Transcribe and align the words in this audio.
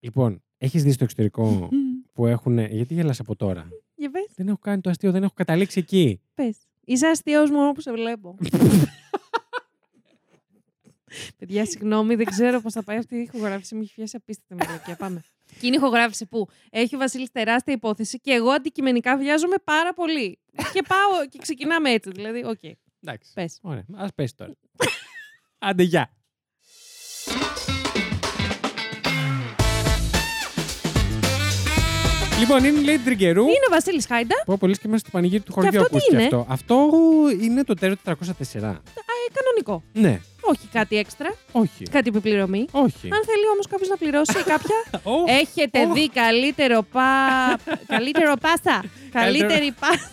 Λοιπόν, 0.00 0.42
έχεις 0.58 0.82
δει 0.82 0.92
στο 0.92 1.04
εξωτερικό 1.04 1.68
που 2.14 2.26
έχουν. 2.26 2.58
Γιατί 2.58 2.94
γελάς 2.94 3.20
από 3.20 3.36
τώρα; 3.36 3.68
Για 3.94 4.10
πες, 4.10 4.26
Δεν 4.36 4.48
έχω 4.48 4.58
κάνει 4.58 4.80
το 4.80 4.90
αστείο, 4.90 5.10
δεν 5.10 5.22
έχω 5.22 5.32
καταλήξει 5.34 5.78
εκεί. 5.78 6.20
πες. 6.34 6.56
Είσαι 6.84 7.06
αστείος 7.06 7.50
μόνο 7.50 7.72
που 7.72 7.80
σε 7.80 7.92
βλέπω. 7.92 8.36
Παιδιά, 11.38 11.64
συγγνώμη, 11.66 12.14
δεν 12.14 12.26
ξέρω 12.26 12.60
πώς 12.60 12.72
θα 12.72 12.82
πάει 12.82 12.96
αυτή 12.96 13.16
η 13.16 13.20
ηχογράφηση. 13.20 13.74
Μου 13.74 13.80
έχει 13.80 13.94
πιάσει 13.94 14.16
απίστευτη 14.16 14.64
μαλακία. 14.66 14.96
Πάμε. 14.96 15.22
Και 15.60 15.66
είναι 15.66 15.74
η 15.74 15.78
ηχογράφηση 15.78 16.26
που 16.26 16.48
έχει 16.70 16.94
ο 16.94 16.98
Βασίλης 16.98 17.30
τεράστια 17.30 17.74
υπόθεση 17.74 18.20
και 18.20 18.32
εγώ 18.32 18.50
αντικειμενικά 18.50 19.16
βιάζομαι 19.16 19.56
πάρα 19.64 19.94
πολύ. 19.94 20.38
και 20.72 20.82
πάω 20.88 21.26
και 21.28 21.38
ξεκινάμε 21.38 21.90
έτσι. 21.90 22.10
Δηλαδή, 22.10 22.44
οκ, 22.44 22.58
Εντάξει. 23.02 23.32
πες. 23.34 23.58
Ωραία, 23.62 23.84
ας 23.94 24.14
πέσει 24.14 24.34
τώρα. 24.36 24.52
Άντε, 25.58 25.82
γεια. 25.82 26.10
Λοιπόν, 32.40 32.64
είναι 32.64 32.78
η 32.78 32.84
Lady 32.86 33.00
Τριγκερού. 33.04 33.42
Είναι 33.42 33.66
ο 33.68 33.70
Βασίλης 33.70 34.06
Χάιντα. 34.06 34.34
Πω 34.46 34.56
πολύ 34.60 34.74
και 34.74 34.88
μέσα 34.88 34.98
στο 34.98 35.10
πανηγύρι 35.10 35.40
του 35.42 35.52
χωριού 35.52 35.68
αυτό 35.68 35.80
τι 35.80 35.86
ακούστηκε 35.86 36.16
είναι; 36.16 36.24
αυτό. 36.24 36.46
Αυτό 36.48 36.88
είναι 37.42 37.64
το 37.64 37.74
τέρο 37.74 37.94
404. 38.04 38.12
Ε, 38.12 39.32
κανονικό. 39.32 39.82
Ναι, 39.92 40.20
Όχι 40.40 40.66
κάτι 40.72 40.96
έξτρα, 40.96 41.34
όχι. 41.52 41.82
κάτι 41.90 42.08
επιπληρωμή. 42.08 42.66
Όχι. 42.70 43.08
Αν 43.12 43.20
θέλει 43.26 43.46
όμως 43.52 43.66
κάποιος 43.66 43.88
να 43.88 43.96
πληρώσει 43.96 44.38
ή 44.38 44.42
κάποια. 44.42 44.76
Ω, 45.14 45.24
Έχετε 45.26 45.80
Ω. 45.80 45.92
δει 45.92 46.08
καλύτερο 46.08 46.82
πα... 46.92 47.02
καλύτερο 47.86 48.34
πάσα. 48.40 48.84
Καλύτερη 49.20 49.74
πάσα. 49.80 50.10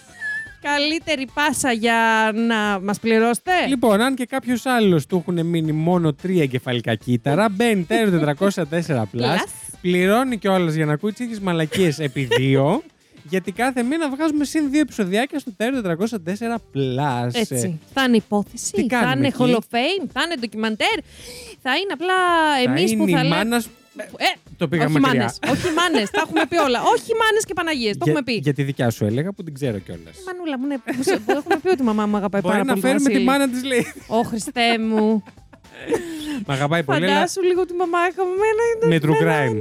Καλύτερη 0.61 1.27
πάσα 1.33 1.71
για 1.71 2.31
να 2.33 2.79
μας 2.79 2.99
πληρώσετε. 2.99 3.51
Λοιπόν, 3.67 4.01
αν 4.01 4.15
και 4.15 4.25
κάποιος 4.25 4.65
άλλος 4.65 5.05
του 5.05 5.17
έχουν 5.27 5.45
μείνει 5.45 5.71
μόνο 5.71 6.13
τρία 6.13 6.41
εγκεφαλικά 6.43 6.95
κύτταρα, 6.95 7.49
μπαίνει 7.49 7.83
τέρο 7.83 8.33
404 8.39 8.53
plus, 8.53 9.05
Plus. 9.13 9.66
Πληρώνει 9.81 10.37
κιόλας 10.37 10.73
για 10.73 10.85
να 10.85 10.93
ακούει 10.93 11.11
τι 11.13 11.23
ίδιε 11.23 11.37
μαλακίες 11.41 11.99
επί 12.07 12.23
δύο, 12.37 12.83
γιατί 13.29 13.51
κάθε 13.51 13.83
μήνα 13.83 14.09
βγάζουμε 14.09 14.45
συν 14.45 14.71
δύο 14.71 14.79
επεισοδιάκια 14.79 15.39
στο 15.39 15.51
τέρο 15.57 15.81
404 15.81 16.55
plus. 16.73 17.29
Έτσι. 17.33 17.79
Θα 17.93 18.03
είναι 18.03 18.17
υπόθεση, 18.17 18.71
τι 18.71 18.81
θα 18.81 18.87
κάνουμε 18.87 19.17
είναι 19.17 19.27
εκεί; 19.27 19.37
Hall 19.39 19.51
of 19.55 19.75
Fame, 19.75 20.07
θα 20.13 20.21
είναι 20.25 20.35
ντοκιμαντέρ. 20.39 20.97
Θα 21.61 21.75
είναι 21.75 21.93
απλά 21.93 22.13
Θα 22.65 22.71
εμείς 22.71 22.91
είναι 22.91 23.03
που 23.03 23.09
θα 23.11 23.19
η 23.19 23.23
λέμε. 23.23 23.35
μάνας- 23.35 23.69
Ε, 24.17 24.25
Το 24.57 24.67
πήγαμε 24.67 24.89
όχι 24.89 24.99
μακριά. 24.99 25.19
μάνες, 25.21 25.39
όχι 25.63 25.73
μάνες, 25.73 26.09
τα 26.09 26.21
έχουμε 26.25 26.45
πει 26.49 26.57
όλα. 26.57 26.79
Όχι 26.81 27.11
μάνες 27.21 27.43
και 27.45 27.53
Παναγίες, 27.53 27.91
το 27.97 28.03
Για- 28.03 28.11
έχουμε 28.13 28.23
πει. 28.23 28.39
Για 28.43 28.53
τη 28.53 28.63
δικιά 28.63 28.89
σου 28.89 29.05
έλεγα 29.05 29.31
που 29.31 29.43
την 29.43 29.53
ξέρω 29.53 29.77
κιόλας. 29.79 30.15
Μανούλα 30.25 30.59
μου, 30.59 30.67
ναι, 30.67 30.77
που 30.77 31.03
σε- 31.03 31.19
που 31.25 31.31
έχουμε 31.31 31.55
πει 31.61 31.67
ότι 31.69 31.81
η 31.81 31.85
μαμά 31.85 32.05
μου 32.05 32.15
αγαπάει 32.17 32.41
Μπορεί 32.41 32.53
πάρα 32.53 32.65
να 32.65 32.73
πολύ. 32.73 32.81
το 32.81 32.87
φέρουμε 32.87 33.09
τη 33.09 33.11
Βασίλη. 33.13 33.29
μάνα 33.29 33.49
της, 33.49 33.63
λέει. 33.63 33.85
Ω 34.07 34.21
Χριστέ 34.21 34.77
μου. 34.79 35.23
Μ' 36.45 36.51
αγαπάει 36.51 36.83
πολύ, 36.83 37.03
αλλά 37.05 37.13
Φαντάσου 37.13 37.41
λίγο 37.41 37.65
τη 37.65 37.73
μαμά 37.73 37.97
χαμένα. 38.15 38.63
είναι 38.75 38.87
με 38.87 38.95
true 39.01 39.21
εμένα, 39.21 39.45
crime. 39.45 39.53
Ναι, 39.53 39.59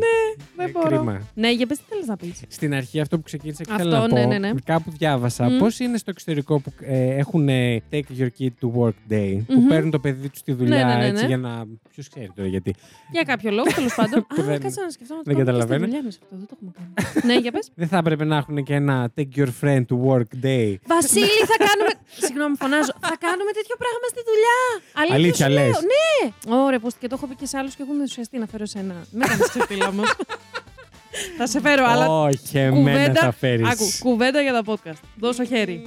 δεν 0.56 0.66
Ε, 0.66 0.70
μπορώ. 0.70 0.86
κρίμα. 0.88 1.20
Ναι, 1.34 1.52
για 1.52 1.66
πες 1.66 1.78
τι 1.78 1.84
θέλεις 1.88 2.06
να 2.06 2.16
πεις. 2.16 2.40
Στην 2.48 2.74
αρχή 2.74 3.00
αυτό 3.00 3.16
που 3.16 3.22
ξεκίνησα 3.22 3.62
και 3.64 3.70
Αυτό, 3.72 3.82
θέλω 3.84 4.00
να 4.00 4.08
πω, 4.08 4.14
ναι, 4.14 4.24
ναι, 4.26 4.38
ναι. 4.38 4.50
κάπου 4.64 4.90
διάβασα 4.98 5.44
Μμ. 5.50 5.58
πώς 5.58 5.78
είναι 5.78 5.96
στο 5.98 6.10
εξωτερικό 6.10 6.60
που 6.60 6.72
ε, 6.80 7.14
έχουν 7.16 7.48
ε, 7.48 7.82
take 7.92 8.08
your 8.20 8.28
kid 8.38 8.48
to 8.62 8.68
work 8.80 8.98
day, 9.12 9.36
που 9.46 9.54
Μμμ. 9.60 9.66
παίρνουν 9.68 9.90
το 9.90 9.98
παιδί 9.98 10.28
τους 10.28 10.38
στη 10.38 10.52
δουλειά 10.52 10.76
Ναι, 10.84 10.92
ναι, 10.92 10.98
ναι, 10.98 11.06
έτσι 11.06 11.22
ναι. 11.22 11.28
για 11.28 11.36
να... 11.36 11.64
Ποιος 11.92 12.08
ξέρει 12.08 12.30
τώρα 12.36 12.48
γιατί. 12.48 12.74
Για 13.10 13.22
κάποιο 13.22 13.50
λόγο, 13.50 13.68
τέλος 13.74 13.94
πάντων. 14.00 14.26
Που 14.28 14.40
Α, 14.40 14.44
δεν- 14.44 14.60
κάτσε 14.60 14.80
να 14.80 14.90
σκεφτώ 14.90 15.14
να 15.14 15.22
το 15.22 15.30
δεν 15.30 15.36
κάνουμε 15.44 15.58
και 15.58 15.60
στη 15.60 15.68
καταλαβαίνω. 15.68 15.84
δουλειά 15.86 16.02
μας 16.06 16.14
αυτό. 16.22 16.34
Δεν 16.40 16.46
το 16.50 16.54
έχουμε 16.56 16.70
κάνει. 16.76 17.26
ναι, 17.28 17.36
για 17.44 17.52
πες. 17.54 17.64
Δεν 17.80 17.88
θα 17.92 17.96
έπρεπε 18.02 18.24
να 18.24 18.36
έχουν 18.36 18.56
και 18.68 18.74
ένα 18.82 18.96
take 19.16 19.32
your 19.40 19.50
friend 19.60 19.82
to 19.90 19.96
work 20.08 20.30
day. 20.48 20.68
Βασίλη, 20.94 21.40
θα 21.52 21.56
κάνουμε. 21.66 21.92
Συγγνώμη, 22.26 22.54
φωνάζω. 22.62 22.92
Θα 23.10 23.14
κάνουμε 23.26 23.50
τέτοιο 23.58 23.76
πράγμα 23.82 24.06
στη 24.12 24.20
δουλειά. 24.30 24.58
Αλήθεια, 25.00 25.16
Αλήθεια 25.18 25.46
σου 25.48 25.56
λέω. 25.58 25.66
λες; 25.68 25.78
Ναι. 25.94 26.05
Ωραία, 26.48 26.78
που 26.78 26.88
και 27.00 27.06
το 27.08 27.14
έχω 27.18 27.26
πει 27.26 27.34
και 27.34 27.46
σε 27.46 27.58
άλλους 27.58 27.74
και 27.74 27.82
έχουν 27.82 28.00
ενθουσιαστεί 28.00 28.38
να 28.38 28.46
φέρω 28.46 28.66
σε 28.66 28.78
ένα. 28.78 28.94
Μην 29.10 29.26
κάνεις 29.28 29.48
ξεφύλλα 29.48 29.88
όμω. 29.88 30.02
θα 31.38 31.46
σε 31.46 31.60
φέρω, 31.60 31.84
αλλά. 31.88 32.08
Όχι, 32.22 32.58
εμένα 32.58 32.76
κουβέντα- 32.76 33.20
θα 33.20 33.32
φέρεις. 33.32 33.68
Άκου, 33.68 33.84
κουβέντα 33.98 34.40
για 34.40 34.52
τα 34.52 34.62
podcast. 34.66 35.00
Δώσω 35.18 35.44
χέρι. 35.44 35.86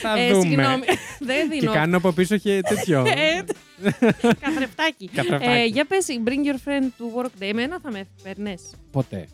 Θα 0.00 0.18
Ε, 0.18 0.30
δούμε. 0.32 0.40
συγγνώμη. 0.40 0.84
Δεν 1.28 1.50
Και 1.50 1.58
δίνω. 1.60 1.72
κάνω 1.72 1.96
από 1.96 2.12
πίσω 2.12 2.36
και 2.36 2.60
τέτοιο. 2.68 3.04
Ε, 3.16 3.42
Καθρεφτάκι. 4.40 5.08
Καθρεφτάκι. 5.16 5.58
Ε, 5.58 5.64
για 5.64 5.84
πες, 5.84 6.06
bring 6.24 6.30
your 6.30 6.68
friend 6.68 6.84
to 6.84 7.22
work 7.22 7.42
day. 7.42 7.48
Εμένα 7.48 7.78
θα 7.82 7.90
με 7.90 8.06
παίρνες. 8.22 8.60
Ποτέ. 8.90 9.26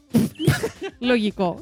Λογικό. 0.98 1.58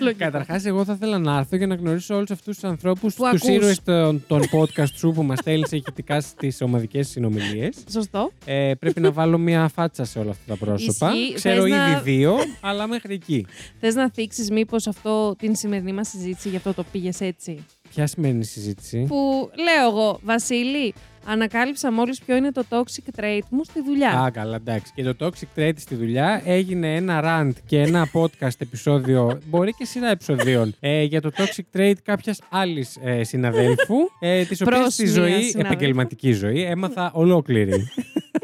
Λογικό. 0.00 0.18
Καταρχάς, 0.24 0.64
εγώ 0.64 0.84
θα 0.84 0.92
ήθελα 0.92 1.18
να 1.18 1.36
έρθω 1.38 1.56
για 1.56 1.66
να 1.66 1.74
γνωρίσω 1.74 2.14
όλους 2.16 2.30
αυτούς 2.30 2.54
τους 2.58 2.64
ανθρώπους, 2.70 3.14
Που 3.14 3.22
τους 3.30 3.42
ακούς. 3.42 3.54
ήρωες 3.54 3.82
των, 3.82 4.24
των 4.26 4.42
podcast 4.52 4.92
σου 4.94 5.10
που 5.12 5.22
μας 5.22 5.38
στέλνεις 5.38 5.72
ηχητικά 5.72 6.20
στις 6.20 6.60
ομαδικές 6.60 7.08
συνομιλίες. 7.08 7.76
Σωστό. 7.90 8.32
Ε, 8.44 8.72
πρέπει 8.78 9.00
να 9.00 9.12
βάλω 9.12 9.38
μια 9.38 9.68
φάτσα 9.74 10.04
σε 10.04 10.18
όλα 10.18 10.30
αυτά 10.30 10.42
τα 10.56 10.64
πρόσωπα. 10.64 11.12
Ισχύει. 11.14 11.34
Ξέρω 11.34 11.62
Θες 11.62 11.70
ήδη 11.70 11.76
να- 11.92 12.00
δύο, 12.00 12.36
αλλά 12.60 12.86
μέχρι 12.86 13.14
εκεί. 13.14 13.46
Θες 13.80 13.94
να 13.94 14.10
θίξεις 14.10 14.50
μήπως 14.50 14.86
αυτό 14.86 15.34
την 15.38 15.54
σημερινή 15.54 15.92
μας 15.92 16.08
συζήτηση 16.08 16.48
για 16.48 16.58
αυτό 16.58 16.74
το 16.74 16.84
πήγες 16.92 17.20
έτσι; 17.20 17.64
Ποια 17.96 18.06
σημαίνει 18.06 18.38
η 18.38 18.44
συζήτηση; 18.44 19.04
Που 19.08 19.50
λέω 19.54 19.88
εγώ, 19.90 20.20
Βασίλη, 20.22 20.94
ανακάλυψα 21.26 21.92
μόλις 21.92 22.20
ποιο 22.20 22.36
είναι 22.36 22.52
το 22.52 22.62
toxic 22.68 23.20
trait 23.20 23.40
μου 23.50 23.64
στη 23.64 23.82
δουλειά. 23.82 24.10
Α, 24.10 24.30
καλά, 24.30 24.56
εντάξει. 24.56 24.92
Και 24.94 25.02
το 25.02 25.14
Toxic 25.20 25.58
Trait 25.60 25.72
στη 25.76 25.94
δουλειά 25.94 26.42
έγινε 26.44 26.94
ένα 26.94 27.20
rant 27.24 27.52
και 27.66 27.80
ένα 27.80 28.08
podcast 28.12 28.54
επεισόδιο, 28.58 29.38
μπορεί 29.46 29.72
και 29.72 29.84
σειρά 29.84 30.08
επεισοδίων, 30.10 30.74
ε, 30.80 31.02
για 31.02 31.20
το 31.20 31.30
Toxic 31.36 31.78
Trait 31.78 31.94
κάποιας 32.02 32.40
άλλης 32.50 32.96
ε, 33.02 33.24
συναδέλφου, 33.24 33.96
ε, 34.20 34.44
της 34.44 34.60
οποίας 34.60 34.78
Προς 34.80 34.92
στη 34.92 35.02
μία 35.02 35.12
ζωή, 35.12 35.28
συνάδελφο. 35.30 35.58
επαγγελματική 35.60 36.32
ζωή, 36.32 36.62
έμαθα 36.62 37.10
ολόκληρη. 37.14 37.88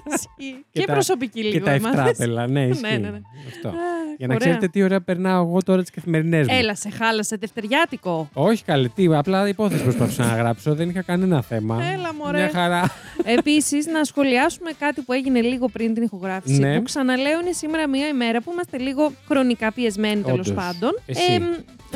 Ισχύει. 0.06 0.64
και 0.72 0.80
και, 0.80 0.86
τα- 0.86 0.92
προσωπική 0.92 1.42
και 1.42 1.48
λίγο. 1.48 1.64
τα 1.64 1.70
έμαθες. 1.70 1.98
ευτράπελα, 1.98 2.46
ναι, 2.54 2.66
ισχύει. 2.66 2.80
Ναι, 2.82 2.88
ναι, 2.96 3.10
ναι. 3.10 3.20
Αυτό. 3.48 3.68
Α, 3.68 3.72
Για 4.18 4.26
να 4.26 4.34
ωραία. 4.34 4.36
ξέρετε 4.38 4.68
τι 4.68 4.82
ωραία 4.82 5.00
περνάω 5.00 5.42
εγώ 5.42 5.62
τώρα 5.62 5.80
τις 5.82 5.90
καθημερινές 5.90 6.46
μου. 6.48 6.56
Έλα, 6.58 6.74
σε 6.74 6.90
χάλασε 6.90 7.36
δευτεριάτικο. 7.36 8.28
Όχι 8.32 8.64
καλή, 8.64 8.88
τι, 8.88 9.06
απλά 9.14 9.48
υπόθεση 9.48 9.82
προσπαθούσα 9.82 10.24
να 10.24 10.34
γράψω, 10.36 10.74
δεν 10.74 10.88
είχα 10.88 11.02
κανένα 11.02 11.42
θέμα. 11.42 11.84
Έλα, 11.92 12.14
μωρέ. 12.14 12.38
Μια 12.38 12.50
χαρά. 12.52 12.90
Επίσης, 13.24 13.86
να 13.86 14.04
σχολιάσουμε 14.04 14.70
κάτι 14.78 15.00
που 15.00 15.12
έγινε 15.12 15.40
λίγο 15.40 15.68
πριν 15.68 15.94
την 15.94 16.02
ηχογράφηση. 16.02 16.58
Ναι. 16.58 16.76
Που 16.76 16.82
ξαναλέω 16.82 17.40
είναι 17.40 17.52
σήμερα 17.52 17.88
μία 17.88 18.08
ημέρα 18.08 18.40
που 18.42 18.50
είμαστε 18.52 18.78
λίγο 18.78 19.12
χρονικά 19.28 19.72
πιεσμένοι 19.72 20.22
τέλος 20.22 20.48
Όντως. 20.48 20.64
πάντων. 20.64 20.98
Εσύ. 21.06 21.32
Εμ, 21.32 21.42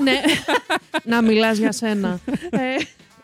ναι. 0.02 0.20
να 1.14 1.22
μιλάς 1.22 1.58
για 1.58 1.72
σένα. 1.72 2.20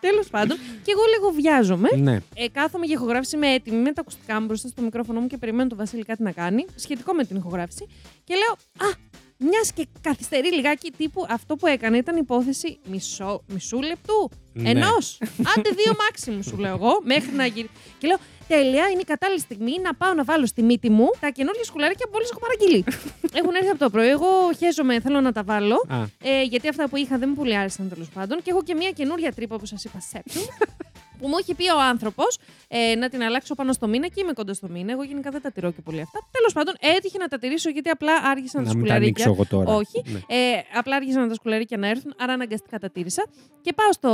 Ε, 0.03 0.09
τέλος 0.09 0.29
πάντων. 0.29 0.57
Και 0.57 0.91
εγώ 0.95 1.03
λίγο 1.17 1.31
βιάζομαι. 1.31 1.89
ναι. 1.97 2.19
Ε, 2.35 2.49
κάθομαι 2.49 2.87
για 2.87 2.95
ηχογράφηση, 2.95 3.37
είμαι 3.37 3.53
έτοιμη 3.53 3.77
με 3.77 3.93
τα 3.93 4.01
ακουστικά 4.01 4.41
μου 4.41 4.47
μπροστά 4.47 4.69
στο 4.69 4.83
μικρόφωνο 4.83 5.21
μου 5.21 5.27
και 5.27 5.39
περιμένω 5.39 5.69
τον 5.69 5.79
Βασίλη 5.79 6.03
κάτι 6.05 6.23
να 6.23 6.33
κάνει 6.33 6.65
σχετικό 6.75 7.13
με 7.13 7.25
την 7.25 7.37
ηχογράφηση. 7.37 7.87
Και 8.25 8.35
λέω, 8.35 8.53
Α, 8.91 8.95
μιας 9.39 9.73
και 9.73 9.87
καθυστερεί 10.01 10.53
λιγάκι 10.55 10.91
τύπου 10.97 11.27
αυτό 11.29 11.57
που 11.57 11.67
έκανε 11.67 11.97
ήταν 11.97 12.17
υπόθεση 12.17 12.79
μισό, 12.87 13.43
μισού 13.47 13.81
λεπτού. 13.83 14.31
Ναι. 14.53 14.71
Ενός. 14.71 15.19
Άντε 15.57 15.71
δύο 15.71 15.93
μάξιμου, 15.99 16.43
σου 16.43 16.57
λέω 16.57 16.75
εγώ, 16.75 17.01
μέχρι 17.05 17.33
να 17.33 17.47
γυρίσει. 17.47 17.73
Και 17.99 18.07
λέω, 18.07 18.17
Τέλεια, 18.55 18.89
είναι 18.89 19.01
η 19.01 19.05
κατάλληλη 19.05 19.41
στιγμή 19.41 19.73
να 19.83 19.95
πάω 19.95 20.15
να 20.15 20.25
βάλω 20.25 20.47
στη 20.47 20.63
μύτη 20.63 20.91
μου 20.91 21.09
τα 21.21 21.29
καινούργια 21.31 21.65
σκουλαρίκια 21.65 22.07
που 22.07 22.13
μόλις 22.13 22.31
έχω 22.31 22.41
παραγγείλει. 22.41 22.85
Έχουν 23.39 23.55
έρθει 23.55 23.69
από 23.69 23.79
το 23.79 23.91
πρωί. 23.91 24.09
Εγώ 24.09 24.27
χαίζομαι, 24.59 25.01
θέλω 25.01 25.21
να 25.21 25.33
τα 25.33 25.43
βάλω. 25.43 25.85
Α, 25.89 25.97
Ε, 26.23 26.43
γιατί 26.43 26.69
αυτά 26.69 26.89
που 26.89 26.97
είχα 26.97 27.19
δεν 27.19 27.29
μου 27.29 27.35
πολύ 27.35 27.57
άρεσαν 27.57 27.89
τέλος 27.89 28.09
πάντων. 28.09 28.43
Και 28.43 28.51
έχω 28.51 28.63
και 28.63 28.75
μια 28.75 28.91
καινούρια 28.91 29.33
τρύπα 29.33 29.57
που 29.59 29.67
σας 29.67 29.85
είπα, 29.85 29.99
Septum, 30.13 30.47
που 31.19 31.29
μου 31.29 31.37
έχει 31.41 31.55
πει 31.55 31.71
ο 31.71 31.81
άνθρωπος 31.81 32.39
ε, 32.69 32.95
να 32.95 33.09
την 33.09 33.23
αλλάξω 33.23 33.55
πάνω 33.55 33.73
στο 33.73 33.87
μήνα 33.89 34.07
και 34.07 34.21
είμαι 34.21 34.33
κοντά 34.33 34.55
στο 34.55 34.69
μήνα. 34.69 34.93
Εγώ 34.93 35.03
γενικά 35.03 35.31
δεν 35.31 35.43
τα 35.43 35.51
τηρώ 35.51 35.71
και 35.71 35.81
πολύ 35.81 36.01
αυτά. 36.01 36.19
Τέλος 36.31 36.53
πάντων, 36.53 36.75
έτυχε 36.81 37.19
να 37.19 37.29
τα 37.29 37.39
τηρήσω 37.39 37.71
γιατί 37.71 37.89
απλά 37.91 38.13
άργησαν 38.25 38.65
τα 38.65 38.69
να 38.73 38.77
μην 38.79 38.87
τα 38.89 38.95
ανοίξω 38.95 39.23
σκουλαρίκια. 39.23 39.55
εγώ 39.57 39.65
τώρα. 39.65 39.79
Όχι. 39.79 40.03
Ναι. 40.13 40.19
Ε, 40.37 40.63
απλά 40.79 40.97
άργησαν 40.97 41.29
τα 41.29 41.35
σκουλαρίκια 41.35 41.79
να 41.79 41.89
έρθουν, 41.89 42.15
άρα 42.19 42.33
αναγκαστικά 42.33 42.79
τα 42.79 42.91
τήρησα. 42.91 43.25
Και 43.61 43.73
πάω 43.73 43.93
στο. 43.93 44.11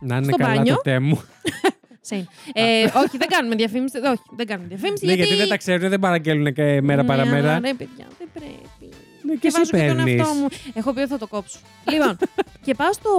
Να 0.00 0.16
είναι 0.16 0.24
στο 0.24 0.36
καλά 0.36 0.54
μπάνιο. 0.54 0.74
το 0.74 0.80
τέμου. 0.80 1.20
Same. 2.10 2.24
Ε, 2.52 2.84
όχι, 2.84 3.16
δεν 3.16 3.28
κάνουμε 3.28 3.54
διαφήμιση. 3.54 3.96
Όχι, 3.98 4.22
δεν 4.36 4.46
κάνουμε 4.46 4.68
διαφήμιση. 4.68 5.06
Ναι, 5.06 5.12
γιατί 5.12 5.34
δεν 5.34 5.48
τα 5.48 5.56
ξέρουν, 5.56 5.88
δεν 5.88 6.00
παραγγέλνουν 6.00 6.52
και 6.52 6.80
μέρα 6.82 7.02
Ναι, 7.02 7.08
παραμέρα. 7.08 7.48
αλλά, 7.50 7.60
Ναι, 7.60 7.74
παιδιά, 7.74 8.06
δεν 8.18 8.28
πρέπει. 8.34 8.56
Ναι, 9.22 9.32
και 9.34 9.38
Και 9.40 9.46
εσύ 9.46 9.56
βάζω 9.58 9.70
και 9.70 9.86
τον 9.94 9.96
παίρνεις. 10.04 10.20
εαυτό 10.20 10.34
μου. 10.34 10.46
Έχω 10.74 10.92
πει 10.92 11.00
ότι 11.00 11.08
θα 11.10 11.18
το 11.18 11.26
κόψω. 11.26 11.58
λοιπόν, 11.90 12.18
και 12.66 12.74
πάω 12.74 12.92
στο, 12.92 13.10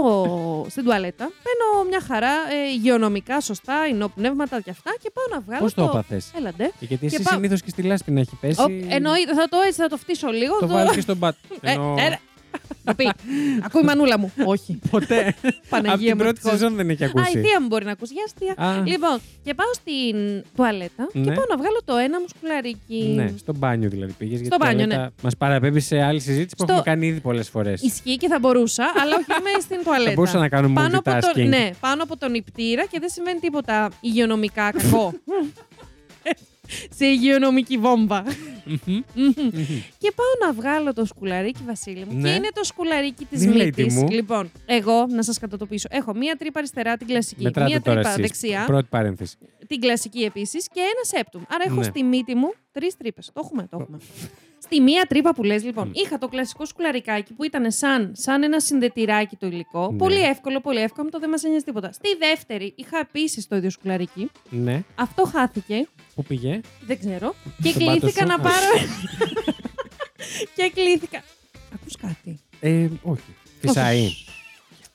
στην 0.69 0.83
τουαλέτα, 0.83 1.23
παίρνω 1.43 1.89
μια 1.89 2.01
χαρά 2.01 2.31
ε, 2.31 2.69
υγειονομικά, 2.73 3.41
σωστά, 3.41 3.87
υνοπνεύματα 3.89 4.61
και 4.61 4.69
αυτά 4.69 4.91
και 5.01 5.11
πάω 5.13 5.25
να 5.37 5.39
βγάλω. 5.45 5.61
Πώς 5.61 5.73
το 5.73 5.83
έπαθες; 5.83 6.31
Έλαντε. 6.37 6.63
Ε, 6.63 6.69
Γιατί 6.79 7.05
εσύ 7.05 7.21
πάω- 7.21 7.33
συνήθως 7.33 7.61
και 7.61 7.69
στη 7.69 7.81
λάσπη 7.81 8.11
να 8.11 8.19
έχει 8.19 8.37
πέσει. 8.41 8.61
Οπ, 8.61 8.69
εννοείται, 8.89 9.33
θα 9.33 9.47
το 9.49 9.57
έτσι, 9.67 9.81
θα 9.81 9.87
το 9.87 9.97
φτύσω 9.97 10.27
λίγο. 10.29 10.53
Το 10.59 10.67
το- 10.67 10.73
βάλεις 10.73 10.91
και 10.95 11.01
στον 11.01 11.19
πατ. 11.19 11.35
Ε, 11.61 11.71
Ενώ 11.71 11.95
ε, 11.99 12.19
να 12.83 12.95
πει. 12.95 13.09
Ακούει 13.63 13.81
η 13.81 13.85
μανούλα 13.85 14.19
μου. 14.19 14.31
Όχι. 14.45 14.79
Ποτέ. 14.91 15.35
Από 15.41 15.55
Παναγία 15.69 15.97
την 15.97 16.07
μου. 16.09 16.15
πρώτη 16.23 16.29
ευτυχώς. 16.35 16.51
σεζόν 16.59 16.75
δεν 16.75 16.89
έχει 16.89 17.03
Α, 17.03 17.07
η 17.07 17.09
ακούσει. 17.15 17.39
θεία 17.41 17.61
μου 17.61 17.67
μπορεί 17.67 17.85
να 17.85 17.91
ακούσει. 17.91 18.13
Γεια 18.13 18.23
σου, 18.27 18.33
θεία. 18.39 18.65
Α. 18.67 18.83
Λοιπόν, 18.85 19.19
και 19.43 19.53
πάω 19.53 19.73
στην 19.73 20.43
τουαλέτα 20.55 21.07
και 21.13 21.19
Ναι. 21.19 21.33
πάω 21.35 21.45
να 21.49 21.57
βγάλω 21.57 21.79
το 21.85 21.95
ένα 21.95 22.19
μου 22.19 22.25
σκουλαρίκι. 22.35 23.13
Ναι, 23.15 23.33
στο 23.37 23.53
μπάνιο 23.55 23.89
δηλαδή 23.89 24.11
πήγες. 24.11 24.45
Στο 24.45 24.57
μπάνιο, 24.59 24.85
ναι. 24.85 25.07
Μας 25.21 25.37
παραπέμπει 25.37 25.79
σε 25.79 26.01
άλλη 26.01 26.19
συζήτηση 26.19 26.55
που 26.55 26.63
Στο- 26.63 26.73
έχουμε 26.73 26.85
κάνει 26.95 27.07
ήδη 27.07 27.19
πολλές 27.19 27.49
φορές. 27.49 27.81
Ισχύει 27.81 28.17
και 28.17 28.27
θα 28.27 28.39
μπορούσα, 28.39 28.83
αλλά 29.01 29.15
όχι 29.15 29.39
είμαι 29.39 29.59
στην 29.61 29.77
τουαλέτα. 29.83 30.09
Θα 30.09 30.15
μπορούσα 30.15 30.37
να 30.37 30.49
κάνουμε 30.49 30.73
πάνω 30.73 30.97
από, 30.97 31.11
multitasking. 31.11 31.33
τον, 31.33 31.47
ναι, 31.47 31.69
πάνω 31.79 32.03
από 32.03 32.17
τον 32.17 32.33
υπτήρα 32.33 32.85
και 32.85 32.99
δεν 32.99 33.09
συμβαίνει 33.09 33.39
τίποτα 33.39 33.89
υγειονομικά 34.01 34.71
κακό. 34.71 35.13
σε 36.95 37.05
υγειονομική 37.05 37.77
βόμβα. 37.77 38.23
Μμμ. 38.65 38.77
Μμμ. 38.85 39.01
Μμμ. 39.15 39.81
και 39.97 40.11
πάω 40.15 40.47
να 40.47 40.53
βγάλω 40.53 40.93
το 40.93 41.05
σκουλαρίκι, 41.05 41.59
Βασίλη 41.65 42.05
μου. 42.09 42.17
Ναι. 42.19 42.29
Και 42.29 42.35
είναι 42.35 42.47
το 42.53 42.63
σκουλαρίκι 42.63 43.25
της 43.25 43.45
Μην 43.45 43.55
λέει 43.55 43.69
τι 43.69 43.81
μύτης. 43.83 43.95
μου. 43.97 44.07
Λοιπόν, 44.09 44.51
εγώ 44.65 45.05
να 45.09 45.23
σας 45.23 45.39
κατατοπίσω. 45.39 45.87
Έχω 45.91 46.13
μία 46.15 46.35
τρύπα 46.35 46.59
αριστερά, 46.59 46.97
την 46.97 47.07
κλασική. 47.07 47.43
Μετράτε 47.43 47.69
μία 47.69 47.81
τώρα 47.81 47.95
τρύπα 48.01 48.09
εσείς. 48.09 48.21
δεξιά, 48.21 48.63
Πρώτη 48.65 48.87
παρένθεση. 48.89 49.35
την 49.67 49.79
κλασική 49.79 50.19
επίσης 50.21 50.67
και 50.73 50.79
ένα 50.79 51.03
septum. 51.17 51.41
Άρα 51.49 51.63
έχω 51.67 51.75
Ναι. 51.75 51.83
στη 51.83 52.03
μύτη 52.03 52.35
μου 52.35 52.53
τρεις 52.71 52.97
τρύπες. 52.97 53.25
Το 53.33 53.41
έχουμε, 53.45 53.67
το 53.69 53.77
έχουμε. 53.81 53.97
Στη 54.61 54.81
μία 54.81 55.05
τρύπα 55.09 55.33
που 55.33 55.43
λες, 55.43 55.63
λοιπόν, 55.63 55.87
Μμ. 55.87 55.91
είχα 55.93 56.17
το 56.17 56.27
κλασικό 56.27 56.65
σκουλαρικάκι 56.65 57.33
που 57.33 57.43
ήταν 57.43 57.71
σαν, 57.71 58.11
σαν 58.15 58.43
ένα 58.43 58.59
συνδετηράκι 58.59 59.35
το 59.35 59.47
υλικό. 59.47 59.91
Ναι. 59.91 59.97
Πολύ 59.97 60.21
εύκολο, 60.21 60.59
πολύ 60.61 60.79
εύκολο, 60.81 61.09
το 61.09 61.19
δεν 61.19 61.29
μας 61.29 61.43
ένοιαζε 61.43 61.65
τίποτα. 61.65 61.91
Στη 61.91 62.07
δεύτερη 62.19 62.73
είχα 62.77 62.99
επίσης 62.99 63.47
το 63.47 63.55
ίδιο 63.55 63.69
σκουλαρίκι. 63.69 64.31
Ναι. 64.49 64.83
Αυτό 64.95 65.23
χάθηκε. 65.25 65.87
Πού 66.15 66.23
πήγε; 66.23 66.61
Δεν 66.85 66.99
ξέρω. 66.99 67.35
Και 67.63 67.69
Στον 67.69 67.85
πάτο 67.85 67.99
κλήθηκα 67.99 68.21
σου; 68.21 68.27
να 68.27 68.33
Α. 68.33 68.39
πάρω. 68.39 68.87
και 70.55 70.71
κλήθηκα. 70.73 71.23
Ακούς 71.73 71.95
κάτι; 71.95 72.39
Ε, 72.59 72.87
όχι. 73.03 73.35
Φυσάει. 73.59 74.09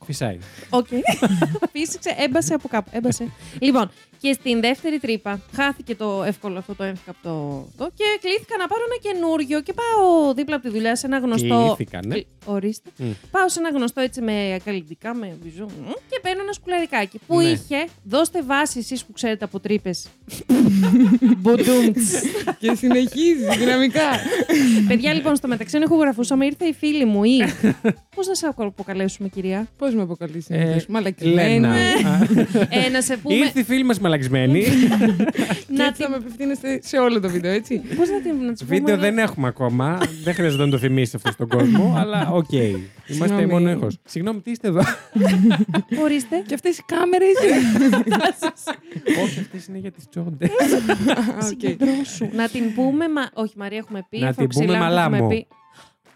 Φυσάει. 0.05 0.39
Οκ. 0.71 0.87
Φύσηξε, 1.73 2.15
έμπασε 2.19 2.55
από 2.55 2.69
κάπου. 2.69 2.91
Έμπασε. 2.93 3.31
λοιπόν, 3.61 3.91
και 4.21 4.33
στην 4.33 4.61
δεύτερη 4.61 4.99
τρύπα 4.99 5.41
χάθηκε 5.55 5.95
το 5.95 6.23
εύκολο 6.27 6.59
αυτό 6.59 6.75
το 6.75 6.83
έμφυκα 6.85 7.11
από 7.11 7.19
το. 7.23 7.67
το 7.85 7.91
και 7.95 8.05
κλήθηκα 8.21 8.57
να 8.59 8.67
πάρω 8.67 8.83
ένα 8.89 9.13
καινούριο 9.13 9.61
και 9.61 9.73
πάω 9.73 10.35
δίπλα 10.35 10.55
από 10.57 10.65
τη 10.65 10.71
δουλειά 10.75 10.97
σε 10.97 11.07
ένα 11.07 11.19
γνωστό. 11.19 11.75
Κλήθηκαν, 11.77 12.03
ναι. 12.07 12.15
Κλ- 12.15 12.27
Ορίστε. 12.47 12.91
Μμ. 12.97 13.11
Πάω 13.31 13.49
σε 13.49 13.59
ένα 13.61 13.69
γνωστό 13.69 14.01
έτσι 14.01 14.21
με 14.21 14.61
καλλιτικά, 14.65 15.15
με 15.15 15.37
μπιζού 15.43 15.65
μ, 15.65 15.91
και 16.11 16.19
παίρνω 16.23 16.43
ένα 16.43 16.53
σκουλαρικάκι 16.53 17.21
που 17.27 17.37
Ναι. 17.41 17.45
είχε. 17.45 17.87
Δώστε 18.05 18.43
βάση 18.43 18.79
εσείς 18.79 19.05
που 19.05 19.13
ξέρετε 19.13 19.45
από 19.45 19.61
τρύπες. 19.61 20.07
Μποντούμτς. 21.37 22.13
Και 22.61 22.75
συνεχίζει 22.75 23.57
δυναμικά. 23.59 24.03
Παιδιά, 24.89 25.13
λοιπόν, 25.15 25.37
στο 25.37 25.49
μεταξύ 25.49 25.79
ηχογραφούσαμε, 25.79 26.47
ήρθε 26.47 26.65
η 26.65 26.73
φίλη 26.73 27.05
μου 27.05 27.25
ή. 27.25 27.39
Πώς 28.15 28.27
να 28.27 28.35
σε 28.35 28.47
αποκαλέσουμε, 28.57 29.29
κυρία; 29.29 29.69
Πώς 29.79 29.95
με 29.95 30.03
αποκαλείς 30.03 30.51
Ε, 30.51 30.55
συνήθω. 30.65 30.85
Μαλακισμένη. 30.89 31.53
Λένα. 31.61 31.69
Α, 31.75 31.79
Ε, 32.71 32.89
να 32.89 33.01
σε 33.03 33.17
πούμε. 33.17 33.35
Ήρθε 33.35 33.61
η 33.61 33.65
φίλη 33.65 33.85
μας 33.85 33.99
μαλαξμένη. 34.05 34.61
Και 34.61 35.73
να 35.73 35.87
έτσι 35.87 36.03
θα 36.03 36.11
με 36.11 36.17
απευθύνεστε 36.17 36.81
σε 36.83 36.97
όλο 36.97 37.21
το 37.21 37.29
βίντεο, 37.29 37.53
έτσι. 37.53 37.83
Πώς 37.97 38.09
να 38.09 38.21
την 38.21 38.45
να 38.45 38.53
της 38.53 38.65
πούμε 38.65 38.79
Βίντεο 38.79 38.95
εδώ; 38.95 39.03
δεν 39.03 39.19
έχουμε 39.19 39.49
ακόμα. 39.49 39.99
Δεν 40.25 40.35
χρειάζεται 40.35 40.65
να 40.65 40.71
το 40.71 40.79
θυμίσει 40.79 41.17
αυτό 41.17 41.31
στον 41.33 41.49
κόσμο, 41.49 41.95
αλλά 41.99 42.31
οκ. 42.31 42.53
Είμαστε 42.53 42.85
Συγγνώμη. 43.07 43.47
μόνο 43.47 43.71
ήχος. 43.71 43.99
Συγγνώμη, 44.05 44.41
τι 44.41 44.51
είστε 44.51 44.69
εδώ; 44.69 44.83
Ορίστε. 46.03 46.43
Και 46.47 46.55
αυτές 46.55 46.79
οι 46.79 46.83
κάμερες. 46.87 47.35
Όχι, 49.25 49.41
αυτές 49.41 49.67
είναι 49.67 49.79
για 49.79 49.91
τις 49.91 50.09
τσόντε. 50.09 50.51
Συγκεντρώσου. 51.39 52.29
Να 52.33 52.49
την 52.49 52.75
πούμε. 52.75 53.09
Μα... 53.09 53.23
Όχι, 53.35 53.53
Μαρία, 53.57 53.79
έχουμε 53.79 54.07
πει. 54.09 54.19
Να 54.19 54.27
την 54.27 54.35
Φροξυλά 54.35 54.65
πούμε 54.65 54.77
έχουμε 54.77 54.95
Μαλάμο. 54.95 55.29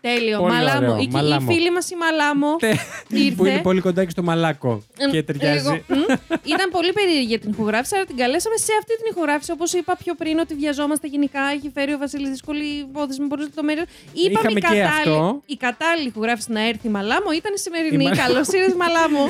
Πει. 0.01 0.09
Τέλειο. 0.09 0.39
Πολύ 0.41 0.53
Μαλάμο. 0.55 0.79
ωραίο, 0.87 0.97
Η, 0.99 1.07
η 1.09 1.13
Μαλάμο. 1.13 1.51
φίλη 1.53 1.71
μας 1.73 1.91
η 1.91 1.97
Μαλάμο. 2.03 2.51
Που 2.57 3.45
είναι 3.45 3.51
ήρθε. 3.51 3.61
πολύ 3.63 3.81
κοντά 3.81 4.05
και 4.05 4.11
στο 4.11 4.23
μαλάκο. 4.23 4.83
Εμ, 4.99 5.11
Και 5.11 5.23
ταιριάζει. 5.23 5.59
λίγο, 5.59 5.73
μ, 5.89 6.13
Ήταν 6.55 6.67
πολύ 6.71 6.93
περίεργη 6.93 7.27
για 7.33 7.39
την 7.39 7.51
ηχογράφηση, 7.51 7.95
αλλά 7.97 8.05
την 8.05 8.17
καλέσαμε 8.17 8.57
σε 8.57 8.73
αυτή 8.81 8.93
την 9.01 9.07
ηχογράφηση. 9.13 9.51
Όπως 9.53 9.73
είπα 9.73 9.97
πιο 10.05 10.15
πριν, 10.15 10.39
ότι 10.39 10.55
βιαζόμαστε 10.55 11.07
γενικά. 11.07 11.41
Έχει 11.57 11.71
φέρει 11.75 11.93
ο 11.93 11.99
Βασίλης 11.99 12.29
δύσκολη 12.31 12.65
υπόθεση 12.65 13.21
με 13.21 13.27
πολλέ 13.27 13.43
λεπτομέρειε. 13.43 13.85
Είπαμε 14.13 14.33
Είχαμε 14.39 14.59
η 14.59 14.63
και 14.63 14.67
κατάλληλη, 14.67 14.91
αυτό. 14.99 15.43
η 15.47 15.57
κατάλληλη 15.57 16.09
ηχογράφηση 16.09 16.53
να 16.53 16.61
έρθει 16.69 16.87
η 16.87 16.91
Μαλάμο 16.91 17.29
ήταν 17.41 17.53
η 17.53 17.59
Η 17.59 17.61
σημερινή. 17.67 18.05
Μα- 18.05 18.17
Καλώς 18.25 18.47
ήρθες, 18.57 18.75
Μαλάμο. 18.83 19.21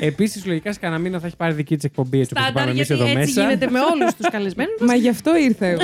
Επίσης, 0.00 0.46
λογικά 0.46 0.72
σε 0.72 0.78
κανένα 0.78 1.00
μήνα 1.00 1.18
θα 1.20 1.26
έχει 1.26 1.36
πάρει 1.36 1.52
δική 1.54 1.74
της 1.76 1.84
εκπομπή 1.84 2.20
έτσι 2.20 2.32
όπω 2.36 2.42
Στάνταρ, 2.42 2.62
πάμε 2.62 2.74
εμείς 2.74 2.86
γιατί 2.86 3.02
εδώ 3.02 3.18
έτσι 3.20 3.34
μέσα. 3.34 3.40
γίνεται 3.40 3.70
με 3.70 3.78
όλους 3.92 4.14
τους 4.14 4.28
καλεσμένους. 4.30 4.80
Μα 4.80 4.94
γι' 4.94 5.08
αυτό 5.08 5.36
ήρθα 5.36 5.66
εγώ. 5.66 5.82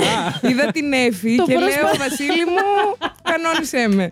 Είδα 0.50 0.67
την 0.73 0.93
Εφη 0.93 1.37
Το 1.37 1.44
και 1.44 1.52
πρόσωπο. 1.55 1.81
λέω, 1.87 1.94
Βασίλη 2.08 2.44
μου, 2.52 2.96
κανόνισέ 3.23 3.83
με. 3.88 4.10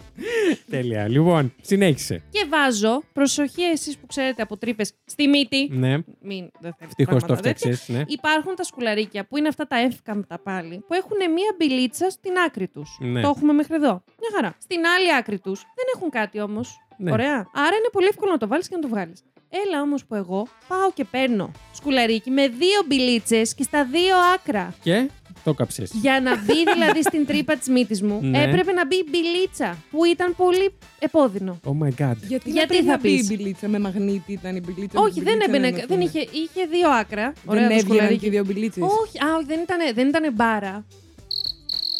Τέλεια. 0.70 1.08
Λοιπόν, 1.08 1.54
συνέχισε. 1.60 2.22
Και 2.30 2.46
βάζω, 2.48 3.02
προσοχή 3.12 3.62
εσείς 3.62 3.98
που 3.98 4.06
ξέρετε 4.06 4.42
από 4.42 4.56
τρύπες 4.56 4.92
στη 5.04 5.28
μύτη. 5.28 5.68
Ναι, 5.70 5.92
Μην 6.20 6.50
δεν 6.60 6.74
θέλετε 6.78 6.84
ευτυχώς 6.84 7.20
το 7.20 7.26
πράγματα 7.26 7.42
τέτοια. 7.42 7.72
φτιάξες. 7.76 7.88
Ναι. 7.88 8.02
Υπάρχουν 8.06 8.54
τα 8.54 8.64
σκουλαρίκια 8.64 9.26
που 9.26 9.36
είναι 9.36 9.48
αυτά 9.48 9.66
τα 9.66 9.76
εύκαμπτα 9.78 10.38
πάλι, 10.38 10.84
που 10.86 10.94
έχουν 10.94 11.16
μία 11.32 11.54
μπιλίτσα 11.58 12.10
στην 12.10 12.32
άκρη 12.46 12.68
τους. 12.68 12.98
Ναι. 13.00 13.20
Το 13.20 13.28
έχουμε 13.28 13.52
μέχρι 13.52 13.74
εδώ. 13.74 14.04
Μια 14.20 14.30
χαρά. 14.34 14.54
Στην 14.58 14.78
άλλη 14.96 15.14
άκρη 15.18 15.38
τους 15.38 15.60
δεν 15.60 15.84
έχουν 15.96 16.10
κάτι 16.10 16.40
όμως. 16.40 16.76
Ναι. 16.98 17.12
Ωραία. 17.12 17.48
Άρα 17.54 17.76
είναι 17.76 17.88
πολύ 17.92 18.06
εύκολο 18.06 18.30
να 18.30 18.38
το 18.38 18.46
βάλεις 18.46 18.68
και 18.68 18.74
να 18.74 18.80
το 18.82 18.88
βγάλεις. 18.88 19.22
Έλα 19.66 19.82
όμως 19.82 20.04
που 20.04 20.14
εγώ 20.14 20.46
πάω 20.68 20.92
και 20.94 21.04
παίρνω 21.04 21.50
σκουλαρίκι 21.72 22.30
με 22.30 22.48
δύο 22.48 22.80
μπιλίτσες 22.86 23.54
και 23.54 23.62
στα 23.62 23.84
δύο 23.84 24.16
άκρα. 24.34 24.74
Και; 24.82 25.08
Το 25.44 25.54
κάψε. 25.54 25.84
Για 25.92 26.20
να 26.20 26.36
μπει 26.36 26.72
δηλαδή 26.74 27.02
στην 27.02 27.26
τρύπα 27.26 27.56
της 27.56 27.68
μύτης 27.68 28.02
μου, 28.02 28.18
Ναι. 28.22 28.42
έπρεπε 28.42 28.72
να 28.72 28.86
μπει 28.86 28.96
η 28.96 29.04
μπιλίτσα 29.10 29.76
που 29.90 30.04
ήταν 30.04 30.34
πολύ 30.36 30.72
επώδυνο. 30.98 31.60
Oh 31.64 31.70
my 31.70 31.88
god. 31.88 32.16
Γιατί, 32.28 32.50
Γιατί 32.50 32.54
να 32.58 32.66
πρέπει 32.66 32.84
θα 32.84 32.90
να 32.90 32.98
μπει 32.98 33.08
η 33.12 33.16
πεις; 33.16 33.26
μπιλίτσα 33.28 33.68
με 33.68 33.78
μαγνήτη, 33.78 34.32
ήταν 34.32 34.56
η 34.56 34.60
μπιλίτσα. 34.64 35.00
Όχι, 35.00 35.18
με 35.18 35.24
δεν 35.24 35.38
την 35.38 35.50
μπιλίτσα, 35.50 35.68
έμπαινε. 35.68 35.86
Δεν 35.88 36.00
είναι. 36.00 36.10
είχε, 36.14 36.20
είχε 36.20 36.66
δύο 36.70 36.90
άκρα. 36.90 37.32
Ωραία, 37.44 37.60
Δεν 37.60 37.68
το 37.70 37.74
έβγαιναν 37.74 37.80
σκουλαρίκι. 37.80 38.20
και 38.20 38.26
οι 38.26 38.30
δύο 38.30 38.44
μπιλίτσες. 38.44 38.82
Όχι, 38.82 39.18
α, 39.24 39.34
όχι, 39.36 39.46
δεν 39.46 39.60
ήταν, 39.60 39.78
δεν 39.94 40.08
ήτανε 40.08 40.30
μπάρα. 40.30 40.84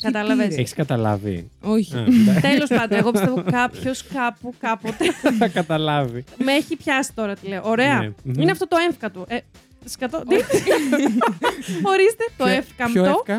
Κατάλαβες; 0.02 0.46
πήρε; 0.48 0.60
Έχεις 0.60 0.74
καταλάβει. 0.74 1.50
Όχι. 1.60 1.96
Α, 1.96 2.00
εντάξει. 2.20 2.40
Τέλος 2.40 2.68
πάντων, 2.68 2.98
εγώ 2.98 3.10
πιστεύω 3.10 3.44
κάποιος 3.50 4.04
κάπου 4.06 4.54
κάποτε 4.58 5.04
Θα 5.38 5.48
καταλάβει. 5.48 6.24
με 6.38 6.52
έχει 6.52 6.76
πιάσει 6.76 7.10
τώρα 7.14 7.34
τι 7.36 7.46
λέω. 7.48 7.60
Ωραία. 7.64 7.98
Ναι. 8.00 8.12
Μμμ. 8.22 8.40
Είναι 8.40 8.50
αυτό 8.50 8.68
το 8.68 8.76
έμφκα 8.88 9.10
του. 9.10 9.26
Ε, 9.84 9.88
σκατώ. 9.88 10.22
Τι; 10.28 10.34
Ορίστε, 11.82 12.24
το 12.36 12.44
Ποιο- 12.44 12.46
εύκαμπτο. 12.56 12.92
Ποιο 13.02 13.04
εύκα. 13.04 13.34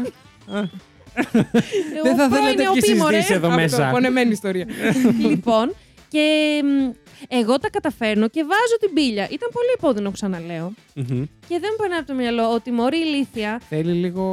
Α, 0.58 0.60
Ο 2.00 2.04
Δεν 2.04 2.16
θα 2.16 2.28
πρώην 2.28 2.44
θέλετε 2.44 2.64
νεοπή, 2.64 2.80
και 2.80 2.96
μωρέ. 2.96 3.12
συζητήσει 3.16 3.34
εδώ 3.34 3.48
Αυτό, 3.48 3.60
μέσα. 3.62 3.90
πονεμένη 3.92 4.32
ιστορία. 4.32 4.66
λοιπόν, 5.30 5.76
και 6.08 6.26
μ, 6.64 6.92
εγώ 7.28 7.58
τα 7.60 7.70
καταφέρνω 7.70 8.28
και 8.30 8.42
βάζω 8.42 8.78
την 8.80 8.94
πύλια. 8.94 9.24
Ήταν 9.24 9.50
πολύ 9.54 9.68
επώδυνο, 9.78 10.12
ξαναλέω. 10.12 10.74
Μμμ. 10.94 11.06
Και 11.48 11.60
δεν 11.60 11.70
μου 11.72 11.76
περνάει 11.78 11.98
από 12.00 12.08
το 12.08 12.14
μυαλό 12.14 12.54
ότι 12.54 12.72
μωρή 12.72 12.98
ηλίθια. 12.98 13.62
Θέλει 13.70 13.92
λίγο 13.94 14.24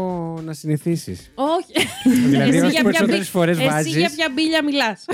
να 0.45 0.53
συνηθίσεις. 0.53 1.31
Όχι. 1.35 1.87
Δηλαδή, 2.27 2.49
Εσύ 2.49 2.59
όσο 2.59 2.67
για 2.69 2.81
ποια 2.81 2.83
περισσότερες 2.83 3.19
μπι- 3.21 3.29
φορές 3.31 3.59
Εσύ 3.59 3.67
βάζει. 3.69 3.99
για 3.99 4.11
ποια 4.17 4.29
μπύλια 4.35 4.65
μιλάς. 4.65 5.05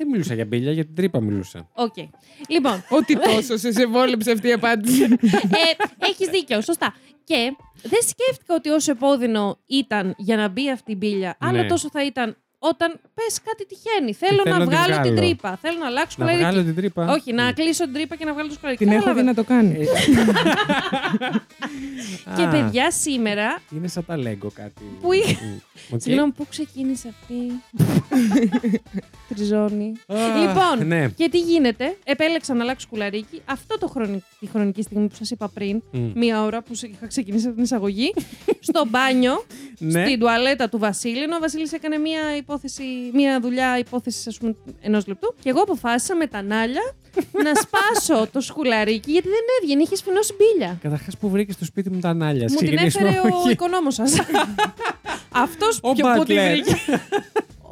Δεν 0.00 0.08
μιλούσα 0.08 0.34
για 0.34 0.44
μπίλια, 0.44 0.72
για 0.72 0.84
την 0.84 0.94
τρύπα 0.94 1.20
μιλούσα. 1.20 1.68
Οκ. 1.74 1.94
Λοιπόν, 2.48 2.84
Ότι 2.88 3.18
τόσο 3.18 3.56
σε 3.56 3.72
σε 3.72 3.86
βόλεψε 3.86 4.30
αυτή 4.30 4.48
η 4.48 4.52
απάντηση. 4.52 5.02
ε, 5.02 5.06
έχεις 5.98 6.28
δίκιο, 6.28 6.60
σωστά. 6.60 6.94
Και 7.24 7.56
δεν 7.82 8.00
σκέφτηκα 8.02 8.54
ότι 8.54 8.68
όσο 8.68 8.90
επώδυνο 8.90 9.58
ήταν 9.66 10.14
για 10.18 10.36
να 10.36 10.48
μπει 10.48 10.70
αυτή 10.70 10.92
η 10.92 10.94
μπύλια, 10.98 11.36
άλλο 11.40 11.62
Ναι. 11.62 11.66
τόσο 11.66 11.88
θα 11.92 12.04
ήταν 12.04 12.36
όταν 12.62 13.00
πες 13.14 13.40
κάτι 13.44 13.66
τυχαίνει. 13.66 14.12
Θέλω, 14.14 14.42
θέλω 14.42 14.56
να 14.56 14.64
να 14.64 14.70
τη 14.70 14.74
βγάλω 14.74 14.92
την 14.92 15.02
βγάλω. 15.02 15.16
τρύπα. 15.16 15.58
Θέλω 15.62 15.78
να 15.78 15.86
αλλάξω 15.86 16.16
Να 16.18 16.24
σκουλαρίκι. 16.26 16.44
βγάλω 16.48 16.64
την 16.64 16.74
τρύπα. 16.74 17.12
Όχι, 17.12 17.32
να 17.32 17.52
κλείσω 17.52 17.84
την 17.84 17.92
τρύπα 17.92 18.16
και 18.16 18.24
να 18.24 18.32
βγάλω 18.32 18.48
το 18.48 18.54
σκουλαρίκι. 18.54 18.84
Την 18.84 18.92
έχω 18.92 19.14
δει 19.14 19.22
Κατάλαβες. 19.22 19.36
να 19.36 19.42
το 19.42 19.48
κάνει. 19.48 19.78
Ε, 19.80 19.84
Και 22.36 22.42
Α, 22.42 22.48
παιδιά 22.48 22.90
σήμερα. 22.90 23.60
Είναι 23.76 23.88
σαν 23.88 24.04
τα 24.06 24.16
λέγκο 24.16 24.50
κάτι. 24.54 24.82
Πού 25.00 25.12
είχε- 25.12 25.38
Μμ. 25.44 25.56
Οκ. 25.94 26.00
Συγγνώμη, 26.00 26.32
πού 26.32 26.46
ξεκίνησε 26.50 27.08
αυτή. 27.08 27.34
Τριζώνη; 29.34 29.92
Α, 30.06 30.14
λοιπόν, 30.40 30.86
Ναι. 30.86 31.08
και 31.08 31.28
τι 31.28 31.38
γίνεται; 31.38 31.96
Επέλεξα 32.04 32.54
να 32.54 32.62
αλλάξω 32.62 32.86
σκουλαρίκι. 32.86 33.42
Αυτό 33.44 33.78
το 33.78 33.86
χρονι... 33.88 34.22
τη 34.40 34.46
χρονική 34.46 34.82
στιγμή 34.82 35.08
που 35.08 35.14
σας 35.14 35.30
είπα 35.30 35.48
πριν, 35.48 35.82
Μμ. 35.90 36.10
μία 36.14 36.42
ώρα 36.44 36.62
που 36.62 36.74
σε- 36.74 36.86
είχα 36.86 37.06
ξεκινήσει 37.06 37.46
από 37.46 37.54
την 37.54 37.64
εισαγωγή, 37.64 38.14
στο 38.60 38.84
μπάνιο, 38.88 39.44
Ναι. 39.78 40.04
στην 40.06 40.18
τουαλέτα 40.18 40.68
του 40.68 40.78
Βασίλη. 40.78 41.22
ενώ 41.22 41.36
Ο 41.36 41.40
Βασίλης 41.40 41.72
έκανε 41.72 41.96
μία, 41.98 42.20
υπόθεση, 42.50 42.82
μία 43.14 43.40
δουλειά 43.40 43.78
υπόθεσης, 43.78 44.26
ας 44.26 44.38
πούμε, 44.38 44.56
ενός 44.80 45.06
λεπτού. 45.06 45.34
Και 45.42 45.48
εγώ 45.48 45.60
αποφάσισα 45.60 46.16
με 46.16 46.26
τανάλια 46.26 46.82
να 47.44 47.52
σπάσω 47.54 48.26
το 48.32 48.40
σκουλαρίκι, 48.40 49.10
γιατί 49.12 49.28
δεν 49.28 49.44
έβγαινε, 49.62 49.82
είχε 49.82 49.96
σφηνώσει 49.96 50.32
μπίλια. 50.38 50.78
Καταρχάς, 50.82 51.16
που 51.16 51.28
βρήκες 51.30 51.54
στο 51.54 51.64
σπίτι 51.64 51.90
μου 51.90 52.00
τα 52.00 52.14
νάλια. 52.14 52.46
Μου 52.50 52.56
την 52.56 52.66
Ξεκινήσουμε 52.66 53.08
έφερε 53.08 53.26
από 53.28 53.36
ο 53.36 53.40
εκεί. 53.40 53.50
οικονόμος 53.50 53.94
σας. 53.94 54.12
Αυτός 55.44 55.78
Ο 55.82 55.92
πιο 55.92 56.06
που 56.16 56.24
τη 56.24 56.34
Butler. 56.34 56.50
βρήκε. 56.50 56.76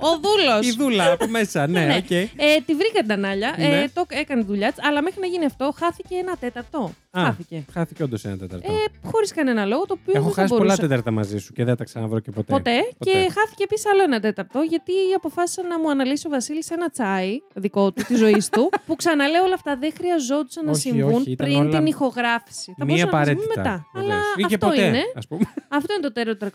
Ο 0.01 0.09
δούλος. 0.23 0.67
Η 0.67 0.77
δούλα 0.79 1.13
από 1.13 1.27
μέσα, 1.29 1.67
ναι, 1.67 1.81
Ναι. 1.85 1.97
οκ. 1.97 2.11
Ε, 2.11 2.27
τη 2.67 2.75
βρήκα 2.75 3.01
την 3.01 3.13
ανάλια, 3.13 3.55
Ναι. 3.59 3.65
ε, 3.65 3.89
το 3.95 4.05
έκανε 4.09 4.41
τη 4.41 4.47
δουλειά 4.47 4.73
της, 4.73 4.85
αλλά 4.85 5.03
μέχρι 5.03 5.21
να 5.21 5.27
γίνει 5.27 5.45
αυτό 5.45 5.75
χάθηκε 5.79 6.15
ένα 6.15 6.37
τέταρτο. 6.37 6.93
Α, 7.19 7.25
χάθηκε. 7.25 7.65
Χάθηκε 7.73 8.03
όντως 8.03 8.25
ένα 8.25 8.37
τέταρτο. 8.37 8.73
Ε, 8.73 9.09
Χωρίς 9.11 9.33
κανένα 9.33 9.65
λόγο, 9.65 9.85
το 9.87 9.97
οποίο 10.01 10.13
Έχω 10.17 10.25
δεν 10.25 10.33
θα 10.35 10.41
χάσει 10.41 10.49
πολλά 10.55 10.65
μπορούσα. 10.65 10.83
τέταρτα 10.83 11.11
μαζί 11.11 11.39
σου 11.39 11.53
και 11.53 11.65
δεν 11.65 11.77
τα 11.77 11.85
ξαναβρω 11.85 12.21
και 12.21 12.31
ποτέ. 12.31 12.53
Ποτέ. 12.53 12.77
Και 12.99 13.11
χάθηκε 13.13 13.63
επίσης 13.63 13.87
άλλο 13.87 14.03
ένα 14.03 14.21
τέταρτο, 14.21 14.61
γιατί 14.61 14.93
αποφάσισα 15.17 15.63
να 15.67 15.79
μου 15.81 15.91
αναλύσει 15.91 16.27
ο 16.27 16.31
Βασίλης 16.31 16.71
ένα 16.71 16.91
τσάι 16.91 17.39
δικό 17.55 17.93
του, 17.93 18.03
της 18.07 18.19
ζωής 18.19 18.49
του, 18.49 18.71
που 18.87 18.97
ξαναλέω 18.97 19.45
όλα 19.45 19.55
αυτά 19.55 19.77
δεν 19.77 19.93
χρειαζόντουσαν 19.97 20.65
να 20.65 20.71
Όχι, 20.71 20.81
συμβούν 20.81 21.15
όχι, 21.15 21.31
ήταν 21.31 21.47
πριν 21.47 21.61
όλα 21.61 21.77
την 21.79 21.87
ηχογράφηση. 21.87 22.75
Θα 22.79 22.85
Μία 22.85 22.95
μπορούσαν 23.07 23.19
να 23.21 23.25
συμβούν 23.25 23.45
απαραίτητα. 23.51 23.63
μετά. 23.63 23.87
βεβαίως. 23.95 24.13
Αλλά 24.15 24.23
Ή 24.37 24.43
και 24.43 24.55
αυτό 24.55 24.67
ποτέ, 24.69 24.85
είναι. 24.87 25.03
ας 25.17 25.27
πούμε. 25.27 25.41
Αυτό 25.79 25.93
είναι 25.93 26.03
το 26.03 26.13
τέρο 26.13 26.33
304. 26.41 26.47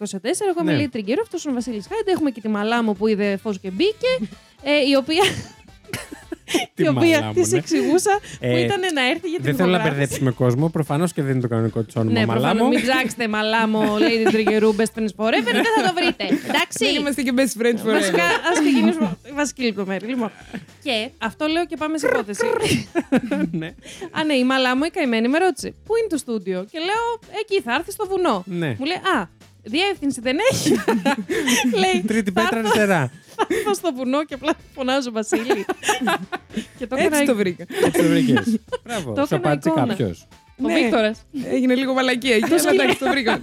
Εγώ 0.50 0.60
είμαι 0.62 0.72
Ναι. 0.72 0.78
Λίλη 0.78 0.90
Τριγκέρο, 0.90 1.22
αυτός 1.22 1.44
είναι 1.44 1.52
ο 1.52 1.56
Βασίλης 1.56 1.88
Χάιντε. 1.88 2.12
Έχουμε 2.12 2.30
και 2.32 2.42
τη 2.42 2.48
μαλά 2.48 2.84
μου 2.84 2.96
που 2.96 3.08
είδε 3.08 3.38
φως 3.38 3.60
και 3.60 3.70
μπήκε. 3.72 4.12
ε, 4.64 4.90
η 4.90 4.96
οποία. 4.96 5.24
Τι 6.76 6.84
η 6.84 6.88
οποία 6.88 7.18
μαλά 7.20 7.24
μου, 7.26 7.34
της 7.34 7.52
ναι. 7.52 7.58
εξηγούσα 7.58 8.20
που 8.22 8.38
Ε, 8.40 8.60
ήταν 8.60 8.80
να 8.94 9.08
έρθει 9.10 9.28
για 9.30 9.38
την 9.40 9.44
Δεν 9.46 9.56
θέλω 9.56 9.70
να 9.70 9.76
ηχογράφηση. 9.78 9.90
μπερδέψουμε 10.00 10.32
κόσμο. 10.32 10.70
Προφανώς 10.70 11.14
και 11.14 11.22
δεν 11.22 11.32
είναι 11.32 11.42
το 11.42 11.48
κανονικό 11.48 11.82
της 11.84 11.96
όνομα. 11.96 12.20
Ναι, 12.20 12.26
Μαλάμο. 12.26 12.54
προφανώς 12.54 12.70
μην 12.76 12.82
ψάξετε 12.92 13.28
μαλάμο 13.28 13.82
Lady 14.00 14.28
Triggeroo 14.34 14.74
Best 14.80 14.92
Friends 14.96 15.14
Forever, 15.20 15.52
δεν 15.54 15.64
θα 15.78 15.82
το 15.88 15.94
βρείτε. 15.96 16.24
Εντάξει. 16.50 16.86
Δεν 16.86 16.96
είμαστε 16.96 17.22
και 17.22 17.34
best 17.36 17.62
friends 17.62 17.82
Βασικά, 17.94 18.18
forever. 18.18 18.50
ας 18.52 18.60
ξεκινήσουμε. 18.60 19.18
Η 19.30 19.32
βασική 19.42 19.64
λεπτομέρεια. 19.64 20.08
Λοιπόν. 20.08 20.32
Και 20.84 21.10
αυτό 21.18 21.46
λέω 21.48 21.66
και 21.66 21.78
πάμε 21.78 21.98
σε 21.98 22.08
υπόθεση. 22.08 22.46
ναι. 23.52 23.68
Α, 24.12 24.24
ναι, 24.24 24.34
η 24.34 24.44
μαλά 24.44 24.76
μου 24.78 24.84
η 24.84 24.90
καημένη 24.90 25.28
με 25.28 25.38
ρώτησε. 25.38 25.74
Πού 25.86 25.96
είναι 25.98 26.08
το 26.10 26.18
στούντιο; 26.18 26.66
Και 26.72 26.80
λέω, 26.80 27.40
εκεί 27.42 27.62
θα 27.62 27.74
έρθει 27.74 27.92
στο 27.92 28.06
βουνό. 28.10 28.44
ναι. 28.46 28.76
Μου 28.80 28.86
λέει, 28.86 28.98
Α, 29.18 29.30
διεύθυνση 29.64 30.22
δεν 30.22 30.38
έχει. 30.52 30.70
λέει, 31.82 32.04
Τρίτη 32.08 32.32
«Θα 32.32 32.42
πέτρα 32.42 32.58
έρθω- 32.60 32.72
αριστερά. 32.78 33.12
θα 33.36 33.46
έρθω 33.50 33.74
στο 33.74 33.92
βουνό 33.96 34.26
και 34.26 34.34
απλά 34.34 34.54
φωνάζω 34.76 35.12
Βασίλη. 35.12 35.66
και 36.78 36.88
το 36.88 36.96
έκανα. 36.96 37.16
Έτσι 37.16 37.26
το 37.26 37.36
βρήκα. 37.36 37.66
Έτσι 37.86 38.02
το 38.02 38.08
βρήκες. 38.08 38.58
Μπράβο. 38.86 39.14
Το 39.14 39.26
Σου 39.26 39.36
έκανα 39.36 39.52
απάντησε 39.54 39.70
εικόνα. 39.70 39.88
κάποιος. 39.88 40.28
Ο 40.64 40.68
Ναι. 40.68 40.74
Βίκτορας. 40.82 41.22
Έγινε 41.52 41.76
λίγο 41.76 41.94
μαλακία 41.94 42.36
εκεί, 42.36 42.54
αλλά 42.54 42.70
εντάξει, 42.74 43.00
το 43.00 43.10
βρήκα. 43.10 43.40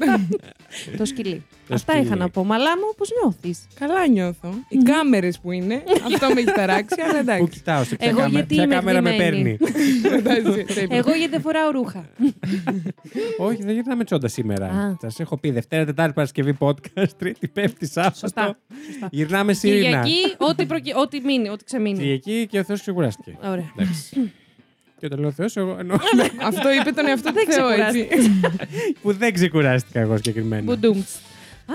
το 0.98 1.04
σκυλί. 1.04 1.44
Το 1.68 1.74
Αυτά 1.74 1.92
σκυλί. 1.92 2.06
είχα 2.06 2.16
να 2.16 2.28
πω. 2.28 2.44
Μαλά 2.44 2.76
μου, 2.76 2.94
πώς 2.96 3.08
νιώθεις; 3.22 3.66
Καλά 3.80 4.06
νιώθω. 4.08 4.54
Οι 4.68 4.76
κάμερες 4.76 5.38
που 5.38 5.52
είναι, 5.52 5.82
αυτό 6.12 6.26
με 6.34 6.40
έχει 6.40 6.52
ταράξει, 6.52 6.96
αλλά 7.02 7.12
Πού 7.12 7.18
εντάξει. 7.18 7.48
κοιτάω, 7.58 7.84
σε 7.84 7.96
ποια, 7.96 8.08
Εγώ 8.08 8.18
κάμε- 8.18 8.30
γιατί 8.32 8.54
ποια 8.54 8.62
είμαι 8.64 8.74
κάμερα 8.74 9.00
με 9.00 9.10
ντυμένη. 9.10 9.30
παίρνει. 9.30 9.58
Εντάξει, 10.16 10.64
τέλεια. 10.74 10.96
Εγώ 10.96 11.10
γιατί 11.14 11.30
δεν 11.30 11.40
φοράω 11.40 11.70
ρούχα. 11.70 12.08
Όχι, 13.48 13.62
δεν 13.62 13.74
γυρνάμε 13.74 14.04
τσόντα 14.04 14.28
σήμερα. 14.28 14.66
Α. 14.66 14.96
Σας 15.00 15.20
έχω 15.20 15.36
πει 15.38 15.50
Δευτέρα, 15.50 15.84
Τετάρτη, 15.84 16.12
Παρασκευή 16.12 16.56
podcast, 16.60 17.08
Τρίτη, 17.18 17.48
Πέμπτη, 17.48 17.86
Σάββατο. 17.86 18.16
Σωστά. 18.18 18.58
Σωστά. 18.86 19.08
Γυρνάμε 19.10 19.52
Σιρήνα. 19.52 20.02
Κυριακή, 20.02 20.34
ό,τι, 20.38 20.66
προκυ... 20.66 20.92
ό,τι 20.96 21.20
μείνει, 21.20 21.48
ό,τι 21.48 21.64
ξεμείνει. 21.64 21.98
Κυριακή 21.98 22.46
και 22.50 22.58
ο 22.58 22.64
Θεός 22.64 22.80
ξεκουράστηκε. 22.80 23.36
Ωραία. 23.44 23.72
Εντάξει. 25.00 25.07
Και 25.07 25.07
όταν 25.07 25.21
λέω 25.21 25.30
Θεός, 25.30 25.57
εγώ 25.57 25.76
εννοώ 25.80 25.97
Αυτό 26.50 26.73
είπε 26.73 26.90
τον 26.90 27.07
εαυτό 27.09 27.28
του 27.28 27.35
Δεν 27.35 27.54
Θεό, 27.54 27.69
έτσι. 27.69 28.09
που 29.02 29.12
δεν 29.12 29.33
ξεκουράστηκα 29.35 30.00
εγώ 30.00 30.16
συγκεκριμένα. 30.16 30.62
Μπουντούμτς. 30.62 31.21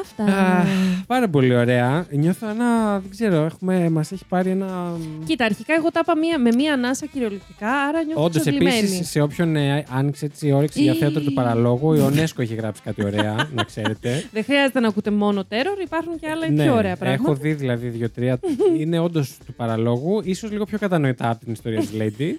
Αυτά. 0.01 0.23
Α, 0.23 0.63
πάρα 1.07 1.27
πολύ 1.29 1.55
ωραία. 1.55 2.05
Νιώθω 2.11 2.49
ένα. 2.49 2.99
Δεν 2.99 3.09
ξέρω, 3.09 3.35
έχουμε, 3.35 3.89
μας 3.89 4.11
έχει 4.11 4.25
πάρει 4.29 4.49
ένα. 4.49 4.97
Κοίτα, 5.25 5.45
αρχικά 5.45 5.73
εγώ 5.73 5.91
τα 5.91 5.99
είπα 6.03 6.17
μία, 6.17 6.39
με 6.39 6.49
μία 6.55 6.73
ανάσα 6.73 7.05
κυριολεκτικά, 7.05 7.71
άρα 7.71 8.03
νιώθω 8.03 8.23
Όντως, 8.23 8.35
εξαντλημένη. 8.35 8.77
επίσης, 8.77 9.03
σε 9.03 9.21
όποιον 9.21 9.55
ε, 9.55 9.83
άνοιξε 9.89 10.25
έτσι 10.25 10.47
η 10.47 10.51
όρεξη 10.51 10.81
για 10.81 10.93
Ή- 10.93 10.97
θέατρο 10.97 11.21
του 11.21 11.33
παραλόγου, 11.33 11.93
Ιονέσκο 11.93 12.41
έχει 12.41 12.53
γράψει 12.55 12.81
κάτι 12.81 13.05
ωραία, 13.05 13.49
να 13.53 13.63
ξέρετε. 13.63 14.23
Δεν 14.31 14.43
χρειάζεται 14.43 14.79
να 14.79 14.87
ακούτε 14.87 15.11
μόνο 15.11 15.43
Terror, 15.45 15.79
υπάρχουν 15.81 16.19
και 16.19 16.27
άλλα 16.27 16.49
ναι, 16.49 16.63
πιο 16.63 16.73
ωραία 16.75 16.95
πράγματα. 16.95 17.23
έχω 17.23 17.35
δει 17.35 17.53
δηλαδή 17.53 17.87
δύο-τρία. 17.87 18.39
είναι 18.79 18.99
όντως 18.99 19.37
του 19.45 19.53
παραλόγου, 19.53 20.21
ίσως 20.23 20.51
λίγο 20.51 20.65
πιο 20.65 20.77
κατανοητά 20.77 21.29
από 21.29 21.43
την 21.43 21.53
ιστορία 21.53 21.79
της 21.79 21.89
Lady. 21.99 22.33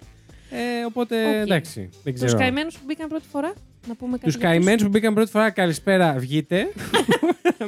Ε, 0.58 0.84
οπότε 0.86 1.16
Οκ. 1.28 1.34
εντάξει, 1.34 1.88
δεν 2.04 2.12
Τους 2.14 2.22
ξέρω. 2.24 2.38
καημένους 2.40 2.74
που 2.74 2.80
μπήκαν 2.86 3.08
πρώτη 3.08 3.24
φορά, 3.32 3.52
να 3.88 3.94
πούμε 3.94 4.12
κάτι. 4.18 4.24
Τους 4.24 4.38
καημένους 4.38 4.82
που 4.82 4.88
μπήκαν 4.88 5.14
πρώτη 5.14 5.30
φορά, 5.30 5.50
καλησπέρα, 5.50 6.12
βγείτε. 6.18 6.66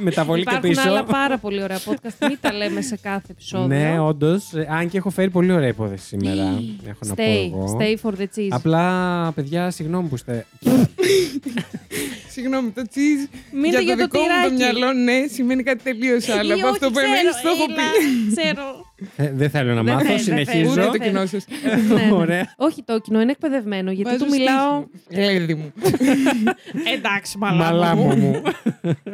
Μεταβολή 0.00 0.42
και 0.44 0.48
Υπάρχουν 0.50 0.70
πίσω. 0.70 0.88
άλλα 0.88 1.04
πάρα 1.04 1.38
πολύ 1.38 1.62
ωραία 1.62 1.78
podcast. 1.78 2.26
Μην 2.28 2.38
τα 2.40 2.52
λέμε 2.52 2.80
σε 2.80 2.96
κάθε 3.02 3.26
επεισόδιο. 3.30 3.66
Ναι, 3.66 4.00
όντως. 4.00 4.52
Αν 4.68 4.88
και 4.88 4.96
έχω 4.96 5.10
φέρει 5.10 5.30
πολύ 5.30 5.52
ωραία 5.52 5.68
υπόθεση 5.68 6.06
σήμερα. 6.06 6.42
έχω 6.86 6.98
να 7.04 7.14
πω 7.14 7.22
Stay, 7.22 7.46
εγώ. 7.52 7.78
stay 7.80 7.96
for 8.08 8.12
the 8.14 8.26
cheese. 8.36 8.48
Απλά, 8.50 9.32
παιδιά, 9.32 9.70
συγγνώμη 9.70 10.08
που 10.08 10.14
είστε. 10.14 10.46
Συγγνώμη, 12.38 12.70
το 12.70 12.82
τσίζ 12.92 13.20
Μείνετε 13.52 13.82
για 13.82 13.96
το 13.96 14.00
για 14.00 14.08
το 14.08 14.18
δικό 14.18 14.18
μου 14.18 14.26
το 14.42 14.54
τυράκι. 14.56 14.76
μυαλό, 14.78 14.92
ναι, 14.92 15.26
σημαίνει 15.32 15.62
κάτι 15.62 15.82
τελείως 15.82 16.28
άλλο 16.28 16.56
Ή 16.56 16.60
από 16.60 16.66
αυτό 16.68 16.86
όχι, 16.86 16.94
που 16.94 17.00
εμείς 17.00 17.18
ξέρω, 17.20 17.42
το 17.42 17.48
έχω 17.48 17.66
έλα, 17.68 17.76
πει. 17.76 18.36
Ξέρω. 18.36 18.86
Ε, 19.16 19.32
δεν 19.34 19.50
θέλω 19.50 19.74
να 19.74 19.82
Δεν 19.82 19.94
μάθω, 19.94 20.06
θέλει, 20.06 20.20
δεν 20.22 20.34
θέλει. 20.46 20.46
συνεχίζω. 20.46 20.72
Ούτε 20.72 20.80
το 20.80 20.88
Ούτε 20.88 20.98
κοινό 20.98 21.26
σας. 21.26 21.44
Ναι, 21.64 21.94
ναι. 22.04 22.12
Ωραία. 22.12 22.54
Όχι, 22.56 22.82
το 22.82 22.98
κοινό 23.00 23.20
είναι 23.20 23.30
εκπαιδευμένο 23.30 23.90
γιατί 23.90 24.16
του 24.18 24.26
μιλάω. 24.30 24.84
Ελέδη 25.08 25.54
μου. 25.54 25.72
Εντάξει, 26.96 27.38
Μαλάμο 27.38 28.04
μου. 28.16 28.42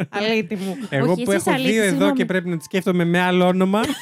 Αλήτη 0.09 0.55
μου. 0.57 0.77
Εγώ 0.89 1.13
Όχι, 1.13 1.23
που 1.23 1.31
εσείς 1.33 1.47
έχω 1.47 1.57
αλήτη, 1.57 1.71
δύο 1.73 1.81
εδώ 1.83 1.89
συγγνώμη. 1.91 2.13
και 2.13 2.25
πρέπει 2.25 2.49
να 2.49 2.57
τη 2.57 2.65
σκέφτομαι 2.65 3.05
με 3.05 3.21
άλλο 3.21 3.47
όνομα. 3.47 3.81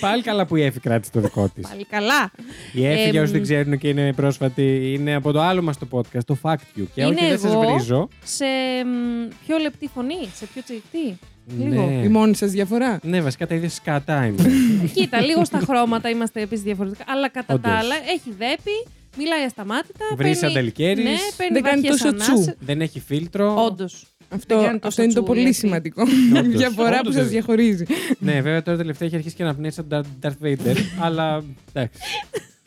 Πάλι 0.00 0.22
καλά 0.22 0.46
που 0.46 0.56
η 0.56 0.62
Εφη 0.62 0.80
κράτησε 0.80 1.10
το 1.12 1.20
δικό 1.20 1.48
της. 1.54 1.68
Πάλι 1.68 1.84
καλά. 1.84 2.30
Η 2.72 2.86
Εφη, 2.86 3.10
για 3.10 3.18
Εμ, 3.18 3.22
όσου 3.24 3.32
δεν 3.32 3.42
ξέρουν 3.42 3.78
και 3.78 3.88
είναι 3.88 4.12
πρόσφατη, 4.12 4.92
είναι 4.94 5.14
από 5.14 5.32
το 5.32 5.40
άλλο 5.40 5.62
μας 5.62 5.78
το 5.78 5.86
podcast, 5.90 6.24
το 6.26 6.36
Fact 6.42 6.54
You. 6.54 6.84
Και 6.94 7.02
Είναι 7.02 7.14
όχι, 7.14 7.26
δεν 7.28 7.38
σας 7.38 7.52
εγώ. 7.52 7.72
βρίζω. 7.74 8.08
Σε 8.24 8.44
μ, 8.84 9.28
πιο 9.46 9.58
λεπτή 9.58 9.90
φωνή, 9.94 10.28
σε 10.34 10.46
πιο 10.52 10.62
τσιχτή. 10.62 11.18
Λίγο. 11.58 11.86
Ναι. 11.86 12.04
Η 12.04 12.08
μόνη 12.08 12.34
σας 12.34 12.50
διαφορά. 12.50 12.98
Ναι, 13.02 13.20
βασικά 13.20 13.46
τα 13.46 13.54
ίδια 13.54 13.68
σκατά 13.68 14.26
είναι. 14.26 14.42
Κοίτα, 14.94 15.20
λίγο 15.20 15.44
στα 15.44 15.58
χρώματα 15.58 16.08
είμαστε 16.08 16.40
επίσης 16.40 16.64
διαφορετικά. 16.64 17.04
Αλλά 17.08 17.28
κατά 17.28 17.54
Όντως. 17.54 17.70
τα 17.70 17.78
άλλα 17.78 17.94
έχει 17.94 18.30
δέπει, 18.38 18.86
μιλάει 19.18 19.42
ασταμάτητα. 19.44 20.04
Βρύς 20.16 20.38
παίρνει- 20.38 20.56
αντελικέρης. 20.56 21.04
Ναι, 21.04 21.16
παίρνει 21.36 21.52
Δεν 21.52 21.62
κάνει 21.62 21.80
βαθιές 21.80 22.00
τόσο 22.02 22.16
τσου. 22.16 22.32
ανάσες. 22.32 22.54
Δεν 22.60 22.80
έχει 22.80 23.00
φίλτρο. 23.00 23.64
Όντως. 23.64 24.06
Αυτό, 24.34 24.54
κάνει 24.54 24.66
τόσο 24.78 24.88
αυτό 24.88 25.02
είναι 25.02 25.12
το 25.12 25.18
τσου, 25.18 25.28
πολύ 25.28 25.40
γιατί. 25.40 25.56
σημαντικό. 25.56 26.02
Όντως. 26.38 26.56
Διαφορά 26.56 26.90
που 26.90 26.96
Όντως 26.98 27.14
σας 27.14 27.22
δεν- 27.22 27.32
διαχωρίζει. 27.32 27.84
Ναι, 28.18 28.32
βέβαια 28.40 28.62
τώρα 28.62 28.76
τελευταία 28.78 29.06
έχει 29.08 29.16
αρχίσει 29.16 29.34
και 29.34 29.44
να 29.44 29.54
πνέει 29.54 29.70
σαν 29.70 29.88
τον 29.88 30.04
Darth 30.22 30.44
Vader. 30.46 30.76
αλλά 31.04 31.44
εντάξει. 31.72 31.98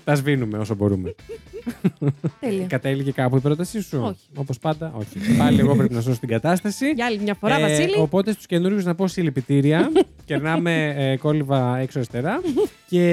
Τα 0.08 0.16
σβήνουμε 0.16 0.58
όσο 0.58 0.76
μπορούμε. 0.76 1.16
Τέλεια. 2.40 2.66
Κατέληγε 2.66 3.12
κάπου 3.12 3.36
η 3.38 3.40
πρότασή 3.40 3.82
σου; 3.82 4.00
Όχι. 4.04 4.28
Όπως 4.36 4.60
πάντα, 4.60 4.94
όχι. 4.98 5.36
Πάλι 5.38 5.60
εγώ 5.60 5.76
πρέπει 5.76 5.94
να 5.94 6.02
σώσω 6.02 6.20
την 6.20 6.30
κατάσταση. 6.30 6.90
Για 6.92 7.06
άλλη 7.06 7.20
μια 7.20 7.34
φορά, 7.34 7.58
Ε, 7.58 7.62
Βασίλη. 7.62 7.98
Οπότε 8.00 8.32
στους 8.32 8.46
καινούριους 8.46 8.86
να 8.86 8.96
πω 8.96 9.08
συλληπιτήρια. 9.08 9.92
Κερνάμε 10.26 10.94
ε, 10.98 11.18
κόλληβα 11.18 11.78
έξω 11.78 11.98
αριστερά. 11.98 12.42
και 12.90 13.04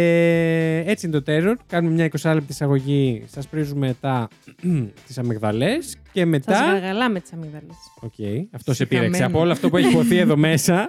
έτσι 0.86 1.06
είναι 1.06 1.20
το 1.20 1.32
terror. 1.32 1.54
Κάνουμε 1.66 1.94
μια 1.94 2.10
20 2.20 2.30
λεπτή 2.34 2.52
εισαγωγή. 2.52 3.24
Σας 3.26 3.48
πρίζουμε 3.48 3.96
τα 4.00 4.28
τις 5.06 5.18
αμυγδαλές. 5.18 5.96
Και 6.12 6.20
Σας 6.20 6.28
μετά. 6.28 6.64
γαργαλάμε 6.72 7.20
τις 7.20 7.32
αμυγδαλές. 7.32 7.76
Οκ. 8.00 8.46
Αυτό 8.50 8.74
σε 8.74 8.86
πείραξε. 8.86 9.10
Χαμένο. 9.10 9.26
Από 9.26 9.38
όλο 9.40 9.52
αυτό 9.52 9.68
που 9.70 9.76
έχει 9.76 9.88
ειπωθεί 9.88 10.16
εδώ 10.16 10.36
μέσα. 10.36 10.88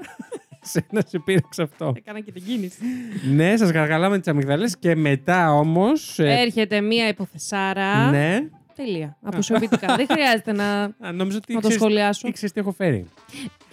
Εσένα 0.66 1.04
σε 1.08 1.20
πείραξε 1.20 1.62
αυτό. 1.62 1.94
Έκανα 1.98 2.20
και 2.20 2.32
την 2.32 2.44
κίνηση. 2.44 2.78
ναι, 3.34 3.58
σας 3.58 3.70
γαργαλάμε 3.70 4.18
τις 4.20 4.28
αμυγδαλές. 4.28 4.78
Και 4.78 4.96
μετά 4.96 5.54
όμως. 5.54 6.20
Έρχεται 6.20 6.82
μία 6.82 7.08
υποθεσάρα. 7.08 8.10
ναι. 8.10 8.40
Τελεία. 8.75 9.17
Αποσιωπητικά. 9.24 9.96
Δεν 9.96 10.05
χρειάζεται 10.12 10.51
να, 10.51 10.84
Α, 10.84 11.12
νόμιζα 11.13 11.38
ότι 11.38 11.53
να 11.53 11.62
το 11.62 11.67
ξέρεις- 11.67 11.75
σχολιάσω. 11.86 12.27
ή 12.27 12.32
ξέρεις 12.32 12.51
τι 12.53 12.60
έχω 12.60 12.72
φέρει. 12.72 13.05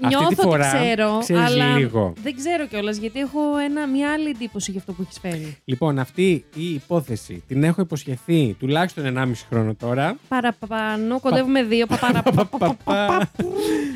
Νιώθω 0.08 0.18
Αυτή 0.24 0.34
τη 0.34 0.42
φορά 0.42 0.68
ότι 0.70 0.78
ξέρω, 0.84 1.18
ξέρεις 1.20 1.42
αλλά 1.42 1.76
λίγο. 1.76 2.12
δεν 2.22 2.36
ξέρω 2.36 2.66
κιόλας 2.66 2.96
γιατί 2.96 3.20
έχω 3.20 3.40
ένα, 3.64 3.86
μια 3.86 4.12
άλλη 4.12 4.28
εντύπωση 4.28 4.70
για 4.70 4.80
αυτό 4.80 4.92
που 4.92 5.02
έχεις 5.02 5.18
φέρει. 5.20 5.56
Λοιπόν, 5.64 5.98
αυτή 5.98 6.44
η 6.54 6.64
υπόθεση 6.74 7.42
την 7.48 7.64
έχω 7.64 7.80
υποσχεθεί 7.80 8.56
τουλάχιστον 8.58 9.04
1,5 9.04 9.46
χρόνο 9.50 9.74
τώρα. 9.74 10.16
Παραπάνω, 10.28 11.20
κοντεύουμε 11.20 11.62
δύο. 11.62 11.86
παπαρα- 11.86 12.22
Παπα. 12.22 13.30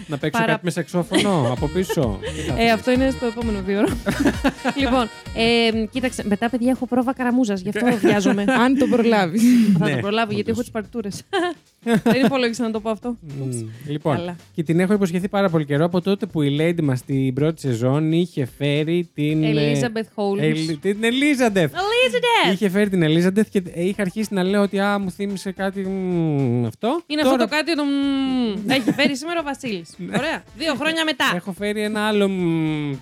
Να 0.06 0.18
παίξω 0.18 0.40
Παρα- 0.40 0.52
κάτι 0.52 0.64
με 0.64 0.70
σαξόφωνο 0.70 1.48
από 1.52 1.66
πίσω. 1.66 2.18
Ε, 2.58 2.70
αυτό 2.70 2.90
είναι 2.90 3.10
στο 3.10 3.26
επόμενο 3.26 3.60
δύο 3.62 3.78
ώρα. 3.78 3.96
λοιπόν, 4.80 5.08
ε, 5.34 5.86
κοίταξε, 5.90 6.22
μετά 6.28 6.50
παιδιά 6.50 6.70
έχω 6.70 6.86
πρόβα 6.86 7.12
καραμούζας, 7.14 7.60
γι' 7.60 7.68
αυτό 7.68 7.86
βιάζομαι. 8.08 8.44
Αν 8.48 8.78
το 8.78 8.86
προλάβεις. 8.86 9.42
Θα 9.78 9.84
Ναι, 9.88 9.94
το 9.94 10.00
προλάβω 10.00 10.32
γιατί 10.32 10.50
έχω 10.50 10.60
όντως. 10.60 10.72
τις 10.72 10.80
παρτούρε. 11.00 11.08
Δεν 12.12 12.24
υπολόγισα 12.24 12.62
να 12.62 12.70
το 12.70 12.80
πω 12.80 12.90
αυτό. 12.90 13.16
Μμ, 13.20 13.68
Λοιπόν, 13.88 14.16
Καλά. 14.16 14.36
και 14.54 14.62
την 14.62 14.80
έχω 14.80 14.92
υποσχεθεί 14.92 15.28
πάρα 15.28 15.48
πολύ 15.48 15.64
καιρό 15.64 15.84
από 15.84 16.00
τότε 16.00 16.26
που 16.26 16.42
η 16.42 16.56
Lady 16.60 16.82
μας 16.82 16.98
στην 16.98 17.34
πρώτη 17.34 17.60
σεζόν 17.60 18.12
είχε 18.12 18.44
φέρει 18.58 19.10
την. 19.14 19.42
ε, 19.42 19.48
Ελίζαμπεθ 19.48 20.08
Χόλμ. 20.14 20.40
Ελ- 20.42 20.78
Την 20.80 21.04
Ελίζαντεφ. 21.04 21.72
Ελίζαμπεθ! 21.72 22.52
Είχε 22.52 22.68
φέρει 22.68 22.90
την 22.90 23.02
Ελίζαντεφ 23.02 23.48
και 23.50 23.62
είχα 23.74 24.02
αρχίσει 24.02 24.34
να 24.34 24.42
λέω 24.42 24.62
ότι 24.62 24.80
α, 24.80 24.98
μου 24.98 25.10
θύμισε 25.10 25.52
κάτι 25.52 25.80
μ, 25.80 26.64
αυτό. 26.66 27.00
Είναι 27.06 27.22
Τώρα 27.22 27.34
αυτό 27.34 27.44
το 27.48 27.50
κάτι 27.56 27.74
το. 27.76 27.84
μμμ. 27.84 28.70
Έχει 28.70 28.92
φέρει 28.92 29.16
σήμερα 29.16 29.40
ο 29.40 29.42
Βασίλη. 29.42 29.84
Ωραία. 30.16 30.42
Δύο 30.56 30.74
χρόνια 30.74 31.04
μετά. 31.04 31.24
Έχω 31.34 31.52
φέρει 31.52 31.82
ένα 31.82 32.00
άλλο. 32.06 32.28
μ, 32.28 32.92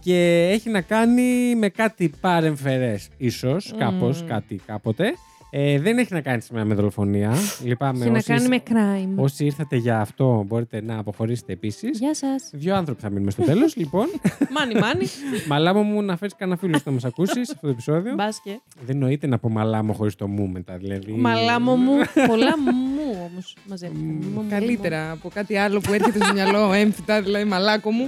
και 0.00 0.48
έχει 0.52 0.70
να 0.70 0.80
κάνει 0.80 1.54
με 1.56 1.68
κάτι 1.68 2.12
παρεμφερές 2.20 3.08
ίσως, 3.16 3.74
κάπως, 3.78 4.24
κάτι 4.28 4.60
κάποτε. 4.66 5.14
Ε, 5.50 5.80
δεν 5.80 5.98
έχει 5.98 6.12
να 6.12 6.20
κάνει 6.20 6.40
σήμερα 6.40 6.64
με 6.66 6.74
δολοφονία. 6.74 7.32
Λυπάμαι. 7.64 7.98
Έχει 8.00 8.10
να 8.10 8.16
όσοι- 8.16 8.26
κάνει 8.28 8.48
με 8.48 8.62
crime. 8.70 9.22
Όσοι 9.22 9.44
ήρθατε 9.44 9.76
για 9.76 10.00
αυτό, 10.00 10.44
μπορείτε 10.46 10.80
να 10.82 10.98
αποχωρήσετε 10.98 11.52
επίσης. 11.52 11.98
Γεια 11.98 12.14
σας. 12.14 12.50
Δύο 12.52 12.74
άνθρωποι 12.74 13.00
θα 13.00 13.10
μείνουμε 13.10 13.30
στο 13.30 13.42
τέλος. 13.42 13.76
λοιπόν, 13.80 14.06
Μάνι, 14.50 14.74
μάνι. 14.74 15.06
μαλάμο 15.48 15.82
μου 15.82 16.02
να 16.02 16.16
φέρεις 16.16 16.34
κανένα 16.36 16.58
φίλο 16.58 16.80
να 16.84 16.92
μας 16.92 17.04
ακούσεις 17.04 17.46
σε 17.46 17.52
αυτό 17.54 17.66
το 17.66 17.68
επεισόδιο. 17.72 18.14
Μπάσκε. 18.14 18.60
Δεν 18.86 18.96
νοείται 18.98 19.26
να 19.26 19.38
πω 19.38 19.48
μαλάμο 19.48 19.92
χωρίς 19.92 20.14
το 20.14 20.28
μου 20.28 20.48
μετά. 20.48 20.76
Δηλαδή. 20.76 21.12
Μαλάμο 21.12 21.76
μου. 21.76 21.92
Πολλά 22.26 22.58
μου 22.58 23.28
όμως. 23.30 23.56
Μαζεύτηκαν. 23.68 24.46
Καλύτερα 24.48 25.10
από 25.10 25.28
κάτι 25.34 25.56
άλλο 25.56 25.80
που 25.80 25.92
έρχεται 25.92 26.24
στο 26.24 26.32
μυαλό 26.32 26.72
έμφυτα, 26.82 27.22
δηλαδή 27.22 27.44
μαλάκο 27.44 27.90
μου. 27.90 28.06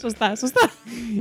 Σωστά, 0.00 0.36
σωστά. 0.36 0.70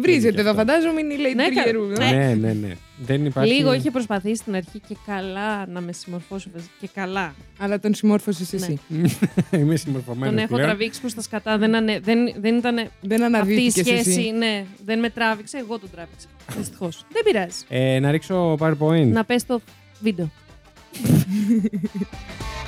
Βρίζεται 0.02 0.42
εδώ, 0.42 0.54
φαντάζομαι 0.54 1.00
είναι 1.00 1.14
η 1.14 1.18
Lady 1.20 1.36
Ναι, 1.36 1.50
κα- 1.50 1.62
Τριερού. 1.62 1.86
Ναι. 1.86 2.12
Ναι, 2.12 2.34
ναι, 2.34 2.54
ναι. 2.54 2.74
Δεν 2.98 3.26
υπάρχει. 3.26 3.54
Λίγο 3.54 3.74
είχε 3.74 3.92
προσπαθήσει 3.92 4.36
στην 4.36 4.56
αρχή 4.56 4.80
και 4.88 4.96
καλά 5.06 5.68
να 5.68 5.82
με 5.82 5.92
συμμορφώσει. 5.92 6.50
Και 6.80 6.90
καλά. 6.94 7.34
Αλλά 7.60 7.80
τον 7.80 7.94
συμμόρφωσες 7.94 8.52
Ναι. 8.54 8.60
εσύ. 8.66 8.80
Είμαι 9.60 9.76
συμμορφωμένος. 9.76 10.36
Τον 10.36 10.44
έχω 10.44 10.58
τραβήξει 10.58 11.00
προς 11.00 11.14
τα 11.14 11.22
σκατά. 11.22 11.58
Δεν, 11.58 11.76
ανε... 11.76 12.00
δεν, 12.00 12.18
δεν 12.40 12.58
ήταν 12.58 12.76
Δεν 13.02 13.24
αυτή 13.24 13.34
η 13.34 13.36
αναδύθηκε 13.36 13.84
σχέση. 13.84 14.10
εσύ. 14.10 14.32
Ναι, 14.32 14.66
δεν 14.86 15.00
με 15.00 15.10
τράβηξε, 15.10 15.58
εγώ 15.58 15.80
τον 15.80 15.90
τράβηξα. 15.92 16.28
Δυστυχώς. 16.58 17.06
δεν 17.14 17.24
πειράζει. 17.24 17.64
Ε, 17.70 18.00
να 18.00 18.12
ρίξω 18.12 18.58
PowerPoint. 18.60 19.08
Να 19.08 19.24
πες 19.24 19.46
το 19.46 19.62
βίντεο. 20.00 20.32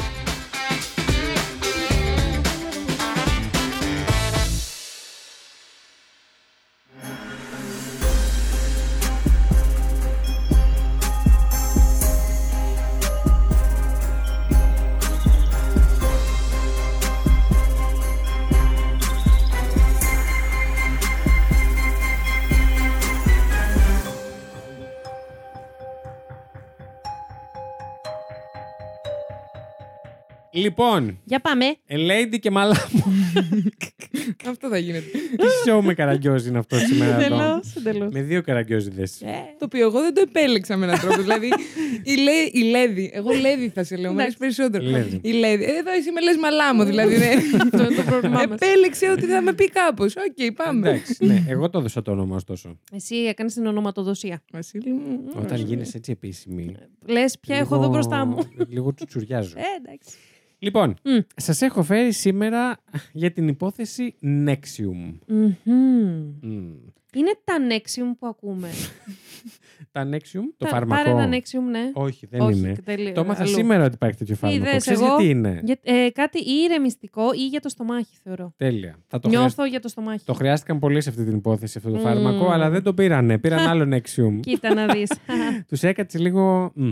Λοιπόν, 30.55 31.19
Για 31.23 31.39
πάμε. 31.39 31.65
a 31.89 31.93
lady 31.93 32.39
και 32.39 32.51
μαλά 32.51 32.87
μου. 32.91 33.03
Αυτό 34.49 34.67
θα 34.69 34.77
γίνεται. 34.77 35.05
Τι 35.11 35.69
show 35.69 35.79
με 35.83 35.93
καραγκιόζι 35.93 36.49
είναι 36.49 36.57
αυτό 36.57 36.77
σήμερα 36.77 37.15
εδώ; 37.15 37.35
Εντελώς. 37.35 37.75
Εντελώς. 37.77 38.13
Με 38.13 38.21
δύο 38.21 38.41
καραγκιόζιδες. 38.41 39.17
Το 39.59 39.65
οποίο 39.65 39.85
εγώ 39.87 39.99
δεν 40.01 40.13
το 40.13 40.21
επέλεξα 40.27 40.77
με 40.77 40.85
έναν 40.85 40.99
τρόπο. 40.99 41.21
δηλαδή, 41.21 41.47
η, 42.03 42.15
Λέ, 42.15 42.31
η 42.51 42.63
Λέδη. 42.69 43.11
Εγώ 43.13 43.31
Λέδη 43.33 43.69
θα 43.69 43.83
σε 43.83 43.95
λέω, 43.95 44.11
μου 44.13 44.19
αρέσει 44.21 44.37
Εντάξει. 44.39 44.57
περισσότερο. 44.59 44.91
Λέδη. 44.91 45.19
Η 45.23 45.31
Λέδη. 45.31 45.63
Εδώ 45.63 45.91
εσύ 45.91 46.11
με 46.11 46.21
λες 46.21 46.37
μαλάμο, 46.37 46.85
δηλαδή. 46.85 47.17
ναι. 47.17 47.29
Αυτό 47.61 47.77
είναι 47.83 47.95
το 47.95 48.01
πρόβλημά 48.03 48.35
μας. 48.49 48.59
Επέλεξε 48.61 49.09
ότι 49.09 49.25
θα 49.25 49.41
με 49.41 49.53
πει 49.53 49.69
κάπως. 49.69 50.15
Οκ, 50.15 50.53
πάμε. 50.55 50.89
Εντάξει, 50.89 51.25
ναι, 51.25 51.43
εγώ 51.47 51.69
το 51.69 51.77
έδωσα 51.79 52.01
το 52.01 52.11
όνομα 52.11 52.35
ωστόσο. 52.35 52.79
Εσύ 52.91 53.15
έκανες 53.15 53.53
την 53.53 53.65
ονοματοδοσία. 53.65 54.41
Βασίλη 54.51 54.91
μου. 54.91 55.19
Όταν 55.35 55.61
γίνεσαι 55.65 55.97
έτσι 55.97 56.11
επίσημη. 56.11 56.75
Λες, 57.05 57.39
ποια 57.39 57.55
έχω 57.57 57.75
εδώ 57.75 57.87
μπροστά 57.89 58.25
μου. 58.25 58.37
Λίγο 58.69 58.93
τσουτσουριάζω. 58.93 59.53
Ε, 59.57 59.61
εντάξει. 59.87 60.15
Λοιπόν, 60.65 60.95
Μμ. 61.03 61.17
σας 61.35 61.61
έχω 61.61 61.83
φέρει 61.83 62.11
σήμερα 62.13 62.77
για 63.11 63.31
την 63.31 63.47
υπόθεση 63.47 64.15
Nexium. 64.23 65.13
Μμμ. 65.27 65.53
Μμ. 66.41 66.73
Είναι 67.13 67.33
τα 67.43 67.53
Nexium 67.69 68.15
που 68.19 68.27
ακούμε. 68.27 68.67
Τα 69.91 70.09
Nexium, 70.11 70.41
το 70.57 70.65
Τα- 70.65 70.67
φάρμακο. 70.67 71.03
Πάρε 71.03 71.23
ένα 71.23 71.37
Nexium, 71.37 71.69
ναι. 71.71 71.91
Όχι, 71.93 72.25
δεν 72.25 72.41
Όχι, 72.41 72.57
είναι. 72.59 72.75
τελείω- 72.85 73.11
Το 73.13 73.21
έμαθα 73.21 73.41
αλλού. 73.43 73.51
σήμερα 73.51 73.83
ότι 73.85 73.93
υπάρχει 73.93 74.17
τέτοιο 74.17 74.35
φάρμακο. 74.35 74.63
Είδες, 74.67 74.77
Ξέρεις 74.81 74.99
εγώ- 75.01 75.07
γιατί 75.09 75.29
είναι; 75.29 75.61
Για, 75.63 75.77
ε, 75.83 76.09
κάτι 76.09 76.39
ή 76.39 76.51
ηρεμιστικό 76.63 77.23
ή 77.33 77.47
για 77.47 77.59
το 77.59 77.69
στομάχι, 77.69 78.15
θεωρώ. 78.23 78.53
Τέλεια. 78.57 78.95
Θα 79.07 79.19
το, 79.19 79.27
Νιώθω 79.29 79.49
χρειασ- 79.49 79.69
για 79.69 79.79
το 79.79 79.87
στομάχι. 79.87 80.25
το 80.25 80.33
χρειάστηκαν 80.33 80.79
πολύ 80.79 81.01
σε 81.01 81.09
αυτή 81.09 81.23
την 81.25 81.35
υπόθεση 81.35 81.77
αυτό 81.77 81.89
το 81.89 81.97
Μμ. 81.97 82.01
φάρμακο, 82.01 82.49
αλλά 82.51 82.69
δεν 82.69 82.83
το 82.83 82.93
πήρανε. 82.93 83.37
Πήραν 83.43 83.67
άλλο 83.67 83.97
Nexium. 83.97 84.39
Κοίτα 84.39 84.73
να 84.73 84.85
δεις. 84.87 85.11
Τους 85.69 85.83
έκατσε 85.83 86.17
λίγο. 86.19 86.71
μ. 86.75 86.89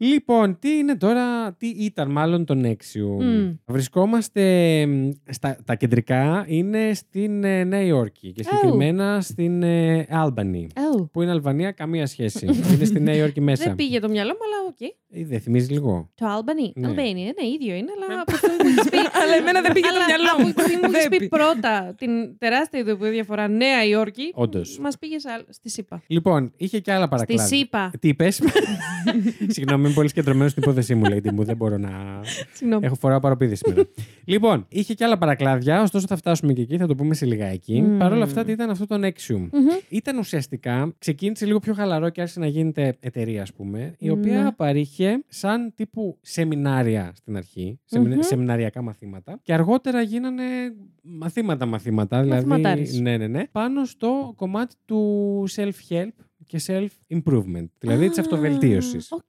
Λοιπόν, 0.00 0.58
τι 0.58 0.68
είναι 0.76 0.96
τώρα, 0.96 1.52
τι 1.52 1.66
ήταν 1.68 2.10
μάλλον 2.10 2.44
το 2.44 2.60
NXIVM; 2.64 3.24
Μμ. 3.24 3.50
Βρισκόμαστε 3.66 4.42
μ, 4.86 5.10
στα 5.30 5.58
τα 5.64 5.74
κεντρικά, 5.74 6.44
είναι 6.48 6.90
στην 6.94 7.44
ε, 7.44 7.64
Νέα 7.64 7.82
Υόρκη 7.82 8.32
και 8.32 8.42
συγκεκριμένα 8.42 9.20
στην 9.20 9.62
ε, 9.62 10.06
Albany. 10.10 10.66
Oh. 10.74 11.08
Που 11.12 11.22
είναι 11.22 11.30
Αλβανία, 11.30 11.70
καμία 11.70 12.06
σχέση. 12.06 12.46
είναι 12.74 12.84
στη 12.84 13.00
Νέα 13.00 13.14
Υόρκη 13.14 13.40
μέσα. 13.40 13.64
Δεν 13.64 13.74
πήγε 13.74 14.00
το 14.00 14.08
μυαλό 14.08 14.30
μου, 14.32 14.38
αλλά 14.44 14.68
οκ. 14.68 14.80
Ε, 15.10 15.24
Δεν 15.24 15.40
θυμίζει 15.40 15.72
λίγο. 15.72 16.10
Το 16.14 16.26
Albany. 16.26 16.72
Ναι. 16.74 16.88
Albania, 16.88 17.32
ναι, 17.40 17.46
ίδιο 17.54 17.74
είναι, 17.74 17.90
αλλά 18.08 18.20
από 18.20 18.32
αυτό 18.34 18.48
που 18.48 18.66
έχεις 18.66 18.88
πει. 18.90 18.96
Αλλά 19.22 19.34
εμένα 19.34 19.60
δεν 19.60 19.72
πήγε 19.72 19.86
το 19.86 19.94
Αλλά 19.94 20.04
μυαλό 20.06 20.28
από 20.32 20.42
μου. 20.46 20.52
τη 20.52 20.60
στιγμή 20.60 20.80
που 20.80 20.90
έχεις 20.92 21.02
Δεν 21.08 21.10
πει 21.10 21.16
πει. 21.18 21.28
πρώτα 21.28 21.94
την 21.98 22.38
τεράστια 22.38 22.78
ειδοποιό 22.80 23.14
διαφορά 23.14 23.48
Νέα 23.48 23.84
Υόρκη, 23.84 24.30
Όντως. 24.34 24.78
μας 24.80 24.98
πήγε 24.98 25.16
στη 25.48 25.68
ΣΥΠΑ. 25.70 26.02
Λοιπόν, 26.06 26.52
είχε 26.56 26.78
και 26.80 26.92
άλλα 26.92 27.00
Στη 27.06 27.10
παρακλάδια. 27.10 27.56
ΣΥΠΑ. 27.56 27.90
Τι 28.00 28.08
είπες; 28.08 28.40
Συγγνώμη, 29.54 29.87
είμαι 29.88 29.96
πολύ 29.96 30.08
σκεντρωμένο 30.08 30.48
στην 30.48 30.62
υπόθεσή 30.62 30.94
μου, 30.94 31.04
λέει 31.04 31.20
μου. 31.34 31.44
Δεν 31.44 31.56
μπορώ 31.56 31.78
να. 31.78 31.90
Συγγνώμη. 32.52 32.86
Έχω 32.86 32.94
φοράω 32.94 33.20
παροπίδη 33.20 33.54
σήμερα. 33.54 33.82
λοιπόν, 34.24 34.66
είχε 34.68 34.94
και 34.94 35.04
άλλα 35.04 35.18
παρακλάδια, 35.18 35.82
ωστόσο 35.82 36.06
θα 36.06 36.16
φτάσουμε 36.16 36.52
και 36.52 36.60
εκεί, 36.62 36.76
θα 36.76 36.86
το 36.86 36.94
πούμε 36.94 37.14
σε 37.14 37.26
λιγάκι. 37.26 37.80
Μμμ. 37.80 37.98
Παρ' 37.98 38.12
όλα 38.12 38.24
αυτά, 38.24 38.44
τι 38.44 38.52
ήταν 38.52 38.70
αυτό 38.70 38.86
το 38.86 38.94
Nexium; 39.06 39.48
Μμμ. 39.52 39.66
Ήταν 39.88 40.18
ουσιαστικά, 40.18 40.94
ξεκίνησε 40.98 41.46
λίγο 41.46 41.58
πιο 41.58 41.74
χαλαρό 41.74 42.08
και 42.10 42.20
άρχισε 42.20 42.40
να 42.40 42.46
γίνεται 42.46 42.96
εταιρεία, 43.00 43.42
ας 43.42 43.52
πούμε, 43.52 43.94
η 43.98 44.10
οποία 44.10 44.42
Ναι. 44.42 44.52
παρήχε 44.52 45.24
σαν 45.28 45.72
τύπου 45.74 46.18
σεμινάρια 46.20 47.12
στην 47.14 47.36
αρχή, 47.36 47.78
σεμι- 47.84 48.14
Μμμ. 48.14 48.20
σεμιναριακά 48.20 48.82
μαθήματα. 48.82 49.38
Και 49.42 49.52
αργότερα 49.52 50.02
γίνανε 50.02 50.42
μαθήματα-μαθήματα, 51.02 52.22
δηλαδή. 52.22 52.46
Μαθηματάρες. 52.46 53.00
Ναι, 53.00 53.16
ναι, 53.16 53.26
ναι. 53.26 53.42
Πάνω 53.52 53.84
στο 53.84 54.32
κομμάτι 54.36 54.74
του 54.84 55.44
self-help 55.56 56.08
και 56.48 56.60
self-improvement, 56.66 57.66
δηλαδή 57.78 58.08
της 58.08 58.18
Α, 58.18 58.20
αυτοβελτίωσης. 58.20 59.12
Οκ. 59.12 59.22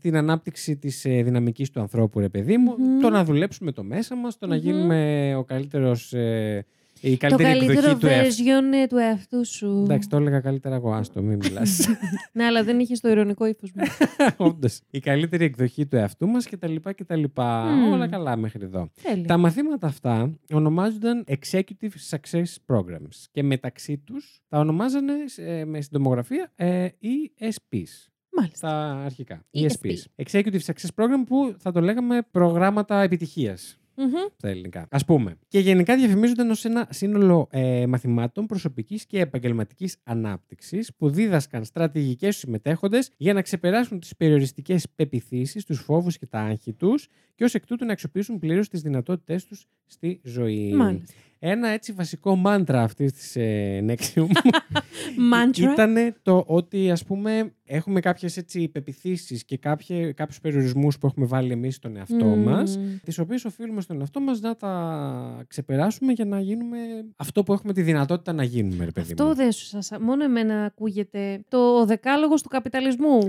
Την 0.00 0.16
ανάπτυξη 0.16 0.76
της 0.76 1.04
ε, 1.04 1.22
δυναμικής 1.22 1.70
του 1.70 1.80
ανθρώπου, 1.80 2.20
ρε 2.20 2.28
παιδί 2.28 2.56
μου, 2.56 2.74
Μμμ. 2.78 3.00
το 3.00 3.10
να 3.10 3.24
δουλέψουμε 3.24 3.72
το 3.72 3.82
μέσα 3.84 4.16
μας, 4.16 4.38
το 4.38 4.46
να 4.46 4.54
Μμμ. 4.54 4.62
γίνουμε 4.62 5.34
ο 5.36 5.44
καλύτερος. 5.44 6.12
Ε, 6.12 6.64
η 7.04 7.16
Το 7.16 7.26
καλύτερη 7.26 7.58
καλύτερο 7.58 7.90
εκδοχή 7.90 7.98
του 7.98 8.06
εαυτού. 8.06 8.42
version 8.44 8.74
ε, 8.74 8.86
του 8.86 8.96
εαυτού 8.96 9.46
σου. 9.46 9.80
Εντάξει, 9.84 10.08
το 10.08 10.16
έλεγα 10.16 10.40
καλύτερα 10.40 10.74
εγώ, 10.74 10.92
άστο, 10.92 11.22
μην 11.22 11.38
μιλάς. 11.42 11.88
Ναι, 12.32 12.44
αλλά 12.44 12.64
δεν 12.64 12.78
είχε 12.78 12.94
το 13.00 13.08
ειρωνικό 13.08 13.46
ύφος 13.46 13.72
μου. 13.74 13.82
Όντως. 14.46 14.80
Η 14.90 15.00
καλύτερη 15.00 15.44
εκδοχή 15.44 15.86
του 15.86 15.96
εαυτού 15.96 16.26
μας 16.28 16.46
κτλ. 16.48 16.74
κτλ. 16.96 17.24
Μμμ. 17.36 17.92
Όλα 17.92 18.08
καλά 18.08 18.36
μέχρι 18.36 18.64
εδώ. 18.64 18.90
Τέλεια. 19.02 19.26
Τα 19.26 19.36
μαθήματα 19.36 19.86
αυτά 19.86 20.34
ονομάζονταν 20.52 21.24
Executive 21.28 21.94
Success 22.10 22.44
Programs 22.66 23.24
και 23.30 23.42
μεταξύ 23.42 23.98
τους 23.98 24.42
τα 24.48 24.58
ονομάζανε 24.58 25.14
ε, 25.36 25.64
με 25.64 25.80
συντομογραφία 25.80 26.52
ε, 26.56 26.86
ESPs. 27.02 28.08
Μάλιστα. 28.36 28.56
Στα 28.68 29.02
αρχικά. 29.04 29.44
ESP. 29.54 29.66
ESPs. 29.66 30.24
Executive 30.24 30.60
Success 30.66 30.88
Program 30.96 31.24
που 31.26 31.54
θα 31.58 31.72
το 31.72 31.80
λέγαμε 31.80 32.22
προγράμματα 32.30 33.02
επιτυχίας 33.02 33.78
Μμμ. 33.96 34.12
στα 34.36 34.48
ελληνικά. 34.48 34.86
Α 34.90 35.04
πούμε. 35.04 35.38
Και 35.48 35.58
γενικά 35.58 35.96
διαφημίζονταν 35.96 36.50
ως 36.50 36.64
ένα 36.64 36.86
σύνολο 36.90 37.48
ε, 37.50 37.86
μαθημάτων 37.86 38.46
προσωπικής 38.46 39.06
και 39.06 39.20
επαγγελματικής 39.20 39.96
ανάπτυξης 40.02 40.94
που 40.96 41.10
δίδασκαν 41.10 41.64
στρατηγικές 41.64 42.34
στου 42.34 42.46
συμμετέχοντες 42.46 43.10
για 43.16 43.32
να 43.32 43.42
ξεπεράσουν 43.42 44.00
τις 44.00 44.16
περιοριστικές 44.16 44.86
πεπιθήσεις, 44.94 45.64
τους 45.64 45.80
φόβους 45.80 46.18
και 46.18 46.26
τα 46.26 46.38
άγχη 46.38 46.72
τους 46.72 47.08
και 47.34 47.44
ως 47.44 47.54
εκ 47.54 47.66
τούτου 47.66 47.84
να 47.84 47.92
αξιοποιήσουν 47.92 48.38
πλήρως 48.38 48.68
τις 48.68 48.80
δυνατότητές 48.80 49.44
τους 49.44 49.66
στη 49.86 50.20
ζωή. 50.22 50.72
Μάλιστα. 50.72 51.14
Ένα 51.46 51.68
έτσι 51.68 51.92
βασικό 51.92 52.36
μάντρα 52.36 52.82
αυτής 52.82 53.12
της 53.12 53.36
ε, 53.36 53.84
Nexium 53.88 54.26
Μάντρα. 55.30 55.72
ήταν 55.72 56.14
το 56.22 56.44
ότι 56.46 56.90
ας 56.90 57.04
πούμε 57.04 57.52
έχουμε 57.64 58.00
κάποιες 58.00 58.36
έτσι 58.36 58.68
πεπιθήσεις 58.68 59.44
και 59.44 59.56
κάποιε, 59.56 60.12
κάποιους 60.12 60.40
περιορισμούς 60.40 60.98
που 60.98 61.06
έχουμε 61.06 61.26
βάλει 61.26 61.52
εμείς 61.52 61.74
στον 61.74 61.96
εαυτό 61.96 62.24
Μμμ. 62.24 62.42
μας 62.42 62.78
τις 63.04 63.18
οποίες 63.18 63.44
οφείλουμε 63.44 63.80
στον 63.80 64.00
εαυτό 64.00 64.20
μας 64.20 64.40
να 64.40 64.56
τα 64.56 65.44
ξεπεράσουμε 65.48 66.12
για 66.12 66.24
να 66.24 66.40
γίνουμε 66.40 66.76
αυτό 67.16 67.42
που 67.42 67.52
έχουμε 67.52 67.72
τη 67.72 67.82
δυνατότητα 67.82 68.32
να 68.32 68.44
γίνουμε, 68.44 68.84
ρε 68.84 68.90
παιδί 68.90 69.12
Αυτό 69.12 69.24
μου. 69.24 69.34
δεν 69.34 69.52
σου 69.52 69.64
σας... 69.66 69.90
Μόνο 70.00 70.24
εμένα 70.24 70.64
ακούγεται 70.64 71.40
το 71.48 71.84
δεκάλογος 71.84 72.42
του 72.42 72.48
καπιταλισμού. 72.48 73.18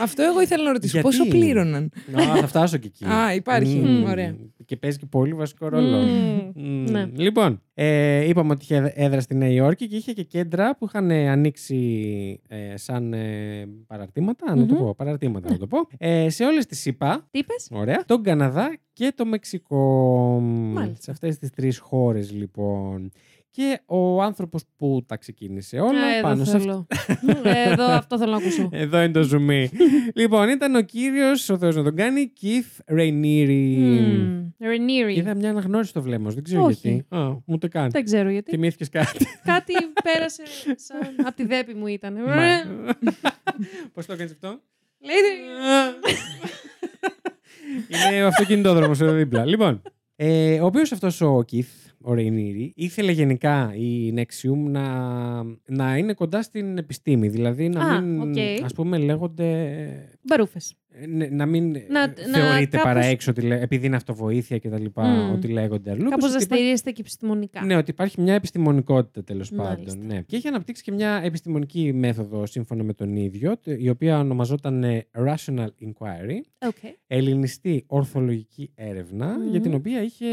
Αυτό 0.00 0.22
εγώ 0.22 0.40
ήθελα 0.40 0.62
να 0.64 0.72
ρωτήσω. 0.72 1.00
Γιατί; 1.00 1.16
Πόσο 1.16 1.30
πλήρωναν; 1.30 1.90
Α, 2.16 2.36
θα 2.36 2.46
φτάσω 2.46 2.76
και 2.76 2.86
εκεί. 2.86 3.04
Α, 3.04 3.34
υπάρχει. 3.34 3.76
Μμμ. 3.76 4.04
Ωραία. 4.04 4.36
Και 4.64 4.76
παίζει 4.76 4.98
και 4.98 5.06
πολύ 5.06 5.34
βασικό 5.34 5.68
ρόλο. 5.68 5.96
Μμμ. 5.98 6.50
Μμμ. 6.54 6.90
Ναι. 6.90 7.08
Λοιπόν, 7.16 7.62
ε, 7.74 8.28
είπαμε 8.28 8.52
ότι 8.52 8.62
είχε 8.62 8.92
έδρα 8.94 9.20
στη 9.20 9.34
Νέα 9.34 9.48
Υόρκη 9.48 9.86
και 9.88 9.96
είχε 9.96 10.12
και 10.12 10.22
κέντρα 10.22 10.76
που 10.76 10.84
είχαν 10.84 11.10
ε, 11.10 11.28
ανοίξει 11.30 12.40
ε, 12.48 12.76
σαν 12.76 13.12
ε, 13.12 13.66
παραρτήματα, 13.86 14.54
να 14.54 14.66
το 14.66 14.74
Μμμ. 14.74 14.80
πω, 14.84 14.94
παραρτήματα 14.94 15.50
να 15.50 15.58
το 15.58 15.66
πω, 15.66 15.78
ε, 15.98 16.28
σε 16.30 16.44
όλες 16.44 16.66
τις 16.66 16.80
ΣΥΠΑ, 16.80 17.26
Τι 17.30 17.38
είπες; 17.38 17.68
ωραία, 17.72 18.04
τον 18.06 18.22
Καναδά 18.22 18.76
και 18.92 19.12
το 19.16 19.24
Μεξικό. 19.24 20.38
Μάλιστα. 20.72 21.02
Σε 21.02 21.10
αυτές 21.10 21.38
τις 21.38 21.50
τρεις 21.50 21.78
χώρες 21.78 22.32
λοιπόν. 22.32 23.10
Και 23.54 23.80
ο 23.86 24.22
άνθρωπος 24.22 24.62
που 24.76 25.04
τα 25.06 25.16
ξεκίνησε 25.16 25.78
όλα 25.78 26.00
Α, 26.02 26.14
εδώ 26.16 26.22
πάνω 26.28 26.44
σε 26.44 26.56
αυτό. 26.56 26.86
θέλω. 26.88 27.42
εδώ 27.44 27.84
αυτό 27.84 28.18
θέλω 28.18 28.30
να 28.30 28.36
ακούσω. 28.36 28.68
Εδώ 28.84 29.02
είναι 29.02 29.12
το 29.12 29.22
ζουμί. 29.22 29.70
λοιπόν, 30.20 30.48
ήταν 30.48 30.74
ο 30.74 30.80
κύριος, 30.80 31.48
ο 31.48 31.58
Θεός 31.58 31.76
να 31.76 31.82
τον 31.82 31.96
κάνει, 31.96 32.32
Keith 32.42 32.94
Rainieri. 32.96 33.74
Μμμ. 33.76 34.42
Ρενίρι. 34.58 35.14
Είδα 35.14 35.34
μια 35.34 35.50
αναγνώριση 35.50 35.90
στο 35.90 36.02
βλέμμα 36.02 36.28
σου, 36.28 36.34
δεν 36.34 36.44
ξέρω 36.44 36.64
Όχι. 36.64 36.88
γιατί. 36.88 37.06
Α, 37.08 37.36
ούτε 37.44 37.68
καν. 37.68 37.90
Δεν 37.90 38.04
ξέρω 38.04 38.30
γιατί. 38.30 38.50
Θυμήθηκες 38.50 38.88
κάτι. 38.88 39.26
Κάτι 39.52 39.72
πέρασε 40.02 40.42
σαν... 40.76 41.26
από 41.26 41.36
τη 41.36 41.46
δέπη 41.46 41.74
μου 41.74 41.86
ήταν. 41.86 42.16
Πώς 43.92 44.06
το 44.06 44.12
έκανε 44.12 44.30
αυτό; 44.32 44.60
Λέει... 45.00 45.16
Είναι 47.88 48.24
ο 48.24 48.26
αυτοκινητόδρομος 48.26 49.00
εδώ 49.00 49.12
δίπλα. 49.12 49.46
Λοιπόν, 49.46 49.82
ε, 50.16 50.60
ο 50.60 50.66
οποίος 50.66 50.92
αυτός 50.92 51.20
ο 51.20 51.42
Keith, 51.42 51.68
ο 52.02 52.14
Raniere, 52.14 52.72
ήθελε 52.76 53.12
γενικά 53.12 53.74
η 53.74 54.14
NXIVM 54.16 54.70
να, 54.70 54.86
να 55.66 55.96
είναι 55.96 56.12
κοντά 56.12 56.42
στην 56.42 56.78
επιστήμη. 56.78 57.28
Δηλαδή 57.28 57.68
να 57.68 57.80
Α, 57.84 58.00
μην, 58.00 58.20
οκ. 58.20 58.64
ας 58.64 58.72
πούμε, 58.72 58.98
λέγονται 58.98 59.48
Μπαρούφες. 60.22 60.74
ε, 60.94 61.06
ναι, 61.06 61.26
να 61.26 61.46
μην 61.46 61.70
Να- 61.70 61.76
ε, 61.78 61.88
να 61.88 62.38
θεωρείται 62.38 62.76
κάπως- 62.76 62.82
παρά 62.92 63.04
έξω 63.04 63.30
ότι 63.30 63.40
λέ- 63.40 63.62
επειδή 63.62 63.86
είναι 63.86 63.96
αυτοβοήθεια 63.96 64.58
και 64.58 64.68
τα 64.68 64.78
λοιπά, 64.78 65.04
Μμμ. 65.06 65.32
ότι 65.32 65.48
λέγονται 65.48 65.90
αλλού. 65.90 66.02
Κάπως 66.02 66.18
πως 66.20 66.28
να 66.30 66.34
ότι 66.34 66.44
υπάρχει- 66.44 66.62
στηρίζεται 66.64 66.90
και 66.90 67.00
επιστημονικά. 67.00 67.64
Ναι, 67.64 67.76
ότι 67.76 67.90
υπάρχει 67.90 68.20
μια 68.20 68.34
επιστημονικότητα 68.34 69.24
τέλος 69.24 69.50
Μάλιστα. 69.50 69.96
πάντων. 69.96 70.06
Ναι. 70.06 70.22
Και 70.22 70.36
έχει 70.36 70.48
αναπτύξει 70.48 70.82
και 70.82 70.92
μια 70.92 71.20
επιστημονική 71.24 71.92
μέθοδο 71.92 72.46
σύμφωνα 72.46 72.82
με 72.82 72.92
τον 72.94 73.16
ίδιο, 73.16 73.56
τε- 73.56 73.80
η 73.80 73.88
οποία 73.88 74.18
ονομαζόταν 74.18 74.84
ε, 74.84 75.06
Rational 75.18 75.66
Inquiry, 75.80 76.40
Okay. 76.68 76.94
ελληνιστή 77.06 77.84
ορθολογική 77.86 78.70
έρευνα, 78.74 79.26
Μμμ. 79.38 79.50
για 79.50 79.60
την 79.60 79.74
οποία 79.74 80.02
είχε 80.02 80.26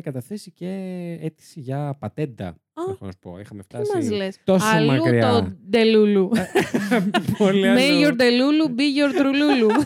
καταθέσει 0.00 0.50
και 0.50 0.68
αίτηση 1.20 1.60
για 1.60 1.96
πατέντα. 1.98 2.56
Α, 2.74 2.82
έχω 2.90 2.98
να 3.00 3.10
σου 3.10 3.18
πω. 3.20 3.38
Είχαμε 3.40 3.62
Τι 3.68 3.76
μας 3.76 3.86
φτάσει 3.88 4.10
λες; 4.10 4.38
τόσο 4.44 4.66
Αλλού 4.66 4.86
μακριά. 4.86 5.28
το 5.30 5.52
ντελούλου. 5.70 6.30
Πολύ 7.38 7.62
May 7.76 7.80
άλλο. 7.80 8.00
your 8.08 8.12
delulu 8.12 8.68
be 8.78 8.86
your 8.98 9.20
trululu. 9.20 9.70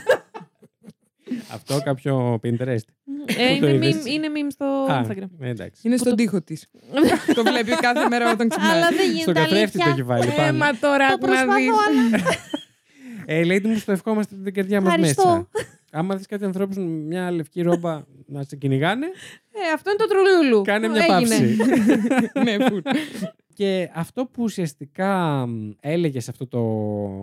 Αυτό 1.53 1.81
κάποιο 1.85 2.40
Pinterest. 2.42 2.87
Ε, 3.27 3.55
Πού 3.55 3.61
το 3.61 3.68
είναι, 3.68 3.87
είδες; 3.87 4.03
meme, 4.03 4.07
είναι 4.11 4.27
meme 4.35 4.46
στο 4.53 4.64
Α, 4.64 5.05
Instagram. 5.07 5.29
ε, 5.40 5.48
εντάξει. 5.48 5.81
Είναι 5.85 5.94
Που 5.94 6.01
στον 6.01 6.11
το- 6.16 6.22
τοίχο 6.22 6.42
της. 6.42 6.66
το 7.35 7.42
βλέπει 7.42 7.70
κάθε 7.70 8.09
μέρα 8.09 8.31
όταν 8.31 8.48
ξυπνάει. 8.51 8.70
Αλλά 8.72 8.88
δεν 8.88 8.96
Στον 8.98 9.11
γίνεται 9.14 9.33
καθρέφτη 9.33 9.79
το 9.79 9.83
έχει 9.83 9.88
αλήθεια. 9.90 10.05
βάλει 10.05 10.29
Ε, 10.29 10.33
πάνω. 10.37 10.59
μα 10.59 10.70
τώρα 10.79 11.07
Το 11.07 11.12
να 11.12 11.18
προσπαθώ, 11.18 11.55
δεις. 11.55 11.68
αλλά 11.68 12.22
Ε, 13.31 13.44
λέει 13.44 13.61
μου 13.64 13.79
στο 13.79 13.92
ευχόμαστε 13.92 14.35
την 14.44 14.55
καρδιά 14.55 14.81
μας 14.81 14.94
Ευχαριστώ. 14.94 15.48
Μέσα. 15.92 16.05
Άμα 16.05 16.16
δεις 16.16 16.27
κάτι 16.27 16.44
ανθρώπους 16.44 16.77
με 16.77 16.83
μια 16.85 17.31
λευκή 17.31 17.62
ρόμπα 17.62 18.03
να 18.35 18.42
σε 18.42 18.57
κυνηγάνε, 18.57 19.07
Ε, 19.53 19.72
αυτό 19.74 19.90
είναι 19.90 19.98
το 19.98 20.07
τρου 20.07 20.27
λούλου. 20.27 20.62
κάνε 20.62 20.88
μια 20.88 21.07
Έγινε. 21.09 21.37
παύση. 21.37 21.57
Ναι, 22.44 22.64
φουλ. 22.68 22.79
Και 23.55 23.90
αυτό 23.94 24.24
που 24.27 24.42
ουσιαστικά 24.42 25.46
μ, 25.46 25.70
έλεγε 25.81 26.20
σε 26.20 26.31
αυτό 26.31 26.46
το 26.46 26.61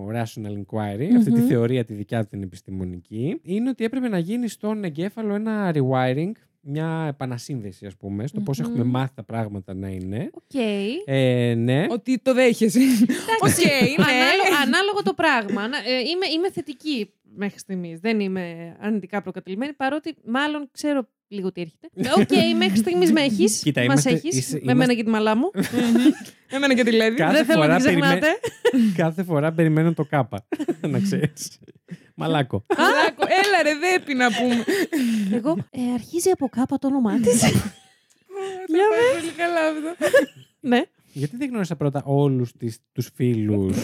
rational 0.10 0.52
inquiry, 0.52 1.16
αυτή 1.18 1.32
τη 1.32 1.40
Μμμ. 1.40 1.48
θεωρία 1.48 1.86
τη 1.86 1.94
δικιά 1.94 2.22
του 2.22 2.28
την 2.30 2.42
επιστημονική, 2.44 3.40
είναι 3.44 3.70
ότι 3.70 3.84
έπρεπε 3.84 4.08
να 4.08 4.18
γίνει 4.18 4.48
στον 4.48 4.84
εγκέφαλο 4.84 5.34
ένα 5.34 5.72
rewiring, 5.76 6.32
μια 6.62 7.06
επανασύνδεση 7.10 7.86
ας 7.86 7.96
πούμε, 7.96 8.28
στο 8.28 8.40
πώς 8.42 8.60
Μμμ. 8.60 8.66
έχουμε 8.70 8.84
μάθει 8.84 9.14
τα 9.16 9.24
πράγματα 9.24 9.74
να 9.74 9.88
είναι. 9.88 10.30
Οκ. 10.34 10.62
Ε, 11.06 11.54
ναι. 11.58 11.86
Ότι 11.90 12.20
το 12.22 12.34
δέχεσαι. 12.34 12.80
Οκ, 13.42 13.50
ναι. 13.66 14.04
Ανάλογο, 14.04 14.62
ανάλογο 14.66 15.02
το 15.04 15.14
πράγμα. 15.14 15.62
Ανα- 15.62 15.78
ε, 15.78 15.92
είμαι, 16.00 16.26
είμαι 16.36 16.52
θετική 16.52 17.10
μέχρι 17.36 17.60
στιγμής. 17.60 18.00
Δεν 18.00 18.20
είμαι 18.20 18.76
αρνητικά 18.80 19.22
προκατειλημμένη, 19.22 19.74
παρότι 19.74 20.16
μάλλον 20.26 20.70
ξέρω 20.72 21.08
λίγο 21.28 21.52
τι 21.52 21.62
έρχεται. 21.62 21.90
Ε, 21.96 22.22
Οκ, 22.22 22.56
μέχρι 22.58 22.78
στιγμής 22.78 23.12
με 23.12 23.22
έχεις. 23.22 23.60
Κοίτα, 23.64 23.80
Μας 23.82 23.88
είμαστε- 23.88 24.12
έχεις. 24.12 24.38
είσαι- 24.38 24.52
Με 24.54 24.60
είμαστε- 24.62 24.78
μένα 24.78 24.94
και 24.94 25.04
τη 25.04 25.10
μαλά 25.10 25.36
μου. 25.36 25.52
Εμένα 26.50 26.74
και 26.74 26.84
τη 26.84 26.92
Λέδη. 26.92 27.16
Κάθε 27.16 27.34
Δεν 27.36 27.46
θέλω 27.46 27.60
να 27.60 27.66
φορά 27.66 27.76
την 27.78 27.86
ξεχνάτε. 28.00 28.28
Κάθε 28.96 29.24
φορά 29.24 29.52
περιμένω 29.54 29.94
το 29.94 30.06
κάπα. 30.06 30.48
να 30.92 31.00
ξέρεις. 31.00 31.60
Μαλάκο. 32.16 32.64
Μαλάκο, 32.78 33.24
Έλα 33.44 33.64
ρε, 33.64 33.74
δέπει 33.80 34.14
να 34.14 34.28
πούμε. 34.32 34.64
Εγώ 35.38 35.58
ε, 35.72 35.94
αρχίζει 35.94 36.30
από 36.30 36.48
κάπα 36.50 36.78
το 36.78 36.88
όνομά 36.88 37.20
της. 37.20 37.42
Για 38.68 38.84
με. 38.90 39.20
Πολύ 39.20 39.32
καλά 39.38 39.60
αυτό. 39.68 40.06
ναι. 40.60 40.82
Γιατί 41.14 41.38
δεν 41.38 41.50
γνώρισα 41.50 41.76
πρώτα 41.76 42.02
όλους 42.06 42.52
τις, 42.58 42.78
τους 42.92 43.10
φίλους; 43.16 43.78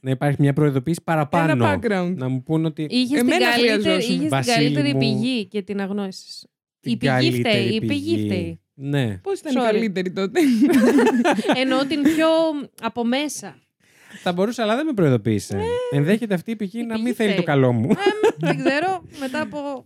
Να 0.00 0.10
υπάρχει 0.10 0.36
μια 0.40 0.52
προειδοποίηση 0.52 1.00
παραπάνω. 1.04 1.50
Ένα 1.52 1.74
background. 1.80 2.14
Να 2.16 2.28
μου 2.28 2.42
πούν 2.42 2.64
ότι 2.64 2.86
Είχες 2.90 3.08
την 3.08 3.18
Εμένα 3.18 3.44
καλύτερη, 3.50 3.82
χρειαζόσουν. 3.82 4.10
είχες 4.10 4.18
την 4.20 4.28
Βασίλη 4.28 4.54
καλύτερη 4.56 4.92
μου. 4.92 4.98
πηγή 4.98 5.46
και 5.46 5.62
την 5.62 5.80
αγνώριση. 5.80 6.48
την 6.80 6.92
Η 6.92 6.96
πηγή 6.96 7.10
καλύτερη 7.12 7.38
φταίει. 7.38 7.66
Η 7.66 7.86
πηγή 7.86 8.24
φταίει. 8.24 8.60
Ναι. 8.74 9.18
Πώς 9.22 9.38
ήταν 9.40 9.52
Sorry. 9.56 9.68
η 9.68 9.72
καλύτερη 9.72 10.12
τότε; 10.12 10.40
Εννοώ 11.62 11.84
την 11.86 12.02
πιο 12.02 12.26
από 12.88 13.04
μέσα. 13.04 13.58
Θα 14.22 14.32
μπορούσα, 14.32 14.62
αλλά 14.62 14.76
δεν 14.76 14.86
με 14.86 14.92
προειδοποίησε. 14.92 15.58
Ενδέχεται 15.90 16.34
αυτή 16.34 16.50
η 16.50 16.56
πηγή 16.56 16.78
η 16.78 16.82
να 16.84 16.92
πηγή 16.92 17.04
μην 17.04 17.14
θέλει 17.14 17.28
φταίει. 17.30 17.44
το 17.44 17.50
καλό 17.50 17.72
μου. 17.72 17.88
Δεν 18.38 18.56
ξέρω, 18.64 19.02
μετά 19.20 19.40
από 19.40 19.84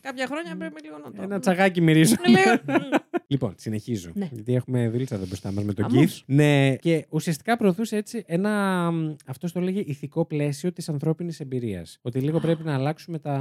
κάποια 0.00 0.26
χρόνια 0.26 0.56
πρέπει 0.56 0.82
λίγο 0.82 0.98
να 1.04 1.10
το. 1.12 1.22
Ένα 1.22 1.38
τσαγάκι 1.38 1.80
μυρίζω. 1.80 2.14
Λέω, 2.28 2.78
Λοιπόν, 3.26 3.54
συνεχίζω. 3.56 4.10
Ναι. 4.14 4.28
Γιατί 4.32 4.54
έχουμε 4.54 4.88
δουλίτσα 4.88 5.14
εδώ 5.14 5.26
μπροστά 5.26 5.52
μας 5.52 5.64
με 5.64 5.72
τον 5.72 5.84
Χαμός. 5.90 6.20
Keith. 6.20 6.32
Ναι, 6.34 6.76
και 6.76 7.06
ουσιαστικά 7.08 7.56
προωθούσε 7.56 7.96
έτσι 7.96 8.24
ένα. 8.26 8.86
Αυτό 9.26 9.52
το 9.52 9.60
λέγε 9.60 9.82
ηθικό 9.86 10.24
πλαίσιο 10.24 10.72
της 10.72 10.88
ανθρώπινης 10.88 11.40
εμπειρίας. 11.40 11.98
Ότι 12.02 12.18
λίγο 12.20 12.40
πρέπει 12.40 12.62
να 12.64 12.74
αλλάξουμε 12.74 13.18
τα. 13.18 13.38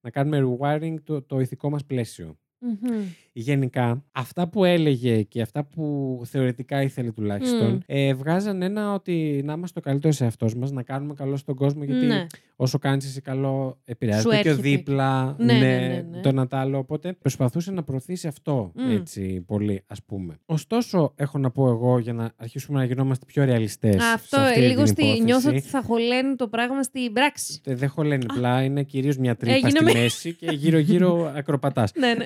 να 0.00 0.10
κάνουμε 0.10 0.42
rewiring 0.44 0.94
το, 1.04 1.22
το 1.22 1.40
ηθικό 1.40 1.70
μας 1.70 1.84
πλαίσιο. 1.84 2.36
μμμ. 2.58 3.04
Γενικά, 3.40 4.04
αυτά 4.12 4.48
που 4.48 4.64
έλεγε 4.64 5.22
και 5.22 5.40
αυτά 5.42 5.64
που 5.64 6.20
θεωρητικά 6.24 6.82
ήθελε 6.82 7.10
τουλάχιστον, 7.12 7.72
Μμ. 7.72 7.78
ε, 7.86 8.14
βγάζαν 8.14 8.62
ένα 8.62 8.94
ότι 8.94 9.42
να 9.44 9.52
είμαστε 9.52 9.78
ο 9.78 9.82
καλύτερος 9.82 10.16
σε 10.16 10.26
αυτό 10.26 10.46
μας, 10.56 10.70
να 10.70 10.82
κάνουμε 10.82 11.14
καλό 11.14 11.36
στον 11.36 11.54
κόσμο, 11.54 11.84
γιατί 11.84 12.06
Ναι. 12.06 12.26
όσο 12.56 12.78
κάνεις 12.78 13.04
εσύ 13.06 13.20
καλό, 13.20 13.78
επηρεάζει 13.84 14.22
Σου 14.22 14.28
το 14.28 14.34
και 14.34 14.48
ο 14.48 14.50
έρχεται. 14.50 14.68
δίπλα, 14.68 15.34
Ναι, 15.38 15.52
ναι, 15.52 15.58
ναι, 15.58 16.04
ναι. 16.10 16.20
το 16.20 16.28
ένα 16.28 16.46
τ' 16.46 16.54
άλλο. 16.54 16.78
Οπότε 16.78 17.12
προσπαθούσε 17.12 17.70
να 17.70 17.82
προωθήσει 17.82 18.26
αυτό 18.28 18.72
Μμ. 18.74 18.90
έτσι 18.90 19.40
πολύ, 19.46 19.82
ας 19.86 20.02
πούμε. 20.06 20.38
Ωστόσο, 20.46 21.12
έχω 21.16 21.38
να 21.38 21.50
πω 21.50 21.68
εγώ 21.68 21.98
για 21.98 22.12
να 22.12 22.30
αρχίσουμε 22.36 22.78
να 22.78 22.84
γινόμαστε 22.84 23.24
πιο 23.26 23.44
ρεαλιστές. 23.44 23.96
Αυτό 24.14 24.40
ε, 24.54 24.60
λίγο 24.60 24.86
στη, 24.86 25.20
νιώθω 25.24 25.48
ότι 25.50 25.60
θα 25.60 25.82
χωλαίνει 25.82 26.36
το 26.36 26.48
πράγμα 26.48 26.82
στην 26.82 27.12
πράξη. 27.12 27.60
Δεν 27.64 27.88
χωλαίνει 27.88 28.24
απλά, 28.28 28.62
είναι 28.62 28.82
κυρίως 28.82 29.16
μια 29.16 29.36
τρύπα 29.36 29.54
Έγινε 29.54 29.70
στη 29.70 29.84
με- 29.84 29.92
μέση 29.92 30.34
και 30.34 30.50
γύρω-γύρω 30.52 31.32
ακροπατάς. 31.36 31.92
ναι, 32.00 32.14
ναι. 32.14 32.24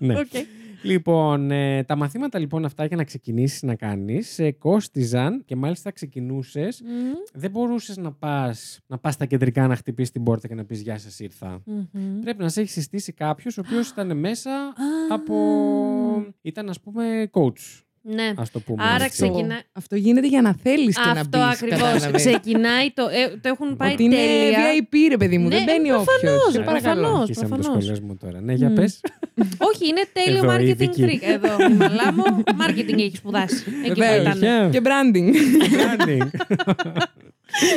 ναι. 0.12 0.20
Οκ. 0.20 0.46
Λοιπόν, 0.82 1.50
ε, 1.50 1.84
τα 1.84 1.96
μαθήματα 1.96 2.38
λοιπόν 2.38 2.64
αυτά 2.64 2.84
για 2.84 2.96
να 2.96 3.04
ξεκινήσεις 3.04 3.62
να 3.62 3.74
κάνεις 3.74 4.38
ε, 4.38 4.52
κόστιζαν 4.52 5.44
και 5.44 5.56
μάλιστα 5.56 5.90
ξεκινούσες. 5.90 6.82
Μμμ. 6.82 7.12
Δεν 7.32 7.50
μπορούσες 7.50 7.96
να 7.96 8.12
πας 8.12 8.80
να 8.86 8.98
πας 8.98 9.14
στα 9.14 9.26
κεντρικά 9.26 9.66
να 9.66 9.76
χτυπήσεις 9.76 10.12
την 10.12 10.22
πόρτα 10.22 10.48
και 10.48 10.54
να 10.54 10.64
πεις 10.64 10.80
Γεια 10.80 10.98
σας, 10.98 11.18
ήρθα. 11.20 11.62
Μμμ. 11.64 12.20
Πρέπει 12.20 12.42
να 12.42 12.48
σε 12.48 12.60
έχει 12.60 12.70
συστήσει 12.70 13.12
κάποιος 13.12 13.58
ο 13.58 13.62
οποίος 13.66 13.88
ήταν 13.88 14.18
μέσα 14.18 14.50
Α. 14.50 14.72
από. 15.14 15.34
ήταν 16.42 16.68
ας 16.68 16.80
πούμε 16.80 17.30
coach. 17.32 17.82
Ναι. 18.14 18.24
Α 18.36 18.42
το 18.52 18.60
πούμε. 18.60 18.82
Άρα 18.84 19.04
έτσι. 19.04 19.22
ξεκινά- 19.22 19.62
Αυτό 19.72 19.96
γίνεται 19.96 20.26
για 20.26 20.42
να 20.42 20.54
θέλεις 20.62 20.94
και 20.96 21.02
να 21.06 21.12
μπεις. 21.12 21.20
Αυτό 21.20 21.38
ακριβώ. 21.38 22.10
Ξεκινάει 22.16 22.90
το. 22.94 23.02
Ε, 23.02 23.36
το 23.40 23.48
έχουν 23.48 23.76
πάει 23.76 23.92
Ότι 23.92 24.02
είναι 24.04 24.16
τέλεια. 24.16 24.58
VIP, 24.58 24.94
ρε 25.08 25.16
παιδί 25.16 25.38
μου. 25.38 25.48
Ναι, 25.48 25.54
δεν 25.56 25.64
μπαίνει 25.64 25.90
όποιος. 25.92 26.04
προφανώς, 26.20 26.52
Σε 26.52 26.60
παρακαλώ. 26.60 27.00
προφανώς. 27.00 27.20
Αρχίσαμε 27.20 27.48
το 27.48 27.54
προφανώς. 27.54 27.82
σχολιασμό 27.84 28.16
τώρα. 28.20 28.40
Ναι, 28.40 28.52
για 28.52 28.68
Μμ. 28.68 28.74
πες. 28.74 29.00
Όχι, 29.58 29.86
είναι 29.88 30.04
τέλειο 30.12 30.44
Εδώ, 30.44 30.52
η 30.52 30.70
marketing 30.70 30.76
Βίκη. 30.76 31.02
trick. 31.04 31.22
Εδώ, 31.28 31.48
η 31.70 31.74
μαλά 31.74 32.12
μου, 32.12 32.22
marketing 32.44 32.98
έχει 32.98 33.16
σπουδάσει. 33.16 33.64
Εκεί 33.84 33.92
που 33.92 33.98
Βεβαίως. 33.98 34.20
ήταν. 34.20 34.30
Αλήθεια. 34.30 34.68
Και 34.72 34.80
branding. 34.84 35.28
Branding. 35.78 36.28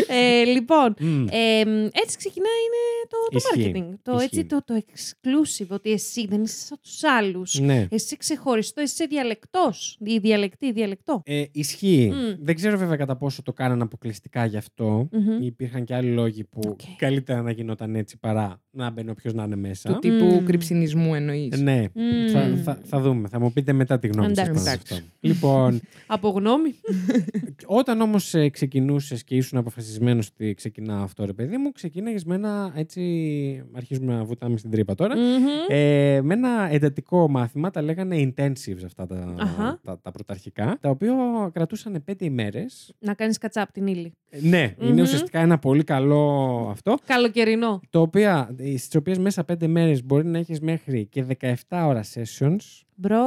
Ε, 0.08 0.44
λοιπόν, 0.44 0.94
Μμ. 1.00 1.26
ε, 1.30 1.60
έτσι 1.94 2.18
ξεκινάει 2.18 2.62
είναι 2.66 3.08
το, 3.10 3.18
το 3.32 3.38
Ισχύει. 3.38 3.72
marketing. 3.76 3.94
Το, 4.04 4.12
Ισχύει. 4.12 4.26
έτσι, 4.26 4.46
το, 4.46 4.64
το 4.66 4.82
exclusive, 4.86 5.68
ότι 5.70 5.92
εσύ 5.92 6.28
δεν 6.28 6.44
είσαι 6.44 6.56
σαν 6.66 6.78
τους 6.82 7.04
άλλους. 7.04 7.60
Ναι. 7.60 7.76
Εσύ 7.80 7.88
είσαι 8.06 8.16
ξεχωριστό, 8.16 8.82
εσύ 8.82 8.94
είσαι 8.94 9.06
διαλεκτός. 9.10 9.98
Ή 10.06 10.18
διαλεκτή, 10.18 10.72
διαλεκτό. 10.72 11.22
Ε, 11.26 11.44
ισχύει. 11.52 12.12
Μμ. 12.14 12.44
Δεν 12.46 12.56
ξέρω 12.56 12.78
βέβαια 12.78 12.96
κατά 12.96 13.16
πόσο 13.16 13.42
το 13.42 13.54
κάνανε 13.54 13.84
αποκλειστικά 13.84 14.46
γι' 14.46 14.58
αυτό. 14.58 15.08
Μμμ. 15.12 15.42
Υπήρχαν 15.42 15.84
και 15.84 15.96
άλλοι 15.96 16.10
λόγοι 16.12 16.44
που 16.44 16.60
Οκ. 16.68 16.80
καλύτερα 16.98 17.42
να 17.42 17.52
γινόταν 17.52 17.96
έτσι 17.96 18.18
παρά 18.18 18.62
να 18.72 18.90
μπαίνει 18.90 19.10
όποιο 19.10 19.32
να 19.36 19.44
είναι 19.44 19.56
μέσα. 19.56 19.94
Του 19.94 20.00
τύπου 20.00 20.26
Μμ. 20.26 20.46
κρυψινοϊσμού 20.46 21.16
εννοείς. 21.16 21.62
Ναι, 21.62 21.86
Μμ. 21.94 22.32
θα, 22.32 22.58
θα, 22.64 22.80
θα 22.84 23.00
δούμε. 23.00 23.28
Θα 23.28 23.40
μου 23.40 23.52
πείτε 23.54 23.74
μετά 23.74 24.00
τη 24.00 24.08
γνώμη 24.08 24.36
σας 24.36 24.48
Εντάξει. 24.48 24.64
πάνω 24.66 24.78
σε 24.78 24.94
αυτό. 24.94 25.06
Λοιπόν, 25.20 25.80
Από 26.08 26.30
γνώμη. 26.30 26.76
όταν 27.66 28.02
όμως 28.02 28.34
ξεκινούσες 28.52 29.24
και 29.24 29.36
ήσουν 29.36 29.58
αποφασισμένος 29.62 30.28
ότι 30.28 30.54
ξεκινάω 30.54 31.04
αυτό, 31.04 31.26
ρε 31.26 31.34
παιδί 31.34 31.58
μου, 31.58 31.72
ξεκίναγες 31.72 32.24
με 32.24 32.36
ένα 32.36 32.72
έτσι. 32.76 33.02
Αρχίζουμε 33.74 34.14
να 34.16 34.24
βουτάμε 34.24 34.58
στην 34.58 34.72
τρύπα 34.72 34.96
τώρα. 34.96 35.16
Μμμ. 35.16 35.46
Ε, 35.68 36.22
με 36.22 36.34
ένα 36.34 36.68
εντατικό 36.72 37.30
μάθημα, 37.30 37.70
τα 37.70 37.82
λέγανε 37.82 38.16
intensives 38.36 38.84
αυτά 38.86 39.06
τα, 39.06 39.36
Αχα. 39.40 39.80
τα, 39.84 40.00
τα 40.02 40.12
πρωταρχικά, 40.12 40.78
τα 40.82 40.90
οποία 40.90 41.14
κρατούσαν 41.54 42.04
πέντε 42.04 42.26
ημέρες. 42.26 42.94
Να 43.00 43.14
κάνεις 43.14 43.38
κατσάπ 43.38 43.72
την 43.72 43.88
ύλη. 43.88 44.14
Ε, 44.34 44.40
Ναι, 44.42 44.74
Μμμ. 44.80 44.88
είναι 44.88 45.02
ουσιαστικά 45.02 45.40
ένα 45.40 45.60
πολύ 45.60 45.84
καλό 45.84 46.68
αυτό. 46.72 46.98
Καλοκαιρινό. 47.06 47.82
Το 47.90 48.02
οποία, 48.02 48.56
στις 48.78 48.96
οποίες 48.96 49.18
μέσα 49.18 49.44
πέντε 49.44 49.68
μέρες 49.68 50.04
μπορεί 50.06 50.26
να 50.26 50.38
έχεις 50.38 50.60
μέχρι 50.60 51.06
και 51.06 51.26
17 51.42 51.54
ώρα 51.70 52.04
sessions 52.14 52.58
Μπρο, 52.96 53.24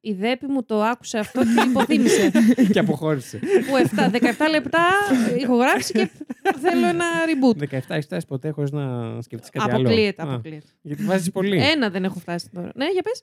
η 0.00 0.12
δέπη 0.12 0.46
μου 0.46 0.64
το 0.64 0.82
άκουσε 0.82 1.18
αυτό 1.18 1.40
και 1.40 1.68
υποθύμησε. 1.70 2.30
και 2.72 2.78
αποχώρησε. 2.78 3.38
που 3.38 3.96
7, 3.96 4.10
17 4.12 4.18
λεπτά 4.50 4.84
ηχογράφηση 5.38 5.92
και 5.92 6.08
θέλω 6.60 6.86
ένα 6.86 7.04
reboot. 7.26 7.62
17 7.62 7.80
έχεις 7.88 8.04
φτάσει 8.04 8.26
ποτέ 8.26 8.50
χωρίς 8.50 8.70
να 8.70 9.16
σκεφτείς 9.22 9.50
κάτι 9.50 9.70
άλλο. 9.70 9.80
Αποκλείεται, 9.80 10.22
Α, 10.22 10.24
αποκλείεται. 10.32 10.66
γιατί 10.82 11.02
βάζεις 11.04 11.30
πολύ. 11.30 11.62
Ένα 11.62 11.90
δεν 11.90 12.04
έχω 12.04 12.18
φτάσει 12.18 12.48
τώρα. 12.52 12.70
Ναι, 12.74 12.84
για 12.92 13.02
πες. 13.02 13.22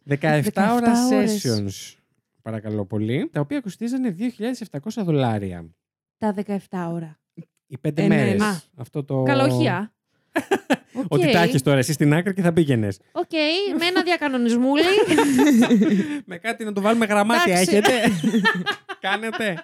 17 0.54 0.70
ώρα 0.76 0.92
17 1.12 1.16
ώρες. 1.16 1.46
sessions. 1.46 1.98
Παρακαλώ 2.42 2.86
πολύ. 2.86 3.30
Τα 3.32 3.40
οποία 3.40 3.60
κοστίζανε 3.60 4.16
2.700 4.20 5.04
δολάρια. 5.04 5.66
Τα 6.18 6.34
17 6.46 6.56
ώρα. 6.94 7.19
Οι 7.72 7.78
πέντε 7.78 8.02
Ε, 8.04 8.08
ναι, 8.08 8.16
μέρες. 8.16 8.40
ναι. 8.40 8.46
Α. 8.46 8.62
Αυτό 8.76 9.04
το... 9.04 9.24
Καλοχεία. 9.24 9.92
Οκ. 10.94 11.06
Ότι 11.08 11.32
τα 11.32 11.40
έχει 11.40 11.60
τώρα 11.62 11.78
εσύ 11.78 11.94
στην 11.94 12.14
άκρη 12.14 12.34
και 12.34 12.42
θα 12.42 12.54
πήγαινες. 12.54 13.00
Οκ, 13.12 13.32
με 13.80 13.86
ένα 13.86 14.04
διακανονισμούλι. 14.04 14.82
με 16.26 16.38
κάτι 16.38 16.64
να 16.64 16.74
το 16.74 16.82
βάλουμε 16.82 17.06
γραμμάτια 17.06 17.54
Εντάξει. 17.54 17.76
έχετε; 17.76 17.92
Κάνετε. 19.08 19.64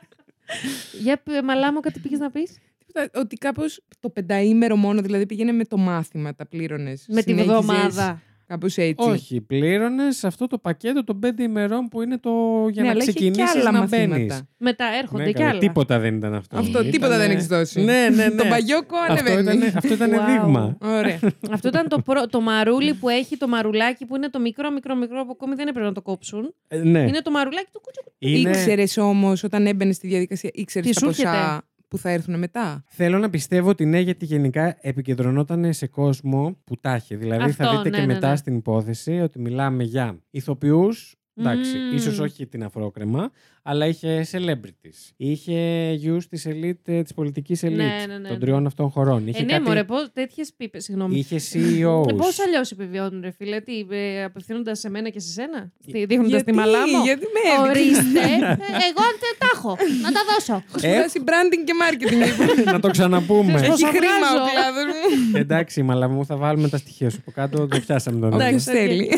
Για 1.02 1.18
πε, 1.24 1.42
μαλά 1.44 1.74
μου, 1.74 1.80
κάτι 1.80 2.00
πήγες 2.00 2.20
να 2.20 2.32
πεις. 2.32 2.58
Τίποτα, 2.86 3.20
Ότι 3.20 3.36
κάπως 3.36 3.82
το 4.00 4.10
πενταήμερο 4.10 4.76
μόνο, 4.76 5.02
δηλαδή 5.02 5.26
πήγαινε 5.26 5.52
με 5.52 5.66
το 5.66 5.78
μάθημα, 5.78 6.36
τα 6.36 6.46
πλήρωνες. 6.46 7.06
Με 7.08 7.24
τη 7.24 7.34
βδομάδα. 7.34 8.22
Κάπως 8.48 8.78
έτσι. 8.78 9.10
Όχι, 9.10 9.42
πλήρωνες 9.42 10.24
αυτό 10.24 10.48
το 10.48 10.58
πακέτο 10.58 11.04
των 11.04 11.20
πέντε 11.20 11.44
ημερών 11.44 11.88
που 11.88 12.02
είναι 12.02 12.18
το 12.18 12.30
για 12.72 12.82
ναι, 12.82 12.88
να 12.88 12.94
αλλά 12.94 13.04
είχε 13.04 13.12
και 13.12 13.20
ξεκινήσεις 13.20 13.56
άλλα 13.56 13.72
να 13.72 13.86
μπαίνεις. 13.86 14.08
μαθήματα. 14.10 14.48
Μετά 14.58 14.86
έρχονται 15.02 15.24
Ναι, 15.24 15.30
κι 15.32 15.36
καλά, 15.38 15.50
άλλα. 15.50 15.60
τίποτα 15.60 16.00
δεν 16.00 16.16
ήταν 16.16 16.34
αυτό. 16.34 16.58
Αυτό, 16.58 16.70
Ήτανε- 16.70 16.92
τίποτα 16.92 17.18
δεν 17.18 17.32
έχεις 17.32 17.48
δώσει. 17.48 17.82
Ναι, 17.82 18.08
ναι, 18.16 18.28
ναι. 18.28 18.30
Το 18.36 18.46
παγιόκο 18.50 18.96
αυτό 19.10 19.14
ανεβαίνει. 19.32 19.58
ήταν, 19.58 19.72
αυτό 19.78 19.94
ήταν 19.94 20.12
Wow. 20.12 20.26
δείγμα. 20.28 20.78
Ωραία. 20.82 21.20
Αυτό 21.56 21.68
ήταν 21.68 21.88
το, 21.88 22.00
προ... 22.02 22.28
το 22.28 22.42
μαρούλι 22.42 22.94
που 22.94 23.10
έχει 23.10 23.38
το 23.38 23.48
μαρουλάκι 23.48 24.06
που 24.06 24.16
είναι 24.16 24.30
το 24.30 24.40
μικρό, 24.40 24.72
μικρό, 24.72 24.96
μικρό 24.96 25.24
που 25.26 25.30
ακόμη 25.32 25.56
δεν 25.56 25.68
έπρεπε 25.68 25.88
να 25.88 25.94
το 25.94 26.02
κόψουν. 26.02 26.54
Ε, 26.68 26.78
ναι. 26.78 27.00
Είναι 27.02 27.22
το 27.22 27.32
μαρουλάκι 27.32 27.68
του 27.72 27.82
κουτσου. 27.82 28.02
Είναι- 28.20 28.50
Ήξερες 28.50 28.98
όμως 28.98 29.44
όταν 29.44 29.66
έμπαινες 29.66 29.96
στη 29.96 30.08
διαδικασία, 30.08 30.50
ήξερες 30.54 30.88
Τι 30.88 30.94
τα 30.94 31.00
σου 31.00 31.06
ποσά; 31.06 31.30
έρχεται; 31.30 31.62
Που 31.96 32.02
θα 32.02 32.10
έρθουν 32.10 32.40
μετά; 32.40 32.84
Θέλω 32.88 33.18
να 33.18 33.30
πιστεύω 33.30 33.70
ότι 33.70 33.86
ναι, 33.86 34.00
γιατί 34.00 34.26
γενικά 34.26 34.78
επικεντρωνόταν 34.82 35.74
σε 35.74 35.88
κόσμο 35.88 36.58
που 36.64 36.78
τα 36.78 36.96
είχε. 36.96 37.16
Δηλαδή 37.16 37.52
θα 37.52 37.64
Αυτό, 37.64 37.78
δείτε 37.78 37.90
ναι, 37.90 37.96
και 37.96 38.06
ναι, 38.06 38.14
μετά 38.14 38.30
ναι. 38.30 38.36
στην 38.36 38.56
υπόθεση 38.56 39.20
ότι 39.20 39.40
μιλάμε 39.40 39.84
για 39.84 40.20
ηθοποιούς, 40.30 41.16
εντάξει, 41.38 41.78
Μμμ. 41.78 41.96
ίσως 41.96 42.20
όχι 42.20 42.46
την 42.48 42.64
αφρόκρεμα, 42.64 43.32
αλλά 43.64 43.86
είχε 43.88 44.26
celebrities. 44.32 45.12
Είχε 45.18 45.92
γιους 45.96 46.28
της 46.28 46.48
elite, 46.50 46.82
ε, 46.86 47.02
της 47.02 47.14
πολιτικής 47.14 47.62
elite 47.66 47.70
Ναι, 47.72 47.84
ναι, 48.08 48.18
ναι, 48.18 48.28
των 48.28 48.32
ναι. 48.34 48.38
τριών 48.40 48.66
αυτών 48.66 48.90
χωρών. 48.90 49.28
Είχε 49.28 49.40
Ε, 49.42 49.44
ναι, 49.44 49.52
κάτι- 49.52 49.64
μωρέ, 49.68 49.84
πώς, 49.84 50.10
τέτοιες 50.14 50.54
πίπες, 50.58 50.84
συγγνώμη. 50.84 51.18
Είχε 51.18 51.36
CEOs. 51.36 52.10
Ε, 52.10 52.14
Πώς 52.14 52.40
αλλιώς 52.40 52.72
επιβιώνουν, 52.72 53.22
ρε 53.22 53.32
φίλε, 53.32 53.60
τι, 53.62 53.86
ε, 53.90 54.24
απευθύνοντας 54.24 54.80
σε 54.80 54.90
μένα 54.90 55.10
και 55.10 55.20
σε 55.20 55.30
σένα, 55.30 55.72
δείχνοντας 55.86 56.28
γιατί, 56.30 56.44
τη 56.46 56.54
μαλά 56.54 56.80
μου; 56.80 57.04
γιατί 57.04 57.26
με 57.36 57.70
έδειξες; 57.70 57.98
Ορίστε. 57.98 58.20
Ε, 58.20 58.48
εγώ 58.90 59.04
δεν 59.24 59.34
τα 59.38 59.48
έχω. 59.54 59.78
Να 60.02 60.12
τα 60.12 60.20
δώσω. 60.30 60.54
Έχω 60.54 60.80
σπουδάσει 60.80 61.20
branding 61.26 61.62
και 61.66 61.74
marketing. 61.84 62.26
λοιπόν. 62.26 62.64
να 62.74 62.80
το 62.80 62.90
ξαναπούμε. 62.90 63.52
Πώς 63.52 63.62
Έχει 63.62 63.82
θα 63.82 63.88
χρήμα 63.88 64.28
ο 64.32 64.36
βγάζω. 64.36 64.52
κλάδο 64.52 64.82
μου. 64.86 65.38
Εντάξει, 65.38 65.84
μαλά 65.84 66.08
μου, 66.10 66.26
θα 66.26 66.36
βάλουμε 66.36 66.70
τα 66.70 66.78
στοιχεία 66.78 67.10
σου. 67.10 67.18
Από 67.22 67.32
κάτω 67.32 67.68
το 67.68 67.80
πιάσαμε 67.86 68.20
τον 68.20 68.28
Όποιο 68.34 68.38
νόμο. 68.38 68.50
Εντάξει, 68.50 68.70
θέλει. 68.72 69.10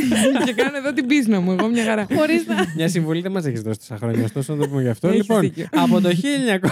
Και 0.46 0.54
κάνω 0.54 0.78
εδώ 0.78 0.94
την 0.94 1.06
πίσνα 1.08 1.40
μου. 1.40 1.52
Εγώ 1.52 1.68
μια 1.68 1.84
χαρά. 1.84 2.07
Χωρίς 2.16 2.48
να. 2.48 2.56
Μια 2.76 2.90
συμβουλή 2.90 3.22
δεν 3.22 3.32
μας 3.32 3.46
έχεις 3.46 3.62
δώσει 3.62 3.80
τόσα 3.80 3.98
χρόνια, 3.98 4.24
ωστόσο 4.24 4.56
να 4.56 4.64
το 4.64 4.70
πούμε 4.70 4.82
γι' 4.82 4.90
αυτό. 4.90 5.08
Έχεις 5.08 5.20
λοιπόν, 5.20 5.42
δίκιο. 5.42 5.68
από 5.72 6.02
το, 6.02 6.10
1900... 6.10 6.70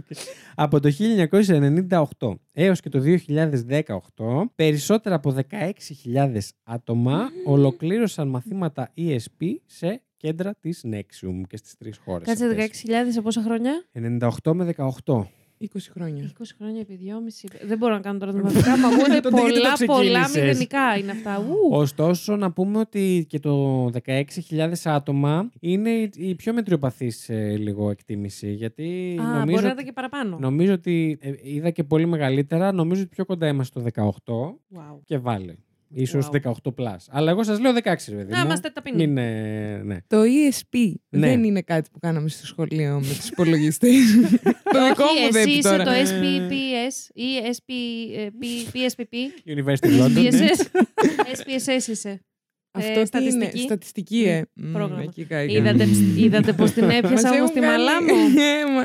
από 0.64 0.80
το 0.80 0.90
1998 2.18 2.34
έως 2.52 2.80
και 2.80 2.88
το 2.88 3.02
2018, 4.16 4.44
περισσότερα 4.54 5.14
από 5.14 5.34
16.000 6.14 6.38
άτομα 6.62 7.28
ολοκλήρωσαν 7.46 8.28
μαθήματα 8.28 8.92
ESP 8.96 9.46
σε 9.66 10.02
κέντρα 10.16 10.54
της 10.60 10.84
Nexium 10.90 11.40
και 11.48 11.56
στις 11.56 11.76
τρεις 11.76 12.00
χώρες. 12.04 12.26
Κάτσε 12.26 12.46
αυτές. 12.46 12.84
16.000 12.86 12.92
σε 13.08 13.20
πόσα 13.20 13.42
χρόνια; 13.42 13.72
98 14.42 14.52
με 14.52 14.74
18. 15.04 15.26
20 15.74 15.78
χρόνια. 15.92 16.30
20 16.38 16.42
χρόνια 16.58 16.80
επί 16.80 16.98
2,5. 17.04 17.66
Δεν 17.66 17.78
μπορώ 17.78 17.94
να 17.94 18.00
κάνω 18.00 18.18
τώρα 18.18 18.32
τα 18.32 18.38
μαθηματικά. 18.42 18.76
Μα 18.78 18.88
ακούγονται 18.88 19.20
Τότε 19.20 19.40
γιατί 19.40 19.86
το 19.86 19.86
πολλά, 19.86 19.86
πολλά 19.86 20.20
ξεκίνησες; 20.22 20.42
μηδενικά 20.42 20.96
είναι 20.98 21.10
αυτά. 21.10 21.38
Ου. 21.38 21.68
Ωστόσο, 21.70 22.36
να 22.36 22.50
πούμε 22.52 22.78
ότι 22.78 23.26
και 23.28 23.38
το 23.38 23.84
16.000 24.04 24.72
άτομα 24.84 25.50
είναι 25.60 25.90
η- 25.90 26.10
η 26.16 26.34
πιο 26.34 26.52
μετριοπαθής 26.52 27.28
ε, 27.28 27.56
λίγο 27.58 27.90
εκτίμηση. 27.90 28.52
Γιατί 28.52 29.16
Α, 29.20 29.24
νομίζω, 29.24 29.44
μπορεί 29.52 29.66
να 29.66 29.72
ήταν 29.72 29.84
και 29.84 29.92
παραπάνω. 29.92 30.36
νομίζω 30.40 30.72
ότι 30.72 31.18
ε, 31.20 31.32
είδα 31.42 31.70
και 31.70 31.84
πολύ 31.84 32.06
μεγαλύτερα. 32.06 32.72
Νομίζω 32.72 33.00
ότι 33.02 33.10
πιο 33.10 33.24
κοντά 33.24 33.46
είμαστε 33.48 33.80
στο 33.80 33.88
18 33.94 34.78
Wow. 34.78 34.98
και 35.04 35.18
βάλε. 35.18 35.54
Ίσως 35.94 36.28
Wow. 36.28 36.30
18 36.30 36.74
plus. 36.76 36.96
Αλλά 37.10 37.30
εγώ 37.30 37.42
σας 37.44 37.60
λέω 37.60 37.72
16, 37.72 38.08
ρε 38.08 38.16
παιδί 38.16 38.30
Να 38.32 38.38
μου. 38.38 38.44
είμαστε 38.44 38.70
ταπεινοί. 38.70 39.06
Μην, 39.06 39.16
ε, 39.18 39.82
ναι. 39.84 39.96
Το 40.06 40.22
ESP 40.22 40.92
Ναι. 41.08 41.26
δεν 41.26 41.44
είναι 41.44 41.60
κάτι 41.62 41.88
που 41.92 41.98
κάναμε 41.98 42.28
στο 42.28 42.46
σχολείο 42.46 42.94
με 42.94 43.14
τους 43.14 43.28
υπολογιστές. 43.28 43.90
το 44.74 44.88
δικό 44.88 45.04
Όχι, 45.04 45.24
μου 45.24 45.32
δεν 45.32 45.40
εσύ 45.42 45.48
είναι 45.50 45.58
είσαι 45.58 45.68
τώρα. 45.68 45.84
το 45.84 45.90
SPPS 45.90 47.10
ή 47.14 47.26
SP, 47.56 47.70
ε, 48.16 48.26
P- 48.40 48.76
PSPP. 48.76 49.14
University 49.56 50.00
of 50.00 50.04
London. 50.04 50.30
ναι. 50.32 50.48
SPSS. 50.56 51.78
SPSS 51.80 51.88
είσαι. 51.88 52.20
Αυτό 52.74 52.88
ε, 52.88 52.92
τι 52.92 53.18
είναι, 53.18 53.30
στατιστική. 53.30 53.58
στατιστική, 53.58 54.22
ε. 54.22 54.42
Μμ, 54.54 54.72
Πρόγραμμα. 54.72 55.02
εκεί 55.02 55.24
κάηκα. 55.24 55.52
Είδατε, 55.58 55.86
είδατε 56.16 56.52
πώς 56.52 56.70
την 56.70 56.84
Μας 56.86 56.94
έπιασα 56.94 57.28
όμως 57.30 57.40
έχουν 57.50 57.52
τη 57.52 57.60
μαλά 57.60 57.92
κάνει- 57.92 58.12
μου; 58.12 58.18
Ε, 58.40 58.72
μα. 58.74 58.84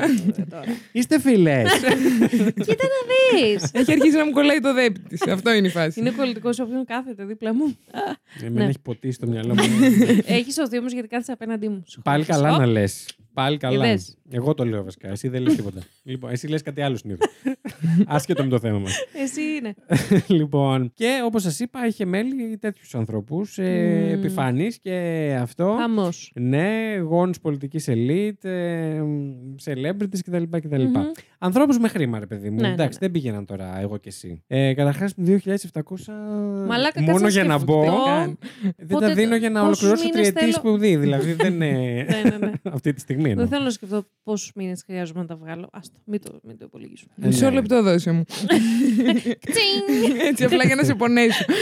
Είστε 0.92 1.20
φίλες. 1.20 1.70
Κοίτα 2.66 2.84
να 2.94 3.00
δεις. 3.40 3.70
Έχει 3.72 3.92
αρχίσει 3.92 4.16
να 4.16 4.24
μου 4.24 4.30
κολλάει 4.30 4.60
το 4.60 4.74
δέπτη 4.74 5.00
της. 5.00 5.22
Αυτό 5.26 5.52
είναι 5.52 5.66
η 5.66 5.70
φάση. 5.70 6.00
Είναι 6.00 6.10
κολλητικό 6.10 6.52
σε 6.52 6.62
όποιον 6.62 6.84
κάθεται 6.84 7.24
δίπλα 7.24 7.54
μου. 7.54 7.76
Εμένα 8.42 8.64
Ναι. 8.64 8.68
έχει 8.68 8.80
ποτίσει 8.82 9.18
το 9.18 9.26
μυαλό 9.26 9.54
μου. 9.54 9.62
Έχεις 10.26 10.54
σωθεί 10.54 10.78
όμως 10.78 10.92
γιατί 10.92 11.08
κάθεσαι 11.08 11.32
απέναντί 11.32 11.68
μου. 11.68 11.84
Σου 11.86 12.02
Πάλι 12.02 12.24
χάρηκα. 12.24 12.46
καλά 12.46 12.56
Ω, 12.56 12.58
να 12.60 12.66
λες. 12.66 13.06
Πάλι 13.38 13.56
καλά. 13.56 13.86
Είδες. 13.86 14.16
Εγώ 14.30 14.54
το 14.54 14.64
λέω 14.64 14.84
βασικά. 14.84 15.08
Εσύ 15.08 15.28
δεν 15.28 15.42
λες 15.42 15.54
τίποτα. 15.56 15.80
λοιπόν, 16.02 16.30
εσύ 16.30 16.46
λες 16.48 16.62
κάτι 16.62 16.80
άλλο 16.82 16.96
συνήθω. 16.96 17.24
Άσχετο 18.06 18.42
με 18.44 18.48
το 18.50 18.58
θέμα 18.58 18.78
μας. 18.78 18.92
Εσύ 19.22 19.40
είναι. 19.42 19.74
λοιπόν, 20.38 20.92
και 20.94 21.20
όπως 21.24 21.42
σας 21.42 21.60
είπα, 21.60 21.86
είχε 21.86 22.04
μέλη 22.04 22.56
τέτοιους 22.60 22.94
ανθρώπους, 22.94 23.58
ε, 23.58 24.02
Μμμ. 24.04 24.12
επιφανείς 24.12 24.78
και 24.78 25.36
αυτό. 25.40 25.76
Χαμός. 25.80 26.32
Ναι, 26.34 26.96
γόνους 27.08 27.40
πολιτικής 27.40 27.88
ελίτ, 27.88 28.44
ε, 28.44 29.02
celebrities 29.64 30.18
κτλ. 30.24 30.42
κτλ. 30.50 30.82
Μμμ. 30.82 30.94
Ανθρώπους 31.38 31.78
με 31.78 31.88
χρήμα, 31.88 32.18
ρε 32.18 32.26
παιδί 32.26 32.50
μου. 32.50 32.60
Ναι, 32.60 32.66
ναι, 32.66 32.72
Εντάξει, 32.72 32.98
ναι. 33.00 33.06
δεν 33.06 33.10
πήγαιναν 33.10 33.44
τώρα 33.44 33.80
εγώ 33.80 33.96
και 33.96 34.08
εσύ. 34.08 34.42
Ε, 34.46 34.74
Καταρχάς, 34.74 35.14
2.700. 35.26 36.12
Μαλάκα, 36.68 37.00
μόνο 37.02 37.12
κάτσε 37.12 37.24
να 37.24 37.28
για 37.30 37.44
να 37.44 37.54
σκεφτώ. 37.58 37.72
μπω. 37.74 38.04
Καν. 38.04 38.38
Δεν 38.76 38.86
Πότε- 38.88 39.06
τα 39.08 39.14
δίνω 39.14 39.36
για 39.36 39.50
να 39.50 39.60
πόσους 39.66 39.82
ολοκληρώσω 39.82 40.04
μήνες 40.14 40.32
τριετής 40.32 40.40
θέλω- 40.40 40.52
σπουδή. 40.72 40.96
Δηλαδή 40.96 41.32
δεν 41.32 41.52
είναι. 41.54 41.70
ναι, 42.22 42.30
ναι, 42.30 42.36
ναι. 42.46 42.52
αυτή 42.62 42.92
τη 42.92 43.00
στιγμή 43.00 43.27
εννοώ. 43.30 43.44
Δεν 43.44 43.52
θέλω 43.52 43.64
να 43.64 43.70
σκεφτώ 43.70 44.04
πόσους 44.22 44.52
μήνες 44.54 44.82
χρειάζομαι 44.86 45.20
να 45.20 45.26
τα 45.26 45.36
βγάλω. 45.36 45.68
Άστο, 45.72 45.98
μην 46.04 46.20
το, 46.24 46.40
μην 46.42 46.58
το 46.58 46.64
υπολογίσουμε. 46.64 47.12
Ε, 47.22 47.26
Μισό 47.26 47.44
ναι. 47.48 47.54
λεπτό 47.54 47.82
δώσε 47.82 48.12
μου. 48.12 48.24
Τσιν! 49.50 50.16
Έτσι 50.28 50.44
απλά 50.44 50.64
για 50.64 50.74
να 50.74 50.84
σε 50.84 50.94
πονέσω. 50.94 51.44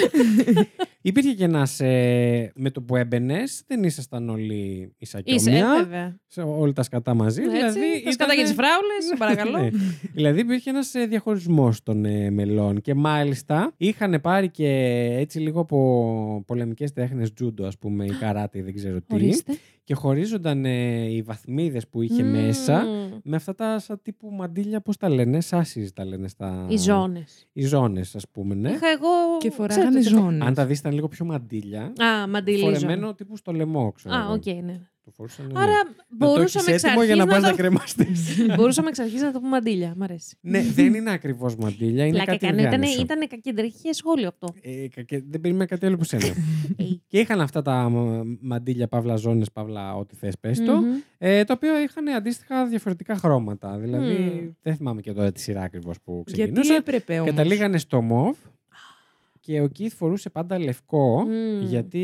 Υπήρχε 1.03 1.33
και 1.33 1.45
ένας. 1.45 1.81
Ε, 1.81 2.53
με 2.55 2.71
το 2.71 2.83
που 2.83 2.97
έμπαινες, 2.97 3.63
δεν 3.67 3.83
ήσασταν 3.85 4.29
όλοι 4.29 4.93
ίσα 4.99 5.21
και 5.21 5.35
Είσαι, 5.35 5.51
ομοιά, 5.51 5.73
ε, 5.75 5.83
βέβαια. 5.83 6.17
σε 6.27 6.43
όλα 6.43 6.73
τα 6.73 6.83
σκατά 6.83 7.15
μαζί. 7.15 7.43
Έτσι, 7.43 7.57
δηλαδή, 7.57 8.03
τα 8.05 8.13
σκατά 8.13 8.33
ήτανε- 8.33 8.37
και 8.37 8.43
τις 8.43 8.53
φράουλες, 8.53 9.15
παρακαλώ. 9.19 9.59
Ναι. 9.65 9.71
δηλαδή 10.13 10.41
υπήρχε 10.41 10.71
ένας 10.71 10.93
διαχωρισμός 11.09 11.83
των 11.83 12.05
ε, 12.05 12.31
μελών 12.31 12.81
και 12.81 12.95
μάλιστα 12.95 13.73
είχαν 13.77 14.21
πάρει 14.23 14.49
και 14.51 14.69
έτσι 15.19 15.39
λίγο 15.39 15.61
από 15.61 16.43
πολεμικές 16.47 16.93
τέχνες 16.93 17.33
τζούντο 17.33 17.67
ας 17.67 17.79
πούμε 17.79 18.05
ή 18.05 18.11
καράτε 18.21 18.63
δεν 18.63 18.75
ξέρω 18.75 18.99
τι 19.01 19.15
Ορίστε. 19.15 19.53
Και 19.87 19.95
χωρίζονταν 19.95 20.65
ε, 20.65 21.05
οι 21.13 21.23
βαθμίδες 21.23 21.89
που 21.89 22.03
είχε 22.03 22.23
Μμμ. 22.23 22.31
μέσα 22.31 22.85
με 23.23 23.37
αυτά 23.37 23.55
τα 23.55 23.79
σαν 23.79 24.01
τύπου 24.03 24.31
μαντίλια 24.33 24.81
πώς 24.81 24.97
τα 24.97 25.09
λένε, 25.09 25.41
sashes 25.41 25.93
τα 25.93 26.05
λένε 26.05 26.29
στα... 26.29 26.67
Οι 26.69 26.77
ζώνες. 26.77 27.47
Οι 27.53 27.63
ζώνες 27.63 28.15
ας 28.17 28.29
πούμε 28.31 28.55
ναι. 28.55 28.69
Είχα 28.71 28.89
εγώ. 28.89 29.39
Και 29.39 29.49
ξέρετε 29.51 29.75
φοράγανε 29.75 30.01
τι- 30.01 30.09
ζώνες. 30.09 30.47
Αν 30.47 30.55
τα 30.55 30.67
δεις 30.67 30.79
ήταν 30.79 30.93
λίγο 30.93 31.09
πιο 31.09 31.25
μαντίλια 31.25 31.83
Α, 31.83 32.29
μαντιλή. 32.29 32.61
φορεμένο 32.61 33.15
τύπου 33.15 33.37
στο 33.37 33.53
λαιμό 33.53 33.93
ξέρω 33.93 34.15
Α, 34.15 34.19
εγώ. 34.23 34.33
οκ, 34.33 34.47
ναι. 34.65 34.81
Το 35.07 35.13
φορούσαν, 35.17 35.47
ναι. 35.47 35.53
Άρα 35.61 35.73
Να 35.73 35.83
το 35.85 35.95
μπορούσαμε 36.09 36.71
έχεις 36.71 36.83
εξ 36.83 36.85
έτοιμο 36.85 37.03
για 37.05 37.17
να 37.17 37.27
πας 37.27 37.35
αρχής 37.35 37.43
να 37.43 37.51
να 37.51 37.57
το... 37.57 37.63
κρεμαστείς. 37.63 38.37
Μπορούσαμε 38.57 38.89
εξ 38.89 38.99
αρχής 38.99 39.21
να 39.23 39.33
το 39.33 39.39
πούμε 39.39 39.51
μαντίλια. 39.51 39.95
Μ' 39.97 40.03
αρέσει. 40.03 40.37
ναι, 40.41 40.63
δεν 40.63 40.95
είναι 40.95 41.11
ακριβώς 41.13 41.57
μαντίλια, 41.57 42.05
είναι 42.07 42.17
Πλάκα 42.17 42.33
κάτι 42.33 42.47
έκανε. 42.47 42.61
Ήταν, 42.61 42.73
ενδιάμεσο. 42.75 43.03
ήταν 43.03 43.29
κακεντρεχέ 43.29 43.93
σχόλιο 43.93 44.29
αυτό. 44.29 44.55
Ε, 44.63 44.89
κα- 44.89 45.03
και 45.03 45.23
δεν 45.29 45.41
περίμενα 45.41 45.67
κάτι 45.67 45.87
άλλο 45.87 45.95
από 45.95 46.05
σένα. 46.05 46.27
Ε, 46.77 46.85
και 47.07 47.19
είχαν 47.19 47.41
αυτά 47.41 47.63
τα 47.63 47.89
μ- 47.91 48.39
μαντίλια, 48.41 48.89
παύλα 48.89 49.17
ζώνες, 49.17 49.53
παύλα 49.53 49.95
ό,τι 49.97 50.17
θες 50.17 50.39
πες 50.41 50.59
το, 50.65 50.73
μμμ. 50.77 50.85
ε, 51.19 51.45
τα 51.45 51.55
οποία 51.57 51.83
είχαν 51.83 52.09
αντίστοιχα 52.09 52.67
διαφορετικά 52.67 53.17
χρώματα. 53.17 53.79
Δηλαδή, 53.79 54.13
Μμ. 54.13 54.49
δεν 54.63 54.77
θυμάμαι 54.77 55.01
και 55.01 55.13
τώρα 55.13 55.33
τη 55.33 55.41
σειρά 55.41 55.63
ακριβώς 55.63 55.97
που 56.05 56.23
Γιατί 56.27 56.43
ξεκινούσα. 56.43 56.75
έπρεπε 56.75 57.15
όμως. 57.15 57.27
Καταλήγανε 57.31 57.79
στο 57.79 58.01
μοβ 58.01 58.37
και 59.47 59.61
ο 59.61 59.67
Κιθ 59.69 59.95
φορούσε 59.97 60.31
πάντα 60.31 60.59
λευκό, 60.59 61.21
Μμ. 61.29 61.63
γιατί 61.67 61.99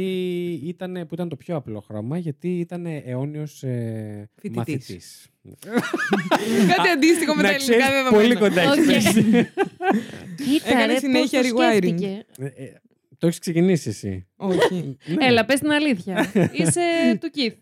ήταν, 0.64 0.92
που 1.09 1.14
ήταν 1.14 1.28
το 1.28 1.37
πιο 1.37 1.57
απλό 1.57 1.81
χρώμα, 1.81 2.18
γιατί 2.18 2.59
ήταν 2.59 2.87
αιώνιος 2.87 3.62
ε, 3.62 4.28
Φοιτητής. 4.40 4.57
μαθητής. 4.57 5.26
Κάτι 6.76 6.88
αντίστοιχο 6.94 7.35
με 7.35 7.42
Να 7.42 7.48
τα 7.48 7.55
ελληνικά 7.55 7.76
ξέρεις, 7.76 7.94
δεδομένα. 8.02 8.11
πολύ 8.22 8.35
κοντά 8.37 8.61
έχει 8.61 8.81
Οκ. 8.81 8.87
πέσει. 8.87 9.22
Κοίτα, 10.44 10.70
Έκανε 10.70 10.92
ρε, 10.92 10.98
συνέχεια 10.98 11.40
πώς 11.40 11.48
το 11.50 11.57
rewiring. 11.57 11.76
σκέφτηκε. 11.76 12.24
Ε, 12.38 12.44
ε, 12.44 12.81
το 13.18 13.26
έχεις 13.26 13.38
ξεκινήσει 13.38 13.88
εσύ. 13.88 14.26
Όχι. 14.37 14.96
Ναι. 15.07 15.26
Έλα, 15.26 15.44
πες 15.44 15.61
την 15.61 15.70
αλήθεια. 15.70 16.31
Είσαι 16.61 16.81
του 17.20 17.31
Keith. 17.31 17.55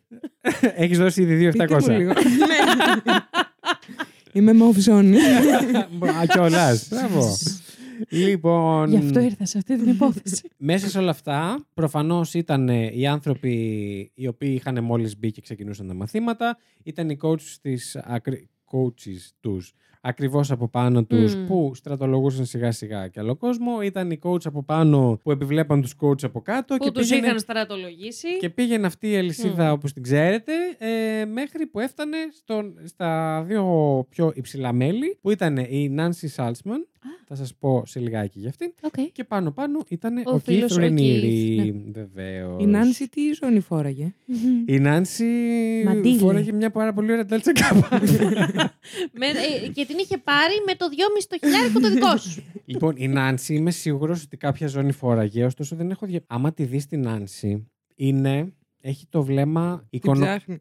Έχεις 0.60 0.98
δώσει 0.98 1.22
ήδη 1.22 1.50
Πείτε 1.50 1.66
μου 1.70 1.76
2.700. 1.80 1.96
λίγο. 1.96 2.12
Ναι. 2.12 3.14
Είμαι 4.32 4.52
move 4.54 4.90
zone. 4.90 5.14
Α, 6.20 6.26
κιόλας. 6.26 6.88
Μπράβο. 6.90 7.36
Λοιπόν, 8.08 8.88
Γι' 8.90 8.96
αυτό 8.96 9.20
ήρθα 9.20 9.44
σε 9.44 9.58
αυτή 9.58 9.78
την 9.78 9.88
υπόθεση. 9.88 10.48
μέσα 10.56 10.88
σε 10.88 10.98
όλα 10.98 11.10
αυτά, 11.10 11.66
προφανώς 11.74 12.34
ήταν 12.34 12.68
ε, 12.68 12.90
οι 12.94 13.06
άνθρωποι 13.06 13.50
οι 14.14 14.26
οποίοι 14.26 14.52
είχαν 14.56 14.84
μόλις 14.84 15.18
μπει 15.18 15.30
και 15.30 15.40
ξεκινούσαν 15.40 15.86
τα 15.86 15.94
μαθήματα, 15.94 16.58
ήταν 16.82 17.10
οι 17.10 17.18
coach 17.22 17.42
της, 17.60 17.96
ακρι... 17.96 18.48
coaches 18.72 19.30
τους 19.40 19.72
ακριβώς 20.00 20.50
από 20.50 20.68
πάνω 20.68 21.04
τους 21.04 21.34
Μμμ. 21.34 21.46
που 21.46 21.72
στρατολογούσαν 21.74 22.44
σιγά 22.46 22.72
σιγά 22.72 23.08
και 23.08 23.20
άλλο 23.20 23.36
κόσμο. 23.36 23.80
Ήταν 23.82 24.10
οι 24.10 24.18
coach 24.22 24.44
από 24.46 24.62
πάνω 24.62 25.18
που 25.22 25.30
επιβλέπαν 25.30 25.80
τους 25.82 25.94
coach 26.00 26.24
από 26.24 26.40
κάτω 26.40 26.76
Που 26.76 26.84
και 26.84 26.90
τους 26.90 27.08
πήγαινε, 27.08 27.26
είχαν 27.26 27.38
στρατολογήσει. 27.38 28.36
και 28.38 28.48
πήγαινε 28.50 28.86
αυτή 28.86 29.10
η 29.10 29.16
αλυσίδα 29.16 29.68
Μμ. 29.68 29.72
όπως 29.72 29.92
την 29.92 30.02
ξέρετε 30.02 30.52
ε, 30.78 31.24
μέχρι 31.24 31.66
που 31.66 31.80
έφτανε 31.80 32.16
στον, 32.32 32.74
στα 32.84 33.42
δύο 33.46 33.64
πιο 34.08 34.32
υψηλά 34.34 34.72
μέλη 34.72 35.18
που 35.20 35.30
ήταν 35.30 35.56
η 35.56 35.94
Nancy 35.98 36.28
Salzman 36.36 36.84
θα 37.26 37.34
σας 37.34 37.54
πω 37.54 37.82
σε 37.86 38.00
λιγάκι 38.00 38.38
για 38.38 38.48
αυτήν 38.48 38.72
Οκ. 38.82 38.92
και 39.12 39.24
πάνω 39.24 39.50
πάνω 39.50 39.82
ήταν 39.88 40.16
ο, 40.16 40.22
Ο 40.26 40.34
Keith 40.34 40.40
φίλος 40.42 40.76
ο 40.76 40.80
Raniere, 40.80 41.60
Keith, 41.60 41.74
βεβαίως. 41.92 42.62
Η 42.62 42.66
Nancy 42.66 43.08
τι 43.08 43.20
ζώνη 43.42 43.60
φόραγε; 43.60 44.14
Η 44.66 44.78
Nancy 44.78 45.24
Μαντίλι. 45.86 46.18
φόραγε 46.18 46.52
μια 46.52 46.70
πάρα 46.70 46.92
πολύ 46.92 47.10
ωραία 47.12 47.24
τέλτσα 47.24 47.52
κάπα. 47.52 47.88
Με- 49.18 49.26
ε, 49.26 49.68
και 49.72 49.86
την 49.90 49.98
είχε 49.98 50.18
πάρει 50.18 50.54
με 50.66 50.74
το 50.74 50.86
2,5 51.20 51.24
το 51.28 51.38
χιλιάρικο 51.46 51.80
το 51.80 51.90
δικό 51.90 52.16
σου. 52.16 52.42
λοιπόν, 52.72 52.94
η 52.96 53.08
Nancy 53.08 53.54
είμαι 53.54 53.70
σίγουρος 53.70 54.22
ότι 54.22 54.36
κάποια 54.36 54.66
ζώνη 54.66 54.92
φόραγε, 54.92 55.44
ωστόσο 55.44 55.76
δεν 55.76 55.90
έχω 55.90 56.06
δει. 56.06 56.20
Άμα 56.26 56.52
τη 56.52 56.64
δεις 56.64 56.86
την 56.86 57.00
Nancy, 57.00 57.70
είναι. 57.94 58.52
Έχει 58.82 59.06
το 59.08 59.22
βλέμμα 59.22 59.86
Τι 59.90 59.96
εικονο... 59.96 60.24
ψάχνει. 60.24 60.58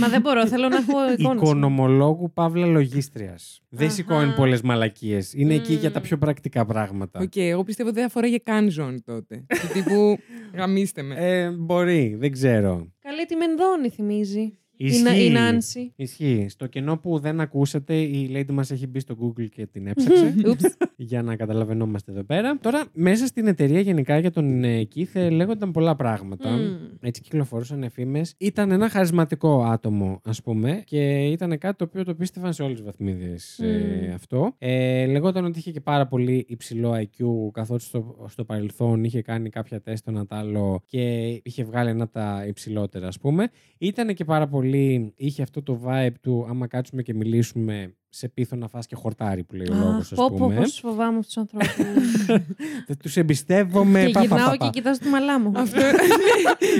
Μα 0.00 0.08
δεν 0.08 0.20
μπορώ, 0.20 0.46
θέλω 0.46 0.68
να 0.68 0.76
έχω 0.76 1.12
εικόνες. 1.18 1.42
οικονομολόγου 1.42 2.32
παύλα 2.32 2.66
λογίστριας. 2.66 3.60
Δεν 3.68 3.86
Αχα. 3.86 3.94
σηκώνει 3.94 4.32
πολλές 4.34 4.60
μαλακίες. 4.60 5.32
Είναι 5.32 5.54
εκεί 5.54 5.74
για 5.74 5.90
τα 5.90 5.98
Μμμ. 5.98 6.04
πιο 6.06 6.18
πρακτικά 6.18 6.64
πράγματα. 6.64 7.20
Οκ, 7.20 7.36
εγώ 7.36 7.64
πιστεύω 7.64 7.88
ότι 7.88 7.98
δεν 7.98 8.06
αφοράγε 8.08 8.38
καν 8.38 8.70
ζώνη 8.70 9.00
τότε. 9.00 9.44
Του 9.48 9.72
τύπου 9.72 10.18
γαμίστε 10.54 11.02
με. 11.02 11.14
Ε, 11.18 11.50
μπορεί, 11.50 12.16
δεν 12.18 12.32
ξέρω. 12.32 12.92
Καλή 13.02 13.24
τη 13.26 13.34
Μενδώνη 13.36 13.88
θυμίζει. 13.88 14.58
Η, 14.82 14.86
Ισχύει. 14.86 15.02
Να- 15.02 15.14
η 15.18 15.30
Νάνση. 15.30 15.92
Ισχύει. 15.96 16.46
Στο 16.48 16.66
κενό 16.66 16.96
που 16.98 17.18
δεν 17.18 17.40
ακούσατε, 17.40 17.94
η 18.00 18.30
Lady 18.34 18.52
μας 18.52 18.70
έχει 18.70 18.86
μπει 18.86 19.00
στο 19.00 19.16
Google 19.20 19.48
και 19.48 19.66
την 19.66 19.86
έψαξε. 19.86 20.34
Ούψ. 20.48 20.62
για 20.96 21.22
να 21.22 21.36
καταλαβαίνόμαστε 21.36 22.10
εδώ 22.12 22.22
πέρα. 22.24 22.58
Τώρα, 22.58 22.84
μέσα 22.92 23.26
στην 23.26 23.46
εταιρεία 23.46 23.80
γενικά 23.80 24.18
για 24.18 24.30
τον 24.30 24.64
ε, 24.64 24.88
Keith 24.94 25.04
ε, 25.12 25.30
λέγονταν 25.30 25.70
πολλά 25.70 25.96
πράγματα. 25.96 26.50
Μμμ. 26.50 26.76
Έτσι 27.00 27.20
κυκλοφορούσαν 27.22 27.82
εφήμες. 27.82 28.34
Ήταν 28.38 28.70
ένα 28.70 28.88
χαρισματικό 28.88 29.62
άτομο, 29.62 30.20
ας 30.24 30.42
πούμε, 30.42 30.82
και 30.86 31.26
ήταν 31.26 31.58
κάτι 31.58 31.76
το 31.76 31.84
οποίο 31.84 32.04
το 32.04 32.14
πίστευαν 32.14 32.52
σε 32.52 32.62
όλες 32.62 32.76
τις 32.76 32.84
βαθμίδες 32.84 33.60
Μμμ. 33.62 34.14
αυτό. 34.14 34.54
Ε, 34.58 35.06
λεγόταν 35.06 35.44
ότι 35.44 35.58
είχε 35.58 35.70
και 35.70 35.80
πάρα 35.80 36.06
πολύ 36.06 36.44
υψηλό 36.48 36.92
IQ, 36.94 37.24
καθότι 37.52 37.82
στο, 37.82 38.26
στο 38.28 38.44
παρελθόν 38.44 39.04
είχε 39.04 39.22
κάνει 39.22 39.48
κάποια 39.48 39.80
τεστ 39.80 40.04
τον 40.04 40.18
Ατάλο 40.18 40.82
και 40.86 41.28
είχε 41.44 41.64
βγάλει 41.64 41.90
ένα 41.90 42.02
από 42.04 42.12
τα 42.12 42.44
υψηλότερα, 42.48 43.06
ας 43.06 43.18
πούμε. 43.18 43.48
Ήταν 43.78 44.14
και 44.14 44.24
πάρα 44.24 44.48
πολύ. 44.48 44.70
Είχε 45.16 45.42
αυτό 45.42 45.62
το 45.62 45.80
vibe 45.86 46.14
του 46.20 46.46
άμα 46.48 46.66
κάτσουμε 46.66 47.02
και 47.02 47.14
μιλήσουμε 47.14 47.94
σε 48.08 48.28
πίθο 48.28 48.56
να 48.56 48.68
φας 48.68 48.86
και 48.86 48.94
χορτάρι 48.94 49.42
που 49.42 49.54
λέει 49.54 49.66
ο 49.70 49.74
λόγος, 49.74 49.94
Αχ, 49.94 50.00
ας 50.00 50.08
πω, 50.08 50.30
πω, 50.30 50.36
πούμε. 50.36 50.54
πώς 50.54 50.78
φοβάμαι 50.78 51.18
αυτούς 51.18 51.34
τους 51.34 51.36
ανθρώπους. 51.36 52.26
Δεν 52.86 52.96
τους 53.02 53.16
εμπιστεύομαι. 53.16 54.04
και 54.04 54.12
πα, 54.12 54.20
πα, 54.20 54.26
γυρνάω 54.26 54.50
πα, 54.50 54.56
πα. 54.56 54.64
και 54.64 54.70
κοιτάζω 54.70 55.00
τη 55.00 55.08
μαλά 55.08 55.40
μου. 55.40 55.52
Αυτό... 55.56 55.80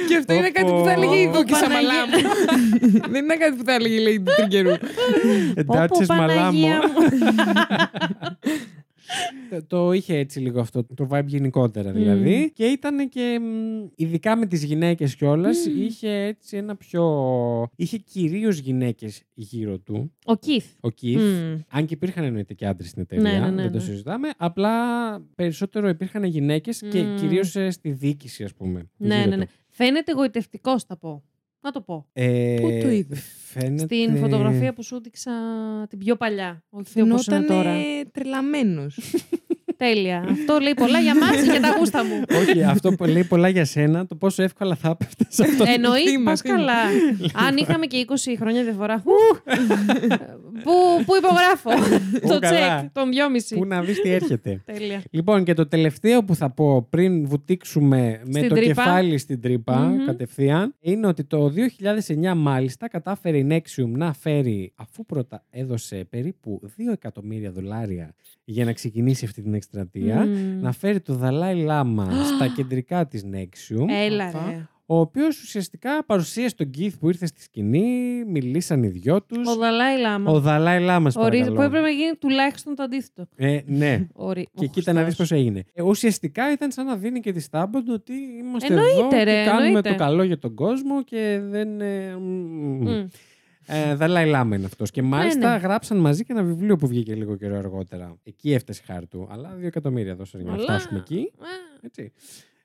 και 0.08 0.16
αυτό 0.16 0.32
είναι 0.32 0.50
κάτι 0.50 0.70
που 0.70 0.82
θα 0.84 0.92
έλεγε 0.92 1.14
η 1.14 1.26
Πω, 1.26 1.32
Δούκη 1.32 1.52
Παναγία. 1.52 1.80
Σαμαλά 1.80 2.06
μου. 2.06 3.10
Δεν 3.10 3.24
είναι 3.24 3.36
κάτι 3.36 3.56
που 3.56 3.64
θα 3.64 3.74
έλεγε 3.74 3.94
η 3.94 4.22
Lady 4.24 4.28
Τριγκερού. 4.36 4.74
Εντάτσες 5.54 6.08
μαλάμο. 6.08 6.36
Παναγία 6.36 6.78
μου. 6.78 6.94
Το- 9.50 9.64
Το 9.66 9.92
είχε 9.92 10.16
έτσι 10.16 10.40
λίγο 10.40 10.60
αυτό, 10.60 10.84
το 10.94 11.08
vibe 11.10 11.24
γενικότερα 11.26 11.92
δηλαδή. 11.92 12.50
Και 12.54 12.64
ήταν 12.64 13.08
και 13.08 13.38
μ, 13.42 13.86
ειδικά 13.96 14.36
με 14.36 14.46
τις 14.46 14.64
γυναίκες 14.64 15.16
κιόλας, 15.16 15.66
είχε 15.66 16.10
έτσι 16.10 16.56
ένα 16.56 16.76
πιο... 16.76 17.02
Είχε 17.76 17.96
κυρίως 17.96 18.58
γυναίκες 18.58 19.22
γύρω 19.34 19.78
του, 19.78 20.12
Ο 20.24 20.36
Κιθ. 20.36 20.66
ο 20.80 20.88
Keith. 21.02 21.16
Μμ. 21.16 21.60
Αν 21.68 21.86
και 21.86 21.94
υπήρχαν 21.94 22.24
εννοείται 22.24 22.54
και 22.54 22.66
άντρες 22.66 22.88
στην 22.88 23.02
εταιρεία, 23.02 23.30
Ναι, 23.32 23.38
ναι, 23.38 23.50
ναι, 23.50 23.62
δεν 23.62 23.70
το 23.72 23.78
ναι. 23.78 23.84
συζητάμε. 23.84 24.28
Απλά 24.36 24.70
περισσότερο 25.34 25.88
υπήρχαν 25.88 26.24
γυναίκες 26.24 26.82
και 26.90 27.02
Μμ. 27.02 27.16
κυρίως 27.16 27.56
ε, 27.56 27.70
στη 27.70 27.90
διοίκηση, 27.90 28.44
ας 28.44 28.54
πούμε. 28.54 28.90
Ναι, 28.96 29.14
γύρω 29.16 29.28
ναι, 29.30 29.36
ναι. 29.36 29.44
του. 29.46 29.50
Φαίνεται 29.68 30.12
εγωιτευτικό, 30.12 30.78
θα 30.78 30.96
πω. 30.96 31.22
Να 31.64 31.70
το 31.70 31.80
πω. 31.80 32.06
Ε, 32.12 32.56
Πού 32.60 32.68
το 32.82 32.90
είδες; 32.90 33.20
Φαίνεται... 33.52 33.82
Στην 33.84 34.16
φωτογραφία 34.16 34.72
που 34.72 34.82
σου 34.82 34.94
έδειξα 34.96 35.30
την 35.88 35.98
πιο 35.98 36.16
παλιά. 36.16 36.62
Όχι 36.70 37.00
όπως 37.00 37.26
είναι 37.26 37.36
Φαινόταν 37.36 37.56
τώρα. 37.56 37.74
τρελαμένος. 38.12 38.98
Τέλεια. 39.76 40.26
Αυτό 40.30 40.58
λέει 40.62 40.74
πολλά 40.74 41.00
για 41.00 41.14
μας 41.16 41.30
και 41.36 41.50
για 41.50 41.60
τα 41.60 41.74
γούστα 41.78 42.04
μου. 42.04 42.22
Όχι, 42.40 42.62
αυτό 42.62 42.92
που 42.92 43.04
λέει 43.04 43.24
πολλά 43.24 43.48
για 43.48 43.64
σένα, 43.64 44.06
το 44.06 44.14
πόσο 44.14 44.42
εύκολα 44.42 44.74
θα 44.74 44.88
έπεφτε 44.88 45.24
σε 45.28 45.42
αυτό. 45.42 45.64
Εννοεί, 45.66 46.08
θύμα, 46.08 46.24
πας 46.30 46.40
θύμα. 46.40 46.56
καλά. 46.56 46.82
Αν 47.46 47.56
είχαμε 47.56 47.86
και 47.86 48.04
20 48.08 48.12
χρόνια 48.38 48.62
διαφορά. 48.64 49.02
Ου, 50.64 50.70
Πού 50.98 51.04
πού 51.04 51.12
υπογράφω; 51.16 51.70
Το 52.32 52.38
καλά. 52.38 52.78
τσεκ 52.78 52.90
των 52.92 53.10
2,5. 53.52 53.56
Πού 53.58 53.64
να 53.64 53.82
δεις 53.82 54.00
τι 54.00 54.10
έρχεται. 54.10 54.62
Τέλεια. 54.64 55.02
Λοιπόν, 55.10 55.44
και 55.44 55.54
το 55.54 55.66
τελευταίο 55.66 56.24
που 56.24 56.34
θα 56.34 56.50
πω 56.50 56.82
πριν 56.90 57.26
βουτήξουμε 57.26 58.20
με 58.24 58.32
Στην 58.38 58.48
το 58.48 58.54
τρύπα. 58.54 58.66
κεφάλι 58.82 59.18
στην 59.18 59.40
τρύπα 59.40 59.78
Μμμ. 59.78 60.04
κατευθείαν 60.06 60.74
είναι 60.80 61.06
ότι 61.06 61.24
το 61.24 61.48
2009 61.48 62.34
μάλιστα 62.36 62.88
κατάφερε 62.88 63.38
η 63.38 63.46
Nexium 63.50 63.88
να 63.88 64.12
φέρει, 64.12 64.72
αφού 64.76 65.04
πρώτα 65.06 65.44
έδωσε 65.50 66.06
περίπου 66.10 66.60
2 66.64 66.68
εκατομμύρια 66.92 67.50
δολάρια 67.50 68.14
για 68.44 68.64
να 68.64 68.72
ξεκινήσει 68.72 69.24
αυτή 69.24 69.42
την 69.42 69.54
εκστρατεία, 69.54 70.24
Μμμ. 70.26 70.60
να 70.62 70.72
φέρει 70.72 71.00
το 71.00 71.14
Δαλάι 71.14 71.54
Λάμα 71.62 72.08
στα 72.36 72.46
κεντρικά 72.56 73.06
της 73.06 73.24
Nexium, 73.32 73.86
Έλα 74.06 74.28
Ωπα. 74.28 74.44
ρε. 74.50 74.66
Ο 74.94 75.00
οποίος 75.00 75.42
ουσιαστικά 75.42 76.04
παρουσίασε 76.04 76.54
τον 76.54 76.70
Keith 76.78 76.92
που 77.00 77.08
ήρθε 77.08 77.26
στη 77.26 77.42
σκηνή, 77.42 78.24
μιλήσαν 78.26 78.82
οι 78.82 78.88
δυο 78.88 79.22
τους. 79.22 79.48
Ο 79.48 79.56
Δαλάι 79.56 79.98
Λάμα. 80.00 80.30
Ο 80.32 80.40
Δαλάι 80.40 80.80
Λάμας 80.80 81.16
Ορίζει- 81.16 81.30
παρακαλώ. 81.30 81.54
Που 81.56 81.62
έπρεπε 81.62 81.82
να 81.84 81.90
γίνει 81.90 82.14
τουλάχιστον 82.18 82.74
το 82.74 82.82
αντίθετο. 82.82 83.26
Ε, 83.36 83.60
ναι. 83.66 84.06
Ορί- 84.12 84.48
Και 84.54 84.64
Ο 84.64 84.68
κοίτα 84.68 84.92
να 84.92 84.98
δεις 85.04 85.06
Χριστός. 85.14 85.28
πώς 85.28 85.38
έγινε. 85.38 85.62
Ε, 85.74 85.82
ουσιαστικά 85.82 86.52
ήταν 86.52 86.70
σαν 86.72 86.86
να 86.86 86.96
δίνει 86.96 87.20
και 87.20 87.32
τη 87.32 87.40
στάμπα 87.40 87.82
του 87.82 87.90
ότι 87.94 88.12
είμαστε 88.38 88.74
Εννοείται, 88.74 88.98
εδώ 88.98 89.08
και 89.08 89.22
ρε, 89.22 89.44
κάνουμε 89.44 89.66
εννοείται. 89.66 89.90
το 89.90 89.94
καλό 89.96 90.22
για 90.22 90.38
τον 90.38 90.54
κόσμο 90.54 91.02
και 91.04 91.40
δεν... 91.42 91.80
Ε, 91.80 92.16
μ, 92.16 92.22
Μμ. 92.82 93.06
ε, 93.66 93.94
Δαλάι 93.94 94.26
Λάμα 94.28 94.56
είναι 94.56 94.66
αυτός. 94.66 94.90
Και 94.90 95.02
μάλιστα 95.02 95.50
ναι. 95.52 95.56
γράψαν 95.56 95.96
μαζί 95.98 96.24
και 96.24 96.32
ένα 96.32 96.42
βιβλίο 96.42 96.76
που 96.76 96.86
βγήκε 96.86 97.14
λίγο 97.14 97.36
καιρό 97.36 97.56
αργότερα. 97.56 98.16
Εκεί 98.24 98.52
έφτασε 98.52 98.80
η 98.84 98.92
χάρη 98.92 99.06
του. 99.06 99.28
Αλλά 99.30 99.54
δύο 99.58 99.66
εκατομμύρια 99.66 100.14
δώσε 100.14 100.36
για 100.38 100.46
να 100.46 100.52
Αλλά- 100.52 100.62
φτάσουμε 100.62 100.98
εκεί. 100.98 101.32
Α, 101.38 101.46
Έτσι. 101.82 102.12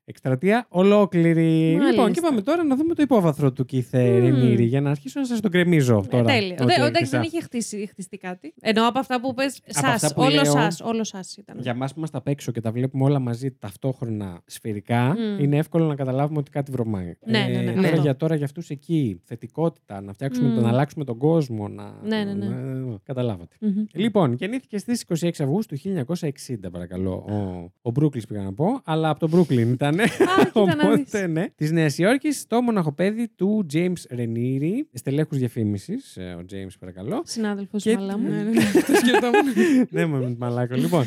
Εκστρατεία 0.09 0.65
ολόκληρη. 0.69 1.75
Μάλιστα. 1.77 1.89
Λοιπόν, 1.89 2.11
και 2.11 2.21
πάμε 2.21 2.41
τώρα 2.41 2.63
να 2.63 2.75
δούμε 2.75 2.93
το 2.93 3.01
υπόβαθρο 3.01 3.51
του 3.51 3.65
Keith 3.71 3.81
Ρενίρη 3.91 4.63
για 4.63 4.81
να 4.81 4.89
αρχίσω 4.89 5.19
να 5.19 5.25
σας 5.25 5.39
τον 5.39 5.51
κρεμίζω 5.51 6.01
ε, 6.05 6.07
τώρα. 6.07 6.23
Τέλεια. 6.23 6.55
ότι 6.61 6.65
Δεν- 6.65 6.75
Εντάξει, 6.75 6.85
έκτισα. 6.93 7.17
δεν 7.17 7.21
είχε 7.27 7.41
χτίσει, 7.41 7.87
χτιστεί 7.89 8.17
κάτι. 8.17 8.53
Ενώ 8.61 8.87
από 8.87 8.99
αυτά 8.99 9.21
που 9.21 9.33
πες, 9.33 9.59
Από 9.67 9.87
αυτά 9.87 9.97
σας, 9.97 10.13
που 10.13 10.21
όλο 10.21 10.33
λέω- 10.33 10.43
σας, 10.45 10.81
όλο 10.81 11.03
σας 11.03 11.37
ήταν. 11.37 11.57
Για 11.59 11.73
μας 11.73 11.89
που 11.91 11.97
είμαστε 11.97 12.17
απ' 12.17 12.27
έξω 12.27 12.51
και 12.51 12.61
τα 12.61 12.71
βλέπουμε 12.71 13.03
όλα 13.03 13.19
μαζί 13.19 13.51
ταυτόχρονα 13.51 14.41
σφαιρικά, 14.45 15.15
Μμ. 15.37 15.43
είναι 15.43 15.57
εύκολο 15.57 15.85
να 15.85 15.95
καταλάβουμε 15.95 16.39
ότι 16.39 16.51
κάτι 16.51 16.71
βρωμάει. 16.71 17.13
Ναι, 17.25 17.39
ναι, 17.51 17.59
ναι, 17.61 17.73
τώρα 17.73 17.87
αυτό. 17.87 18.01
για 18.01 18.15
τώρα 18.15 18.35
για 18.35 18.45
αυτούς 18.45 18.69
εκεί, 18.69 19.21
θετικότητα, 19.23 20.01
να 20.01 20.13
φτιάξουμε, 20.13 20.47
Μμ. 20.49 20.53
τον, 20.53 20.63
να 20.63 20.69
αλλάξουμε 20.69 21.03
τον 21.05 21.17
κόσμο, 21.17 21.67
να... 21.67 21.83
Ναι, 22.03 22.23
ναι, 22.23 22.33
ναι. 22.33 22.45
να- 22.47 22.97
Καταλάβατε. 23.03 23.55
Μμμ. 23.59 23.83
Λοιπόν, 23.93 24.33
γεννήθηκε 24.33 24.77
στις 24.77 25.01
26 25.21 25.29
Αυγούστου 25.39 25.75
1960, 25.77 26.69
παρακαλώ. 26.71 27.11
Ο, 27.29 27.71
ο 27.81 27.91
Μπρούκλης 27.91 28.25
πήγα 28.25 28.41
να 28.43 28.53
πω, 28.53 28.65
αλλά 28.83 29.09
από 29.09 29.27
το 29.27 29.37
Brooklyn 29.37 29.67
ήταν. 29.67 29.96
Κοίτα 30.05 30.25
να 30.35 30.43
δεις. 30.43 31.03
Οπότε, 31.05 31.27
ναι. 31.27 31.45
Της 31.55 31.71
Νέας 31.71 31.97
Υόρκης, 31.97 32.45
το 32.47 32.61
μοναχοπέδι 32.61 33.27
του 33.35 33.65
James 33.73 33.93
Ρενίρη, 34.09 34.89
στελέχους 34.93 35.37
διαφήμισης. 35.37 36.17
Ο 36.17 36.45
James, 36.51 36.73
παρακαλώ. 36.79 37.21
Συνάδελφος 37.25 37.83
Και- 37.83 37.95
μαλά 37.95 38.17
μου. 38.17 38.29
Ναι, 38.29 38.35
ναι, 38.35 38.49
ναι, 38.49 38.63
αυτό 38.63 38.95
σκεφτόμουν. 38.95 39.43
ναι, 39.89 40.05
με 40.17 40.35
μαλάκο. 40.37 40.75
Λοιπόν, 40.75 41.05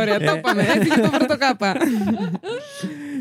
Ωραία, 0.00 0.18
το 0.18 0.34
είπαμε. 0.36 0.62
Έφυγε 0.62 1.00
το 1.00 1.08
πρώτο 1.08 1.36
κάπα. 1.38 1.74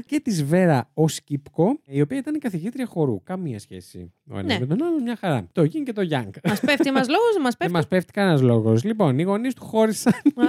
και 0.10 0.20
της 0.20 0.44
Βέρα 0.44 0.90
Οσκίπκο, 0.94 1.80
η 1.86 2.02
οποία 2.02 2.18
ήταν 2.18 2.36
η 2.36 2.38
καθηγήτρια 2.38 2.86
χορού. 2.86 3.24
Καμία 3.24 3.60
σχέση 3.60 4.14
ο 4.32 4.38
ένας 4.40 4.54
Ναι. 4.60 4.60
με 4.60 4.66
τον 4.76 4.84
άλλον, 4.88 5.02
μια 5.04 5.16
χαρά. 5.16 5.48
Το 5.52 5.62
Yin 5.62 5.82
και 5.86 5.94
το 5.94 6.02
Yang. 6.02 6.30
Μας 6.48 6.60
πέφτει 6.60 6.92
μας 6.92 7.08
λόγος, 7.08 7.34
δεν 7.34 7.42
μας 7.42 7.56
Δεν 7.58 7.58
πέφτει; 7.58 7.74
μας 7.74 7.88
πέφτει 7.88 8.12
κανένας 8.12 8.42
λόγος. 8.42 8.84
Λοιπόν, 8.84 9.20
οι 9.20 9.24
γονείς 9.24 9.54
του 9.54 9.64
χώρισαν 9.66 10.14
Α, 10.36 10.44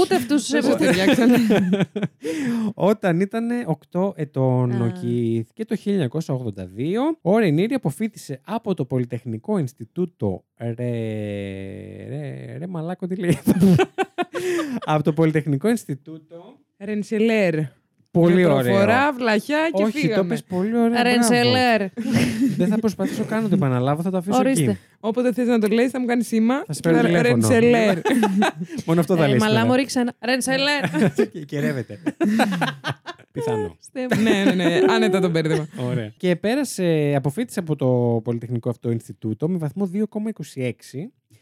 Ούτε 0.00 0.14
αυτούς 0.14 0.42
τους 0.42 0.50
Δεν 0.50 0.64
έπρεπε. 0.64 0.78
το 0.78 0.84
ταιριάξανε. 0.84 1.36
όταν 2.74 3.20
ήταν 3.20 3.48
8 3.92 4.12
ετών 4.16 4.80
ο 4.80 4.84
Α. 4.84 4.92
Keith. 5.02 5.42
Και 5.54 5.64
το 5.64 5.76
1982 5.84 7.18
ο 7.22 7.38
Ρενίρη 7.38 7.74
αποφύτησε 7.74 8.40
από 8.44 8.74
το 8.74 8.84
Πολυτεχνικό 8.84 9.58
Ινστιτούτο 9.58 10.44
Ρε... 10.60 10.74
Ρε, 12.08 12.56
ρε 12.58 12.66
μαλάκο 12.66 13.06
τι 13.06 13.16
λέει. 13.16 13.38
από 14.84 15.02
το 15.02 15.12
Πολυτεχνικό 15.12 15.68
Ινστιτούτο. 15.68 16.56
Ρενσελέρ. 16.78 17.54
Πολύ 18.10 18.44
ωραίο. 18.44 18.74
Φορά, 18.78 19.12
βλαχιά 19.12 19.58
και 19.72 19.82
Όχι, 19.82 19.92
το 19.92 19.98
φύγαμε. 19.98 20.28
πες 20.28 20.44
πολύ 20.44 20.76
ωραία. 20.76 20.88
μπράβο. 20.88 21.02
Ρενσελέρ. 21.08 21.82
Δεν 22.56 22.68
θα 22.68 22.78
προσπαθήσω 22.78 23.24
καν 23.24 23.42
να 23.42 23.48
το 23.48 23.54
επαναλάβω, 23.54 24.02
θα 24.02 24.10
το 24.10 24.16
αφήσω 24.16 24.38
Ορίστε. 24.38 24.62
εκεί. 24.70 24.78
Όποτε 25.00 25.32
θες 25.32 25.46
να 25.46 25.58
το 25.58 25.66
λες 25.66 25.90
θα 25.90 26.00
μου 26.00 26.06
κάνεις 26.06 26.26
σήμα. 26.26 26.62
Θα 26.66 26.72
σε 26.72 26.80
παίρνω 26.80 27.00
τηλέφωνο. 27.02 27.28
Ρενσελέρ. 27.28 27.98
Μόνο 28.86 29.00
αυτό 29.00 29.16
θα 29.16 29.24
Ε, 29.24 29.28
λες. 29.28 29.38
Μαλά 29.40 29.54
τώρα. 29.54 29.66
μου 29.66 29.74
ρίξε 29.74 30.00
ένα. 30.00 30.14
Ρενσελέρ. 30.24 30.80
Και- 31.30 31.40
Και 31.44 31.60
ρεύεται. 31.60 31.98
Πιθανό. 33.32 33.76
ναι, 34.22 34.44
ναι, 34.44 34.52
ναι. 34.54 34.78
Άνετα 34.90 35.20
το 35.20 35.28
μπέρδεμα. 35.28 35.68
Ωραία. 35.88 36.12
Και 36.16 36.36
πέρασε, 36.36 37.12
αποφύτησε 37.16 37.60
από 37.60 37.76
το 37.76 38.20
Πολυτεχνικό 38.24 38.70
αυτό 38.70 38.90
Ινστιτούτο 38.90 39.48
με 39.48 39.58
βαθμό 39.58 39.90
2,26 39.94 40.00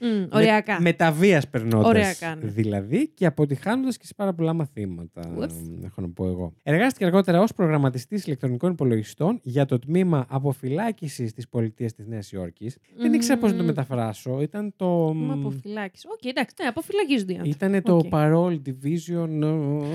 Μμ, 0.01 0.25
οριακά. 0.33 0.81
Με, 0.81 0.93
τα 0.93 1.13
βίας 1.13 1.49
περνώντας. 1.49 1.89
Οριακά, 1.89 2.35
ναι. 2.35 2.47
Δηλαδή 2.51 3.09
και 3.09 3.27
αποτυχάνοντας 3.27 3.97
και 3.97 4.07
σε 4.07 4.15
πάρα 4.15 4.35
πολλά 4.35 4.53
μαθήματα. 4.53 5.35
Ουφ. 5.37 5.53
Έχω 5.85 6.01
να 6.01 6.09
πω 6.09 6.27
εγώ. 6.27 6.53
Εργάστηκε 6.63 7.05
αργότερα 7.05 7.41
ως 7.41 7.53
προγραμματιστής 7.55 8.27
ηλεκτρονικών 8.27 8.73
υπολογιστών 8.73 9.39
για 9.43 9.65
το 9.65 9.79
τμήμα 9.79 10.27
αποφυλάκησης 10.29 11.33
της 11.33 11.49
πολιτείας 11.49 11.93
της 11.93 12.07
Νέας 12.07 12.33
Υόρκης. 12.33 12.77
Δεν 12.97 13.13
ήξερα 13.13 13.39
πώς 13.39 13.51
να 13.51 13.57
το 13.57 13.63
Μμμ. 13.63 13.69
μεταφράσω. 13.69 14.41
Ήταν 14.41 14.73
το. 14.77 15.13
Μα 15.15 15.35
αποφυλάκηση. 15.35 16.07
Οκ, 16.13 16.25
εντάξει, 16.25 16.55
ναι, 16.63 16.67
αποφυλακίζονται 16.69 17.33
οι 17.33 17.37
άνθρωποι. 17.37 17.65
Ήταν 17.65 17.83
το 17.83 17.97
Οκ. 17.97 18.07
Parole 18.11 18.61
Division 18.69 19.43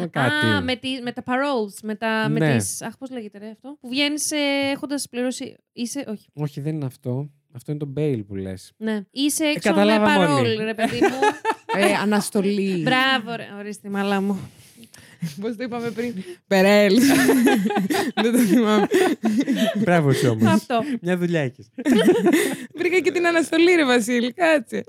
ε, 0.01 0.07
κάτι. 0.07 0.45
Α, 0.45 0.61
με, 0.61 0.75
τη, 0.75 1.01
με 1.03 1.11
τα 1.11 1.23
paroles, 1.25 1.79
με, 1.83 1.95
τα, 1.95 2.27
με 2.29 2.39
Ναι. 2.39 2.57
τις... 2.57 2.81
Αχ, 2.81 2.97
πώς 2.97 3.09
λέγεται 3.09 3.37
ρε 3.37 3.49
αυτό. 3.49 3.77
Που 3.79 3.87
βγαίνεις 3.89 4.31
ε, 4.31 4.37
έχοντας 4.73 5.09
πληρώσει... 5.09 5.55
Είσαι... 5.73 6.05
Όχι. 6.07 6.27
Όχι, 6.33 6.61
δεν 6.61 6.75
είναι 6.75 6.85
αυτό. 6.85 7.29
Αυτό 7.53 7.71
είναι 7.71 7.79
το 7.79 7.93
bail 7.97 8.21
που 8.27 8.35
λες. 8.35 8.71
Ναι. 8.77 9.01
Είσαι 9.11 9.43
έξω 9.43 9.69
με 9.69 9.75
καταλάβαμε 9.75 10.25
parole, 10.25 10.39
όλοι. 10.39 10.55
ρε 10.55 10.73
παιδί 10.73 10.99
μου. 11.01 11.09
Ε, 11.77 11.93
αναστολή. 12.01 12.81
Μπράβο, 12.81 13.35
ρε. 13.35 13.47
Ορίστε, 13.59 13.89
μαλά 13.89 14.21
μου. 14.21 14.39
Πώς 15.41 15.55
το 15.55 15.63
είπαμε 15.63 15.89
πριν; 15.91 16.13
Περέλ. 16.47 16.99
Δεν 18.21 18.31
το 18.31 18.37
θυμάμαι. 18.37 18.87
Μπράβο 19.77 20.11
σου 20.13 20.29
όμως. 20.29 20.51
Αυτό. 20.51 20.81
Μια 21.01 21.17
δουλειά 21.17 21.41
έχεις. 21.41 21.69
Βρήκα 22.79 22.99
και 22.99 23.11
την 23.11 23.27
αναστολή, 23.27 23.75
ρε 23.75 23.85
Βασίλη, 23.85 24.33
κάτσε. 24.33 24.83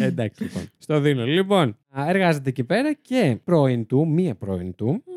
Εντάξει 0.00 0.42
λοιπόν. 0.42 0.62
Στο 0.78 1.00
δίνω. 1.00 1.24
Λοιπόν, 1.24 1.76
α, 1.98 2.08
εργάζεται 2.08 2.48
εκεί 2.48 2.64
πέρα 2.64 2.92
και 2.92 3.38
πρώην 3.44 3.86
του, 3.86 4.08
μία 4.08 4.34
πρώην 4.34 4.74
του, 4.74 4.86
Μμμ. 4.86 5.15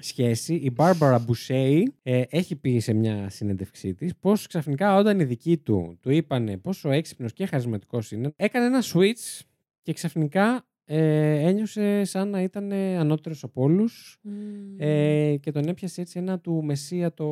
Σχέση, 0.00 0.54
η 0.54 0.70
Μπάρμπαρα 0.74 1.18
Μπουσέη, 1.18 1.94
ε, 2.02 2.22
έχει 2.28 2.56
πει 2.56 2.78
σε 2.78 2.92
μια 2.92 3.28
συνέντευξή 3.28 3.94
της 3.94 4.16
πως 4.20 4.46
ξαφνικά 4.46 4.96
όταν 4.96 5.20
οι 5.20 5.24
δικοί 5.24 5.56
του 5.56 5.98
του 6.00 6.10
είπανε 6.10 6.56
πόσο 6.56 6.90
έξυπνος 6.90 7.32
και 7.32 7.46
χαρισματικός 7.46 8.12
είναι, 8.12 8.32
έκανε 8.36 8.66
ένα 8.66 8.82
switch 8.82 9.40
και 9.82 9.92
ξαφνικά 9.92 10.64
ε, 10.92 11.48
ένιωσε 11.48 12.04
σαν 12.04 12.28
να 12.28 12.42
ήταν 12.42 12.72
ανώτερος 12.72 13.42
από 13.42 13.62
όλους 13.62 14.18
Μμμ. 14.22 14.34
ε, 14.78 15.36
και 15.36 15.52
τον 15.52 15.68
έπιασε 15.68 16.00
έτσι 16.00 16.18
ένα 16.18 16.38
του 16.38 16.64
μεσία 16.64 17.14
το. 17.14 17.26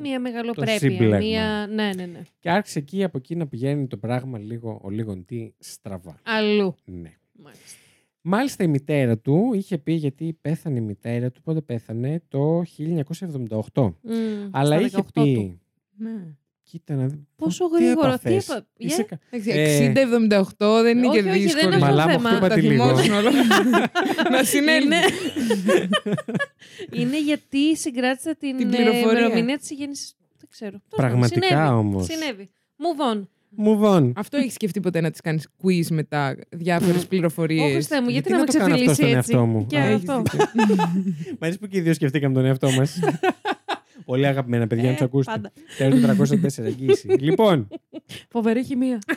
Μία 0.00 0.14
το 0.16 0.20
μεγαλοπρέπεια. 0.20 0.78
σύμπλεγμα. 0.78 1.16
Μία... 1.16 1.66
Ναι, 1.66 1.90
ναι, 1.94 2.06
ναι. 2.06 2.22
Και 2.38 2.50
άρχισε 2.50 2.78
εκεί 2.78 3.04
από 3.04 3.18
εκεί 3.18 3.36
να 3.36 3.46
πηγαίνει 3.46 3.86
το 3.86 3.96
πράγμα 3.96 4.38
λίγο, 4.38 4.80
ο 4.82 4.90
λίγον 4.90 5.24
τι 5.24 5.50
στραβά. 5.58 6.20
Αλλού. 6.22 6.74
Ναι. 6.84 7.12
Μάλιστα. 7.32 7.78
Μάλιστα 8.26 8.64
η 8.64 8.66
μητέρα 8.66 9.18
του 9.18 9.50
είχε 9.54 9.78
πει 9.78 9.92
γιατί 9.92 10.38
πέθανε 10.40 10.78
η 10.78 10.80
μητέρα 10.80 11.30
του, 11.30 11.42
πότε 11.42 11.60
πέθανε, 11.60 12.22
το 12.28 12.62
1978. 13.72 13.94
Μμ, 14.02 14.12
Αλλά 14.50 14.76
στα 14.76 14.86
είχε 14.86 14.96
18 14.96 15.00
πει, 15.14 15.34
του. 15.34 15.60
Ναι. 15.96 16.34
κοίτα 16.62 16.94
να 16.94 17.06
δει. 17.06 17.26
Πόσο 17.36 17.68
τι 17.70 17.84
γρήγορα, 17.84 18.18
τι 18.18 18.28
έπαθες; 18.28 18.48
έπα- 18.48 18.66
Είσαι 18.76 19.02
Yeah. 19.02 19.06
κα- 19.08 19.18
Εντάξει, 19.30 19.50
Ε, 19.50 19.86
60-78 19.86 20.82
δεν 20.82 20.98
είναι 20.98 21.06
όχι, 21.06 21.22
και 21.22 21.28
όχι, 21.28 21.38
δεν 21.38 21.42
δύσκολο. 21.42 21.66
είναι 21.66 21.74
αυτό 21.74 21.86
Μαλά 21.86 22.04
μου, 22.04 22.10
θέμα. 22.12 22.30
χτύπα 22.30 22.48
Θα 22.48 22.54
τη 22.54 22.60
λίγο. 22.60 22.84
θυμώσουν 22.84 23.14
όλο. 23.14 23.30
Να 24.32 24.44
συνέλθει. 24.44 24.84
Είναι... 24.86 24.96
είναι 26.92 27.20
γιατί 27.22 27.76
συγκράτησα 27.76 28.34
την, 28.36 28.56
Την 28.56 28.72
ε, 28.72 28.76
πληροφορία. 28.76 29.20
ημερομηνία 29.20 29.58
της 29.58 29.70
γέννησης. 29.70 30.14
Δεν 30.38 30.48
ξέρω. 30.50 30.70
Τέλος 30.70 30.84
πάντων, 30.88 31.06
Πραγματικά 31.18 31.46
συνέβη. 31.46 31.78
όμως. 31.78 32.04
Συνέβη. 32.04 32.50
Move 32.78 33.14
on. 33.16 33.26
Move 33.66 33.96
on. 33.96 34.12
Αυτό 34.16 34.36
έχεις 34.36 34.52
σκεφτεί 34.54 34.80
ποτέ 34.80 35.00
να 35.00 35.10
τη 35.10 35.20
κάνεις 35.20 35.48
quiz 35.62 35.86
με 35.90 36.02
τα 36.02 36.36
διάφορες 36.50 37.02
Ω, 37.04 37.06
πληροφορίες; 37.08 37.72
Χριστέ 37.72 38.00
μου, 38.02 38.08
γιατί, 38.08 38.28
Γιατί 38.28 38.30
να 38.30 38.36
να 38.38 38.44
με 38.44 38.46
το 38.50 38.58
κάνω 38.58 38.74
αυτό 38.74 38.84
ξεφυλίσει 38.92 38.94
στον 39.08 39.18
έτσι. 39.18 39.32
εαυτό 39.32 39.46
μου; 39.46 39.66
Και 39.66 39.78
Α, 39.78 39.94
αυτό. 39.94 40.22
Μ' 41.38 41.44
αρέσει 41.44 41.58
που 41.58 41.66
και 41.66 41.76
οι 41.78 41.80
δύο 41.80 41.94
σκεφτήκαμε 41.94 42.34
τον 42.34 42.44
εαυτό 42.44 42.70
μας. 42.70 42.98
Πολύ 44.04 44.26
αγαπημένα 44.26 44.66
παιδιά, 44.66 44.84
να 44.84 44.90
Ε, 44.90 44.94
του 44.94 45.04
ακούσετε. 45.04 45.32
πάντα. 45.36 45.52
Τέλος 45.78 46.00
404 46.00 46.64
εγγύηση. 46.64 47.08
λοιπόν, 47.28 47.68
Φοβερή 48.28 48.64
χημεία. 48.64 48.98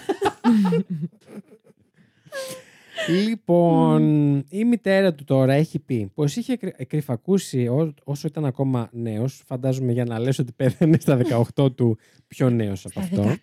Λοιπόν, 3.09 4.35
η 4.49 4.65
μητέρα 4.65 5.13
του 5.13 5.23
τώρα 5.23 5.53
έχει 5.53 5.79
πει 5.79 6.11
πως 6.13 6.35
είχε 6.35 6.55
κρυ- 6.57 6.87
κρυφακούσει 6.87 7.67
ό- 7.67 7.93
όσο 8.03 8.27
ήταν 8.27 8.45
ακόμα 8.45 8.89
νέος. 8.91 9.41
Φαντάζομαι 9.45 9.91
για 9.91 10.05
να 10.05 10.19
λες 10.19 10.39
ότι 10.39 10.51
πέθανε 10.55 10.97
στα 10.99 11.17
18 11.55 11.75
του 11.75 11.97
πιο 12.27 12.49
νέος 12.49 12.85
από 12.85 12.91
Στα 12.91 13.01
αυτό. 13.01 13.37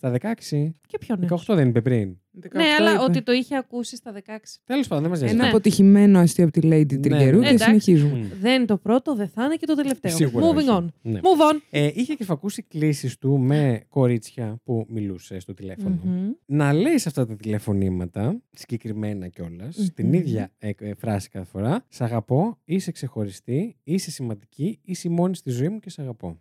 16. 0.00 0.10
Στα 0.10 0.10
16. 0.10 0.74
Και 0.86 0.98
πιο 0.98 1.16
νέος. 1.16 1.46
18 1.48 1.54
δεν 1.54 1.68
είπε 1.68 1.80
πριν. 1.82 2.16
Ναι, 2.54 2.64
αλλά 2.78 3.00
ότι 3.02 3.22
το 3.22 3.32
είχε 3.32 3.56
ακούσει 3.56 3.96
στα 3.96 4.12
16. 4.12 4.18
Τέλος 4.64 4.86
πάντων, 4.88 5.02
δεν 5.02 5.10
μας 5.10 5.20
Ένα 5.20 5.28
νοιάζει. 5.32 5.42
Ναι. 5.44 5.48
αποτυχημένο 5.48 6.18
αστείο 6.18 6.44
από 6.44 6.52
τη 6.52 6.60
Lady 6.62 7.00
Τριγκερού 7.02 7.40
και 7.40 7.46
Εντάξει. 7.46 7.64
συνεχίζουμε. 7.64 8.18
Μμ. 8.18 8.28
Δεν 8.40 8.54
είναι 8.54 8.64
το 8.64 8.76
πρώτο, 8.78 9.14
δεν 9.14 9.28
θα 9.28 9.44
είναι 9.44 9.54
και 9.54 9.66
το 9.66 9.74
τελευταίο. 9.74 10.10
Σίγουρα 10.10 10.46
Moving 10.46 10.56
όχι. 10.56 10.66
on. 10.70 10.86
Ναι. 11.02 11.20
Move 11.22 11.54
on. 11.54 11.60
Ε, 11.70 11.90
είχε 11.94 12.14
κρυφακούσει 12.14 12.62
κλήσεις 12.62 13.18
του 13.18 13.38
με 13.38 13.82
κορίτσια 13.88 14.60
που 14.64 14.86
μιλούσε 14.88 15.38
στο 15.40 15.54
τηλέφωνο. 15.54 15.98
Μμμ. 16.04 16.30
Να 16.46 16.72
λέει 16.72 16.98
σε 16.98 17.08
αυτά 17.08 17.26
τα 17.26 17.36
τηλεφωνήματα, 17.36 18.42
συγκεκριμένα 18.50 19.28
κιόλας, 19.28 19.90
την 19.94 20.06
Μμμ. 20.06 20.12
ίδια 20.14 20.50
ε, 20.58 20.70
ε, 20.78 20.94
φράση 20.94 21.28
κάθε 21.28 21.46
φορά. 21.50 21.84
Σ' 21.88 22.00
αγαπώ, 22.00 22.58
είσαι 22.64 22.90
ξεχωριστή, 22.92 23.76
είσαι 23.84 24.10
σημαντική, 24.10 24.78
είσαι 24.82 25.08
η 25.08 25.10
μόνη 25.10 25.36
στη 25.36 25.50
ζωή 25.50 25.68
μου 25.68 25.78
και 25.78 25.90
σ' 25.90 25.98
αγαπώ. 25.98 26.40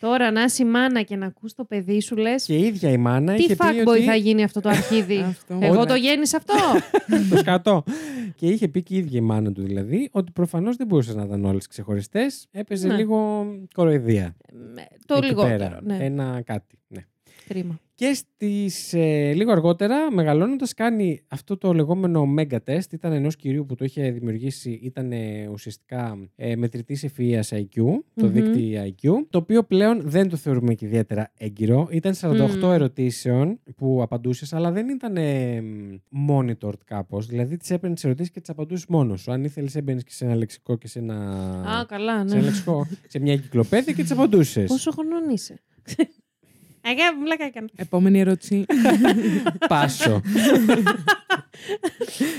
Τώρα 0.00 0.30
να 0.30 0.42
είσαι 0.42 0.64
μάνα 0.64 1.02
και 1.02 1.16
να 1.16 1.26
ακούς 1.26 1.54
το 1.54 1.64
παιδί 1.64 2.00
σου 2.00 2.16
λες 2.16 2.44
Και 2.44 2.56
η 2.56 2.62
ίδια 2.64 2.90
η 2.90 2.96
μάνα 2.96 3.34
τι 3.34 3.42
είχε 3.42 3.54
πει 3.56 3.64
fuckboy 3.64 3.86
ότι... 3.86 4.02
θα 4.02 4.14
γίνει 4.14 4.42
αυτό 4.44 4.60
το 4.60 4.68
αρχίδι; 4.68 5.18
Αυτό. 5.28 5.58
Εγώ 5.62 5.74
Όλα. 5.74 5.86
το 5.86 5.94
γέννησα 5.94 6.36
αυτό. 6.36 6.54
το 7.30 7.36
σκατό. 7.42 7.84
και 8.36 8.46
είχε 8.46 8.68
πει 8.68 8.82
και 8.82 8.94
η 8.94 8.98
ίδια 8.98 9.18
η 9.18 9.22
μάνα 9.22 9.52
του 9.52 9.62
δηλαδή 9.62 10.08
ότι 10.12 10.32
προφανώς 10.32 10.76
δεν 10.76 10.86
μπορούσες 10.86 11.14
να 11.14 11.22
ήταν 11.24 11.44
όλες 11.44 11.66
ξεχωριστές. 11.66 12.46
Έπαιζε 12.50 12.88
Ναι. 12.88 12.94
λίγο 12.96 13.46
κοροϊδία. 13.74 14.36
Με- 14.74 14.86
το 15.06 15.14
εκεί 15.16 15.26
λιγότερο. 15.26 15.56
πέρα. 15.56 15.78
Ναι. 15.82 15.98
Ένα 16.00 16.42
κάτι. 16.44 16.78
Ναι. 16.88 17.00
Κρίμα. 17.48 17.78
Και 17.96 18.14
στις, 18.14 18.92
ε, 18.94 19.32
λίγο 19.32 19.52
αργότερα, 19.52 20.10
μεγαλώνοντας, 20.10 20.74
κάνει 20.74 21.22
αυτό 21.28 21.56
το 21.56 21.72
λεγόμενο 21.72 22.34
mega 22.38 22.58
test. 22.66 22.92
Ήταν 22.92 23.12
ενός 23.12 23.36
κυρίου 23.36 23.66
που 23.66 23.74
το 23.74 23.84
είχε 23.84 24.10
δημιουργήσει, 24.10 24.70
ήταν 24.70 25.12
ε, 25.12 25.48
ουσιαστικά 25.52 26.28
ε, 26.36 26.56
μετρητής 26.56 27.06
ευφυΐας 27.06 27.56
IQ, 27.58 27.82
το 28.14 28.26
Μμμ. 28.26 28.32
δίκτυο 28.32 28.82
IQ, 28.84 29.26
το 29.30 29.38
οποίο 29.38 29.62
πλέον 29.62 30.00
δεν 30.04 30.28
το 30.28 30.36
θεωρούμε 30.36 30.74
και 30.74 30.86
ιδιαίτερα 30.86 31.32
έγκυρο. 31.38 31.88
Ήταν 31.90 32.14
48 32.20 32.58
Μμμ. 32.60 32.70
ερωτήσεων 32.70 33.60
που 33.76 34.02
απαντούσες, 34.02 34.52
αλλά 34.52 34.70
δεν 34.72 34.88
ήταν 34.88 35.16
ε, 35.16 35.62
monitored 36.28 36.78
κάπως. 36.84 37.26
Δηλαδή 37.26 37.56
τις 37.56 37.70
έπαιρνες 37.70 37.94
τις 37.94 38.04
ερωτήσεις 38.04 38.32
και 38.32 38.40
τις 38.40 38.50
απαντούσες 38.50 38.86
μόνος 38.86 39.20
σου. 39.20 39.32
Αν 39.32 39.44
ήθελες 39.44 39.74
έμπαινες 39.74 40.04
και 40.04 40.12
σε 40.12 40.24
ένα 40.24 40.34
λεξικό 40.34 40.76
και 40.76 40.88
σε 40.88 40.98
ένα... 40.98 41.16
Α, 41.78 41.84
καλά, 41.86 42.18
σε, 42.18 42.24
ναι. 42.24 42.40
ένα 42.40 42.44
λεξικό, 42.44 42.86
σε 43.08 43.18
μια 43.18 43.32
εγκυκλοπαίδεια 43.32 43.92
και 43.92 44.02
τις 44.02 44.10
απαντούσες. 44.10 44.68
Πόσο 44.68 44.90
χρονών 44.90 45.28
είσαι; 45.28 45.62
Αγάπη 46.86 47.16
μου, 47.18 47.24
πλάκα 47.24 47.44
έκανα. 47.44 47.68
Επόμενη 47.76 48.18
ερώτηση. 48.20 48.64
Πάσο. 49.68 50.20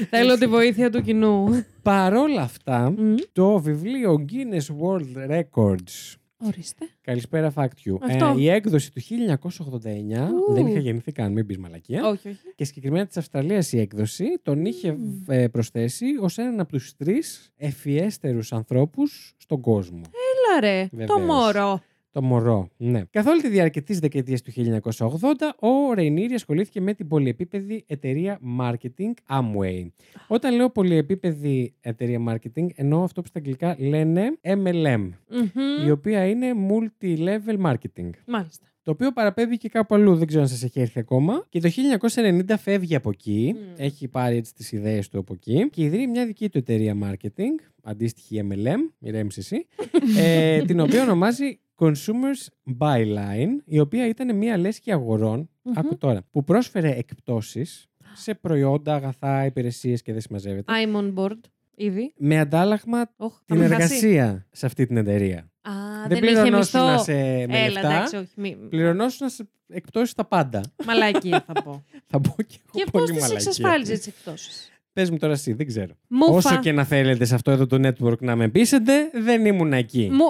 Θέλω 0.09 0.37
τη 0.37 0.47
βοήθεια 0.47 0.89
του 0.89 1.01
κοινού. 1.01 1.63
Παρόλα 1.81 2.41
αυτά, 2.41 2.89
Μμ. 2.97 3.15
το 3.31 3.59
βιβλίο 3.59 4.25
Guinness 4.29 4.75
World 4.81 5.31
Records. 5.31 6.15
Ορίστε. 6.37 6.85
Καλησπέρα, 7.01 7.53
Fact 7.55 7.89
You. 7.89 7.95
Αυτό. 8.01 8.25
Ε, 8.37 8.41
η 8.41 8.49
έκδοση 8.49 8.91
του 8.91 9.01
1989. 9.01 10.29
Ου. 10.49 10.53
Δεν 10.53 10.67
είχα 10.67 10.79
γεννηθεί 10.79 11.11
καν, 11.11 11.31
μην 11.31 11.45
πεις 11.45 11.57
μαλακία. 11.57 12.07
Όχι, 12.07 12.27
όχι. 12.27 12.37
Και 12.55 12.63
συγκεκριμένα 12.65 13.05
της 13.05 13.17
Αυστραλίας 13.17 13.71
η 13.73 13.79
έκδοση 13.79 14.25
τον 14.43 14.65
είχε 14.65 14.97
ε, 15.27 15.47
προσθέσει 15.47 16.05
ως 16.21 16.37
έναν 16.37 16.59
από 16.59 16.71
τους 16.71 16.95
τρεις 16.95 17.51
ευφιέστερου 17.57 18.39
ανθρώπους 18.51 19.33
στον 19.37 19.61
κόσμο. 19.61 20.01
Έλα 20.01 20.59
ρε, 20.59 20.87
το 20.89 20.97
Βεβαίως. 20.97 21.21
μωρό. 21.21 21.81
Το 22.15 22.21
μωρό, 22.21 22.69
ναι. 22.77 23.01
Καθ' 23.09 23.27
όλη 23.27 23.41
τη 23.41 23.49
διάρκεια 23.49 23.81
της 23.81 23.99
δεκαετίας 23.99 24.41
του 24.41 24.51
1980, 24.51 25.55
ο 25.59 25.93
Ρεϊνίρη 25.93 26.33
ασχολήθηκε 26.33 26.81
με 26.81 26.93
την 26.93 27.07
πολυεπίπεδη 27.07 27.83
εταιρεία 27.87 28.39
marketing 28.59 29.13
Amway. 29.29 29.87
Όταν 30.27 30.55
λέω 30.55 30.69
πολυεπίπεδη 30.69 31.73
εταιρεία 31.81 32.19
marketing, 32.27 32.67
εννοώ 32.75 33.03
αυτό 33.03 33.21
που 33.21 33.27
στα 33.27 33.39
αγγλικά 33.39 33.75
λένε 33.79 34.37
MLM, 34.41 35.09
Μμμ. 35.29 35.87
η 35.87 35.91
οποία 35.91 36.27
είναι 36.27 36.47
multi-level 36.69 37.65
marketing. 37.65 38.09
Μάλιστα. 38.25 38.65
Το 38.83 38.91
οποίο 38.91 39.11
παραπέμπει 39.11 39.57
και 39.57 39.69
κάπου 39.69 39.95
αλλού, 39.95 40.15
δεν 40.15 40.27
ξέρω 40.27 40.41
αν 40.41 40.49
σας 40.49 40.63
έχει 40.63 40.79
έρθει 40.79 40.99
ακόμα. 40.99 41.45
Και 41.49 41.59
το 41.59 41.69
1990 42.15 42.55
φεύγει 42.57 42.95
από 42.95 43.09
εκεί, 43.09 43.55
Μμ. 43.55 43.73
έχει 43.77 44.07
πάρει 44.07 44.37
έτσι 44.37 44.53
τις 44.53 44.71
ιδέες 44.71 45.09
του 45.09 45.19
από 45.19 45.33
εκεί 45.33 45.69
και 45.69 45.83
ιδρύει 45.83 46.07
μια 46.09 46.25
δική 46.25 46.49
του 46.49 46.57
εταιρεία 46.57 46.97
marketing, 47.03 47.63
αντίστοιχη 47.83 48.41
MLM, 48.49 48.93
ηρέμησε 48.99 49.39
εσύ, 49.39 49.65
ε, 50.23 50.61
την 50.61 50.79
οποία 50.79 51.01
ονομάζει 51.03 51.59
Consumers 51.79 52.73
Byline, 52.79 53.55
η 53.65 53.79
οποία 53.79 54.07
ήταν 54.07 54.37
μια 54.37 54.57
λέσχη 54.57 54.91
αγορών, 54.91 55.49
Μμμ. 55.61 55.73
άκου 55.77 55.97
τώρα, 55.97 56.21
που 56.31 56.43
πρόσφερε 56.43 56.89
εκπτώσεις 56.89 57.87
σε 58.13 58.33
προϊόντα, 58.33 58.95
αγαθά, 58.95 59.45
υπηρεσίες 59.45 60.01
και 60.01 60.11
δεν 60.11 60.21
συμμαζεύεται, 60.21 60.73
I'm 60.85 60.95
on 60.95 61.13
board. 61.13 61.39
Ήδη. 61.77 62.13
με 62.17 62.39
αντάλλαγμα 62.39 63.09
Όχ, 63.17 63.33
θα 63.33 63.41
την 63.45 63.57
με 63.57 63.67
χάσει. 63.67 63.83
εργασία 63.83 64.45
σε 64.51 64.65
αυτή 64.65 64.85
την 64.85 64.97
εταιρεία. 64.97 65.37
Α, 65.61 65.71
δεν 66.07 66.19
δεν 66.19 66.23
είχε 66.23 66.33
πληρωνόσουν 66.41 66.81
μισθό. 66.81 67.03
σε 67.03 67.13
με 67.13 67.45
Έλα, 67.63 67.67
λεφτά, 67.71 67.89
εντάξει, 67.95 68.15
όχι. 68.15 68.31
Μη... 68.35 68.55
πληρωνόσουν 68.69 69.29
σε 69.29 69.47
εκπτώσεις 69.67 70.13
τα 70.13 70.25
πάντα. 70.25 70.61
Μαλακία 70.85 71.43
θα 71.47 71.53
πω. 71.63 71.83
Θα 72.11 72.19
πω 72.19 72.35
και 72.43 72.55
εγώ 72.67 72.71
Και 72.71 72.83
πώς 72.83 72.91
πολύ 72.91 73.05
τις 73.11 73.21
μαλακία. 73.21 73.35
εξασφάλιζες 73.35 73.97
τις 73.97 74.07
εκπτώσεις; 74.07 74.69
Πες 74.95 75.09
μου 75.11 75.17
τώρα 75.17 75.33
εσύ, 75.33 75.53
δεν 75.53 75.65
ξέρω. 75.67 75.93
Μούφα. 76.07 76.31
Όσο 76.31 76.59
και 76.59 76.71
να 76.71 76.83
θέλετε 76.83 77.25
σε 77.25 77.35
αυτό 77.35 77.51
εδώ 77.51 77.65
το 77.67 77.87
network 77.87 78.19
να 78.19 78.35
με 78.35 78.47
πείσετε, 78.49 79.09
δεν 79.13 79.45
ήμουν 79.45 79.73
εκεί. 79.73 80.09
Μου... 80.11 80.25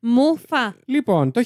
Μουφα. 0.14 0.76
Λοιπόν, 0.84 1.30
το 1.30 1.40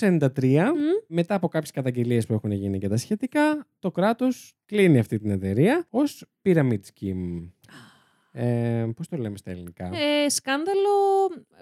1993, 0.00 0.18
Μμ. 0.24 1.04
μετά 1.06 1.34
από 1.34 1.48
κάποιες 1.48 1.70
καταγγελίες 1.70 2.26
που 2.26 2.32
έχουν 2.32 2.50
γίνει 2.50 2.78
και 2.78 2.88
τα 2.88 2.96
σχετικά, 2.96 3.66
το 3.78 3.90
κράτος 3.90 4.54
κλείνει 4.66 4.98
αυτή 4.98 5.18
την 5.18 5.30
εταιρεία 5.30 5.86
ως 5.90 6.24
Pyramid 6.44 6.72
Scheme. 6.72 7.48
Ε, 8.36 8.86
Πώς 8.96 9.08
το 9.08 9.16
λέμε 9.16 9.36
στα 9.36 9.50
ελληνικά; 9.50 9.84
Ε, 9.84 10.28
σκάνδαλο. 10.28 10.88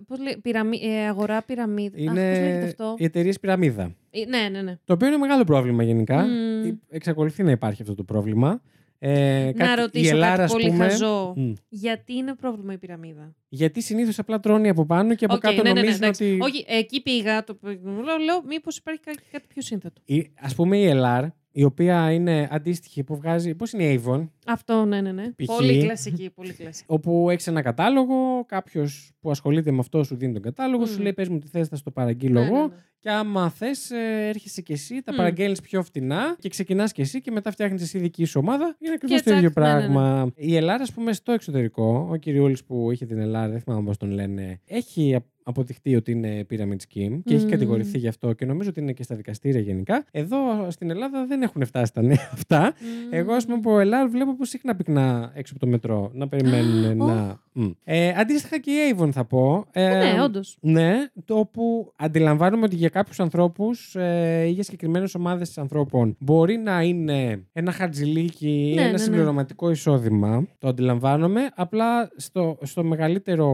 Πώς 0.06 0.20
λέει, 0.20 0.38
πυραμί, 0.42 0.78
ε, 0.82 1.06
αγορά 1.06 1.42
πυραμίδα. 1.42 1.96
Αχ, 1.98 2.04
πώς 2.04 2.14
λέγεται 2.14 2.54
είναι 2.54 2.64
αυτό; 2.64 2.94
οι 2.98 3.04
εταιρείες 3.04 3.40
πυραμίδα. 3.40 3.94
Ε, 4.10 4.24
ναι, 4.28 4.48
ναι, 4.48 4.62
ναι. 4.62 4.78
Το 4.84 4.92
οποίο 4.92 5.06
είναι 5.06 5.16
μεγάλο 5.16 5.44
πρόβλημα 5.44 5.82
γενικά. 5.82 6.22
Μμ. 6.22 6.64
Ε, 6.66 6.78
Εξακολουθεί 6.88 7.42
να 7.42 7.50
υπάρχει 7.50 7.82
αυτό 7.82 7.94
το 7.94 8.04
πρόβλημα. 8.04 8.62
Ε, 9.04 9.44
Να 9.44 9.52
κάτι- 9.52 9.72
η 9.80 9.82
ρωτήσω 9.82 10.14
Ελλάδα, 10.14 10.30
κάτι 10.30 10.42
ας 10.42 10.52
πολύ 10.52 10.66
πούμε, 10.68 10.88
χαζό. 10.88 11.32
μ, 11.36 11.52
Γιατί 11.68 12.14
είναι 12.14 12.34
πρόβλημα 12.34 12.72
η 12.72 12.78
πυραμίδα; 12.78 13.34
γιατί 13.48 13.82
συνήθως 13.82 14.18
απλά 14.18 14.40
τρώνε 14.40 14.68
από 14.68 14.86
πάνω 14.86 15.14
και 15.14 15.24
από 15.24 15.34
Οκ, 15.34 15.40
κάτω 15.40 15.54
ναι, 15.56 15.62
ναι, 15.62 15.68
ναι, 15.72 15.80
νομίζουν 15.80 16.02
εντάξει. 16.02 16.24
ότι. 16.24 16.38
Όχι, 16.42 16.64
εκεί 16.68 17.02
πήγα. 17.02 17.44
Το... 17.44 17.58
Λέω, 17.62 18.16
λέω 18.24 18.42
μήπως 18.46 18.76
υπάρχει 18.76 19.00
κάτι, 19.00 19.22
κάτι 19.32 19.44
πιο 19.48 19.62
σύνθετο. 19.62 20.00
Α 20.50 20.54
πούμε 20.54 20.76
η 20.78 20.92
LR, 20.94 21.26
η 21.52 21.64
οποία 21.64 22.12
είναι 22.12 22.48
αντίστοιχη 22.50 23.04
που 23.04 23.16
βγάζει. 23.16 23.54
Πώς 23.54 23.72
είναι 23.72 23.82
η 23.84 24.02
Avon, 24.06 24.28
Αυτό, 24.46 24.84
ναι, 24.84 25.00
ναι, 25.00 25.12
ναι. 25.12 25.30
Π.χ. 25.36 25.46
Πολύ 25.56 25.82
κλασική, 25.82 26.30
πολύ 26.34 26.52
κλασική. 26.52 26.86
όπου 26.92 27.30
έχεις 27.30 27.46
ένα 27.46 27.62
κατάλογο, 27.62 28.44
κάποιος 28.46 29.12
που 29.20 29.30
ασχολείται 29.30 29.70
με 29.70 29.78
αυτό 29.78 30.04
σου 30.04 30.16
δίνει 30.16 30.32
τον 30.32 30.42
κατάλογο, 30.42 30.86
σου 30.86 30.98
Μμ. 30.98 31.02
λέει: 31.02 31.12
Πες 31.12 31.28
μου 31.28 31.38
τι 31.38 31.46
θες, 31.48 31.68
θα 31.68 31.76
στο 31.76 31.90
παραγγείλω 31.90 32.40
Ναι, 32.40 32.46
εγώ. 32.46 32.56
ναι, 32.56 32.62
ναι. 32.66 32.72
Και 32.98 33.10
άμα 33.10 33.50
θες, 33.50 33.90
έρχεσαι 34.28 34.62
κι 34.62 34.72
εσύ, 34.72 35.02
τα 35.02 35.12
Μμ. 35.12 35.16
παραγγέλνεις 35.16 35.60
πιο 35.60 35.82
φτηνά 35.82 36.36
και 36.38 36.48
ξεκινάς 36.48 36.92
κι 36.92 37.00
εσύ 37.00 37.20
και 37.20 37.30
μετά 37.30 37.50
φτιάχνεις 37.50 37.82
εσύ 37.82 37.98
δική 37.98 38.24
σου 38.24 38.40
ομάδα. 38.42 38.76
Είναι 38.78 38.92
ακριβώς 38.94 39.22
Και 39.22 39.30
το 39.30 39.36
ίδιο 39.36 39.50
τσακ, 39.50 39.64
ναι, 39.64 39.70
ναι, 39.72 39.76
ναι. 39.78 39.88
πράγμα. 39.88 40.32
Η 40.36 40.56
Ελλάδας, 40.56 40.88
ας 40.88 40.92
πούμε, 40.94 41.12
στο 41.12 41.32
εξωτερικό, 41.32 42.08
ο 42.10 42.16
κυριούλης 42.16 42.64
που 42.64 42.90
είχε 42.90 43.06
την 43.06 43.18
Ελλάδα, 43.18 43.48
δεν 43.48 43.60
θυμάμαι 43.60 43.82
πώς 43.84 43.96
τον 43.96 44.10
λένε, 44.10 44.60
έχει 44.66 45.14
απ- 45.14 45.24
αποδειχτεί 45.42 45.96
ότι 45.96 46.10
είναι 46.10 46.46
pyramid 46.50 46.72
scheme 46.72 47.20
και 47.24 47.34
έχει 47.34 47.44
Μμ. 47.44 47.48
κατηγορηθεί 47.48 47.98
γι' 47.98 48.08
αυτό 48.08 48.32
και 48.32 48.44
νομίζω 48.44 48.68
ότι 48.68 48.80
είναι 48.80 48.92
και 48.92 49.02
στα 49.02 49.14
δικαστήρια 49.16 49.60
γενικά. 49.60 50.04
Εδώ 50.10 50.38
στην 50.70 50.90
Ελλάδα 50.90 51.26
δεν 51.26 51.42
έχουν 51.42 51.64
φτάσει 51.64 51.92
τα 51.92 52.02
νέα 52.02 52.30
αυτά. 52.32 52.60
Μμμ. 52.80 53.08
Εγώ, 53.10 53.32
ας 53.32 53.44
πούμε, 53.44 53.56
από 53.56 53.78
Ελλάδα 53.78 54.08
βλέπω 54.08 54.36
πως 54.36 54.48
συχνά 54.48 54.76
πυκνά 54.76 55.32
έξω 55.34 55.52
από 55.56 55.64
το 55.64 55.70
μετρό 55.70 56.10
να 56.14 56.28
περιμένουν 56.28 57.00
Ω. 57.00 57.06
να. 57.06 57.40
Μμ. 57.54 57.70
Ε, 57.84 58.08
αντίστοιχα 58.16 58.58
και 58.58 58.70
η 58.70 58.96
Avon 58.98 59.10
θα 59.12 59.24
πω. 59.24 59.64
Ε, 59.72 59.84
Ε, 60.08 60.12
ναι, 60.12 60.22
όντως. 60.22 60.56
ναι, 60.60 60.92
το 61.24 61.38
όπου 61.38 61.92
αντιλαμβάνομαι 61.96 62.64
ότι 62.64 62.76
για 62.76 62.88
κάποιους 62.88 63.20
ανθρώπους 63.20 63.94
ε, 63.94 64.44
ή 64.46 64.50
για 64.50 64.62
συγκεκριμένες 64.62 65.14
ομάδες 65.14 65.58
ανθρώπων 65.58 66.16
μπορεί 66.18 66.56
να 66.56 66.82
είναι 66.82 67.46
ένα 67.52 67.72
χαρτζιλίκι 67.72 68.48
ή 68.70 68.74
Ναι, 68.74 68.80
ένα 68.80 68.84
ναι, 68.84 68.90
ναι. 68.90 68.98
συμπληρωματικό 68.98 69.70
εισόδημα. 69.70 70.46
Το 70.58 70.68
αντιλαμβάνομαι. 70.68 71.50
Απλά 71.54 72.10
στο, 72.16 72.58
στο 72.62 72.84
μεγαλύτερο, 72.84 73.48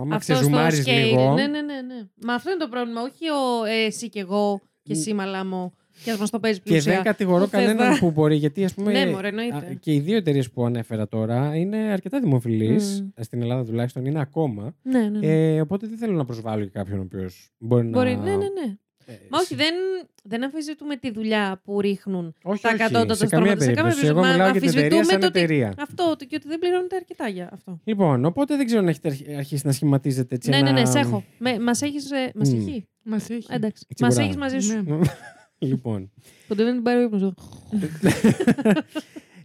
άμα 0.00 0.18
ξεζουμάρεις 0.18 0.86
λίγο. 0.86 1.32
Ναι, 1.34 1.42
ναι, 1.46 1.60
ναι, 1.60 1.80
ναι. 1.80 2.08
Μα 2.24 2.34
αυτό 2.34 2.50
είναι 2.50 2.58
το 2.58 2.68
πρόβλημα. 2.68 3.00
Όχι 3.02 3.28
ο, 3.28 3.64
ε, 3.64 3.84
εσύ 3.84 4.08
και 4.08 4.20
εγώ 4.20 4.60
και 4.82 4.92
εσύ 4.92 5.14
μαλάμο 5.14 5.72
και 6.04 6.10
ας 6.10 6.18
μας 6.18 6.30
το 6.30 6.40
παίζεις 6.40 6.62
Και 6.62 6.70
πλούσια. 6.70 6.92
δεν 6.94 7.02
κατηγορώ 7.02 7.44
Πού 7.44 7.50
κανέναν 7.50 7.76
θες 7.76 7.88
να- 7.88 7.98
που 7.98 8.10
μπορεί, 8.10 8.36
γιατί 8.36 8.64
ας 8.64 8.74
πούμε. 8.74 8.92
Ναι, 8.92 9.10
μωρέ, 9.10 9.28
εννοείται. 9.28 9.56
α, 9.56 9.74
και 9.80 9.92
οι 9.92 10.00
δύο 10.00 10.16
εταιρείες 10.16 10.50
που 10.50 10.64
ανέφερα 10.64 11.08
τώρα 11.08 11.56
είναι 11.56 11.76
αρκετά 11.76 12.20
δημοφιλείς. 12.20 13.00
Μμ. 13.02 13.22
Στην 13.22 13.42
Ελλάδα 13.42 13.64
τουλάχιστον 13.64 14.04
είναι 14.04 14.20
ακόμα. 14.20 14.74
Ναι, 14.82 14.98
ναι. 15.08 15.18
ναι. 15.18 15.26
Ε, 15.54 15.60
οπότε 15.60 15.86
δεν 15.86 15.98
θέλω 15.98 16.12
να 16.16 16.24
προσβάλλω 16.24 16.64
και 16.64 16.70
κάποιον 16.70 16.98
ο 16.98 17.02
οποίος 17.02 17.50
μπορεί, 17.58 17.86
Μπορεί, 17.88 18.16
να. 18.16 18.22
ναι, 18.22 18.30
ναι, 18.30 18.36
ναι. 18.36 18.74
Ε, 19.06 19.12
Μα 19.28 19.38
όχι, 19.38 19.54
δεν, 19.54 19.74
δεν 20.22 20.44
αμφισβητούμε 20.44 20.96
τη 20.96 21.10
δουλειά 21.10 21.60
που 21.64 21.80
ρίχνουν 21.80 22.34
όχι, 22.42 22.62
τα 22.62 22.68
όχι, 22.68 22.78
κατώτατα 22.78 23.14
σε 23.14 23.26
καμία 23.26 23.46
στρώματα. 23.50 23.64
Σε 23.64 23.72
καμία 23.72 23.82
περίπτωση. 23.82 24.06
Εγώ 24.06 24.20
περίπτωση. 24.20 24.38
Μα 24.38 24.44
μιλάω 24.44 24.50
για 24.50 24.60
την 24.60 24.68
εταιρεία 24.68 24.98
αμφισβητούμε 24.98 25.04
σαν 25.04 25.20
το 25.20 25.26
ότι- 25.26 25.38
εταιρεία. 25.38 25.74
Αυτό 25.78 26.10
ότι- 26.10 26.26
και 26.26 26.34
ότι 26.36 26.48
δεν 26.48 26.58
πληρώνεται 26.58 26.96
αρκετά 26.96 27.28
για 27.28 27.48
αυτό. 27.52 27.80
Λοιπόν, 27.84 28.24
οπότε 28.24 28.56
δεν 28.56 28.66
ξέρω 28.66 28.80
αν 28.80 28.88
έχετε 28.88 29.08
αρχ- 29.08 29.28
αρχίσει 29.38 29.66
να 29.66 29.72
σχηματίζετε 29.72 30.34
έτσι. 30.34 30.50
Ναι, 30.50 30.60
ναι, 30.60 30.68
ένα... 30.68 30.80
ναι, 30.80 30.86
σε 30.86 30.98
έχω. 30.98 31.24
Μας 31.60 31.82
έχεις. 31.82 32.10
Μας 32.34 32.52
Μμ. 32.52 32.56
έχει. 32.58 32.86
Μας 33.02 33.30
έχει. 33.30 33.46
Εντάξει. 33.50 33.86
Μας 34.00 34.14
Τσιμπουρά. 34.14 34.22
έχεις 34.22 34.36
μαζί 34.36 34.58
σου. 34.58 34.84
Ναι. 35.60 35.68
λοιπόν. 35.68 36.10
Κοντεύει 36.48 36.72
την 36.72 36.82
πάρει 36.82 36.98
ο 37.00 37.02
ύπνος 37.02 37.22
εδώ. 37.22 37.34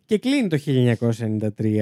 και 0.06 0.18
κλείνει 0.18 0.48
το 0.48 0.58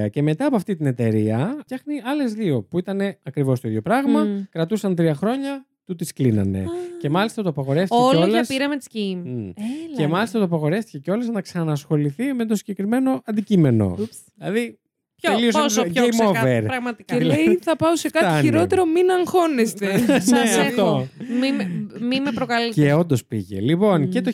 1993 0.05 0.09
και 0.11 0.21
μετά 0.21 0.45
από 0.45 0.55
αυτή 0.55 0.75
την 0.75 0.85
εταιρεία 0.85 1.57
φτιάχνει 1.59 2.01
άλλες 2.03 2.33
δύο 2.33 2.61
που 2.63 2.79
ήταν 2.79 2.99
ακριβώς 3.23 3.59
το 3.59 3.67
ίδιο 3.67 3.81
πράγμα. 3.81 4.23
Μμ. 4.23 4.43
Κρατούσαν 4.49 4.95
τρία 4.95 5.15
χρόνια, 5.15 5.65
του 5.85 5.95
τις 5.95 6.13
κλείνανε. 6.13 6.59
Α. 6.59 6.65
Και 6.99 7.09
μάλιστα 7.09 7.43
το 7.43 7.49
απαγορεύτηκε 7.49 8.01
Όλο 8.01 8.17
κιόλας- 8.25 8.47
για 8.49 8.57
pyramid 8.67 8.81
scheme. 8.95 9.21
Μμ. 9.25 9.37
Έλα. 9.39 9.95
Και 9.97 10.07
μάλιστα 10.07 10.39
το 10.39 10.45
απαγορεύτηκε 10.45 10.97
κιόλας 10.97 11.27
να 11.27 11.41
ξανασχοληθεί 11.41 12.33
με 12.33 12.45
το 12.45 12.55
συγκεκριμένο 12.55 13.21
αντικείμενο. 13.25 13.95
Ούψ. 13.99 14.17
Δηλαδή. 14.35 14.77
Ποιο, 15.27 15.35
τελείωσε 15.35 15.59
πόσο 15.59 15.83
το 15.83 15.89
πιο 15.89 16.05
game 16.05 16.09
ξεκάθαρα, 16.09 16.57
over. 16.57 16.65
Πραγματικά. 16.67 17.17
Και 17.17 17.23
λέει 17.23 17.57
θα 17.67 17.75
πάω 17.75 17.95
σε 17.95 18.09
κάτι 18.09 18.25
Φτάνει. 18.25 18.41
χειρότερο, 18.45 18.85
μην 18.85 19.09
αγχώνεστε. 19.11 19.97
Σας 20.07 20.29
ναι, 20.29 20.39
έχω. 20.39 20.61
αυτό. 20.61 21.07
Μη, 21.41 21.51
με- 21.51 21.87
μη 22.05 22.19
με 22.21 22.31
προκαλείτε. 22.31 22.81
Και 22.81 22.93
όντως 22.93 23.25
πήγε. 23.25 23.59
Λοιπόν, 23.61 24.01
Μμ. 24.01 24.09
και 24.09 24.21
το 24.21 24.31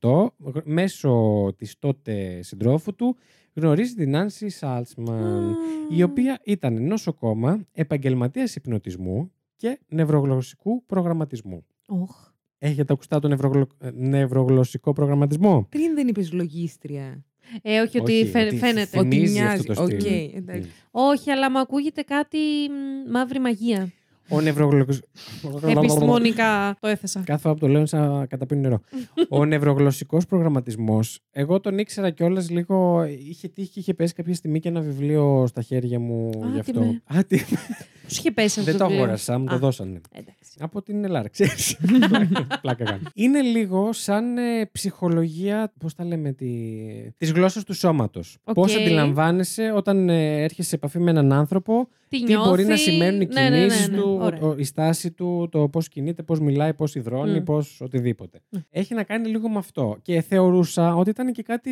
1998, 0.00 0.26
γ- 0.38 0.62
μέσω 0.64 1.14
της 1.56 1.74
τότε 1.78 2.42
συντρόφου 2.42 2.94
του, 2.94 3.16
γνωρίζει 3.54 3.94
την 3.94 4.16
Άνση 4.16 4.48
Σάλτσμαν, 4.48 5.56
η 5.96 6.02
οποία 6.02 6.40
ήταν 6.44 6.86
νοσοκόμα, 6.86 7.66
επαγγελματίας 7.72 8.54
υπνοτισμού 8.56 9.32
και 9.56 9.78
νευρογλωσσικού 9.88 10.84
προγραμματισμού. 10.86 11.64
Οχ. 11.88 12.28
Έχετε 12.58 12.92
ακουστά 12.92 13.18
τον 13.20 13.30
νευρογλω... 13.30 13.66
ε, 13.78 13.90
νευρογλωσσικό 13.94 14.92
προγραμματισμό; 14.92 15.66
Πριν 15.68 15.94
δεν 15.94 16.08
είπες 16.08 16.32
λογίστρια. 16.32 17.24
Ε, 17.62 17.80
όχι, 17.80 18.00
ότι 18.00 18.12
Όχι, 18.12 18.26
φαι- 18.26 18.46
ότι 18.46 18.56
φαίνεται. 18.56 18.98
Ότι 18.98 19.08
θυμίζει 19.08 19.32
μοιάζει. 19.32 19.56
αυτό 19.70 19.74
το 19.74 19.82
στυλ. 19.86 19.96
Οκ, 19.96 20.34
εντάξει. 20.36 20.60
Μμ. 20.68 20.70
Όχι, 20.90 21.30
αλλά 21.30 21.50
μου 21.50 21.58
ακούγεται 21.58 22.02
κάτι 22.02 22.38
μ, 23.06 23.10
μαύρη 23.10 23.40
μαγεία. 23.40 23.92
Ο 24.32 24.40
νευρογλωσσικός... 24.40 25.00
Επιστημονικά 25.66 26.76
το 26.80 26.88
έθεσα. 26.88 27.22
Κάθω 27.26 27.50
από 27.50 27.60
το 27.60 27.68
λέω 27.68 27.86
σαν 27.86 28.10
να 28.12 28.26
καταπίνει 28.26 28.60
νερό. 28.60 28.80
Ο 29.28 29.44
νευρογλωσσικός 29.44 30.26
προγραμματισμός, 30.26 31.20
εγώ 31.30 31.60
τον 31.60 31.78
ήξερα 31.78 32.10
κιόλας 32.10 32.50
λίγο. 32.50 33.04
Είχε 33.28 33.48
τύχει 33.48 33.70
και 33.70 33.78
είχε 33.80 33.94
πέσει 33.94 34.14
κάποια 34.14 34.34
στιγμή 34.34 34.60
και 34.60 34.68
ένα 34.68 34.80
βιβλίο 34.80 35.44
στα 35.48 35.62
χέρια 35.62 35.98
μου 36.00 36.28
Α, 36.44 36.46
γι' 36.46 36.52
τι 36.52 36.58
αυτό. 36.58 36.80
με. 36.80 37.02
Α, 38.10 38.14
τι... 38.14 38.14
Πώ 38.14 38.20
είχε 38.20 38.30
πέσει 38.30 38.58
αυτό 38.60 38.70
Δεν 38.70 38.80
το 38.80 38.86
βιβλίο; 38.86 39.02
αγόρασα, 39.04 39.38
μου 39.38 39.46
το 39.46 39.54
Α, 39.54 39.58
δώσανε. 39.58 40.00
Εντάξει. 40.12 40.50
Από 40.58 40.82
την 40.82 41.04
Ελλάδα, 41.04 41.28
ξέρεις. 41.28 41.76
Πλάκα 42.62 42.84
κάνω. 42.84 43.00
Είναι 43.14 43.40
λίγο 43.40 43.92
σαν 43.92 44.38
ε, 44.38 44.66
ψυχολογία, 44.72 45.72
πώς 45.78 45.94
τα 45.94 46.04
λέμε, 46.04 46.32
τη... 46.32 46.46
της 47.16 47.32
γλώσσας 47.32 47.64
του 47.64 47.74
σώματος. 47.74 48.38
Οκ. 48.44 48.54
Πώς 48.54 48.76
αντιλαμβάνεσαι 48.76 49.72
όταν 49.76 50.08
ε, 50.08 50.42
έρχεσαι 50.42 50.68
σε 50.68 50.74
επαφή 50.74 50.98
με 50.98 51.10
έναν 51.10 51.32
άνθρωπο, 51.32 51.88
Τι, 52.08 52.24
τι 52.24 52.36
μπορεί 52.36 52.62
να 52.62 52.68
νιώθει. 52.68 52.82
σημαίνουν 52.90 53.20
οι 53.20 53.26
Ναι, 53.32 53.40
ναι, 53.42 53.48
ναι, 53.48 53.56
κινήσεις 53.58 53.88
ναι. 53.88 53.96
του, 53.96 54.18
Ωραία. 54.20 54.40
ο- 54.40 54.54
η 54.58 54.64
στάση 54.64 55.10
του, 55.12 55.48
το 55.50 55.68
πώς 55.68 55.88
κινείται, 55.88 56.22
πώς 56.22 56.40
μιλάει, 56.40 56.74
πώς 56.74 56.94
υδρώνει, 56.94 57.38
Μμ. 57.40 57.42
πώς 57.44 57.80
οτιδήποτε. 57.80 58.40
Ναι. 58.48 58.60
Έχει 58.70 58.94
να 58.94 59.02
κάνει 59.02 59.28
λίγο 59.28 59.48
με 59.48 59.58
αυτό. 59.58 59.96
Και 60.02 60.20
θεωρούσα 60.20 60.94
ότι 60.96 61.10
ήταν 61.10 61.32
και 61.32 61.42
κάτι 61.42 61.70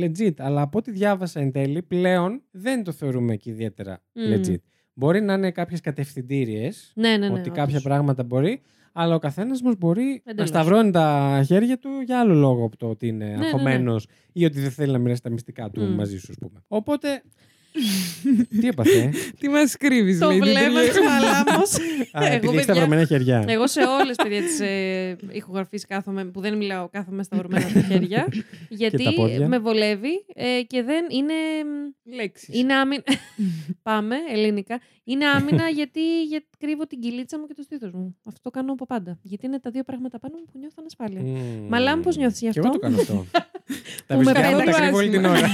legit, 0.00 0.32
αλλά 0.38 0.60
από 0.62 0.78
ό,τι 0.78 0.90
διάβασα 0.90 1.40
εν 1.40 1.52
τέλει, 1.52 1.82
πλέον 1.82 2.42
δεν 2.50 2.84
το 2.84 2.92
θεωρούμε 2.92 3.36
και 3.36 3.50
ιδιαίτερα 3.50 4.02
Μμ. 4.12 4.20
legit. 4.34 4.56
Μπορεί 4.94 5.20
να 5.20 5.32
είναι 5.34 5.50
κάποιες 5.50 5.80
κατευθυντήριες, 5.80 6.92
Ναι, 6.94 7.08
ναι, 7.08 7.16
ναι. 7.16 7.26
ότι 7.32 7.40
όντως. 7.40 7.56
κάποια 7.56 7.80
πράγματα 7.80 8.22
μπορεί, 8.22 8.62
αλλά 8.92 9.14
ο 9.14 9.18
καθένας 9.18 9.62
μας 9.62 9.74
μπορεί 9.78 10.22
να 10.24 10.30
Εντελώς. 10.30 10.48
σταυρώνει 10.48 10.90
τα 10.90 11.42
χέρια 11.46 11.78
του 11.78 11.88
για 12.04 12.20
άλλο 12.20 12.34
λόγο 12.34 12.64
από 12.64 12.76
το 12.76 12.88
ότι 12.88 13.06
είναι 13.06 13.24
ναι, 13.26 13.36
ναι. 13.36 13.44
αγχωμένος 13.44 14.06
ή 14.32 14.44
ότι 14.44 14.60
δεν 14.60 14.70
θέλει 14.70 14.92
να 14.92 14.98
μοιράσει 14.98 15.22
τα 15.22 15.30
μυστικά 15.30 15.70
του 15.70 15.82
Μμ. 15.82 15.94
μαζί 15.94 16.18
σου, 16.18 16.26
ας 16.30 16.36
πούμε. 16.40 16.60
Οπότε. 16.68 17.22
τι 18.60 18.68
έπαθε; 18.68 19.12
Τι 19.38 19.48
μας 19.48 19.76
κρύβεις, 19.76 20.18
Το 20.18 20.28
λέει. 20.28 20.38
δεν 20.38 20.48
βλέμμα 20.48 20.80
τελείω- 20.80 20.92
τη 20.92 21.00
μαλάμο. 21.00 21.62
Α, 22.18 22.24
Εγώ, 22.24 22.34
επειδή 22.34 22.46
έχεις 22.46 22.48
παιδιά, 22.50 22.62
σταυρωμένα 22.62 23.04
χέρια. 23.04 23.44
Εγώ 23.48 23.66
σε 23.66 23.80
όλες 24.00 24.16
παιδιά 24.16 24.42
τις 24.42 24.60
ε, 24.60 25.16
ηχογραφίε 25.30 25.78
κάθομαι, 25.88 26.24
που 26.24 26.40
δεν 26.40 26.56
μιλάω, 26.56 26.88
κάθομαι 26.88 27.22
σταυρωμένα 27.22 27.72
τα 27.72 27.80
χέρια. 27.80 28.26
γιατί 28.68 29.04
τα 29.04 29.12
πόδια. 29.12 29.48
με 29.48 29.58
βολεύει 29.58 30.24
ε, 30.34 30.62
και 30.66 30.82
δεν 30.82 31.04
είναι. 31.10 31.34
Λέξεις. 32.16 32.54
Είναι 32.60 32.74
άμυνα. 32.74 33.02
Πάμε, 33.82 34.16
ελληνικά. 34.32 34.80
Είναι 35.04 35.26
άμυνα 35.26 35.68
γιατί, 35.68 36.22
γιατί 36.24 36.46
κρύβω 36.58 36.86
την 36.86 37.00
κυλίτσα 37.00 37.38
μου 37.38 37.46
και 37.46 37.54
το 37.54 37.62
στήθος 37.62 37.90
μου. 37.92 38.16
Αυτό 38.26 38.40
το 38.42 38.50
κάνω 38.50 38.72
από 38.72 38.86
πάντα. 38.86 39.18
Γιατί 39.22 39.46
είναι 39.46 39.58
τα 39.60 39.70
δύο 39.70 39.82
πράγματα 39.82 40.18
πάνω 40.18 40.34
μου 40.38 40.44
που 40.52 40.58
νιώθω 40.58 40.74
ανασφάλεια. 40.78 41.20
Μμμ. 41.20 41.66
Μαλάμ, 41.68 42.00
πώς 42.00 42.16
νιώθεις 42.16 42.40
γι' 42.40 42.48
Και 42.50 42.58
εγώ 42.58 42.68
αυτό; 42.68 42.78
το 42.80 42.86
κάνω 42.86 43.00
αυτό. 43.00 43.26
τα 44.06 44.14
Που 44.16 44.22
με 44.22 44.32
βυζιά 44.32 44.50
μου 44.50 44.56
τα 44.58 44.64
πέταξε. 44.64 44.80
κρύβω 44.80 44.96
όλη 44.96 45.10
την 45.10 45.24
ώρα. 45.24 45.48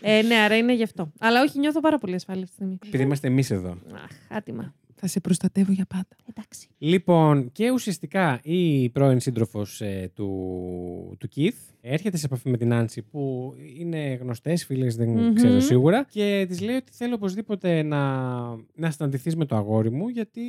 Ε, 0.00 0.22
ναι, 0.22 0.34
άρα 0.34 0.56
είναι 0.56 0.74
γι' 0.74 0.82
αυτό. 0.82 1.12
Αλλά 1.18 1.42
όχι, 1.42 1.58
νιώθω 1.58 1.80
πάρα 1.80 1.98
πολύ 1.98 2.14
ασφάλεια 2.14 2.42
αυτή 2.42 2.54
τη 2.56 2.62
στιγμή. 2.62 2.78
Επειδή 2.86 3.02
είμαστε 3.02 3.26
εμείς 3.26 3.50
εδώ. 3.50 3.78
Αχ, 3.94 4.10
άτιμα. 4.28 4.74
Θα 5.00 5.06
σε 5.06 5.20
προστατεύω 5.20 5.72
για 5.72 5.86
πάντα. 5.86 6.16
Εντάξει. 6.30 6.68
Λοιπόν, 6.78 7.52
και 7.52 7.70
ουσιαστικά 7.70 8.40
η 8.42 8.88
πρώην 8.88 9.20
σύντροφος 9.20 9.82
του, 10.14 11.16
του 11.18 11.28
Keith 11.36 11.74
έρχεται 11.80 12.16
σε 12.16 12.26
επαφή 12.26 12.48
με 12.50 12.56
την 12.56 12.72
Άνση 12.72 13.02
που 13.02 13.52
είναι 13.78 14.18
γνωστές 14.22 14.64
φίλες, 14.64 14.96
δεν 14.96 15.08
Μμμ. 15.08 15.32
ξέρω 15.34 15.60
σίγουρα. 15.60 16.06
Και 16.10 16.44
της 16.48 16.60
λέει 16.60 16.76
ότι 16.76 16.92
θέλω 16.92 17.14
οπωσδήποτε 17.14 17.82
να, 17.82 17.98
να 18.74 18.90
συναντηθείς 18.90 19.36
με 19.36 19.44
το 19.44 19.56
αγόρι 19.56 19.90
μου, 19.90 20.08
γιατί 20.08 20.40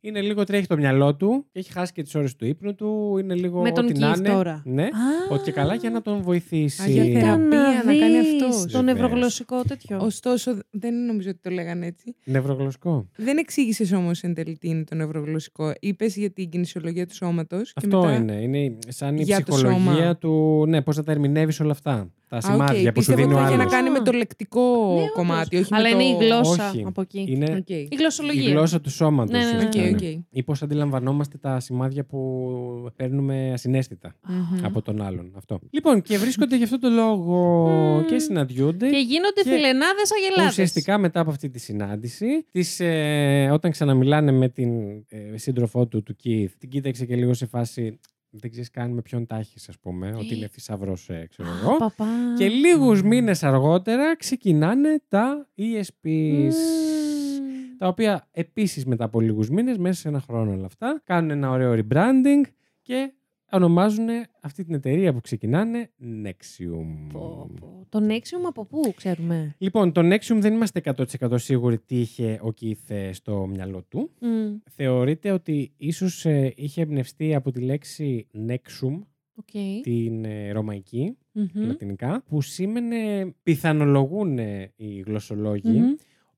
είναι 0.00 0.20
λίγο 0.20 0.44
τρέχει 0.44 0.66
το 0.66 0.76
μυαλό 0.76 1.14
του 1.14 1.46
και 1.52 1.58
έχει 1.58 1.72
χάσει 1.72 1.92
και 1.92 2.02
τις 2.02 2.14
ώρες 2.14 2.36
του 2.36 2.46
ύπνου 2.46 2.74
του. 2.74 3.16
Είναι 3.20 3.34
λίγο. 3.34 3.60
Με 3.60 3.72
τον 3.72 3.84
ό,τι 3.84 3.98
να 3.98 4.12
Keith 4.12 4.18
είναι. 4.18 4.28
τώρα. 4.28 4.62
Ναι. 4.64 4.82
Α, 4.82 4.88
Ότι 5.30 5.42
και 5.44 5.52
καλά 5.52 5.74
για 5.74 5.90
να 5.90 6.02
τον 6.02 6.22
βοηθήσει. 6.22 6.82
Α, 6.82 6.86
για 6.86 7.02
θεραπεία. 7.04 7.34
κοίτα 7.34 7.84
να 7.84 7.98
κάνει 7.98 8.18
δεις, 8.20 8.42
αυτός. 8.42 8.56
Το 8.72 8.78
Βεβαίως. 8.78 8.82
νευρογλωσσικό 8.84 9.62
τέτοιο. 9.62 9.98
Ωστόσο, 10.00 10.58
δεν 10.70 11.04
νομίζω 11.06 11.30
ότι 11.30 11.38
το 11.42 11.50
λέγανε 11.50 11.86
έτσι. 11.86 12.14
Νευρογλωσσικό. 12.24 13.08
Δεν 13.16 13.36
εξήγησες 13.36 13.92
όμως 13.92 14.22
εν 14.22 14.34
τέλει 14.34 14.58
τι 14.58 14.68
είναι 14.68 14.84
το 14.84 14.94
νευρογλωσσικό. 14.94 15.72
Είπες 15.80 16.16
για 16.16 16.30
την 16.30 16.48
κινησιολογία 16.48 17.06
του 17.06 17.14
σώματος. 17.14 17.72
Αυτό 17.76 18.00
μετά... 18.00 18.14
είναι. 18.14 18.32
Είναι 18.32 18.78
σαν 18.88 19.16
η 19.16 19.22
Για 19.22 19.42
το 19.44 19.52
ψυχολογία 19.54 20.02
σώμα. 20.04 20.16
Του. 20.64 20.70
Ναι, 20.70 20.82
πώς 20.82 20.96
θα 20.96 21.02
τα 21.02 21.12
ερμηνεύεις 21.12 21.60
όλα 21.60 21.70
αυτά. 21.70 22.10
Τα 22.28 22.36
Α, 22.38 22.40
σημάδια 22.40 22.88
οκ. 22.88 22.94
που 22.94 23.02
σου 23.02 23.12
Πίστευα 23.14 23.16
δίνει 23.22 23.32
ο 23.32 23.36
ότι 23.36 23.44
είχε 23.46 23.54
άλλος. 23.54 23.64
να 23.72 23.76
κάνει 23.76 23.90
με 23.90 24.00
το 24.00 24.12
λεκτικό 24.12 24.60
Ναι, 24.60 25.00
όντως. 25.00 25.12
κομμάτι, 25.12 25.56
όχι 25.56 25.68
Αλλά 25.74 25.96
με 25.96 26.02
είναι 26.04 26.18
το... 26.18 26.24
η 26.24 26.26
γλώσσα 26.26 26.68
Όχι. 26.68 26.84
από 26.86 27.00
εκεί. 27.00 27.24
Είναι 27.28 27.54
Οκ. 27.58 27.68
Η 27.68 27.88
η 27.90 27.96
γλωσσολογία. 27.98 28.50
γλώσσα 28.50 28.80
του 28.80 28.90
σώματος. 28.90 29.30
Ναι, 29.38 29.44
ναι, 29.52 29.58
ναι. 29.58 29.88
Οκ, 29.90 29.94
οκ. 29.94 30.02
Ή 30.30 30.42
πώς 30.42 30.62
αντιλαμβανόμαστε 30.62 31.38
τα 31.38 31.60
σημάδια 31.60 32.04
που 32.04 32.90
παίρνουμε 32.96 33.50
ασυναίσθητα 33.52 34.14
Μμμ. 34.28 34.64
από 34.64 34.82
τον 34.82 35.02
άλλον. 35.02 35.32
Αυτό. 35.36 35.58
Λοιπόν, 35.70 36.02
και 36.02 36.18
βρίσκονται 36.18 36.56
γι' 36.56 36.64
αυτό 36.64 36.78
το 36.78 36.88
λόγο 36.88 37.66
Μμμ. 37.68 38.04
και 38.04 38.18
συναντιούνται. 38.18 38.90
Και 38.90 38.98
γίνονται 38.98 39.42
Και 39.42 39.48
φιλενάδες 39.50 40.10
αγελάδες. 40.16 40.50
Ουσιαστικά 40.50 40.98
μετά 40.98 41.20
από 41.20 41.30
αυτή 41.30 41.48
τη 41.50 41.58
συνάντηση, 41.58 42.26
της, 42.50 42.80
ε, 42.80 43.48
όταν 43.52 43.70
ξαναμιλάνε 43.70 44.32
με 44.32 44.48
την 44.48 44.70
ε, 45.08 45.36
σύντροφό 45.36 45.86
του, 45.86 46.02
του 46.02 46.16
Keith, 46.24 46.50
την 46.58 46.68
κοίταξε 46.68 47.04
και 47.06 47.16
λίγο 47.16 47.34
σε 47.34 47.46
φάση. 47.46 47.98
Δεν 48.34 48.50
ξέρεις 48.50 48.70
καν 48.70 48.90
με 48.90 49.02
ποιον 49.02 49.26
τάχει, 49.26 49.58
ας 49.68 49.78
πούμε, 49.78 50.14
ότι 50.16 50.34
είναι 50.34 50.46
θησαυρός, 50.46 51.08
ε, 51.08 51.26
ξέρω 51.30 51.48
εγώ. 51.48 51.76
Παπά. 51.76 52.06
Και 52.38 52.48
λίγους 52.48 53.02
μήνες 53.02 53.42
αργότερα 53.42 54.16
ξεκινάνε 54.16 55.02
τα 55.08 55.48
ESPs. 55.58 56.02
Μμμ. 56.02 57.76
Τα 57.78 57.88
οποία 57.88 58.28
επίσης 58.30 58.86
μετά 58.86 59.04
από 59.04 59.20
λίγους 59.20 59.50
μήνες, 59.50 59.78
μέσα 59.78 60.00
σε 60.00 60.08
ένα 60.08 60.20
χρόνο 60.20 60.52
όλα 60.52 60.66
αυτά, 60.66 61.02
κάνουν 61.04 61.30
ένα 61.30 61.50
ωραίο 61.50 61.74
rebranding 61.74 62.42
και 62.82 63.12
ονομάζουν 63.52 64.06
αυτή 64.40 64.64
την 64.64 64.74
εταιρεία 64.74 65.12
που 65.12 65.20
ξεκινάνε 65.20 65.90
Nexium. 66.24 67.06
Πω, 67.12 67.50
πω. 67.60 67.86
Το 67.88 67.98
Nexium 68.08 68.44
από 68.46 68.64
πού 68.64 68.92
ξέρουμε; 68.96 69.54
Λοιπόν, 69.58 69.92
το 69.92 70.00
Nexium 70.14 70.36
δεν 70.38 70.52
είμαστε 70.52 70.80
100% 71.20 71.34
σίγουροι 71.34 71.78
τι 71.78 72.00
είχε 72.00 72.40
ο 72.42 72.48
Keith 72.60 72.88
ε, 72.88 73.12
στο 73.12 73.46
μυαλό 73.46 73.82
του. 73.88 74.10
Μμ. 74.20 74.56
Θεωρείται 74.70 75.30
ότι 75.30 75.72
ίσως 75.76 76.24
ε, 76.26 76.52
είχε 76.56 76.82
εμπνευστεί 76.82 77.34
από 77.34 77.50
τη 77.50 77.60
λέξη 77.60 78.26
Nexum, 78.48 78.98
Οκ. 79.34 79.82
την 79.82 80.24
ε, 80.24 80.52
ρωμαϊκή, 80.52 81.16
Μμμ. 81.32 81.48
λατινικά, 81.54 82.22
που 82.28 82.40
σήμαινε, 82.40 83.34
πιθανολογούν 83.42 84.38
ε, 84.38 84.72
οι 84.76 85.00
γλωσσολόγοι, 85.06 85.78
Μμμ. 85.78 85.94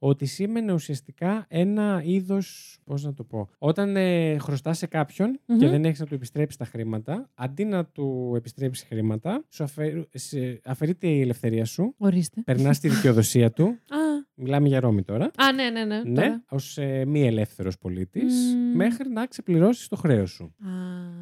Ότι 0.08 0.26
σήμαινε 0.26 0.72
ουσιαστικά 0.72 1.44
ένα 1.48 2.02
είδος, 2.04 2.78
πώς 2.84 3.04
να 3.04 3.14
το 3.14 3.24
πω, 3.24 3.48
όταν 3.58 3.96
ε, 3.96 4.38
χρωστάς 4.38 4.78
σε 4.78 4.86
κάποιον 4.86 5.40
Μμμ. 5.46 5.58
και 5.58 5.68
δεν 5.68 5.84
έχεις 5.84 6.00
να 6.00 6.06
του 6.06 6.14
επιστρέψεις 6.14 6.56
τα 6.58 6.64
χρήματα, 6.64 7.30
αντί 7.34 7.64
να 7.64 7.84
του 7.86 8.32
επιστρέψεις 8.36 8.86
χρήματα, 8.88 9.44
σου 9.48 9.64
αφαιρ- 9.64 10.08
σε- 10.18 10.60
αφαιρείται 10.64 11.06
η 11.06 11.20
ελευθερία 11.20 11.64
σου, 11.64 11.94
Ορίστε. 11.98 12.40
περνάς 12.44 12.78
τη 12.80 12.88
δικαιοδοσία 12.88 13.50
του, 13.50 13.64
Α, 13.88 13.96
μιλάμε 14.34 14.68
για 14.68 14.80
Ρώμη 14.80 15.02
τώρα, 15.02 15.24
α, 15.36 15.52
ναι, 15.52 15.70
ναι, 15.70 15.84
ναι. 15.84 16.02
ναι, 16.02 16.14
τώρα. 16.14 16.44
ως 16.48 16.78
ε, 16.78 17.04
μη 17.04 17.26
ελεύθερος 17.26 17.78
πολίτης, 17.78 18.34
Μμμ. 18.54 18.76
μέχρι 18.76 19.08
να 19.08 19.26
ξεπληρώσεις 19.26 19.88
το 19.88 19.96
χρέος 19.96 20.30
σου. 20.30 20.44
Α, 20.44 20.68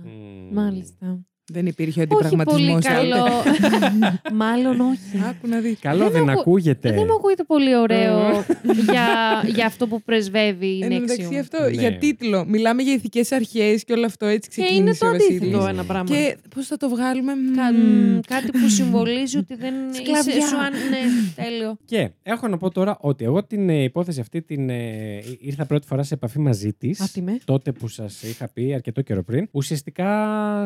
Μμμ. 0.04 0.52
μάλιστα. 0.52 1.20
Δεν 1.52 1.66
υπήρχε 1.66 2.00
ο 2.00 2.02
Όχι 2.02 2.08
πολύ 2.12 2.26
αντιπραγματισμός 2.26 2.84
καλό. 2.84 3.16
τότε. 3.16 4.20
Μάλλον 4.42 4.80
όχι. 4.80 5.24
Άκου 5.28 5.48
να 5.48 5.58
δεις. 5.60 5.78
Καλό 5.80 6.02
Δεν 6.02 6.12
δεν, 6.12 6.22
μου 6.22 6.30
ακού- 6.30 6.40
ακούγεται. 6.40 6.92
Δεν 6.92 7.04
μου 7.08 7.14
ακούγεται 7.14 7.42
πολύ 7.44 7.76
ωραίο 7.76 8.18
Ε. 8.28 8.44
για, 8.90 9.06
για 9.54 9.66
αυτό 9.66 9.86
που 9.86 10.02
πρεσβεύει 10.02 10.66
η 10.66 10.82
Εν 10.82 10.88
τω 10.90 10.98
μεταξύ 11.00 11.28
Nexium. 11.30 11.36
αυτό, 11.36 11.62
Ναι. 11.62 11.68
για 11.70 11.98
τίτλο. 11.98 12.44
Μιλάμε 12.48 12.82
για 12.82 12.92
ηθικές 12.92 13.32
αρχές 13.32 13.84
και 13.84 13.92
όλο 13.92 14.06
αυτό 14.06 14.26
έτσι 14.26 14.48
Και 14.50 14.60
είναι 14.60 14.68
ξεκίνησε 14.90 14.98
το 15.00 15.06
ο 15.06 15.10
Βασίλης. 15.12 15.40
αντίθετο 15.42 15.66
ένα 15.66 15.84
πράγμα. 15.84 16.16
Και 16.16 16.36
πώς 16.54 16.66
θα 16.66 16.76
το 16.76 16.88
βγάλουμε. 16.88 17.32
Κα- 17.56 17.72
μμμ. 17.72 18.14
μ, 18.16 18.20
κάτι 18.26 18.50
που 18.50 18.68
συμβολίζει 18.68 19.38
ότι 19.38 19.54
δεν 19.54 19.74
Σκλαβιά. 19.92 20.36
είσαι 20.36 20.46
σου 20.48 20.56
αν... 20.56 20.72
Ναι, 20.72 21.42
τέλειο. 21.44 21.76
Και 21.84 22.10
έχω 22.22 22.48
να 22.48 22.56
πω 22.56 22.70
τώρα 22.70 22.96
ότι 23.00 23.24
εγώ 23.24 23.44
την 23.44 23.68
ε, 23.68 23.82
υπόθεση 23.82 24.20
αυτή 24.20 24.42
την 24.42 24.70
ε, 24.70 25.22
ήρθα 25.40 25.66
πρώτη 25.66 25.86
φορά 25.86 26.02
σε 26.02 26.14
επαφή 26.14 26.38
μαζί 26.38 26.72
της. 26.72 27.00
Άτιμε. 27.00 27.38
Τότε 27.44 27.72
που 27.72 27.88
σας 27.88 28.22
είχα 28.22 28.48
πει 28.48 28.74
αρκετό 28.74 29.00
καιρό 29.00 29.22
πριν. 29.22 29.48
Ουσιαστικά 29.50 30.08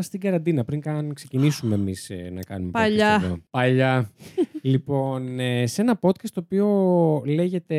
στην 0.02 0.20
καραντίνα, 0.20 0.64
πριν 0.64 0.75
καν 0.80 1.14
ξεκινήσουμε 1.14 1.74
εμείς 1.74 2.10
να 2.32 2.40
κάνουμε 2.40 2.70
Παλιά. 2.70 3.16
podcast 3.18 3.24
εδώ. 3.24 3.36
Παλιά. 3.50 4.10
λοιπόν, 4.62 5.40
ε, 5.40 5.66
σε 5.66 5.80
ένα 5.82 5.98
podcast 6.00 6.30
το 6.34 6.40
οποίο 6.44 6.66
λέγεται 7.26 7.76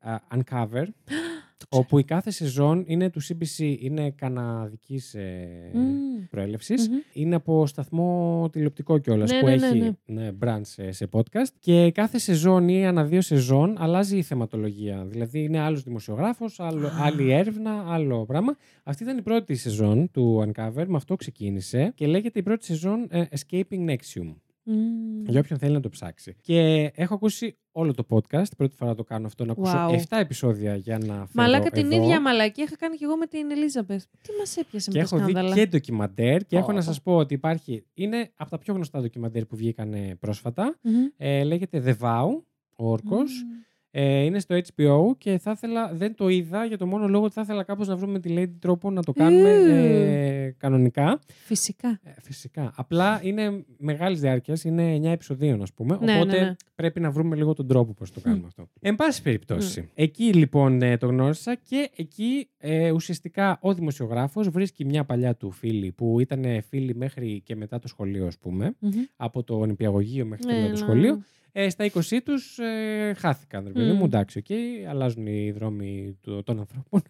α, 0.00 0.16
Uncover. 0.36 0.84
όπου 1.72 1.98
η 1.98 2.04
κάθε 2.04 2.30
σεζόν 2.30 2.84
είναι 2.86 3.10
του 3.10 3.20
CBC, 3.22 3.76
είναι 3.80 4.10
καναδικής 4.10 5.14
ε, 5.14 5.48
Μμμ. 5.72 6.26
προέλευσης. 6.30 6.88
Μμμ. 6.88 6.96
Είναι 7.12 7.34
από 7.34 7.66
σταθμό 7.66 8.48
τηλεοπτικό 8.52 8.98
κιόλας 8.98 9.30
Ναι, 9.30 9.40
που 9.40 9.46
ναι, 9.46 9.56
ναι, 9.56 9.66
έχει 9.66 9.96
ναι, 10.04 10.30
brand 10.44 10.60
σε, 10.62 10.90
σε 10.92 11.08
podcast. 11.12 11.48
Και 11.58 11.90
κάθε 11.94 12.18
σεζόν 12.18 12.68
ή 12.68 12.86
ανά 12.86 13.04
δύο 13.04 13.20
σεζόν 13.20 13.76
αλλάζει 13.78 14.16
η 14.16 14.22
θεματολογία. 14.22 15.06
Δηλαδή 15.08 15.42
είναι 15.42 15.58
άλλος 15.58 15.82
δημοσιογράφος, 15.82 16.60
άλλη 17.00 17.30
έρευνα, 17.30 17.84
άλλο 17.88 18.24
πράγμα. 18.24 18.56
Αυτή 18.82 19.02
ήταν 19.02 19.18
η 19.18 19.22
πρώτη 19.22 19.54
σεζόν 19.54 20.10
του 20.10 20.44
Uncover, 20.46 20.84
με 20.86 20.96
αυτό 20.96 21.16
ξεκίνησε 21.16 21.92
και 21.94 22.06
λέγεται 22.06 22.38
η 22.38 22.42
πρώτη 22.42 22.64
σεζόν 22.64 23.06
ε, 23.10 23.24
Escaping 23.30 23.88
Nexium. 23.88 24.34
Μμ. 24.64 25.22
Για 25.26 25.40
όποιον 25.40 25.58
θέλει 25.58 25.72
να 25.72 25.80
το 25.80 25.88
ψάξει. 25.88 26.36
Και 26.40 26.90
έχω 26.94 27.14
ακούσει 27.14 27.56
όλο 27.72 27.94
το 27.94 28.06
podcast. 28.08 28.56
Πρώτη 28.56 28.74
φορά 28.76 28.94
το 28.94 29.04
κάνω 29.04 29.26
αυτό, 29.26 29.44
να 29.44 29.52
ακούσω 29.52 29.88
Wow. 29.88 29.92
7 30.08 30.18
επεισόδια 30.18 30.76
για 30.76 30.98
να 30.98 31.04
φέρω 31.14 31.26
Μαλάκα 31.32 31.70
την 31.70 31.92
εδώ. 31.92 32.02
ίδια 32.02 32.20
μαλακή 32.20 32.62
είχα 32.62 32.76
κάνει 32.76 32.96
και 32.96 33.04
εγώ 33.04 33.16
με 33.16 33.26
την 33.26 33.50
Ελίζαμπεθ. 33.50 34.04
Τι 34.22 34.30
μας 34.38 34.56
έπιασε 34.56 34.90
Και 34.90 34.98
με 34.98 35.04
τα 35.04 35.16
έχω 35.16 35.24
δει 35.24 35.30
σκάνδαλα; 35.30 35.54
και 35.54 35.66
ντοκιμαντέρ 35.66 36.44
και 36.46 36.56
έχω 36.56 36.70
Ω. 36.72 36.74
να 36.74 36.80
σας 36.80 37.02
πω 37.02 37.16
ότι 37.16 37.34
υπάρχει, 37.34 37.84
είναι 37.94 38.30
από 38.36 38.50
τα 38.50 38.58
πιο 38.58 38.74
γνωστά 38.74 39.00
ντοκιμαντέρ 39.00 39.46
που 39.46 39.56
βγήκαν 39.56 39.94
πρόσφατα. 40.20 40.78
Μμμ. 40.82 40.94
Ε, 41.16 41.44
λέγεται 41.44 41.82
The 41.86 42.04
Vow, 42.06 42.28
ο 42.76 42.90
όρκος. 42.90 43.44
Μμ. 43.46 43.60
Ε, 43.94 44.22
είναι 44.22 44.40
στο 44.40 44.54
HBO 44.54 45.16
και 45.18 45.38
θα 45.38 45.50
ήθελα, 45.50 45.92
δεν 45.94 46.14
το 46.14 46.28
είδα 46.28 46.64
για 46.64 46.78
το 46.78 46.86
μόνο 46.86 47.08
λόγο 47.08 47.24
ότι 47.24 47.34
θα 47.34 47.40
ήθελα 47.40 47.62
κάπως 47.62 47.88
να 47.88 47.96
βρούμε 47.96 48.20
τη 48.20 48.34
Lady 48.38 48.52
τρόπο 48.58 48.90
να 48.90 49.02
το 49.02 49.12
κάνουμε 49.12 49.50
ε, 49.50 50.50
κανονικά. 50.58 51.20
Φυσικά. 51.44 52.00
Ε, 52.02 52.10
φυσικά. 52.22 52.72
Απλά 52.76 53.20
είναι 53.22 53.64
μεγάλης 53.78 54.20
διάρκειας, 54.20 54.64
είναι 54.64 54.96
9 55.02 55.04
επεισοδίων, 55.04 55.62
ας 55.62 55.72
πούμε. 55.72 55.98
Ναι, 56.00 56.14
οπότε 56.14 56.38
ναι, 56.38 56.44
ναι. 56.44 56.54
πρέπει 56.74 57.00
να 57.00 57.10
βρούμε 57.10 57.36
λίγο 57.36 57.52
τον 57.52 57.66
τρόπο 57.66 57.92
πώς 57.92 58.10
το 58.10 58.20
κάνουμε 58.20 58.46
αυτό. 58.46 58.68
Εν 58.80 58.94
πάση 58.94 59.22
περιπτώσει. 59.22 59.90
Εκεί 59.94 60.32
λοιπόν 60.32 60.82
ε, 60.82 60.96
το 60.96 61.06
γνώρισα 61.06 61.54
και 61.54 61.90
εκεί 61.96 62.48
ε, 62.58 62.90
ουσιαστικά 62.90 63.58
ο 63.60 63.74
δημοσιογράφος 63.74 64.48
βρίσκει 64.48 64.84
μια 64.84 65.04
παλιά 65.04 65.36
του 65.36 65.50
φίλη 65.50 65.92
που 65.92 66.20
ήταν 66.20 66.62
φίλη 66.68 66.94
μέχρι 66.94 67.40
και 67.44 67.56
μετά 67.56 67.78
το 67.78 67.88
σχολείο, 67.88 68.26
ας 68.26 68.38
πούμε. 68.38 68.74
Μμμ. 68.78 68.90
Από 69.16 69.42
το 69.42 69.64
νηπιαγωγείο 69.64 70.24
μέχρι 70.24 70.46
και 70.46 70.52
μετά 70.52 70.64
το 70.64 70.68
Έλα. 70.68 70.76
σχολείο. 70.76 71.22
Ε, 71.54 71.68
στα 71.68 71.90
20 71.92 72.00
τους 72.24 72.58
ε, 72.58 73.14
χάθηκαν. 73.18 73.64
Ρε 73.66 73.72
παιδί 73.72 73.92
Μμ. 73.92 73.96
μου, 73.96 74.04
εντάξει, 74.04 74.38
οκ, 74.38 74.46
αλλάζουν 74.88 75.26
οι 75.26 75.50
δρόμοι 75.50 76.18
του- 76.22 76.42
των 76.44 76.58
ανθρώπων. 76.58 77.02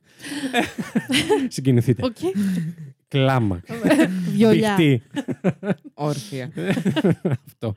Συγκινηθείτε. 1.48 2.04
Οκ. 2.04 2.16
Κλάμα. 3.08 3.60
Βιολιά. 4.30 4.74
Μπιχτή. 4.76 5.02
Όρθια. 5.94 6.50
Αυτό. 7.46 7.74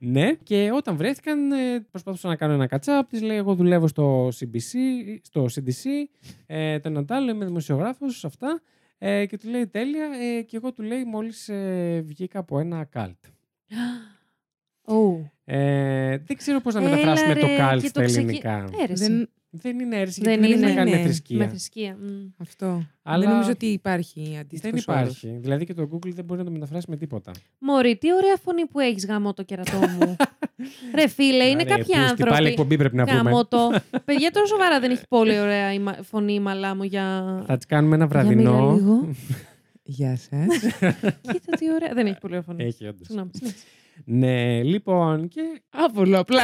Ναι, 0.00 0.32
και 0.42 0.70
όταν 0.74 0.96
βρέθηκαν, 0.96 1.52
ε, 1.52 1.80
προσπαθούσα 1.90 2.28
να 2.28 2.36
κάνω 2.36 2.52
ένα 2.52 2.66
catch 2.66 2.92
up. 2.92 3.08
Της 3.08 3.22
λέει: 3.22 3.36
Εγώ 3.36 3.54
δουλεύω 3.54 3.86
στο 3.88 4.28
CBC, 4.28 4.74
στο 5.22 5.44
CDC. 5.54 5.84
Ε, 6.46 6.78
το 6.78 6.88
ένα 6.88 7.04
το 7.04 7.14
άλλο, 7.14 7.30
είμαι 7.30 7.44
δημοσιογράφος, 7.44 8.24
αυτά. 8.24 8.60
Ε, 8.98 9.26
και 9.26 9.38
του 9.38 9.48
λέει: 9.48 9.66
Τέλεια. 9.66 10.08
Ε, 10.38 10.42
και 10.42 10.56
εγώ 10.56 10.72
του 10.72 10.82
λέει: 10.82 11.04
Μόλις 11.04 11.48
ε, 11.48 12.02
βγήκα 12.06 12.38
από 12.38 12.58
ένα 12.58 12.84
καλτ. 12.84 13.16
Ου. 14.88 15.30
Ε, 15.44 16.18
δεν 16.18 16.36
ξέρω 16.36 16.60
πώς 16.60 16.74
να 16.74 16.80
Έλα, 16.80 16.90
μεταφράσουμε 16.90 17.34
το 17.34 17.46
ρε, 17.46 17.56
καλτ 17.56 17.80
και 17.82 17.88
στα 17.88 18.00
το 18.00 18.06
ξεκι- 18.06 18.22
ελληνικά. 18.24 18.64
Αίρεση. 18.82 19.04
Δεν... 19.04 19.28
Δεν 19.50 19.78
είναι 19.78 19.96
αίρεση, 19.96 20.20
Δεν 20.22 20.32
γιατί 20.40 20.46
δεν 20.48 20.52
έχει 20.62 20.62
είναι. 20.62 20.70
να 20.72 20.76
κάνει 20.78 20.90
με 20.90 20.96
Ναι. 20.96 21.02
θρησκεία. 21.02 21.36
Με 21.38 21.48
θρησκεία. 21.48 21.96
μμ. 22.00 22.26
Αυτό. 22.38 22.82
Αλλά 23.02 23.18
Δεν 23.24 23.30
νομίζω 23.32 23.50
ότι 23.50 23.66
υπάρχει 23.66 24.22
Δεν 24.30 24.38
αντίστοιχο 24.38 24.76
υπάρχει. 24.76 25.38
Δηλαδή 25.40 25.64
και 25.64 25.74
το 25.74 25.88
Google 25.92 26.08
δεν 26.14 26.24
μπορεί 26.24 26.38
να 26.40 26.46
το 26.46 26.52
μεταφράσει 26.52 26.86
με 26.90 26.96
τίποτα. 26.96 27.30
Μωρή, 27.58 27.96
τι 27.96 28.12
ωραία 28.14 28.36
φωνή 28.42 28.66
που 28.66 28.80
έχεις 28.80 29.06
γάμο 29.06 29.34
το 29.34 29.42
κερατό 29.42 29.76
μου. 29.78 30.16
Ρε 30.98 31.08
φίλε, 31.08 31.44
είναι 31.44 31.62
Άρα, 31.62 31.68
κάποιοι 31.76 31.84
πούστη, 31.84 31.92
Πάλι 31.94 32.08
άνθρωποι. 32.10 32.46
εκπομπή 32.46 32.76
πρέπει 32.76 32.96
να 32.96 33.04
πούμε. 33.04 33.16
Γάμο 33.16 33.44
το. 33.46 33.58
Παιδιά, 34.04 34.30
τώρα 34.30 34.46
σοβαρά 34.46 34.80
δεν 34.80 34.90
έχει 34.90 35.04
πολύ 35.08 35.40
ωραία 35.40 35.72
η 35.72 35.78
μα- 35.78 35.98
φωνή 36.02 36.32
η 36.34 36.40
μαλά 36.40 36.74
μου 36.76 36.82
για. 36.82 37.42
Θα 37.46 37.56
της 37.56 37.66
κάνουμε 37.66 37.94
ένα 37.94 38.06
Για 38.10 38.22
μίλα 38.24 38.32
βραδινό. 38.50 38.74
λίγο. 38.76 39.08
Γεια 39.82 40.16
σας. 40.16 40.58
Κοίτα 41.20 41.56
τι 41.58 41.72
ωραία. 41.72 41.94
Δεν 41.94 42.06
έχει 42.06 42.18
πολύ 42.20 42.32
ωραία 42.32 42.42
φωνή. 42.42 42.64
Έχει 42.64 42.86
όντως. 42.86 43.08
Συγγνώμη, 44.04 44.26
συνέχισε. 44.26 44.56
ναι, 44.56 44.62
λοιπόν, 44.62 45.28
και 45.28 45.40
Άβολο, 45.70 46.18
απλά. 46.18 46.42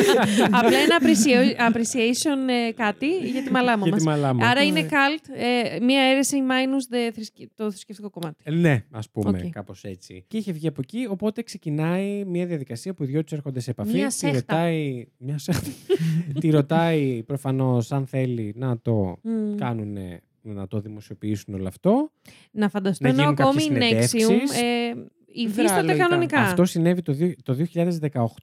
Απλά 0.60 0.78
ένα 0.78 0.98
appreciation, 1.00 1.72
appreciation 1.72 2.48
ε, 2.68 2.72
κάτι 2.72 3.06
για 3.30 3.42
τη 3.42 3.50
μαλάμα 3.50 3.82
για 3.82 3.92
μας. 3.92 4.02
τη 4.02 4.08
μαλάμα. 4.08 4.46
Άρα 4.48 4.62
είναι 4.62 4.80
Ναι. 4.80 4.88
cult, 4.90 5.24
ε, 5.36 5.80
μία 5.84 6.02
αίρεση 6.02 6.36
minus 6.48 6.94
the 6.94 7.10
θρησκε- 7.14 7.48
το 7.54 7.70
θρησκευτικό 7.70 8.10
κομμάτι. 8.10 8.36
Ε, 8.42 8.50
Ναι, 8.50 8.84
ας 8.90 9.10
πούμε, 9.10 9.28
Οκ. 9.44 9.50
κάπως 9.50 9.84
έτσι. 9.84 10.24
Και 10.28 10.36
είχε 10.36 10.52
βγει 10.52 10.66
από 10.66 10.80
εκεί, 10.84 11.06
οπότε 11.10 11.42
ξεκινάει 11.42 12.24
μια 12.24 12.46
διαδικασία 12.46 12.94
που 12.94 13.02
οι 13.02 13.06
δυο 13.06 13.22
τους 13.22 13.32
έρχονται 13.32 13.60
σε 13.60 13.70
επαφή. 13.70 13.92
Μια 13.96 14.06
Τη 14.06 14.12
σέχτα. 14.14 14.36
ρωτάει. 14.38 15.06
Μια 15.18 15.38
σέχτα. 15.38 15.70
Τη 16.40 16.50
ρωτάει 16.50 17.22
προφανώς 17.22 17.92
αν 17.92 18.06
θέλει 18.06 18.52
να 18.56 18.78
το 18.78 19.16
Μμ. 19.22 19.54
κάνουν, 19.56 19.96
να 20.42 20.66
το 20.66 20.80
δημοσιοποιήσουν 20.80 21.54
όλο 21.54 21.68
αυτό. 21.68 22.10
Να 22.50 22.68
φανταστώ 22.68 23.04
Να 23.06 23.10
ενώ 23.12 23.22
γίνουν 23.22 23.36
ακόμη 23.38 23.62
κάποιες 23.62 23.82
Nexium 23.82 24.08
συνεντεύξεις. 24.18 24.60
ε, 24.60 24.94
υφίσταται 25.32 25.82
λογικά. 25.82 26.06
κανονικά. 26.08 26.40
Αυτό 26.40 26.64
συνέβη 26.64 27.02
το, 27.02 27.12
δι- 27.12 27.42
το 27.42 27.56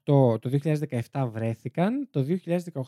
2018, 0.05 0.39
το 0.39 0.49
2017 1.11 1.29
βρέθηκαν, 1.33 2.07
το 2.11 2.25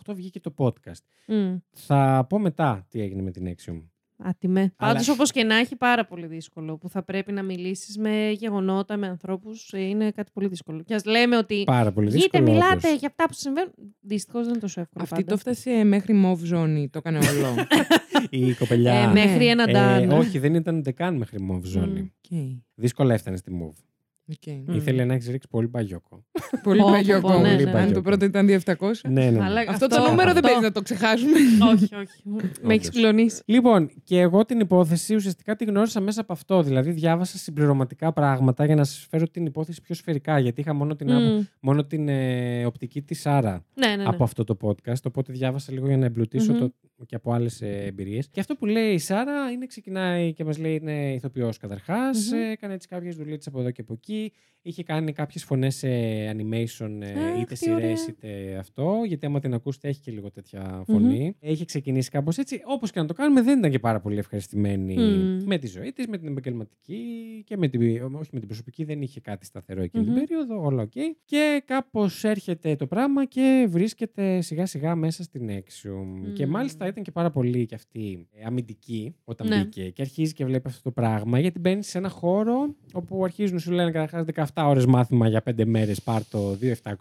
2018 0.06 0.14
βγήκε 0.14 0.40
το 0.40 0.54
podcast. 0.58 1.04
Μμ. 1.28 1.56
Θα 1.72 2.26
πω 2.30 2.40
μετά 2.40 2.86
τι 2.90 3.02
έγινε 3.02 3.22
με 3.22 3.32
την 3.32 3.48
Nexium. 3.48 3.84
Άτιμε. 4.24 4.60
Αλλά- 4.60 4.92
Πάντως, 4.92 5.08
όπως 5.10 5.32
και 5.32 5.44
να 5.44 5.56
έχει, 5.56 5.76
πάρα 5.76 6.06
πολύ 6.06 6.26
δύσκολο. 6.28 6.78
Που 6.78 6.90
θα 6.90 7.04
πρέπει 7.04 7.32
να 7.32 7.44
μιλήσεις 7.44 7.98
με 7.98 8.30
γεγονότα, 8.32 8.98
με 8.98 9.08
ανθρώπους. 9.08 9.72
Είναι 9.74 10.12
κάτι 10.12 10.32
πολύ 10.34 10.48
δύσκολο. 10.48 10.84
Και 10.84 10.94
ας 10.96 11.06
λέμε 11.06 11.38
ότι. 11.38 11.64
Πάρα 11.66 11.92
πολύ 11.92 12.10
Βγείτε, 12.10 12.40
δύσκολο. 12.40 12.52
μιλάτε 12.58 12.88
όντως. 12.88 13.00
για 13.00 13.08
αυτά 13.08 13.26
που 13.26 13.34
συμβαίνουν. 13.34 13.72
Δυστυχώς 14.00 14.42
δεν 14.42 14.50
είναι 14.52 14.60
τόσο 14.62 14.82
εύκολο. 14.82 15.04
Αυτή 15.04 15.16
πάντα. 15.16 15.32
το 15.32 15.38
φτάσε 15.38 15.84
μέχρι 15.84 16.14
μοβ 16.14 16.44
ζώνη, 16.44 16.90
το 16.90 16.98
έκανε 16.98 17.18
όλο. 17.18 17.56
Η 18.30 18.54
κοπελιά. 18.54 18.94
Ε, 18.94 19.08
μέχρι 19.08 19.48
ένα 19.48 19.64
Ε, 19.68 19.72
ντάν. 19.72 20.12
όχι, 20.12 20.40
δεν 20.40 20.54
ήταν 20.56 20.78
ούτε 20.78 20.92
καν 20.92 21.16
μέχρι 21.16 21.48
μοβ 21.52 21.64
ζώνη. 21.64 22.00
Μμ. 22.30 22.38
Οκ, 22.46 22.60
Δύσκολα 22.76 23.14
έφτανε 23.14 23.38
στη 23.38 23.52
μοβ. 23.64 23.84
Οκ. 24.32 24.54
Μμ. 24.68 24.74
Ήθελε 24.76 25.06
να 25.06 25.14
έχεις 25.14 25.28
ρίξει 25.28 25.48
πολύ 25.50 25.68
μπαγιόκο. 25.68 26.26
Πολύ 26.64 26.80
Πω, 26.80 26.86
πω, 26.86 26.92
παλιό 26.92 27.20
πω, 27.22 27.28
κόμμα. 27.28 27.42
ναι, 27.42 27.64
ναι, 27.64 27.72
Αν 27.72 27.88
ναι. 27.88 27.92
το 27.92 28.02
πρώτο 28.02 28.26
ήταν 28.26 28.48
200. 28.48 28.76
ναι, 29.10 29.30
ναι. 29.30 29.44
Αλλά 29.44 29.64
Αυτό 29.68 29.88
το 29.88 30.00
νούμερο 30.00 30.18
δεν 30.18 30.28
αυτό- 30.28 30.42
παίζει 30.42 30.60
να 30.62 30.72
το 30.72 30.82
ξεχάσουμε. 30.82 31.32
όχι, 31.74 31.96
όχι. 31.96 32.22
Με 32.66 32.74
έχεις 32.74 32.88
Όντως. 32.88 33.02
κλονίσει. 33.02 33.42
Λοιπόν, 33.46 33.90
και 34.04 34.20
εγώ 34.20 34.46
την 34.46 34.60
υπόθεση 34.60 35.16
ουσιαστικά 35.16 35.56
τη 35.56 35.66
γνώρισα 35.66 36.02
μέσα 36.02 36.22
από 36.22 36.34
αυτό. 36.34 36.64
Δηλαδή, 36.64 36.92
διάβασα 36.92 37.38
συμπληρωματικά 37.38 38.14
πράγματα 38.14 38.66
για 38.66 38.76
να 38.76 38.84
σας 38.84 39.08
φέρω 39.10 39.28
την 39.28 39.46
υπόθεση 39.46 39.82
πιο 39.82 39.96
σφαιρικά. 39.96 40.40
Γιατί 40.40 40.62
είχα 40.62 40.74
μόνο 40.74 40.96
την, 40.96 41.12
άπο- 41.12 41.20
Μμ. 41.36 41.42
μόνο 41.60 41.86
την 41.86 42.08
ε, 42.10 42.66
οπτική 42.66 43.02
της 43.02 43.20
Σάρα 43.22 43.66
Ναι, 43.74 43.88
ναι, 43.88 43.96
ναι. 43.96 44.04
από 44.06 44.24
αυτό 44.24 44.44
το 44.44 44.58
podcast. 44.62 45.02
Οπότε 45.04 45.34
διάβασα 45.34 45.72
λίγο 45.72 45.88
για 45.88 45.98
να 45.98 46.06
εμπλουτισω 46.06 46.52
Μμμ. 46.54 46.60
το, 46.60 46.74
και 47.06 47.16
από 47.16 47.32
άλλες 47.34 47.62
εμπειρίες. 47.62 48.30
Και 48.30 48.40
αυτό 48.40 48.56
που 48.56 48.66
λέει 48.66 48.94
η 48.94 48.98
Σάρα 48.98 49.52
είναι 49.52 49.66
ξεκινάει 49.66 50.34
και 50.34 50.44
μας 50.44 50.58
λέει 50.58 50.76
είναι 50.76 51.14
ηθοποιός 51.14 51.58
καταρχάς. 51.58 52.32
Μμμ. 52.32 52.40
Έκανε 52.52 52.74
έτσι 52.74 52.88
κάποιες 52.88 53.16
δουλειές 53.16 53.48
από 53.48 53.60
εδώ 53.60 53.72
και 53.72 53.82
από 53.82 53.94
εκεί. 53.94 54.32
Είχε 54.62 54.84
κάνει 54.84 55.12
κάποιες 55.14 55.44
φωνές 55.44 55.76
σε 55.76 55.88
animation, 56.32 56.90
ε, 57.02 57.30
Αχ, 57.30 57.36
είτε 57.40 57.46
τι 57.54 57.56
σειρέ 57.56 57.74
ωραία. 57.76 57.96
είτε 58.10 58.56
αυτό. 58.60 59.02
Γιατί 59.06 59.26
άμα 59.26 59.40
την 59.40 59.54
ακούσετε, 59.54 59.88
έχει 59.88 60.02
και 60.02 60.12
λίγο 60.12 60.32
τέτοια 60.32 60.84
φωνή. 60.86 61.36
Είχε 61.40 61.66
ξεκινήσει 61.66 62.10
κάπως 62.10 62.38
έτσι. 62.38 62.62
Όπως 62.66 62.92
και 62.92 63.00
να 63.00 63.06
το 63.06 63.14
κάνουμε, 63.14 63.42
δεν 63.42 63.58
ήταν 63.60 63.72
και 63.72 63.80
πάρα 63.80 64.00
πολύ 64.00 64.18
ευχαριστημένη 64.18 64.96
Μμ. 64.98 65.44
με 65.46 65.58
τη 65.58 65.68
ζωή 65.68 65.92
της, 65.92 66.08
με 66.08 66.18
την 66.18 66.28
επαγγελματική 66.28 66.98
και 67.46 67.58
με 67.58 67.68
την. 67.68 67.82
Όχι 68.16 68.30
με 68.32 68.40
την 68.40 68.48
προσωπική, 68.48 68.84
δεν 68.84 69.02
είχε 69.02 69.20
κάτι 69.20 69.46
σταθερό 69.46 69.82
εκείνη 69.82 70.04
Μμμ. 70.06 70.14
την 70.14 70.26
περίοδο. 70.26 70.66
Όλα 70.66 70.82
οκ. 70.82 70.92
Και 71.26 71.64
κάπως 71.66 72.24
έρχεται 72.24 72.76
το 72.76 72.88
πράγμα 72.88 73.26
και 73.26 73.68
βρίσκεται 73.70 74.42
σιγά 74.42 74.66
σιγά 74.66 74.96
μέσα 74.96 75.24
στην 75.24 75.50
Nexium. 75.50 76.06
Μμ. 76.06 76.34
Και 76.34 76.48
μάλιστα 76.48 76.86
ήταν 76.90 77.04
και 77.04 77.12
πάρα 77.12 77.30
πολύ 77.32 77.66
κι 77.66 77.76
αυτή 77.76 78.28
ε, 78.34 78.46
αμυντική 78.46 79.16
όταν 79.24 79.48
Ναι. 79.48 79.58
μπήκε 79.58 79.90
και 79.90 80.02
αρχίζει 80.02 80.34
και 80.34 80.46
βλέπει 80.46 80.68
αυτό 80.68 80.82
το 80.82 80.92
πράγμα. 80.92 81.40
Γιατί 81.40 81.60
μπαίνει 81.60 81.84
σε 81.84 81.98
ένα 81.98 82.10
χώρο 82.10 82.76
όπου 82.94 83.24
αρχίζουν 83.24 83.54
να 83.56 83.60
σου 83.62 83.72
λένε 83.72 83.92
καταρχάς 83.92 84.26
17 84.56 84.64
ώρες 84.70 84.86
μάθημα 84.86 85.28
για 85.28 85.44
5 85.50 85.66
μέρες, 85.66 86.02
πάρ 86.02 86.26
το 86.26 86.58
2700 86.84 86.96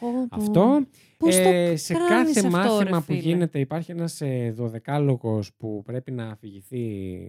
Πω, 0.00 0.08
πω. 0.10 0.26
αυτό. 0.30 0.84
Πώς 1.20 1.36
το 1.36 1.48
Ε, 1.48 1.76
σε 1.76 1.94
κάνεις 1.94 2.34
κάθε 2.34 2.46
αυτό, 2.46 2.58
μάθημα 2.58 2.84
ρε 2.84 2.90
που 2.90 3.00
φίλε; 3.02 3.18
γίνεται 3.18 3.58
υπάρχει 3.58 3.90
ένας 3.90 4.20
ε, 4.20 4.52
δωδεκάλογος 4.56 5.50
που 5.58 5.82
πρέπει 5.86 6.10
να 6.10 6.28
αφηγηθεί, 6.30 6.82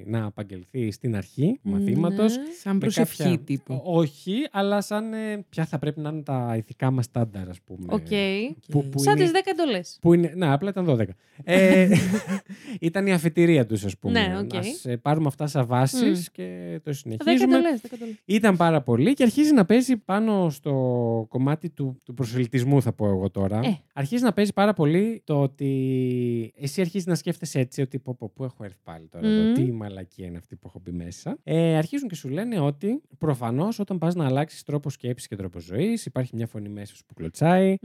να 0.05 0.25
απαγγελθεί 0.25 0.91
στην 0.91 1.15
αρχή 1.15 1.59
του 1.63 1.69
μαθήματος. 1.69 2.37
Ναι. 2.37 2.43
Σαν 2.61 2.73
με 2.73 2.79
προσευχή 2.79 3.23
κάποια- 3.23 3.39
τύπου. 3.39 3.81
Ό- 3.85 3.97
Όχι, 3.99 4.33
αλλά 4.51 4.81
σαν 4.81 5.13
ε, 5.13 5.45
ποια 5.49 5.65
θα 5.65 5.79
πρέπει 5.79 5.99
να 5.99 6.09
είναι 6.09 6.21
τα 6.21 6.53
ηθικά 6.57 6.91
μας 6.91 7.05
στάνταρ, 7.05 7.49
ας 7.49 7.61
πούμε. 7.61 7.85
Οκ. 7.89 8.07
Που, 8.69 8.89
που 8.89 8.99
Σαν 8.99 9.15
είναι, 9.15 9.23
τις 9.23 9.31
10 9.31 9.51
εντολές. 9.51 9.97
που 10.01 10.13
είναι, 10.13 10.33
ναι, 10.35 10.47
απλά 10.53 10.69
ήταν 10.69 10.85
12. 10.85 11.05
Ε, 11.43 11.89
ήταν 12.79 13.07
η 13.07 13.13
αφετηρία 13.13 13.65
τους, 13.65 13.85
ας 13.85 13.97
πούμε. 13.97 14.27
Ναι, 14.27 14.37
οκ. 14.39 14.53
Να 14.53 14.61
σε 14.61 14.97
πάρουμε 14.97 15.27
αυτά 15.27 15.47
σαν 15.47 15.65
βάσεις 15.65 16.19
Μμ. 16.19 16.31
και 16.31 16.79
το 16.83 16.91
10 16.91 16.93
συνεχίζουμε. 16.93 17.57
εντολές. 17.57 17.81
Ήταν 18.25 18.57
πάρα 18.57 18.81
πολύ 18.81 19.13
και 19.13 19.23
αρχίζει 19.23 19.53
να 19.53 19.65
παίζει 19.65 19.97
πάνω 19.97 20.49
στο 20.49 20.71
κομμάτι 21.29 21.69
του, 21.69 22.01
του 22.03 22.13
προσελητισμού, 22.13 22.81
θα 22.81 22.93
πω 22.93 23.07
εγώ 23.07 23.29
τώρα. 23.29 23.59
Ε. 23.63 23.79
Αρχίζει 23.93 24.23
να 24.23 24.33
παίζει 24.33 24.53
πάρα 24.53 24.73
πολύ 24.73 25.21
το 25.23 25.41
ότι 25.41 25.69
εσύ 26.59 26.81
αρχίζεις 26.81 27.07
να 27.07 27.15
σκέφτεσαι 27.15 27.59
έτσι 27.59 27.81
ότι 27.81 27.99
πω, 27.99 28.15
πω, 28.15 28.31
πού 28.35 28.43
έχω 28.43 28.63
έρθει 28.63 28.77
πάλι 28.83 29.07
τώρα 29.07 29.27
εδώ, 29.27 29.41
Μμμ. 29.41 29.53
τι 29.53 29.71
μαλακία 29.71 30.25
είναι 30.25 30.37
αυτή 30.37 30.55
που 30.55 30.67
έχω 30.67 30.81
μπει 30.83 30.91
μέσα. 30.91 31.37
Ε, 31.43 31.75
αρχίζουν 31.77 32.07
και 32.07 32.15
σου 32.15 32.29
λένε 32.29 32.59
ότι 32.59 33.01
προφανώς 33.17 33.79
όταν 33.79 33.97
πας 33.97 34.15
να 34.15 34.25
αλλάξεις 34.25 34.63
τρόπο 34.63 34.89
σκέψης 34.89 35.27
και 35.27 35.35
τρόπο 35.35 35.59
ζωής, 35.59 36.05
υπάρχει 36.05 36.35
μια 36.35 36.47
φωνή 36.47 36.69
μέσα 36.69 36.95
σου 36.95 37.03
που 37.05 37.13
κλωτσάει. 37.13 37.75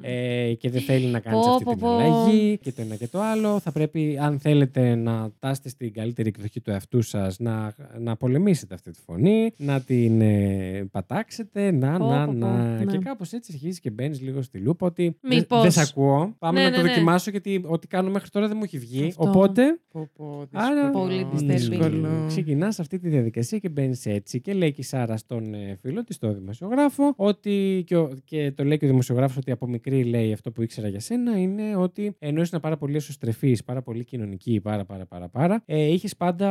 Ε, 0.00 0.54
και 0.58 0.70
δεν 0.70 0.80
θέλει 0.80 1.06
να 1.06 1.20
κάνεις 1.20 1.40
Πω, 1.46 1.50
αυτή 1.50 1.64
πω, 1.64 1.70
την 1.70 1.80
πω. 1.80 1.88
αλλαγή 1.88 2.58
και 2.58 2.72
το 2.72 2.82
ένα 2.82 2.96
και 2.96 3.08
το 3.08 3.20
άλλο. 3.20 3.58
Θα 3.58 3.72
πρέπει, 3.72 4.18
αν 4.20 4.38
θέλετε 4.38 4.94
να 4.94 5.30
τάσετε 5.38 5.68
στην 5.68 5.92
καλύτερη 5.92 6.28
εκδοχή 6.28 6.60
του 6.60 6.70
εαυτού 6.70 7.02
σας, 7.02 7.38
να, 7.38 7.74
να 7.98 8.16
πολεμήσετε 8.16 8.74
αυτή 8.74 8.90
τη 8.90 9.00
φωνή, 9.00 9.52
να 9.56 9.80
την 9.80 10.20
ε, 10.20 10.88
πατάξετε, 10.90 11.70
να, 11.70 11.98
Πω, 11.98 12.06
να, 12.06 12.24
πω, 12.26 12.32
πω. 12.32 12.38
να. 12.38 12.78
Ναι. 12.78 12.84
Και 12.84 12.98
κάπως 12.98 13.32
έτσι 13.32 13.50
αρχίζεις 13.54 13.80
και 13.80 13.90
μπαίνεις 13.90 14.20
λίγο 14.20 14.42
στη 14.42 14.58
λούπα 14.58 14.86
ότι 14.86 15.16
δεν 15.48 15.58
Μήπως. 15.58 15.62
δεν 15.62 15.70
σε 15.70 15.80
ακούω. 15.90 16.34
Πάμε 16.38 16.58
Ναι, 16.58 16.64
να 16.64 16.70
ναι, 16.70 16.76
το 16.76 16.82
ναι. 16.82 16.88
δοκιμάσω 16.88 17.30
γιατί 17.30 17.62
ό,τι 17.66 17.86
κάνω 17.86 18.10
μέχρι 18.10 18.28
τώρα 18.28 18.48
δεν 18.48 18.56
μου 18.56 18.62
έχει 18.64 18.78
βγει. 18.78 19.06
Αυτό. 19.08 19.28
Οπότε 19.28 19.62
Πω, 19.92 20.08
πω, 20.16 20.44
Άρα, 20.52 20.74
δύσκολο. 20.74 21.04
Πολύ 21.04 21.24
μ, 21.24 21.36
disturbing. 21.50 22.24
Ξεκινάς 22.26 22.80
αυτή 22.80 22.98
τη 22.98 23.08
διαδικασία 23.08 23.58
και 23.58 23.68
μπαίνεις 23.68 24.06
έτσι. 24.06 24.40
Και 24.40 24.52
λέει 24.54 24.72
και 24.72 24.80
η 24.80 24.84
Σάρα 24.84 25.16
στον 25.16 25.54
ε, 25.54 25.78
φίλο 25.82 26.04
της, 26.04 26.18
τον 26.18 26.34
δημοσιογράφο, 26.34 27.12
ότι. 27.16 27.82
Και, 27.86 27.96
ο- 27.96 28.10
και 28.24 28.52
το 28.52 28.64
λέει 28.64 28.76
και 28.78 28.84
ο 28.84 28.88
δημοσιογράφος 28.88 29.36
ότι 29.36 29.50
από 29.50 29.66
μικρή 29.66 30.04
λέει 30.04 30.32
αυτό 30.32 30.50
που 30.52 30.62
ήξερα 30.62 30.88
για 30.88 31.00
σένα 31.00 31.38
είναι 31.38 31.76
ότι 31.76 32.16
ενώ 32.18 32.40
ήσουν 32.40 32.60
πάρα 32.60 32.76
πολύ 32.76 32.96
εσωστρεφής, 32.96 33.64
πάρα 33.64 33.82
πολύ 33.82 34.04
κοινωνική, 34.04 34.60
πάρα 34.60 34.84
πάρα 34.84 35.06
πάρα 35.06 35.28
πάρα, 35.28 35.62
ε, 35.66 35.84
είχες 35.92 36.16
πάντα 36.16 36.50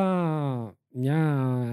μια 0.94 1.18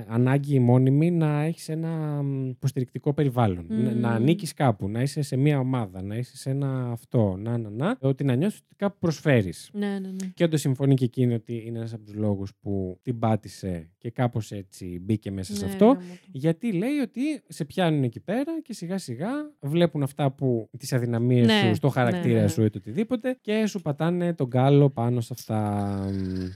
ανάγκη 0.08 0.58
μόνιμη 0.58 1.10
να 1.10 1.42
έχεις 1.42 1.68
ένα 1.68 2.22
μ, 2.22 2.48
υποστηρικτικό 2.48 3.12
περιβάλλον. 3.14 3.66
Να, 3.68 3.90
Μμμ. 3.90 4.00
να 4.00 4.08
ανήκεις 4.10 4.54
κάπου, 4.54 4.88
να 4.88 5.02
είσαι 5.02 5.22
σε 5.22 5.36
μια 5.36 5.58
ομάδα, 5.58 6.02
να 6.02 6.16
είσαι 6.16 6.36
σε 6.36 6.50
ένα 6.50 6.90
αυτό, 6.90 7.36
να, 7.38 7.58
να, 7.58 7.70
να. 7.70 7.96
Ότι 8.00 8.24
να 8.24 8.34
νιώθεις 8.34 8.58
ότι 8.64 8.74
κάπου 8.76 8.96
προσφέρεις. 8.98 9.70
Ναι, 9.72 9.86
ναι, 9.86 9.98
ναι. 9.98 10.30
Και 10.34 10.44
όντως 10.44 10.60
συμφωνεί 10.60 10.94
και 10.94 11.04
εκείνη 11.04 11.34
ότι 11.34 11.62
είναι 11.66 11.78
ένας 11.78 11.92
από 11.92 12.04
τους 12.04 12.14
λόγους 12.14 12.52
που 12.60 12.98
την 13.02 13.18
πάτησε 13.18 13.90
και 13.98 14.10
κάπως 14.10 14.52
έτσι 14.52 14.98
μπήκε 15.02 15.30
μέσα 15.30 15.54
σε 15.54 15.64
Ναι, 15.64 15.70
αυτό. 15.70 15.84
γάμο 15.86 15.98
το. 16.00 16.04
Γιατί 16.32 16.72
λέει 16.72 16.98
ότι 17.02 17.20
σε 17.48 17.64
πιάνουν 17.64 18.02
εκεί 18.02 18.20
πέρα 18.20 18.60
και 18.62 18.72
σιγά 18.72 18.98
σιγά 18.98 19.28
βλέπουν 19.60 20.02
αυτά 20.02 20.30
που 20.32 20.68
τις 20.78 20.92
αδυναμίες 20.92 21.46
Ναι, 21.46 21.62
σου, 21.68 21.74
στο 21.74 21.88
χαρακτήρα 21.88 22.34
ναι, 22.34 22.40
ναι. 22.40 22.48
σου 22.48 22.62
ή 22.64 22.70
το 22.70 22.78
οτιδήποτε 22.78 23.38
και 23.40 23.66
σου 23.66 23.80
πατάνε 23.80 24.34
τον 24.34 24.50
κάλο 24.50 24.90
πάνω 24.90 25.20
σε 25.20 25.32
αυτά. 25.32 26.00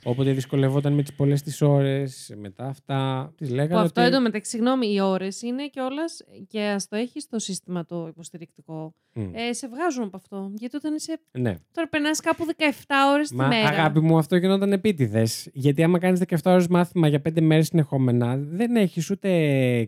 Όποτε 0.04 0.32
δυσκολευόταν 0.32 0.92
με 0.92 1.02
τις 1.02 1.12
πολλές 1.14 1.42
τις 1.42 1.62
ώρες, 1.62 2.34
μετά 2.56 2.68
αυτά. 2.70 3.32
Τη 3.36 3.46
Που 3.46 3.54
λέγανε 3.54 3.80
αυτό 3.82 4.00
ότι. 4.00 4.10
εντωμεταξύ, 4.10 4.50
συγγνώμη, 4.50 4.92
οι 4.92 5.00
ώρες 5.00 5.42
είναι 5.42 5.66
κιόλα 5.68 6.04
και 6.48 6.60
ας 6.62 6.88
το 6.88 6.96
έχεις 6.96 7.22
στο 7.22 7.38
σύστημα 7.38 7.84
το 7.84 8.06
υποστηρικτικό. 8.08 8.94
Μμ. 9.14 9.34
Ε, 9.34 9.52
σε 9.52 9.68
βγάζουν 9.68 10.02
από 10.04 10.16
αυτό. 10.16 10.50
Γιατί 10.54 10.76
όταν 10.76 10.94
είσαι. 10.94 11.20
Ναι. 11.38 11.54
Τώρα 11.72 11.88
περνάς 11.88 12.20
κάπου 12.20 12.44
17 12.56 12.62
ώρες 13.12 13.28
τη 13.28 13.34
Μα 13.34 13.46
μέρα. 13.46 13.68
αγάπη 13.68 14.00
μου, 14.00 14.18
αυτό 14.18 14.36
γινόταν 14.36 14.72
επίτηδες. 14.72 15.48
Γιατί 15.52 15.82
άμα 15.82 15.98
κάνεις 15.98 16.20
17 16.20 16.36
ώρες 16.52 16.66
μάθημα 16.68 17.08
για 17.08 17.20
5 17.22 17.40
μέρες 17.40 17.66
συνεχόμενα, 17.66 18.36
δεν 18.38 18.76
έχεις 18.76 19.10
ούτε 19.10 19.28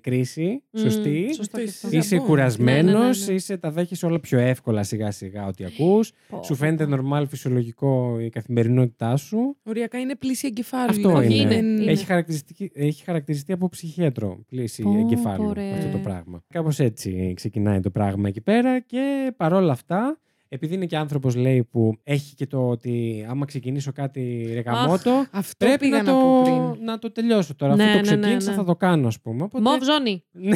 κρίση. 0.02 0.62
Μμ, 0.70 0.80
Σωστή. 0.80 1.34
Σωστό 1.34 1.58
και 1.58 1.68
αυτό. 1.68 1.88
Είσαι 1.90 2.08
Ζαμπόν. 2.08 2.26
κουρασμένο, 2.26 2.90
Ναι, 2.92 2.98
ναι, 2.98 3.04
ναι, 3.08 3.24
ναι. 3.26 3.32
είσαι, 3.32 3.56
τα 3.56 3.70
δέχεσαι 3.70 4.06
όλα 4.06 4.20
πιο 4.20 4.38
εύκολα 4.38 4.82
σιγά 4.82 5.10
σιγά 5.10 5.46
ό,τι 5.46 5.64
ακούς. 5.64 6.12
Πω, 6.28 6.42
Σου 6.42 6.54
φαίνεται 6.54 6.86
πω. 6.86 6.96
normal, 7.12 7.24
φυσιολογικό 7.28 8.18
η 8.20 8.28
καθημερινότητά 8.28 9.16
σου. 9.16 9.56
Οριακά 9.62 9.98
είναι 10.00 10.14
πλήση 10.16 10.46
εγκεφάλου. 10.46 10.90
Αυτό 10.90 11.08
δηλαδή, 11.08 11.36
είναι. 11.38 11.48
δεν- 11.48 11.78
Είναι. 11.78 11.90
Έχει, 11.90 12.04
χαρακτηριστική, 12.04 12.53
έχει 12.74 13.04
χαρακτηριστεί 13.04 13.52
από 13.52 13.68
ψυχίατρο 13.68 14.44
πλήση 14.48 14.82
Πω, 14.82 14.98
εγκεφάλου 14.98 15.44
πω, 15.44 15.52
ρε. 15.52 15.70
αυτό 15.72 15.90
το 15.90 15.98
πράγμα. 15.98 16.42
Κάπως 16.48 16.78
έτσι 16.80 17.32
ξεκινάει 17.36 17.80
το 17.80 17.90
πράγμα 17.90 18.28
εκεί 18.28 18.40
πέρα 18.40 18.80
και 18.80 19.32
παρόλα 19.36 19.72
αυτά 19.72 20.18
επειδή 20.54 20.74
είναι 20.74 20.86
και 20.86 20.96
άνθρωπος, 20.96 21.34
λέει, 21.34 21.64
που 21.64 21.96
έχει 22.02 22.34
και 22.34 22.46
το 22.46 22.68
ότι 22.68 23.26
άμα 23.28 23.44
ξεκινήσω 23.46 23.92
κάτι 23.92 24.50
ρεγαμότο. 24.54 25.26
Αυτό 25.30 25.66
Πρέπει 25.66 25.78
πήγα 25.78 26.02
να 26.02 26.12
να, 26.12 26.18
πω 26.18 26.42
το, 26.44 26.70
πριν. 26.72 26.84
να 26.84 26.98
το 26.98 27.12
τελειώσω 27.12 27.54
τώρα. 27.54 27.76
Ναι, 27.76 27.84
Αφού 27.84 27.92
το 27.92 28.04
ναι, 28.04 28.10
ναι, 28.10 28.20
ξεκίνησα, 28.20 28.50
ναι. 28.50 28.56
θα 28.56 28.64
το 28.64 28.76
κάνω, 28.76 29.06
ας 29.06 29.20
πούμε. 29.20 29.42
Οπότε... 29.42 29.70
Μοβ 29.70 29.82
ζώνη. 29.82 30.24
Ναι, 30.30 30.54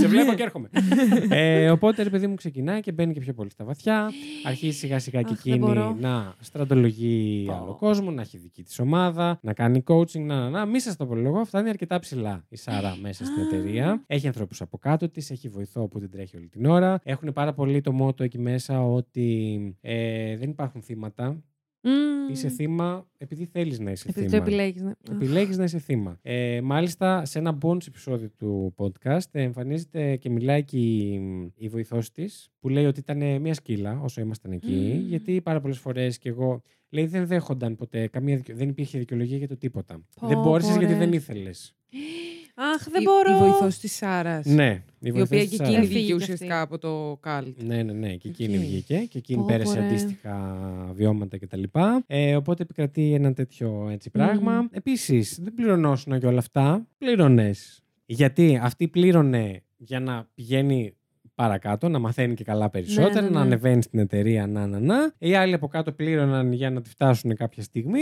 σε 0.00 0.06
βλέπω 0.08 0.32
και 0.32 0.42
έρχομαι. 0.42 0.68
ε, 1.30 1.70
οπότε, 1.70 2.02
ρε 2.02 2.10
παιδί 2.10 2.26
μου, 2.26 2.34
ξεκινάει 2.34 2.80
και 2.80 2.92
μπαίνει 2.92 3.12
και 3.12 3.20
πιο 3.20 3.34
πολύ 3.34 3.50
στα 3.50 3.64
βαθιά. 3.64 4.10
Αρχίζει 4.44 4.78
σιγά 4.78 4.98
σιγά 4.98 5.22
και 5.22 5.32
Αχ, 5.32 5.42
δεν 5.42 5.52
εκείνη 5.52 5.66
μπορώ. 5.66 5.96
να 6.00 6.34
στρατολογεί 6.40 7.44
Πω. 7.46 7.54
άλλο 7.54 7.76
κόσμο, 7.80 8.10
να 8.10 8.20
έχει 8.20 8.38
δική 8.38 8.62
της 8.62 8.78
ομάδα, 8.78 9.38
να 9.42 9.52
κάνει 9.52 9.82
coaching, 9.86 10.20
να, 10.20 10.40
να, 10.40 10.50
να. 10.50 10.64
Μη 10.66 10.80
σας 10.80 10.96
το 10.96 11.04
απολογώ, 11.04 11.44
φτάνει 11.44 11.68
αρκετά 11.68 11.98
ψηλά 11.98 12.44
η 12.48 12.56
Σάρα 12.56 12.96
μέσα 13.00 13.24
στην 13.24 13.42
Α. 13.42 13.46
εταιρεία. 13.46 14.02
Έχει 14.06 14.26
ανθρώπους 14.26 14.60
από 14.60 14.78
κάτω 14.78 15.08
της, 15.08 15.30
έχει 15.30 15.48
βοηθό 15.48 15.88
που 15.88 15.98
την 15.98 16.10
τρέχει 16.10 16.36
όλη 16.36 16.48
την 16.48 16.66
ώρα. 16.66 17.00
Έχουν 17.02 17.32
πάρα 17.32 17.52
πολύ 17.52 17.80
το 17.80 17.92
μότο 17.92 18.24
εκεί 18.24 18.38
μέσα 18.38 18.82
ότι 18.86 19.31
ε, 19.80 20.36
δεν 20.36 20.50
υπάρχουν 20.50 20.82
θύματα. 20.82 21.42
Μμμ. 21.84 22.30
Είσαι 22.32 22.48
θύμα 22.48 23.06
επειδή 23.18 23.44
θέλεις 23.44 23.78
να 23.78 23.90
είσαι 23.90 24.04
Επειδή 24.08 24.24
το 24.26 24.30
θύμα. 24.32 24.42
επιλέγεις. 24.46 24.82
Ναι. 24.82 24.92
Επιλέγεις 25.12 25.56
να 25.56 25.64
είσαι 25.64 25.78
θύμα. 25.78 26.18
Ε, 26.22 26.60
μάλιστα, 26.60 27.24
σε 27.24 27.38
ένα 27.38 27.58
bonus 27.62 27.86
επεισόδιο 27.86 28.30
του 28.38 28.74
podcast 28.76 29.20
ε, 29.30 29.42
εμφανίζεται 29.42 30.16
και 30.16 30.30
μιλάει 30.30 30.64
και 30.64 30.76
η, 30.78 31.12
η 31.56 31.68
βοηθός 31.68 32.10
της 32.12 32.50
που 32.60 32.68
λέει 32.68 32.84
ότι 32.84 33.00
ήταν 33.00 33.40
μια 33.40 33.54
σκύλα 33.54 34.00
όσο 34.00 34.20
ήμασταν 34.20 34.52
εκεί. 34.52 34.92
Μμμ. 34.98 35.06
γιατί 35.08 35.40
πάρα 35.40 35.60
πολλές 35.60 35.78
φορές 35.78 36.18
και 36.18 36.28
εγώ 36.28 36.62
λέει 36.90 37.06
δεν 37.06 37.26
δέχονταν 37.26 37.76
ποτέ, 37.76 38.06
καμία, 38.06 38.36
δικαι- 38.36 38.56
δεν 38.56 38.68
υπήρχε 38.68 38.98
δικαιολογία 38.98 39.36
για 39.36 39.48
το 39.48 39.56
τίποτα. 39.56 40.00
Πω, 40.20 40.26
δεν 40.28 40.40
μπόρεσες 40.40 40.72
πω, 40.72 40.78
γιατί 40.78 40.92
ρε. 40.92 40.98
δεν 40.98 41.12
ήθελες. 41.12 41.74
Αχ, 42.54 42.88
δεν 42.90 43.00
Η- 43.02 43.04
μπορώ. 43.04 43.36
Η 43.36 43.48
βοηθός 43.48 43.78
της 43.78 43.92
Σάρας. 43.96 44.46
Ναι, 44.46 44.70
η, 44.70 44.82
Η 45.00 45.10
βοηθός 45.10 45.22
οποία 45.26 45.40
της 45.40 45.48
και 45.50 45.56
Σάρας. 45.56 45.72
εκείνη 45.72 45.84
Έφυγε 45.84 45.98
βγήκε 45.98 46.06
κι 46.14 46.22
ουσιαστικά 46.22 46.60
αυτή. 46.60 46.74
από 46.74 46.78
το 46.78 47.16
καλτ. 47.20 47.62
Ναι, 47.62 47.82
ναι, 47.82 47.92
ναι. 47.92 48.14
Και 48.16 48.28
εκείνη 48.28 48.54
Εκεί. 48.54 48.64
βγήκε 48.64 48.96
και 48.98 49.18
εκείνη 49.18 49.38
Πω, 49.40 49.46
πέρασε 49.46 49.74
πω, 49.74 49.80
ρε. 49.80 49.86
αντίστοιχα 49.86 50.58
βιώματα 50.94 51.38
κτλ. 51.38 51.62
Ε, 52.06 52.36
οπότε 52.36 52.62
επικρατεί 52.62 53.12
ένα 53.14 53.32
τέτοιο 53.32 53.88
έτσι, 53.90 54.10
πράγμα. 54.10 54.52
Μμμ. 54.60 54.66
Επίσης, 54.70 55.38
δεν 55.42 55.54
πληρωνόσουν 55.54 56.20
και 56.20 56.26
όλα 56.26 56.38
αυτά. 56.38 56.86
Πλήρωνες. 56.98 57.82
Γιατί 58.06 58.58
αυτή 58.62 58.88
πλήρωνε 58.88 59.62
για 59.76 60.00
να 60.00 60.28
πηγαίνει 60.34 60.94
παρακάτω, 61.42 61.88
να 61.88 61.98
μαθαίνει 61.98 62.34
και 62.34 62.44
καλά 62.44 62.70
περισσότερα, 62.70 63.20
Ναι, 63.20 63.20
ναι, 63.20 63.28
να 63.28 63.38
ναι. 63.40 63.46
ανεβαίνει 63.46 63.82
στην 63.82 63.98
εταιρεία, 63.98 64.46
να, 64.46 64.66
να, 64.66 64.80
να. 64.80 65.12
Οι 65.18 65.34
άλλοι 65.34 65.54
από 65.54 65.66
κάτω 65.68 65.92
πλήρωναν 65.92 66.52
για 66.52 66.70
να 66.70 66.80
τη 66.80 66.88
φτάσουν 66.88 67.34
κάποια 67.36 67.62
στιγμή. 67.62 68.00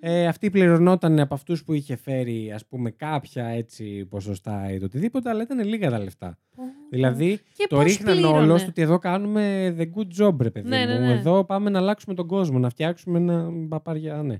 Ε, 0.00 0.26
αυτή 0.26 0.50
πληρωνόταν 0.50 1.20
από 1.20 1.34
αυτούς 1.34 1.64
που 1.64 1.72
είχε 1.72 1.96
φέρει, 1.96 2.52
ας 2.54 2.66
πούμε, 2.66 2.90
κάποια 2.90 3.46
έτσι 3.46 4.04
ποσοστά 4.10 4.72
ή 4.72 4.78
το 4.78 4.84
οτιδήποτε, 4.84 5.28
αλλά 5.30 5.42
ήταν 5.42 5.64
λίγα 5.68 5.90
τα 5.90 5.98
λεφτά. 5.98 6.38
Πω, 6.56 6.62
Δηλαδή, 6.90 7.38
Και 7.56 7.66
το 7.68 7.76
πώς 7.76 7.84
ρίχναν 7.84 8.14
πλήρωνε; 8.16 8.38
όλος 8.38 8.60
στο 8.60 8.70
ότι 8.70 8.82
εδώ 8.82 8.98
κάνουμε 8.98 9.74
the 9.78 9.82
good 9.82 10.26
job, 10.26 10.36
ρε 10.40 10.50
παιδί 10.50 10.68
Ναι, 10.68 10.84
ναι, 10.84 10.94
μου. 10.94 11.06
ναι. 11.06 11.12
Εδώ 11.12 11.44
πάμε 11.44 11.70
να 11.70 11.78
αλλάξουμε 11.78 12.14
τον 12.14 12.26
κόσμο, 12.26 12.58
να 12.58 12.68
φτιάξουμε 12.68 13.18
ένα 13.18 13.48
παπάρια. 13.68 14.22
Ναι. 14.22 14.36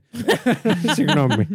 Συγγνώμη 0.94 1.48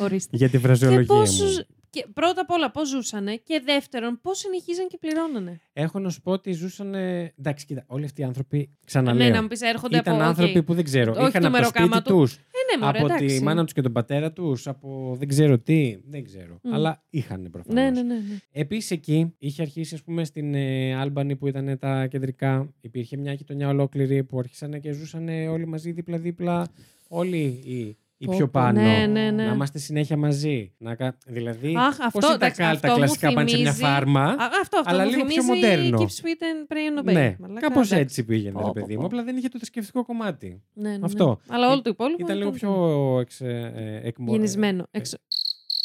Ορίστε. 0.00 0.36
για 0.36 0.46
τη 0.48 0.52
Και 0.52 0.58
φραζεολογία 0.58 1.06
πώς 1.06 1.40
μου. 1.40 1.64
Ζου- 1.94 2.04
και 2.06 2.12
πρώτα 2.14 2.40
απ' 2.40 2.50
όλα 2.50 2.70
πώς 2.70 2.88
ζούσανε 2.88 3.36
και 3.36 3.62
δεύτερον 3.64 4.18
πώς 4.22 4.38
συνεχίζαν 4.38 4.88
και 4.88 4.98
πληρώνανε; 5.00 5.60
Έχω 5.72 5.98
να 5.98 6.10
σου 6.10 6.20
πω 6.20 6.32
ότι 6.32 6.52
ζούσαν. 6.52 6.94
Εντάξει, 6.94 7.66
κοίτα, 7.66 7.84
όλοι 7.86 8.04
αυτοί 8.04 8.20
οι 8.20 8.24
άνθρωποι, 8.24 8.70
ξαναλέω, 8.86 9.26
Ναι, 9.28 9.34
να 9.34 9.42
μου 9.42 9.48
πεις 9.48 9.60
έρχονται 9.60 9.96
ήταν 9.96 10.14
από. 10.14 10.22
οκ. 10.22 10.28
άνθρωποι 10.28 10.62
που 10.62 10.74
δεν 10.74 10.84
ξέρω. 10.84 11.12
Όχι 11.12 11.20
Είχαν 11.20 11.30
του 11.32 11.36
από 11.38 11.44
το 11.46 11.50
μεροκάμα 11.50 11.96
σπίτι 11.96 12.08
του. 12.10 12.18
τους, 12.20 12.34
Ε, 12.34 12.76
ναι, 12.76 12.84
μωρέ, 12.84 12.98
από 12.98 13.06
εντάξει. 13.06 13.26
τη 13.38 13.42
μάνα 13.42 13.64
τους 13.64 13.72
και 13.72 13.80
τον 13.80 13.92
πατέρα 13.92 14.32
τους, 14.32 14.66
από 14.66 15.14
δεν 15.18 15.28
ξέρω 15.28 15.58
τι. 15.58 15.96
Δεν 16.04 16.24
ξέρω. 16.24 16.58
Μμ. 16.62 16.74
Αλλά 16.74 17.02
είχαν 17.10 17.48
προφανώς. 17.50 17.82
Ναι, 17.82 17.90
ναι, 17.90 18.02
ναι. 18.02 18.14
ναι. 18.14 18.36
Επίσης 18.52 18.90
εκεί 18.90 19.34
είχε 19.38 19.62
αρχίσει, 19.62 19.94
ας 19.94 20.02
πούμε, 20.02 20.24
στην 20.24 20.54
ε, 20.54 20.94
Άλμπανη 20.94 21.36
που 21.36 21.46
ήταν 21.46 21.78
τα 21.78 22.06
κεντρικά. 22.06 22.68
Υπήρχε 22.80 23.16
μια 23.16 23.32
γειτονιά 23.32 23.68
ολόκληρη 23.68 24.24
που 24.24 24.38
άρχισαν 24.38 24.80
και 24.80 24.92
ζούσαν 24.92 25.28
όλοι 25.28 25.66
μαζί 25.66 25.90
δίπλα-δίπλα. 25.92 26.68
Όλοι 27.08 27.38
οι, 27.64 27.96
οι 28.24 28.26
Πω, 28.26 28.36
πιο 28.36 28.44
πω. 28.44 28.50
πάνω. 28.60 28.80
Ναι, 28.80 29.06
ναι, 29.06 29.30
ναι. 29.30 29.44
Να 29.46 29.52
είμαστε 29.52 29.78
συνέχεια 29.78 30.16
μαζί. 30.16 30.72
Να, 30.78 30.94
κα- 30.94 31.16
δηλαδή, 31.26 31.74
Αχ, 31.78 31.96
πώς 31.96 32.04
αυτό, 32.06 32.18
είναι 32.26 32.28
τα, 32.28 32.34
εντάξει, 32.34 32.60
κα- 32.60 32.68
αυτό 32.70 32.86
τα 32.86 32.92
μου 32.92 32.98
κλασικά 32.98 33.32
πάνε 33.32 33.48
σε 33.48 33.56
μια 33.56 33.72
θυμίζει- 33.72 33.92
φάρμα. 33.92 34.20
Α, 34.24 34.34
αυτό, 34.60 34.78
αυτό 34.78 34.82
αλλά 34.84 35.04
μου 35.04 35.10
λίγο 35.10 35.24
πιο 35.24 35.42
θυμίζει 35.42 35.60
μοντέρνο. 35.66 35.98
Keep 35.98 36.02
sweet 36.22 36.42
and 36.42 36.72
pray 36.72 36.98
and 36.98 37.08
obey. 37.08 37.12
ναι, 37.12 37.36
Μαλάκα, 37.38 37.60
κάπως 37.60 37.86
εντάξει. 37.86 37.94
έτσι 38.02 38.24
πήγαινε, 38.24 38.52
Πω, 38.52 38.58
ρε 38.58 38.64
πω, 38.66 38.72
παιδί 38.72 38.94
μου. 38.94 39.00
πω. 39.00 39.06
Απλά 39.06 39.22
δεν 39.22 39.36
είχε 39.36 39.48
το 39.48 39.56
θρησκευτικό 39.58 40.04
κομμάτι. 40.04 40.62
Ναι, 40.72 40.88
ναι, 40.90 40.96
ναι. 40.96 41.04
Αυτό. 41.04 41.40
Αλλά 41.48 41.70
όλο 41.70 41.82
το 41.82 41.90
υπόλοιπο. 41.90 42.24
Ήταν 42.24 42.36
λίγο 42.36 42.52
ήταν 42.56 42.60
πιο 42.70 43.18
εξ, 43.20 43.40
ε, 43.40 44.00
εκμο- 44.04 44.32
Γεννισμένο. 44.32 44.86
ε, 44.90 44.98
Εξ... 44.98 45.14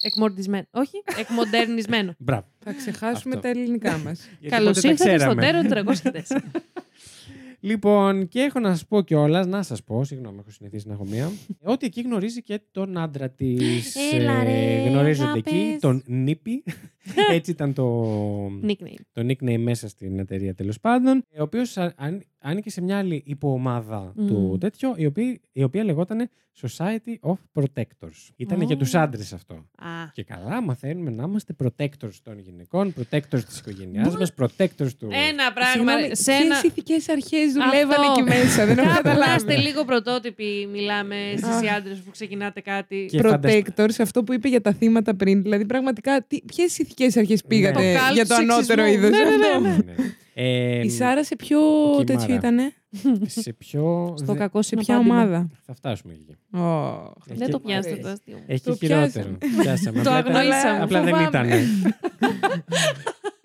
Εκμορτισμένο. 0.01 0.65
Όχι, 0.71 1.03
εκμοντερνισμένο. 1.19 2.13
Μπράβο. 2.17 2.45
Θα 2.59 2.73
ξεχάσουμε 2.73 3.35
Αυτό. 3.35 3.39
τα 3.39 3.47
ελληνικά 3.59 3.97
μας. 3.97 4.29
Γιατί 4.39 4.55
Καλώς 4.55 4.75
ποτέ 4.81 4.81
τα 4.81 4.89
ήρθατε 5.11 5.19
στον 5.19 5.37
ξέραμε. 5.37 5.67
Τέρο 5.69 5.83
304. 5.93 6.37
Λοιπόν, 7.60 8.28
και 8.28 8.39
έχω 8.39 8.60
να 8.60 8.70
σας 8.70 8.86
πω 8.88 9.01
κιόλας, 9.01 9.45
να 9.47 9.64
σας 9.64 9.84
πω, 9.84 10.03
συγγνώμη, 10.03 10.38
έχω 10.39 10.49
συνηθίσει 10.51 10.88
να 10.88 10.93
έχω 10.93 11.05
μία, 11.05 11.32
ότι 11.74 11.86
εκεί 11.86 12.01
γνωρίζει 12.01 12.41
και 12.41 12.62
τον 12.72 12.97
άντρα 12.97 13.30
της. 13.30 13.95
Έλα, 14.14 14.43
ρε, 14.43 14.84
γνωρίζονται 14.89 15.30
αγάπες. 15.30 15.53
εκεί, 15.53 15.78
τον 15.80 16.03
Νίπη. 16.05 16.64
Έτσι 17.32 17.51
ήταν 17.51 17.74
το, 17.74 18.05
Nickname. 18.45 19.01
το 19.12 19.22
nickname 19.28 19.57
μέσα 19.57 19.88
στην 19.88 20.20
εταιρεία 20.20 20.53
τέλος 20.55 20.80
πάντων. 20.80 21.24
Ο 21.39 21.41
οποίος 21.41 21.78
άνοιγε 22.38 22.70
σε 22.70 22.82
μια 22.82 22.97
άλλη 22.97 23.24
υποομάδα 23.26 24.14
Μμμ. 24.16 24.28
του 24.28 24.57
τέτοιο, 24.60 24.93
η 24.97 25.05
οποία, 25.05 25.39
η 25.51 25.64
οποία 25.64 25.84
λεγόταν 25.84 26.30
Society 26.62 27.30
of 27.30 27.34
Protectors. 27.53 28.30
Ήταν 28.36 28.60
Ω. 28.62 28.64
για 28.64 28.78
τους 28.78 28.95
άντρες 28.95 29.34
αυτό. 29.34 29.53
Α, 29.53 29.88
Και 30.14 30.24
καλά, 30.24 30.62
μαθαίνουμε 30.62 31.10
να 31.10 31.24
είμαστε 31.24 31.55
protectors 31.64 32.14
των 32.24 32.39
γυναικών, 32.39 32.93
protectors 32.97 33.43
της 33.43 33.60
οικογένειάς 33.60 34.18
μας, 34.18 34.34
protectors 34.38 34.91
του. 34.99 35.07
ένα 35.12 35.53
πράγμα. 35.53 35.72
Συγγνώμη, 35.91 36.16
σε 36.16 36.32
ένα... 36.32 36.47
ποιες 36.47 36.64
ηθικές 36.64 37.10
αρχές 37.10 37.48
δουλεύανε 37.51 38.05
Αυτό. 38.07 38.11
εκεί 38.17 38.21
μέσα, 38.29 38.65
δεν 38.65 38.77
έχω 38.77 38.87
Κάπου 38.87 39.01
να 39.07 39.13
καταλάβει. 39.13 39.35
είστε 39.37 39.55
λίγο 39.55 39.85
πρωτότυποι, 39.85 40.67
μιλάμε 40.71 41.15
εσεί 41.33 41.65
οι 41.65 41.69
άντρες 41.77 41.97
που 41.97 42.11
ξεκινάτε 42.11 42.61
κάτι. 42.61 43.05
Και 43.09 43.21
φαντασ- 43.21 43.55
Protectors, 43.77 43.95
αυτό 43.99 44.23
που 44.23 44.33
είπε 44.33 44.47
για 44.47 44.61
τα 44.61 44.73
θύματα 44.73 45.15
πριν. 45.15 45.41
Δηλαδή, 45.41 45.65
πραγματικά, 45.65 46.25
ποιες 46.45 46.77
ηθικές 46.77 47.17
αρχές 47.17 47.43
πήγατε 47.47 47.93
Το 47.93 47.99
cult 47.99 48.13
για 48.13 48.25
το 48.27 48.35
του 48.35 48.41
ανώτερο 48.41 48.83
σεξισμού. 48.85 49.05
είδος; 49.07 49.09
Ναι, 49.09 49.23
ναι, 49.23 49.35
ναι, 49.35 49.69
ναι. 49.69 49.75
Ναι. 49.85 49.93
Ε, 50.33 50.79
Η 50.83 50.89
Σάρα 50.89 51.23
σε 51.23 51.35
ποιο 51.35 51.59
εκεί 51.95 52.03
τέτοιο 52.03 52.21
Μάρα. 52.21 52.33
ήτανε, 52.33 52.73
σε 53.25 53.53
ποιο. 53.53 54.13
Στο 54.17 54.33
δε- 54.33 54.39
κακό 54.39 54.61
σε 54.61 54.75
ποια 54.75 54.83
συναπάντημα. 54.83 55.15
ομάδα; 55.15 55.49
Θα 55.65 55.73
φτάσουμε 55.73 56.13
εκεί. 56.13 56.57
Ω, 56.61 57.13
Δεν 57.25 57.51
το 57.51 57.59
Μ' 57.59 57.65
πιάσετε 57.65 57.89
αρέσει. 57.89 58.01
το 58.01 58.09
αστείο 58.09 58.35
μου. 58.37 58.43
Έχει 58.47 58.63
Το 58.63 58.75
χειρότερο. 58.75 59.37
Πιάσαμε. 59.61 60.01
Το 60.01 60.09
Απλά 60.09 60.19
ήταν- 60.19 60.35
αγνοήσαμε, 60.35 60.79
Απλά 60.83 61.01
δεν 61.03 61.13
φοβάμαι. 61.15 61.47
ήταν. 61.47 61.49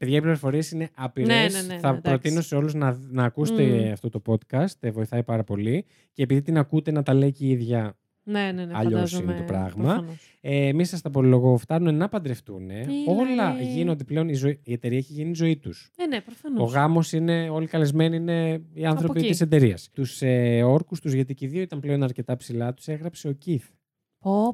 Παιδιά, 0.00 0.16
οι 0.16 0.20
πληροφορίες 0.20 0.70
είναι 0.70 0.90
άπειρε. 0.94 1.26
Ναι, 1.26 1.34
ναι, 1.52 1.60
ναι, 1.60 1.74
ναι, 1.74 1.78
Θα 1.78 1.88
εντάξει. 1.88 2.00
προτείνω 2.02 2.40
σε 2.40 2.54
όλους 2.56 2.74
να, 2.74 2.98
να 3.10 3.24
ακούσετε 3.24 3.62
Μμμ. 3.62 3.92
αυτό 3.92 4.08
το 4.08 4.22
podcast. 4.26 4.66
ε, 4.80 4.90
Βοηθάει 4.90 5.22
πάρα 5.22 5.44
πολύ. 5.44 5.84
Και 6.12 6.22
επειδή 6.22 6.42
την 6.42 6.58
ακούτε 6.58 6.90
να 6.90 7.02
τα 7.02 7.14
λέει 7.14 7.32
και 7.32 7.44
η 7.44 7.48
ίδια, 7.50 7.98
Ναι, 8.22 8.52
ναι, 8.54 8.64
ναι. 8.64 8.72
Αλλιώς 8.74 8.92
φαντάζομαι, 8.92 9.32
είναι 9.32 9.40
το 9.40 9.46
πράγμα. 9.46 9.84
προφανώς. 9.84 10.36
ε, 10.40 10.72
μη 10.72 10.84
σας 10.84 11.00
τα 11.00 11.08
απολογώ, 11.08 11.56
φτάνουν 11.56 11.94
να 11.96 12.08
παντρευτούν. 12.08 12.70
Όλα 13.06 13.56
ρε. 13.56 13.62
γίνονται 13.62 14.04
πλέον. 14.04 14.28
Η, 14.28 14.34
ζωή, 14.34 14.60
η 14.64 14.72
εταιρεία 14.72 14.98
έχει 14.98 15.12
γίνει 15.12 15.30
η 15.30 15.34
ζωή 15.34 15.56
τους. 15.56 15.90
Ε, 15.96 16.06
ναι, 16.06 16.16
Ο 16.16 16.22
προφανώ. 16.24 16.64
γάμος 16.64 17.12
είναι, 17.12 17.48
όλοι 17.50 17.64
οι 17.64 17.68
καλεσμένοι 17.68 18.16
είναι 18.16 18.62
οι 18.72 18.84
άνθρωποι 18.86 19.18
εκεί. 19.18 19.28
της 19.28 19.40
εταιρείας. 19.40 19.88
Τους 19.92 20.22
ε, 20.22 20.62
όρκους 20.62 21.00
τους, 21.00 21.12
γιατί 21.12 21.34
και 21.34 21.44
οι 21.44 21.48
δύο 21.48 21.60
ήταν 21.62 21.80
πλέον 21.80 22.02
αρκετά 22.02 22.36
ψηλά, 22.36 22.74
τους 22.74 22.88
έγραψε 22.88 23.28
ο 23.28 23.32
Κιθ. 23.32 23.64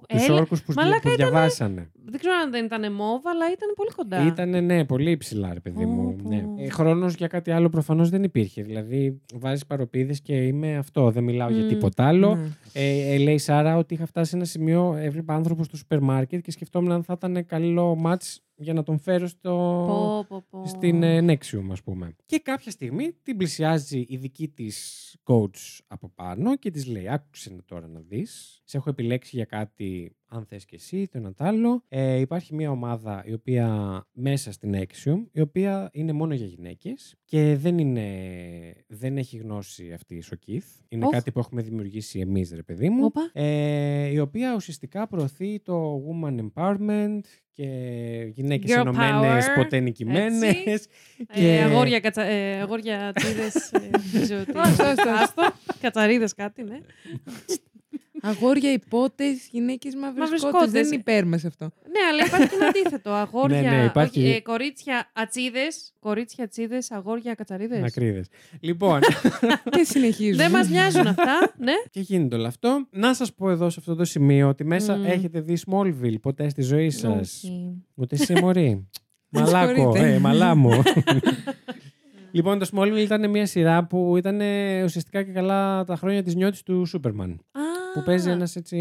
Τους 0.08 0.28
όρκους 0.28 0.62
που, 0.62 0.72
Μαλάκα 0.76 1.10
που 1.10 1.16
διαβάσανε. 1.16 1.90
Δεν 2.08 2.20
ξέρω 2.20 2.34
αν 2.42 2.50
δεν 2.50 2.64
ήταν 2.64 2.92
μόβ, 2.92 3.26
αλλά 3.26 3.46
ήταν 3.52 3.68
πολύ 3.76 3.90
κοντά. 3.96 4.26
Ήταν 4.26 4.64
ναι, 4.64 4.84
πολύ 4.84 5.16
ψηλά, 5.16 5.52
ρε 5.52 5.60
παιδί 5.60 5.84
Πω, 5.84 5.90
μου. 5.90 6.16
πω. 6.16 6.28
Ναι. 6.28 6.44
Ε, 6.56 6.68
Χρόνος 6.68 7.14
για 7.14 7.26
κάτι 7.26 7.50
άλλο 7.50 7.68
προφανώς 7.68 8.10
δεν 8.10 8.22
υπήρχε. 8.22 8.62
Δηλαδή, 8.62 9.20
βάζεις 9.34 9.66
παροπίδες 9.66 10.20
και 10.20 10.46
είμαι 10.46 10.76
αυτό. 10.76 11.10
Δεν 11.10 11.24
μιλάω 11.24 11.50
για 11.50 11.64
Μμ. 11.64 11.68
τίποτα 11.68 12.06
άλλο. 12.06 12.34
Ναι. 12.34 12.48
Ε, 12.72 13.14
ε, 13.14 13.18
λέει 13.18 13.34
η 13.34 13.38
Σάρα 13.38 13.76
ότι 13.76 13.94
είχα 13.94 14.06
φτάσει 14.06 14.30
σε 14.30 14.36
ένα 14.36 14.44
σημείο, 14.44 14.94
έβλεπα 14.96 15.34
άνθρωπο 15.34 15.64
στο 15.64 15.76
σούπερ 15.76 16.00
μάρκετ 16.00 16.42
και 16.42 16.50
σκεφτόμουν 16.50 16.92
αν 16.92 17.02
θα 17.02 17.12
ήταν 17.16 17.46
καλό 17.46 17.98
match 18.04 18.36
για 18.58 18.72
να 18.72 18.82
τον 18.82 18.98
φέρω 18.98 19.26
στο... 19.26 19.84
Πω, 19.88 20.24
πω, 20.28 20.44
πω. 20.50 20.66
στην 20.66 21.02
ε, 21.02 21.20
Nexium, 21.20 21.66
ας 21.70 21.82
πούμε. 21.82 22.16
Και 22.26 22.38
κάποια 22.38 22.70
στιγμή 22.70 23.12
την 23.22 23.36
πλησιάζει 23.36 24.04
η 24.08 24.16
δική 24.16 24.48
της 24.48 25.16
coach 25.24 25.78
από 25.86 26.12
πάνω 26.14 26.56
και 26.56 26.70
της 26.70 26.86
λέει 26.86 27.08
«Άκουσε 27.08 27.56
τώρα 27.66 27.88
να 27.88 28.00
δεις, 28.00 28.60
σε 28.64 28.76
έχω 28.76 28.90
επιλέξει 28.90 29.36
για 29.36 29.44
κάτι 29.44 30.16
αν 30.28 30.44
θες 30.48 30.64
και 30.64 30.76
εσύ, 30.76 31.08
το 31.08 31.18
ένα 31.18 31.32
το 31.32 31.44
άλλο. 31.44 31.82
Ε, 31.88 32.18
υπάρχει 32.18 32.54
μια 32.54 32.70
ομάδα 32.70 33.22
η 33.26 33.32
οποία 33.32 33.68
μέσα 34.12 34.52
στην 34.52 34.74
Nexium, 34.76 35.26
η 35.32 35.40
οποία 35.40 35.88
είναι 35.92 36.12
μόνο 36.12 36.34
για 36.34 36.46
γυναίκες 36.46 37.16
και 37.24 37.56
δεν, 37.56 37.78
είναι, 37.78 38.08
δεν 38.86 39.16
έχει 39.16 39.36
γνώση 39.36 39.92
αυτή 39.92 40.14
η 40.14 40.20
Σοκίθ. 40.20 40.66
Είναι 40.88 41.04
Οχ. 41.04 41.10
κάτι 41.10 41.32
που 41.32 41.38
έχουμε 41.38 41.62
δημιουργήσει 41.62 42.18
εμείς, 42.20 42.52
ρε 42.54 42.62
παιδί 42.62 42.88
μου. 42.88 43.04
Όπα. 43.04 43.30
Ε, 43.32 44.06
η 44.08 44.18
οποία 44.18 44.54
ουσιαστικά 44.54 45.06
προωθεί 45.08 45.60
το 45.60 46.02
woman 46.08 46.36
empowerment 46.40 47.20
και 47.50 47.64
γυναίκες 48.34 48.74
Girl 48.74 48.80
ενωμένες, 48.80 49.46
power, 49.46 49.54
ποτέ 49.56 49.80
νικημένες. 49.80 50.42
έτσι. 50.64 50.88
Και- 51.34 51.54
Ε, 51.56 51.62
αγόρια, 51.62 52.00
κατσα... 52.00 52.22
ε, 52.22 52.60
αγόρια 52.60 53.12
τίδες, 53.14 53.72
ε, 53.72 53.90
νομίζω 54.12 54.38
ότι... 54.40 54.52
Άστο, 54.54 54.82
άστο. 54.84 55.10
Άστο. 55.10 55.42
Κατσαρίδες 55.80 56.34
κάτι, 56.34 56.62
ναι. 56.62 56.78
Αγόρια, 58.22 58.72
υπότες, 58.72 59.48
γυναίκες 59.50 59.94
μαύρες 59.94 60.18
Μαύρες 60.18 60.40
κότες. 60.40 60.58
κότες. 60.58 60.72
Δεν 60.72 60.84
είναι 60.86 60.94
υπέρ 60.94 61.26
μας 61.26 61.44
αυτό. 61.44 61.64
Ναι, 61.64 62.00
αλλά 62.10 62.24
υπάρχει 62.26 62.48
και 62.48 62.54
ένα 62.54 62.66
αντίθετο. 62.66 63.10
Αγόρια, 63.10 63.60
Ναι, 63.62 63.68
ναι, 63.76 63.84
υπάρχει- 63.84 64.18
όχι, 64.24 64.28
ε, 64.34 64.40
κορίτσια 64.40 65.10
ατσίδες, 65.12 65.92
κορίτσια 65.98 66.44
ατσίδες, 66.44 66.90
αγόρια 66.90 67.34
κατσαρίδες. 67.34 67.80
Μακρύδε. 67.80 68.24
Λοιπόν, 68.60 69.00
και 69.76 69.82
συνεχίζουμε. 69.84 70.42
Δεν 70.42 70.50
μας 70.52 70.68
νοιάζουν 70.68 71.06
αυτά, 71.06 71.52
ναι. 71.58 71.72
και 71.90 72.00
γίνεται 72.00 72.36
όλο 72.36 72.46
αυτό. 72.46 72.86
Να 72.90 73.14
σας 73.14 73.34
πω 73.34 73.50
εδώ 73.50 73.70
σε 73.70 73.76
αυτό 73.80 73.94
το 73.94 74.04
σημείο 74.04 74.48
ότι 74.48 74.64
μέσα 74.64 74.96
Μμμ. 74.96 75.04
έχετε 75.04 75.40
δει 75.40 75.58
Smallville 75.66 76.20
ποτέ 76.22 76.48
στη 76.48 76.62
ζωή 76.62 76.90
σας. 76.90 77.20
Όχι. 77.44 77.82
Ούτε 77.94 78.14
εσύ, 78.14 78.34
Μωρή. 78.40 78.86
Με 79.28 79.40
Μαλάκο, 79.40 79.74
συγχωρείτε. 79.74 80.12
ε, 80.14 80.18
μαλά 80.18 80.54
μου. 80.54 80.82
λοιπόν, 82.30 82.58
το 82.58 82.68
Smallville 82.72 82.98
ήταν 82.98 83.30
μια 83.30 83.46
σειρά 83.46 83.84
που 83.86 84.16
ήταν 84.16 84.40
ε, 84.40 84.82
ουσιαστικά 84.84 85.22
και 85.22 85.32
καλά 85.32 85.84
τα 85.84 85.96
χρόνια 85.96 86.22
της 86.22 86.34
νιώτης 86.34 86.62
του 86.62 86.84
Σούπερμαν. 86.84 87.30
Α, 87.30 87.60
Που 87.96 88.02
παίζει 88.04 88.30
ένας 88.30 88.56
έτσι... 88.56 88.76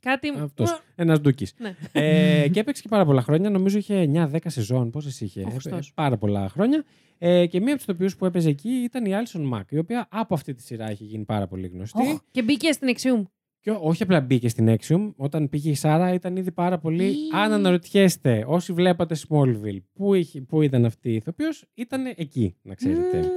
Κάτι. 0.00 0.28
Αυτός, 0.42 0.80
ένας 0.94 1.20
ντούκης. 1.20 1.54
Ναι. 1.58 1.74
Ε, 1.92 2.48
και 2.48 2.60
έπαιξε 2.60 2.82
και 2.82 2.88
πάρα 2.88 3.04
πολλά 3.04 3.22
χρόνια. 3.22 3.50
Νομίζω 3.50 3.78
είχε 3.78 4.10
9-10 4.14 4.36
σεζόν. 4.46 4.90
Πόσες 4.90 5.20
είχε; 5.20 5.40
Ο 5.40 5.46
Ε, 5.46 5.50
Χριστός. 5.50 5.92
πάρα 5.94 6.16
πολλά 6.16 6.48
χρόνια. 6.48 6.84
Ε, 7.18 7.46
και 7.46 7.60
μία 7.60 7.72
από 7.74 7.80
του 7.80 7.92
τοπιούς 7.92 8.16
που 8.16 8.24
έπαιζε 8.26 8.48
εκεί 8.48 8.68
ήταν 8.68 9.04
η 9.04 9.10
Alison 9.14 9.52
Mack, 9.58 9.62
η 9.70 9.78
οποία 9.78 10.06
από 10.10 10.34
αυτή 10.34 10.54
τη 10.54 10.62
σειρά 10.62 10.90
έχει 10.90 11.04
γίνει 11.04 11.24
πάρα 11.24 11.46
πολύ 11.46 11.66
γνωστή. 11.66 12.02
Οχ, 12.08 12.18
Και 12.30 12.42
μπήκε 12.42 12.72
στην 12.72 12.88
Εξιούμ. 12.88 13.22
Και 13.60 13.70
ό- 13.70 13.78
όχι 13.80 14.02
απλά 14.02 14.20
μπήκε 14.20 14.48
στην 14.48 14.76
Axiom, 14.78 15.12
όταν 15.16 15.48
πήγε 15.48 15.70
η 15.70 15.74
Σάρα 15.74 16.12
ήταν 16.12 16.36
ήδη 16.36 16.52
πάρα 16.52 16.78
πολύ. 16.78 17.04
Ή. 17.04 17.16
Αν 17.34 17.52
αναρωτιέστε, 17.52 18.44
όσοι 18.46 18.72
βλέπατε 18.72 19.16
Smallville, 19.28 19.80
πού, 19.92 20.14
είχε, 20.14 20.40
πού 20.40 20.62
ήταν 20.62 20.84
αυτή 20.84 21.10
η 21.10 21.14
ηθοποιός, 21.14 21.64
ήταν 21.74 22.02
εκεί, 22.16 22.56
να 22.62 22.74
ξέρετε. 22.74 23.30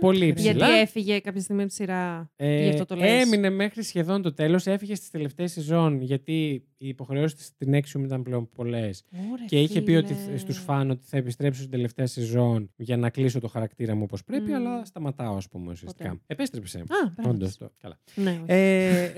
Πολύ 0.00 0.26
υψηλά. 0.26 0.52
Γιατί 0.52 0.78
έφυγε 0.78 1.18
κάποια 1.18 1.40
στιγμή 1.40 1.62
από 1.62 1.70
τη 1.70 1.76
σειρά. 1.76 2.30
Ε, 2.36 2.62
γι' 2.62 2.68
αυτό 2.68 2.84
το 2.84 2.94
λες. 2.96 3.22
έμεινε 3.24 3.50
μέχρι 3.50 3.82
σχεδόν 3.82 4.22
το 4.22 4.32
τέλος, 4.34 4.66
έφυγε 4.66 4.94
στις 4.94 5.10
τελευταίες 5.10 5.52
σεζόν 5.52 6.00
γιατί 6.00 6.64
οι 6.76 6.88
υποχρεώσει 6.88 7.34
της 7.36 7.44
στην 7.44 7.74
Axiom 7.74 8.04
ήταν 8.04 8.22
πλέον 8.22 8.48
πολλές. 8.48 9.04
Ωραία, 9.32 9.44
Και 9.46 9.60
είχε 9.60 9.82
πει 9.82 9.92
ότι, 9.94 10.14
φίλε. 10.14 10.36
στους 10.36 10.58
φαν 10.58 10.90
ότι 10.90 11.04
θα 11.06 11.16
επιστρέψω 11.16 11.58
στην 11.58 11.70
τελευταία 11.70 12.06
σεζόν 12.06 12.70
για 12.76 12.96
να 12.96 13.10
κλείσω 13.10 13.40
το 13.40 13.48
χαρακτήρα 13.48 13.94
μου 13.94 14.02
όπως 14.04 14.24
πρέπει, 14.24 14.48
Μμμ. 14.50 14.54
αλλά 14.54 14.84
σταματάω, 14.84 15.36
ας 15.36 15.48
πούμε, 15.48 15.70
ουσιαστικά. 15.72 16.08
Ποτέ. 16.08 16.22
Επέστρεψε. 16.26 16.78
Α, 16.78 16.84
μπράβο 17.16 17.30
Όντως, 17.30 17.48
της. 17.48 17.56
το. 17.56 17.70
Καλά. 17.80 17.98
Ναι, 18.14 18.30
όχι. 18.30 18.42
Ε, 18.46 19.12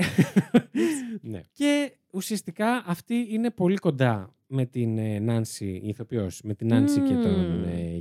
ναι. 1.21 1.41
Και 1.53 1.93
ουσιαστικά 2.13 2.83
αυτή 2.87 3.27
είναι 3.31 3.51
πολύ 3.51 3.77
κοντά 3.77 4.35
με 4.47 4.65
την 4.67 4.99
ε, 4.99 5.19
Νάνση, 5.19 5.67
η 5.85 5.89
ηθοποιός, 5.89 6.41
με 6.45 6.55
την 6.55 6.67
Νάνση 6.67 7.01
και 7.01 7.15
τον 7.15 7.33
Μμμ. 7.33 7.99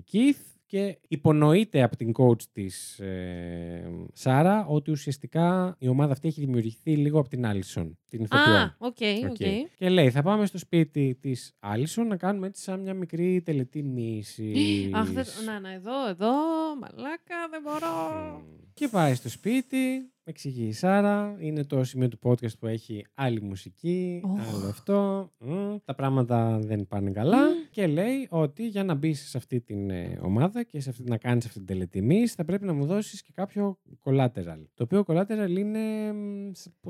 Ε, 0.71 0.87
Keith 0.87 0.97
και 0.97 0.97
υπονοείται 1.07 1.81
από 1.81 1.95
την 1.95 2.11
coach 2.17 2.41
της 2.51 2.99
ε, 2.99 3.91
Σάρα 4.13 4.65
ότι 4.65 4.91
ουσιαστικά 4.91 5.75
η 5.79 5.87
ομάδα 5.87 6.11
αυτή 6.11 6.27
έχει 6.27 6.39
δημιουργηθεί 6.39 6.95
λίγο 6.95 7.19
από 7.19 7.29
την 7.29 7.45
Άλισον, 7.45 7.97
την 8.09 8.23
ηθοποιό. 8.23 8.55
Α, 8.55 8.75
οκ, 8.77 8.97
Οκ. 9.23 9.29
οκ. 9.29 9.35
Και 9.77 9.89
λέει, 9.89 10.11
θα 10.11 10.21
πάμε 10.21 10.45
στο 10.45 10.57
σπίτι 10.57 11.17
της 11.21 11.55
Άλισον 11.59 12.07
να 12.07 12.17
κάνουμε 12.17 12.47
έτσι 12.47 12.63
σαν 12.63 12.79
μια 12.79 12.93
μικρή 12.93 13.41
τελετή 13.41 13.83
μύησης. 13.83 14.53
Αχ, 14.93 15.09
δεν... 15.09 15.25
να, 15.45 15.59
να, 15.59 15.73
εδώ, 15.73 16.07
εδώ, 16.09 16.31
μαλάκα, 16.79 17.47
δεν 17.49 17.61
μπορώ. 17.63 18.41
Και 18.73 18.87
πάει 18.87 19.13
στο 19.15 19.29
σπίτι, 19.29 20.11
εξηγεί 20.29 20.65
η 20.67 20.71
Σάρα. 20.71 21.35
Είναι 21.39 21.63
το 21.63 21.83
σημείο 21.83 22.07
του 22.07 22.19
podcast 22.23 22.57
που 22.59 22.67
έχει 22.67 23.05
άλλη 23.13 23.41
μουσική, 23.41 24.21
Οχ. 24.23 24.53
άλλο 24.55 24.67
αυτό. 24.67 25.31
Μμ, 25.39 25.75
τα 25.85 25.95
πράγματα 25.95 26.59
δεν 26.59 26.87
πάνε 26.87 27.11
καλά. 27.11 27.37
Μμ. 27.49 27.51
Και 27.71 27.87
λέει 27.87 28.27
ότι 28.29 28.67
για 28.67 28.83
να 28.83 28.93
μπεις 28.93 29.29
σε 29.29 29.37
αυτή 29.37 29.61
την 29.61 29.89
ε, 29.89 30.19
ομάδα 30.21 30.63
και 30.63 30.79
σε 30.81 30.89
αυτή, 30.89 31.03
να 31.03 31.17
κάνεις 31.17 31.45
αυτή 31.45 31.57
την 31.57 31.67
τελετημή, 31.67 32.27
θα 32.27 32.45
πρέπει 32.45 32.65
να 32.65 32.73
μου 32.73 32.85
δώσεις 32.85 33.21
και 33.21 33.31
κάποιο 33.33 33.79
collateral. 34.03 34.63
Το 34.73 34.83
οποίο 34.83 35.03
collateral 35.07 35.55
είναι, 35.57 35.79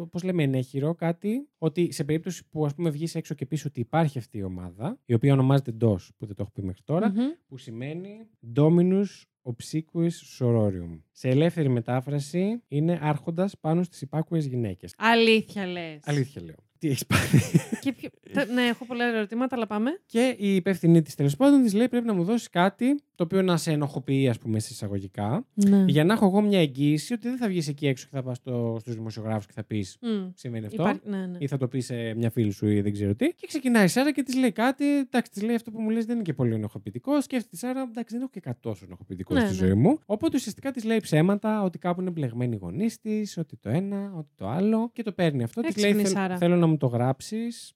πώς 0.10 0.24
λέμε, 0.24 0.44
ενέχειρο 0.44 0.96
κάτι, 0.96 1.48
ότι 1.58 1.92
σε 1.92 2.04
περίπτωση 2.04 2.44
που 2.50 2.66
ας 2.66 2.76
πούμε 2.76 2.90
βγεις 2.90 3.16
έξω 3.16 3.34
και 3.34 3.46
πεις 3.46 3.66
ότι 3.66 3.80
υπάρχει 3.80 4.18
αυτή 4.18 4.38
η 4.38 4.44
ομάδα, 4.44 5.00
η 5.06 5.14
οποία 5.14 5.34
ονομάζεται 5.34 5.72
DOS, 5.82 6.08
που 6.18 6.26
δεν 6.26 6.36
το 6.36 6.42
έχω 6.42 6.52
πει 6.52 6.62
μέχρι 6.64 6.82
τώρα, 6.84 7.10
Μμμ. 7.10 7.18
που 7.48 7.58
σημαίνει 7.58 8.28
Dominus 8.56 9.06
Obsequious 9.44 10.40
Sororium. 10.40 11.00
Σε 11.12 11.28
ελεύθερη 11.28 11.70
μετάφραση 11.70 12.64
είναι 12.68 13.00
άρχοντας 13.02 13.58
πάνω 13.60 13.84
στις 13.84 14.02
υπάκουες 14.02 14.46
γυναίκες. 14.46 14.94
Αλήθεια 14.98 15.66
λες. 15.68 16.02
Αλήθεια 16.06 16.42
λέω. 16.42 16.69
Τι 16.80 16.88
έχεις 16.88 17.06
πάρει. 17.06 17.42
Και 17.82 17.92
ποιο- 17.94 18.10
Τε- 18.34 18.52
ναι, 18.52 18.62
έχω 18.62 18.86
πολλά 18.86 19.06
ερωτήματα, 19.06 19.56
αλλά 19.56 19.68
πάμε. 19.68 19.92
και 20.06 20.36
η 20.38 20.56
υπεύθυνή 20.56 21.02
της 21.02 21.16
τέλος 21.16 21.36
πάντων 21.36 21.62
της 21.64 21.74
λέει 21.74 21.88
πρέπει 21.90 22.06
να 22.06 22.14
μου 22.14 22.24
δώσεις 22.24 22.50
κάτι 22.50 23.02
το 23.16 23.24
οποίο 23.24 23.42
να 23.42 23.58
σε 23.58 23.72
ενοχοποιεί, 23.72 24.30
ας 24.30 24.38
πούμε, 24.38 24.60
σε 24.60 24.70
εισαγωγικά, 24.72 25.46
Ναι. 25.54 25.84
για 25.88 26.04
να 26.04 26.14
έχω 26.14 26.26
εγώ 26.26 26.42
μια 26.42 26.60
εγγύηση 26.60 27.14
ότι 27.14 27.28
δεν 27.28 27.38
θα 27.38 27.48
βγεις 27.48 27.68
εκεί 27.68 27.88
έξω 27.88 28.06
και 28.10 28.16
θα 28.16 28.24
πας 28.24 28.38
στους 28.80 28.94
δημοσιογράφους 28.96 29.46
και 29.46 29.52
θα 29.56 29.64
πεις 29.64 29.98
Συμβαίνει 30.34 30.66
αυτό. 30.66 30.82
Υπάρχει... 30.82 31.00
Ναι, 31.04 31.26
ναι. 31.26 31.38
Ή 31.40 31.48
θα 31.48 31.58
το 31.58 31.68
πεις 31.68 31.86
σε 31.86 32.14
μια 32.14 32.30
φίλη 32.30 32.52
σου 32.52 32.68
ή 32.68 32.82
δεν 32.82 32.92
ξέρω 32.94 33.16
τι. 33.16 33.34
Και 33.34 33.48
ξεκινάει 33.48 33.84
η 33.84 33.88
Σάρα 33.88 34.12
και 34.12 34.24
της 34.24 34.36
λέει 34.36 34.52
κάτι. 34.52 34.86
Εντάξει, 34.98 35.32
της 35.32 35.42
λέει 35.42 35.56
αυτό 35.56 35.72
που 35.72 35.82
μου 35.82 35.90
λες 35.90 36.06
δεν 36.06 36.16
είναι 36.16 36.24
και 36.24 36.34
πολύ 36.34 36.54
ενοχοποιητικό. 36.54 37.22
Σκέφτεται 37.22 37.56
η 37.56 37.58
Σάρα, 37.60 37.82
εντάξει, 37.82 38.14
δεν 38.14 38.22
έχω 38.22 38.32
και 38.34 38.40
κάτι 38.40 38.60
τόσο 38.62 38.86
ενοχοποιητικό 38.86 39.34
Ναι, 39.34 39.40
στη 39.40 39.50
ναι. 39.50 39.56
ζωή 39.68 39.74
μου. 39.74 40.00
Οπότε 40.06 40.38
ουσιαστικά 40.38 40.72
της 40.72 40.84
λέει 40.84 40.98
ψέματα, 41.00 41.64
ότι 41.64 41.78
κάπου 41.78 42.02
είναι 42.02 42.10
μπλεγμένοι 42.10 42.56
οι 42.56 42.60
γονείς 42.62 43.00
της, 43.00 43.38
ότι 43.38 43.58
το 43.58 43.70
ένα, 43.70 44.14
ότι 44.18 44.30
το 44.36 44.48
άλλο. 44.48 44.90
Και 44.94 45.04
το 45.04 45.12
παίρνει 45.12 45.44
αυτό. 45.44 45.62
Της 45.62 45.70
Έξυπνη 45.70 45.92
λέει: 45.94 46.02
η 46.02 46.06
«Θέλ- 46.06 46.16
Σάρα. 46.18 46.38
Θέλω 46.38 46.56
να 46.56 46.68
μου 46.70 46.78
το 46.78 46.88
γράψεις. 46.88 47.74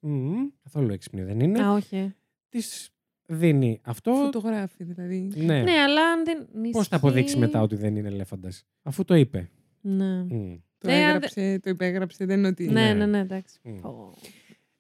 Καθόλου 0.64 0.94
έξυπνη 0.94 1.24
δεν 1.24 1.40
είναι. 1.40 1.64
Α, 1.64 1.72
όχι. 1.74 2.14
Της 2.50 2.90
δίνει 3.26 3.80
αυτό. 3.84 4.14
Φωτογράφη, 4.16 4.84
δηλαδή. 4.84 5.32
Ναι. 5.36 5.62
Ναι, 5.62 5.72
αλλά 5.72 6.02
αν 6.12 6.24
δεν. 6.26 6.38
Πώς 6.38 6.54
θα 6.54 6.68
ισχύει- 6.80 6.94
αποδείξει 6.94 7.38
μετά 7.38 7.62
ότι 7.62 7.76
δεν 7.76 7.96
είναι 7.96 8.08
ελέφαντας, 8.08 8.66
αφού 8.84 9.04
το 9.06 9.16
είπε. 9.16 9.50
Ναι. 9.82 10.24
Μμ. 10.24 10.56
Το 10.78 10.88
Ναι, 10.90 10.94
αν 10.96 11.02
έγραψε, 11.08 11.60
το 11.64 11.70
υπέγραψε, 11.70 12.26
δεν 12.26 12.38
είναι 12.40 12.48
ότι. 12.48 12.66
Ναι, 12.68 12.72
Ναι. 12.82 12.94
ναι, 12.94 13.06
ναι, 13.06 13.20
εντάξει. 13.20 13.60
Μμ. 13.64 13.86
Ω. 13.86 14.14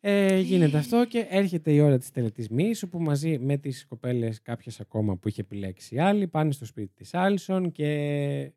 Ε, 0.05 0.39
γίνεται 0.39 0.77
αυτό 0.77 1.05
και 1.05 1.25
έρχεται 1.29 1.71
η 1.71 1.79
ώρα 1.79 1.97
της 1.97 2.11
τελετής 2.11 2.49
μυς, 2.49 2.83
όπου 2.83 2.99
μαζί 2.99 3.39
με 3.39 3.57
τις 3.57 3.85
κοπέλες 3.85 4.41
κάποιες 4.41 4.79
ακόμα 4.79 5.15
που 5.17 5.27
είχε 5.27 5.41
επιλέξει 5.41 5.95
η 5.95 5.99
άλλη 5.99 6.27
πάνε 6.27 6.51
στο 6.51 6.65
σπίτι 6.65 6.93
της 6.95 7.13
Άλισον 7.13 7.71
και 7.71 7.87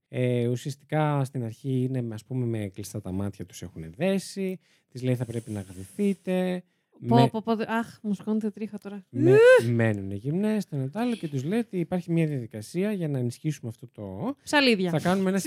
ε, 0.08 0.46
ουσιαστικά 0.46 1.24
στην 1.24 1.44
αρχή 1.44 1.82
είναι 1.82 2.14
ας 2.14 2.24
πούμε 2.24 2.46
με 2.46 2.70
κλειστά 2.74 3.00
τα 3.00 3.12
μάτια 3.12 3.46
τους 3.46 3.62
έχουν 3.62 3.84
δέσει 3.96 4.58
της 4.88 5.02
λέει 5.02 5.14
θα 5.14 5.24
πρέπει 5.24 5.50
να 5.50 5.60
γδυθείτε 5.60 6.62
Πω, 7.08 7.14
με, 7.16 7.28
πω, 7.28 7.42
πω, 7.42 7.56
δε- 7.56 7.64
Αχ, 7.68 7.98
μου 8.02 8.14
σκόνεται 8.14 8.50
τρίχα 8.50 8.78
τώρα. 8.78 9.04
με, 9.10 9.36
μένουν 9.70 10.12
γυμνές 10.12 10.68
το 10.68 10.76
ένα 10.76 10.90
το 10.90 10.98
άλλο 10.98 11.14
και 11.14 11.28
τους 11.28 11.44
λέει 11.44 11.58
ότι 11.58 11.78
υπάρχει 11.78 12.12
μια 12.12 12.26
διαδικασία 12.26 12.92
για 12.92 13.08
να 13.08 13.18
ενισχύσουμε 13.18 13.68
αυτό 13.70 13.88
το 13.92 14.36
Ψαλίδια. 14.42 14.90
θα 14.90 15.00
κάνουμε 15.00 15.28
ένα 15.30 15.38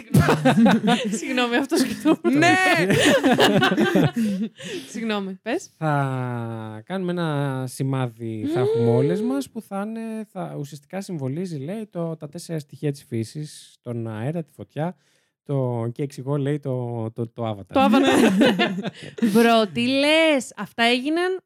Συγγνώμη, 1.12 1.56
αυτό 1.62 1.78
σκεφτόμουν. 1.78 2.38
Ναι! 2.38 2.56
Συγγνώμη, 4.92 5.34
πες. 5.42 5.70
θα 5.78 6.82
κάνουμε 6.86 7.12
ένα 7.12 7.66
σημάδι, 7.68 8.46
θα 8.54 8.60
έχουμε 8.60 8.90
όλες 8.90 9.22
μας, 9.22 9.50
που 9.50 9.62
θα, 9.62 9.84
είναι, 9.88 10.26
θα 10.32 10.56
ουσιαστικά 10.60 11.02
συμβολίζει, 11.02 11.58
λέει, 11.58 11.88
το, 11.90 12.16
τα 12.18 12.30
τέσσερα 12.30 12.60
στοιχεία 12.60 12.92
της 12.92 13.04
φύσης, 13.04 13.78
τον 13.82 14.08
αέρα, 14.08 14.44
τη 14.44 14.52
φωτιά, 14.52 14.96
το, 15.54 15.88
και 15.92 16.04
εξηγώ, 16.04 16.38
λέει, 16.38 16.60
το, 16.60 17.06
το, 17.12 17.28
το 17.28 17.50
avatar. 17.50 17.66
Το 17.74 17.80
άβανα. 17.80 18.08
Μπρο, 19.34 19.68
τι 19.74 19.88
λες. 19.88 20.54
Αυτά 20.56 20.84
έγιναν 20.84 21.40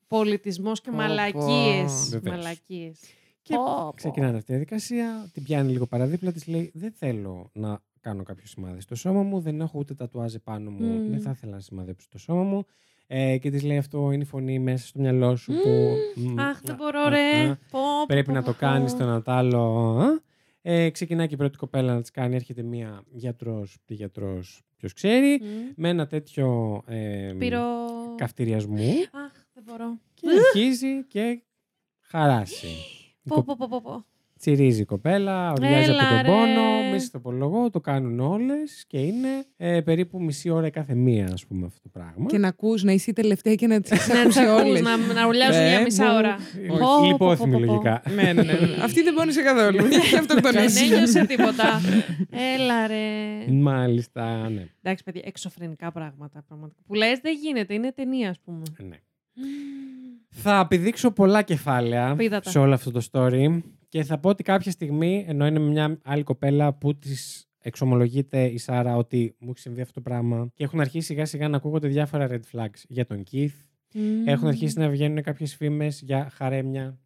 Πολιτισμός 0.08 0.80
και 0.80 0.90
Πω, 0.90 0.96
πω. 0.96 1.02
μαλακίε. 1.02 1.84
Βεβαίως. 2.10 2.36
Μαλακίες. 2.36 3.00
Και 3.42 3.54
ξεκινάνε 3.94 4.36
αυτή 4.36 4.52
η 4.52 4.54
διαδικασία, 4.54 5.30
την 5.32 5.42
πιάνει 5.42 5.72
λίγο 5.72 5.86
παραδίπλα, 5.86 6.32
της 6.32 6.46
λέει, 6.46 6.70
δεν 6.74 6.92
θέλω 6.92 7.50
να 7.52 7.80
κάνω 8.00 8.22
κάποιο 8.22 8.46
σημάδι 8.46 8.80
στο 8.80 8.94
σώμα 8.94 9.22
μου, 9.22 9.40
δεν 9.40 9.60
έχω 9.60 9.78
ούτε 9.78 9.94
τατουάζ 9.94 10.34
πάνω 10.44 10.70
μου, 10.70 10.86
Μμμ. 10.86 11.10
δεν 11.10 11.20
θα 11.20 11.30
ήθελα 11.30 11.52
να 11.52 11.60
σημαδέψω 11.60 12.06
το 12.10 12.18
σώμα 12.18 12.42
μου. 12.42 12.64
Ε, 13.06 13.38
και 13.38 13.50
της 13.50 13.62
λέει 13.62 13.76
αυτό 13.76 14.10
είναι 14.12 14.22
η 14.22 14.26
φωνή 14.26 14.58
μέσα 14.58 14.86
στο 14.86 15.00
μυαλό 15.00 15.36
σου 15.36 15.52
που... 15.52 15.96
μ, 16.20 16.40
Αχ, 16.40 16.60
δεν 16.62 16.74
α, 16.74 16.76
μπορώ, 16.78 17.00
α, 17.00 17.08
ρε. 17.08 17.48
α, 17.50 17.58
Πω, 17.70 17.78
πω, 17.80 18.06
Πρέπει 18.06 18.26
πω, 18.26 18.32
να 18.32 18.40
πω, 18.40 18.46
το 18.46 18.52
πω. 18.52 18.58
κάνεις 18.58 18.96
το 18.96 19.02
ένα 19.02 19.22
το 19.22 19.32
άλλο. 19.32 19.98
α. 19.98 20.22
Ε, 20.66 20.90
ξεκινάει 20.90 21.26
και 21.28 21.34
η 21.34 21.36
πρώτη 21.36 21.58
κοπέλα 21.58 21.94
να 21.94 22.00
της 22.00 22.10
κάνει. 22.10 22.34
Έρχεται 22.34 22.62
μία 22.62 23.02
γιατρός, 23.12 23.76
τι 23.84 23.94
γιατρός, 23.94 24.62
ποιος 24.76 24.92
ξέρει, 24.92 25.40
Μμ. 25.42 25.46
με 25.76 25.88
ένα 25.88 26.06
τέτοιο 26.06 26.82
ε, 26.86 27.32
Πύρο. 27.38 27.62
καυτηριασμού 28.16 28.76
Αχ, 29.12 29.32
δεν 29.54 29.62
μπορώ. 29.66 29.98
και 30.14 30.26
αρχίζει 30.46 31.04
και 31.04 31.42
χαράσει. 32.00 32.66
Η 33.22 33.28
Πω, 33.28 33.34
κο- 33.34 33.42
πω, 33.44 33.56
πω, 33.58 33.66
πω, 33.68 33.80
πω. 33.80 34.04
Τσιρίζει 34.44 34.80
η 34.80 34.84
κοπέλα, 34.84 35.50
ορμιάζει 35.52 35.90
Έλα, 35.90 36.02
από 36.02 36.08
τον 36.14 36.22
ρε. 36.22 36.28
πόνο, 36.28 36.92
μη 36.92 36.98
στο 37.00 37.18
απολογώ, 37.18 37.70
το 37.70 37.80
κάνουν 37.80 38.20
όλες 38.20 38.84
και 38.86 38.98
είναι 38.98 39.28
ε, 39.56 39.80
περίπου 39.80 40.22
μισή 40.22 40.50
ώρα 40.50 40.66
η 40.66 40.70
κάθε 40.70 40.94
μία, 40.94 41.28
ας 41.32 41.46
πούμε, 41.46 41.66
αυτό 41.66 41.80
το 41.82 41.88
πράγμα. 41.88 42.26
Και 42.26 42.38
να 42.38 42.48
ακούς, 42.48 42.82
να 42.82 42.92
είσαι 42.92 43.10
η 43.10 43.12
τελευταία 43.12 43.54
και 43.54 43.66
να 43.66 43.80
τις 43.80 43.90
Να 43.90 43.96
τις 43.96 44.08
ακούσει 44.20 44.40
ακούς, 44.40 44.62
όλες. 44.62 44.80
να, 44.80 44.96
να 44.96 45.26
ουρλιάζουν 45.26 45.60
Ε, 45.62 45.68
για 45.68 45.80
μισά 45.80 46.04
μου- 46.04 46.16
ώρα. 46.16 46.36
ε, 46.62 46.66
Πω, 46.66 46.76
πω, 46.78 47.04
Λιπόθυμη 47.06 47.52
πω, 47.52 47.58
πω, 47.58 47.64
πω. 47.66 47.72
λογικά. 47.72 48.02
ναι, 48.14 48.32
ναι, 48.32 48.42
ναι. 48.42 48.52
Αυτή 48.86 49.02
δεν 49.02 49.14
πόνισε 49.14 49.42
καθόλου. 49.42 49.84
Έχει 49.84 50.10
Δεν 50.10 50.18
αυτοκτονήσει. 50.18 50.84
ένιωσε 50.84 51.24
τίποτα. 51.32 51.80
Έλα 52.54 52.86
ρε. 52.86 53.52
Μάλιστα, 53.52 54.48
ναι. 54.48 54.66
Εντάξει, 54.82 55.04
παιδιά, 55.04 55.22
εξωφρενικά 55.24 55.92
πράγματα. 55.92 56.44
Πραγματικά. 56.48 56.80
Που 56.86 56.94
λες 56.94 57.18
δεν 57.22 57.32
γίνεται, 57.42 57.74
είναι 57.74 57.92
ταινία, 57.92 58.30
ας 58.30 58.40
πούμε. 58.44 58.62
ναι. 58.88 58.96
Θα 60.36 60.66
πηδήξω 60.68 61.10
πολλά 61.10 61.42
κεφάλαια 61.42 62.14
Πήδα 62.16 62.40
τα. 62.40 62.50
σε 62.50 62.58
όλο 62.58 62.74
αυτό 62.74 62.90
το 62.90 63.06
story 63.12 63.60
και 63.94 64.04
θα 64.04 64.18
πω 64.18 64.28
ότι 64.28 64.42
κάποια 64.42 64.70
στιγμή, 64.70 65.24
ενώ 65.28 65.46
είναι 65.46 65.58
μια 65.58 65.98
άλλη 66.02 66.22
κοπέλα 66.22 66.74
που 66.74 66.98
της 66.98 67.48
εξομολογείται 67.58 68.44
η 68.44 68.58
Σάρα 68.58 68.96
ότι 68.96 69.36
μου 69.38 69.50
έχει 69.50 69.58
συμβεί 69.58 69.80
αυτό 69.80 69.92
το 69.92 70.00
πράγμα. 70.00 70.50
Και 70.54 70.64
έχουν 70.64 70.80
αρχίσει 70.80 71.06
σιγά 71.06 71.24
σιγά 71.24 71.48
να 71.48 71.56
ακούγονται 71.56 71.88
διάφορα 71.88 72.28
red 72.30 72.40
flags 72.52 72.82
για 72.88 73.06
τον 73.06 73.22
Keith. 73.30 73.54
Έχουν 74.24 74.48
αρχίσει 74.48 74.78
να 74.78 74.88
βγαίνουν 74.88 75.22
κάποιες 75.22 75.54
φήμες 75.54 76.00
για 76.00 76.30
χαρέμια. 76.32 76.98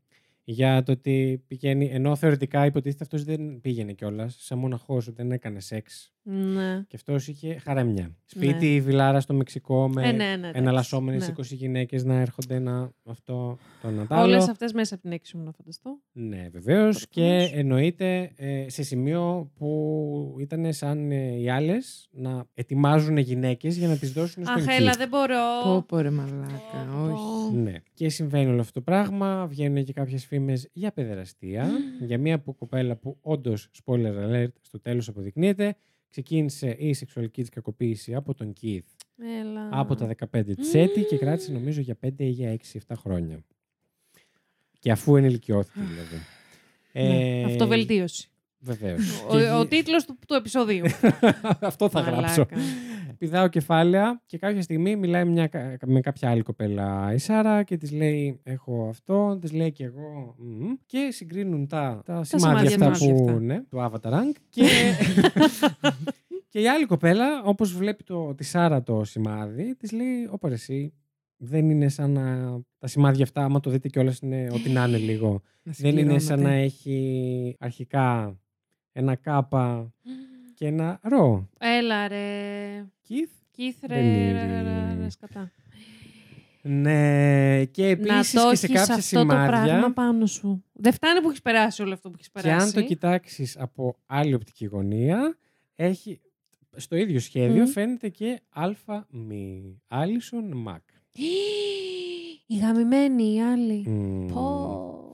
Για 0.45 0.83
το 0.83 0.93
ότι 0.93 1.45
πηγαίνει. 1.47 1.87
Ενώ 1.87 2.17
θεωρητικά 2.17 2.67
υποτίθεται 2.67 3.05
αυτός 3.05 3.25
δεν 3.25 3.61
πήγαινε 3.61 3.93
κιόλας. 3.93 4.37
Σαν 4.39 4.59
μοναχός, 4.59 5.13
δεν 5.13 5.33
έκανε 5.33 5.61
σεξ. 5.61 6.13
Ναι. 6.31 6.83
Και 6.89 6.97
αυτός 6.97 7.29
είχε 7.29 7.59
χαρέμια. 7.59 8.17
Σπίτι, 8.25 8.75
η 8.75 8.81
βιλάρα 8.81 9.21
στο 9.21 9.35
Μεξικό 9.35 9.89
με 9.89 10.09
Ε, 10.09 10.13
ναι, 10.13 10.25
ναι, 10.25 10.33
εντάξει. 10.33 10.61
εναλλασσόμενες 10.61 11.29
Ναι. 11.29 11.35
20 11.37 11.43
γυναίκες 11.43 12.05
να 12.05 12.15
έρχονται 12.15 12.59
να. 12.59 12.91
Αυτό 13.05 13.59
το 13.83 13.91
να 13.91 14.07
τ' 14.07 14.13
άλλο. 14.13 14.23
Όλε 14.23 14.37
αυτές 14.37 14.73
μέσα 14.73 14.95
από 14.95 15.03
την 15.03 15.13
έξι 15.13 15.37
μου 15.37 15.45
να 15.45 15.53
φανταστώ. 15.53 15.99
Ναι, 16.13 16.49
βεβαίως. 16.53 17.09
Προφανώς. 17.09 17.49
Και 17.51 17.57
εννοείται 17.59 18.33
ε, 18.37 18.65
σε 18.69 18.83
σημείο 18.83 19.51
που 19.57 20.37
ήταν 20.41 20.73
σαν 20.73 21.11
ε, 21.11 21.39
οι 21.39 21.49
άλλες 21.51 22.09
να 22.11 22.45
ετοιμάζουν 22.55 23.17
γυναίκες 23.17 23.77
για 23.77 23.89
να 23.89 23.97
τις 23.97 24.13
δώσουν 24.13 24.45
στον 24.45 24.57
Αχ, 24.63 24.77
έλα, 24.79 24.93
Keith. 24.93 24.99
δεν 24.99 25.09
μπορώ. 25.09 25.37
Πω, 25.65 25.83
πω, 25.83 25.99
ρε 25.99 26.11
μαλάκα. 26.11 26.87
Πω, 26.91 27.07
πω. 27.07 27.13
Όχι. 27.13 27.55
Ναι. 27.55 27.75
Και 27.95 28.09
συμβαίνει 28.09 28.51
όλο 28.51 28.61
αυτό 28.61 28.73
το 28.73 28.81
πράγμα. 28.81 29.47
Βγαίνουν 29.47 29.85
και 29.85 29.93
κάποιες 29.93 30.27
φήμες 30.27 30.69
για 30.73 30.93
παιδεραστία. 30.93 31.69
για 32.01 32.19
μια 32.19 32.41
που 32.41 32.55
κοπέλα 32.57 32.97
που 32.97 33.19
όντως, 33.21 33.71
spoiler 33.85 34.13
alert, 34.29 34.53
στο 34.61 34.81
τέλος 34.81 35.09
αποδεικνύεται, 35.09 35.77
ξεκίνησε 36.11 36.77
η 36.79 36.93
σεξουαλική 36.93 37.41
της 37.41 37.51
κακοποίηση 37.51 38.15
από 38.15 38.35
τον 38.35 38.53
Keith 38.63 38.79
Έλα. 39.41 39.69
από 39.73 39.95
τα 39.95 40.15
15 40.33 40.55
της 40.57 40.75
έτη 40.75 41.03
και 41.03 41.17
κράτησε 41.19 41.53
νομίζω 41.53 41.81
για 41.81 41.99
5 42.07 42.11
ή 42.17 42.29
για 42.29 42.59
6-7 42.89 42.95
χρόνια. 42.97 43.45
Και 44.79 44.91
αφού 44.91 45.17
ενηλικιώθηκε 45.17 45.81
δηλαδή. 45.81 46.17
Ναι, 46.93 47.45
Αυτοβελτίωση. 47.45 48.29
Βεβαίως. 48.61 49.25
Ο, 49.29 49.37
Και 49.39 49.51
ο 49.51 49.61
γι- 49.61 49.67
τίτλος 49.69 50.05
του, 50.05 50.19
του 50.27 50.35
επεισοδίου. 50.35 50.85
Αυτό 51.61 51.89
θα 51.89 52.01
γράψω. 52.01 52.47
Μαλάκα. 52.51 52.57
Πηδάω 53.19 53.49
κεφάλαια 53.49 54.23
και 54.27 54.39
κάποια 54.39 54.63
στιγμή 54.63 54.97
μιλάει 54.97 55.25
μια, 55.25 55.47
κα- 55.47 55.77
με 55.87 56.01
κάποια 56.01 56.31
άλλη 56.31 56.43
κοπέλα 56.43 57.13
η 57.15 57.19
Σάρα 57.19 57.63
και 57.63 57.77
της 57.77 57.93
λέει 57.93 58.41
έχω 58.43 58.87
αυτό, 58.91 59.39
της 59.41 59.53
λέει 59.53 59.73
και 59.73 59.85
εγώ 59.85 60.35
μμμ. 60.39 60.73
και 60.87 61.09
συγκρίνουν 61.13 61.67
τα, 61.67 62.03
τα, 62.05 62.25
σημάδια 62.25 62.71
σημάδια 62.71 62.89
αυτά 62.89 62.91
τους. 63.07 63.13
που, 63.21 63.25
Αυτά. 63.29 63.41
ναι, 63.41 63.61
του 63.71 63.79
Avatar 63.79 64.13
Rank 64.13 64.33
και, 64.49 64.63
και 66.51 66.61
η 66.61 66.69
άλλη 66.69 66.85
κοπέλα 66.87 67.43
όπως 67.45 67.73
βλέπει 67.73 68.05
το, 68.05 68.35
τη 68.35 68.45
Σάρα 68.45 68.83
το 68.83 69.05
σημάδι 69.05 69.75
της 69.77 69.93
λέει 69.93 70.29
όπα 70.31 70.49
ρε 70.49 70.55
εσύ 70.55 70.93
δεν 71.37 71.71
είναι 71.71 71.89
σαν 71.89 72.11
να 72.11 72.59
τα 72.79 72.87
σημάδια 72.87 73.25
αυτά 73.25 73.45
άμα 73.45 73.61
το 73.61 73.71
δείτε 73.71 73.89
κιόλας 73.89 74.19
είναι 74.19 74.47
ό,τι 74.53 74.71
να 74.71 74.85
είναι 74.87 74.97
λίγο 74.97 75.43
Να 75.63 75.73
δεν 75.77 75.97
είναι 75.99 76.19
σαν 76.19 76.41
να 76.41 76.49
συμπληρώνεται. 76.49 76.63
έχει 76.63 77.57
αρχικά 77.59 78.37
ένα 78.93 79.15
κάπα 79.15 79.93
και 80.55 80.67
ένα 80.67 80.99
ρο 81.03 81.49
Έλα 81.59 82.09
ρε. 82.09 82.85
Keith 83.09 83.31
Κίθρε, 83.51 83.95
Δεν 83.95 84.05
είναι. 84.05 84.47
ρε, 84.47 84.63
ρε, 84.63 84.97
ρε, 85.03 85.11
σκατά. 85.11 85.51
Ναι, 86.63 87.65
και 87.65 87.83
Να 87.83 87.89
επίσης 87.91 88.33
το 88.33 88.49
και 88.51 88.57
σε 88.57 88.67
έχεις 88.67 88.79
κάποια 88.79 88.95
αυτό 88.95 89.19
το 89.21 89.27
πράγμα 89.27 89.65
σημάδια. 89.67 89.93
πάνω 89.93 90.27
σου. 90.27 90.65
Δεν 90.73 90.93
φτάνει 90.93 91.21
που 91.21 91.29
έχεις 91.29 91.43
περάσει 91.43 91.83
όλο 91.83 91.93
αυτό 91.93 92.09
που 92.11 92.15
έχεις 92.19 92.31
Και 92.31 92.41
περάσει. 92.43 92.67
αν 92.67 92.73
το 92.73 92.83
κοιτάξεις 92.83 93.57
από 93.59 93.97
άλλη 94.07 94.35
οπτική 94.35 94.65
γωνία, 94.65 95.39
έχει 95.75 96.21
στο 96.77 96.97
ίδιο 96.97 97.21
σχέδιο 97.21 97.63
Μμ. 97.65 97.67
φαίνεται 97.67 98.09
και 98.09 98.41
αλφα 98.49 99.07
μη. 99.11 99.81
Άλισον 99.89 100.57
Μακ. 100.57 100.83
Η 102.51 102.57
γαμημένη, 102.59 103.35
η 103.35 103.41
άλλη. 103.43 103.89
Μμ. 103.89 104.27
Πω. 104.27 105.08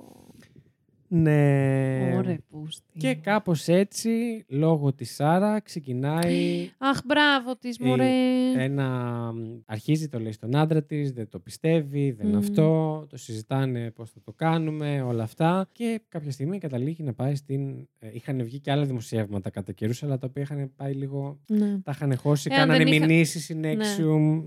Ναι. 1.17 2.15
Ωραία, 2.17 2.39
πούστη. 2.51 2.99
Και 2.99 3.15
κάπως 3.15 3.69
έτσι, 3.69 4.45
λόγω 4.49 4.93
της 4.93 5.15
Σάρα, 5.15 5.61
ξεκινάει 5.61 6.69
Αχ, 6.79 6.99
μπράβο 7.07 7.57
της, 7.57 7.79
Ε, 7.79 7.85
μωρέ. 7.85 8.11
ένα... 8.57 9.31
Αρχίζει 9.67 10.09
το 10.09 10.19
λέει 10.19 10.33
στον 10.33 10.57
άντρα 10.57 10.83
της, 10.83 11.13
δεν 11.13 11.29
το 11.29 11.39
πιστεύει, 11.39 12.11
δεν 12.11 12.27
Μμμ. 12.29 12.37
αυτό, 12.37 12.99
το 13.09 13.17
συζητάνε 13.17 13.91
πώς 13.91 14.11
θα 14.11 14.21
το 14.25 14.33
κάνουμε, 14.33 15.03
όλα 15.03 15.23
αυτά. 15.23 15.69
Και 15.73 16.01
κάποια 16.09 16.31
στιγμή 16.31 16.59
καταλήγει 16.59 17.03
να 17.03 17.13
πάει 17.15 17.35
στην... 17.35 17.89
ε, 17.99 18.09
είχαν 18.13 18.43
βγει 18.45 18.61
και 18.61 18.71
άλλα 18.71 18.85
δημοσιεύματα 18.85 19.51
κατά 19.51 19.73
καιρούς, 19.73 20.03
αλλά 20.03 20.19
τα 20.19 20.27
οποία 20.31 20.43
είχαν 20.43 20.73
πάει 20.77 20.93
λίγο... 20.95 21.41
Ναι. 21.47 21.79
Τα 21.83 21.93
είχαν 21.95 22.17
χώσει, 22.17 22.49
Εάν 22.53 22.61
κάνανε 22.61 22.85
δεν 22.85 22.93
είχα- 22.93 23.07
μηνύσεις 23.07 23.53
in 23.53 23.57
Ναι. 23.57 23.73
Nexium, 23.73 24.43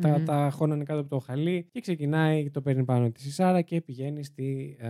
τα, 0.00 0.08
Μμμ. 0.18 0.24
τα 0.24 0.50
χώνανε 0.52 0.84
κάτω 0.84 1.00
από 1.00 1.08
το 1.08 1.18
χαλί 1.18 1.68
και 1.72 1.80
ξεκινάει, 1.80 2.50
το 2.50 2.60
παίρνει 2.60 2.84
πάνω 2.84 3.10
της 3.10 3.24
η 3.26 3.30
Σάρα 3.32 3.60
και 3.60 3.80
πηγαίνει 3.80 4.24
στη 4.24 4.76
α, 4.80 4.88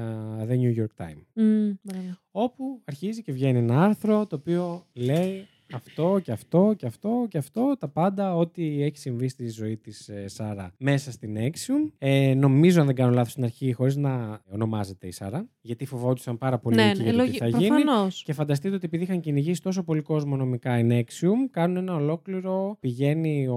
The 0.49 0.53
New 0.53 0.79
York 0.83 1.05
Times. 1.05 1.08
Μμ, 1.33 1.71
μπράβο. 1.83 2.17
Όπου 2.31 2.81
αρχίζει 2.85 3.23
και 3.23 3.33
βγαίνει 3.33 3.59
ένα 3.59 3.83
άρθρο 3.85 4.27
το 4.27 4.37
οποίο 4.37 4.87
λέει 4.93 5.47
αυτό 5.73 6.21
και 6.23 6.33
αυτό 6.33 6.75
και 6.77 6.87
αυτό 6.87 7.27
και 7.29 7.39
αυτό, 7.39 7.77
τα 7.79 7.89
πάντα, 7.89 8.37
ό,τι 8.37 8.83
έχει 8.83 8.99
συμβεί 8.99 9.29
στη 9.29 9.49
ζωή 9.51 9.77
της 9.77 10.09
ε, 10.09 10.29
Σάρα 10.29 10.73
μέσα 10.79 11.11
στην 11.13 11.37
Axiom. 11.39 11.93
Ε, 11.99 12.35
νομίζω, 12.35 12.81
αν 12.81 12.87
δεν 12.87 12.95
κάνω 12.95 13.13
λάθος 13.13 13.31
στην 13.33 13.45
αρχή, 13.45 13.73
χωρίς 13.73 13.97
να 13.97 14.41
ονομάζεται 14.51 15.07
η 15.07 15.11
Σάρα, 15.11 15.49
γιατί 15.61 15.85
φοβόντουσαν 15.87 16.39
πάρα 16.39 16.59
πολύ 16.59 16.77
Ναι, 16.77 16.91
εκεί 16.91 17.03
ναι, 17.03 17.05
για 17.05 17.13
το 17.13 17.19
τι 17.19 17.27
λογι- 17.27 17.39
θα 17.39 17.47
γίνει. 17.47 17.69
προφανώς. 17.83 18.23
Και 18.23 18.33
φανταστείτε 18.33 18.75
ότι 18.75 18.85
επειδή 18.87 19.03
είχαν 19.03 19.21
κυνηγήσει 19.21 19.63
τόσο 19.63 19.83
πολύ 19.83 20.01
κόσμο 20.03 20.37
νομικά 20.37 20.79
in 20.83 20.93
Axiom, 20.93 21.49
κάνουν 21.51 21.77
ένα 21.77 21.95
ολόκληρο, 21.95 22.77
πηγαίνει 22.81 23.47
ο, 23.49 23.57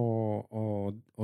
ο, 0.50 0.60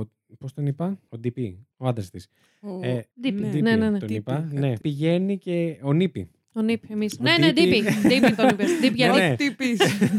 πώς 0.38 0.52
τον 0.52 0.66
είπα, 0.66 0.98
ο 1.08 1.18
DP, 1.24 1.54
ο 1.76 1.86
άντρας 1.86 2.10
της. 2.10 2.28
Ο- 2.60 2.80
Ε, 2.82 3.06
Ντύπη. 3.20 3.40
ναι. 3.40 3.50
DP 3.52 3.60
Ναι, 3.62 3.76
ναι, 3.76 3.90
ναι. 3.90 3.98
τον 3.98 4.08
DP, 4.08 4.12
είπα. 4.12 4.32
κάτι. 4.34 4.58
Ναι, 4.58 4.78
πηγαίνει 4.78 5.38
και 5.38 5.78
ο 5.82 5.92
Νίπη. 5.92 6.28
Ο 6.52 6.62
Νίπ, 6.62 6.82
εμείς. 6.90 7.12
Ο 7.14 7.22
Ναι, 7.22 7.34
ναι, 7.38 7.52
Ντύπη. 7.52 7.82
Ντύπη. 7.82 8.08
Ντύπη 8.08 8.34
τον 8.34 8.48
είπες. 8.48 8.78
Ντύπη, 8.80 8.94
γιατί. 8.96 9.18
Ναι. 9.20 9.36
Τι 9.36 9.50
πεις. 9.54 9.78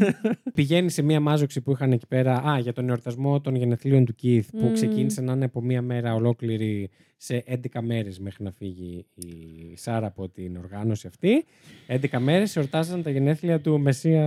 Πηγαίνει 0.54 0.90
σε 0.90 1.02
μία 1.02 1.20
μάζοξη 1.20 1.62
που 1.62 1.72
είχαν 1.72 1.92
εκεί 1.92 2.08
πέρα 2.08 2.48
α, 2.50 2.60
για 2.60 2.74
τον 2.74 2.90
εορτασμό 2.90 3.42
των 3.42 3.56
γενεθλίων 3.56 4.06
του 4.06 4.16
Keith 4.24 4.42
που 4.52 4.66
Μμμ. 4.66 4.74
ξεκίνησε 4.74 5.22
να 5.22 5.34
είναι 5.34 5.46
από 5.46 5.62
μία 5.62 5.82
μέρα 5.82 6.14
ολόκληρη 6.14 6.90
σε 7.18 7.44
11 7.48 7.82
μέρες 7.82 8.20
μέχρι 8.20 8.44
να 8.44 8.52
φύγει 8.52 9.06
η 9.16 9.28
Σάρα 9.76 10.08
από 10.08 10.30
την 10.30 10.58
οργάνωση 10.58 11.08
αυτή. 11.08 11.46
11 11.88 12.20
μέρες 12.20 12.56
εορτάζαν 12.56 13.04
τα 13.04 13.10
γενέθλια 13.10 13.60
του 13.62 13.80
Μεσσία. 13.80 14.24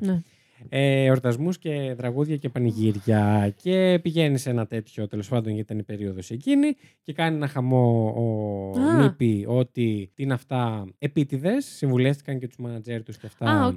Ναι. 0.00 0.22
Ναι. 0.70 0.78
Ε, 0.78 1.04
εορτασμούς 1.04 1.58
και 1.58 1.94
τραγούδια 1.96 2.36
και 2.36 2.48
πανηγύρια. 2.48 3.54
Και 3.62 3.98
πηγαίνει 4.02 4.38
σε 4.38 4.50
ένα 4.50 4.66
τέτοιο, 4.66 5.06
τέλος 5.06 5.28
πάντων, 5.28 5.44
γιατί 5.52 5.60
ήταν 5.60 5.78
η 5.78 5.82
περίοδος 5.82 6.30
εκείνη, 6.30 6.76
και 7.02 7.12
κάνει 7.12 7.36
ένα 7.36 7.46
χαμό 7.48 8.12
ο 8.16 8.80
άντρας 8.80 9.02
Νίπη 9.02 9.44
ότι 9.48 10.10
τι 10.14 10.22
είναι 10.22 10.34
αυτά 10.34 10.86
επίτηδες. 10.98 11.64
Συμβουλεύτηκαν 11.64 12.38
και 12.38 12.46
τους 12.46 12.56
μάνατζέρ 12.56 13.02
τους 13.02 13.18
και 13.18 13.26
αυτά 13.26 13.46
Α, 13.46 13.66
οκ. 13.66 13.76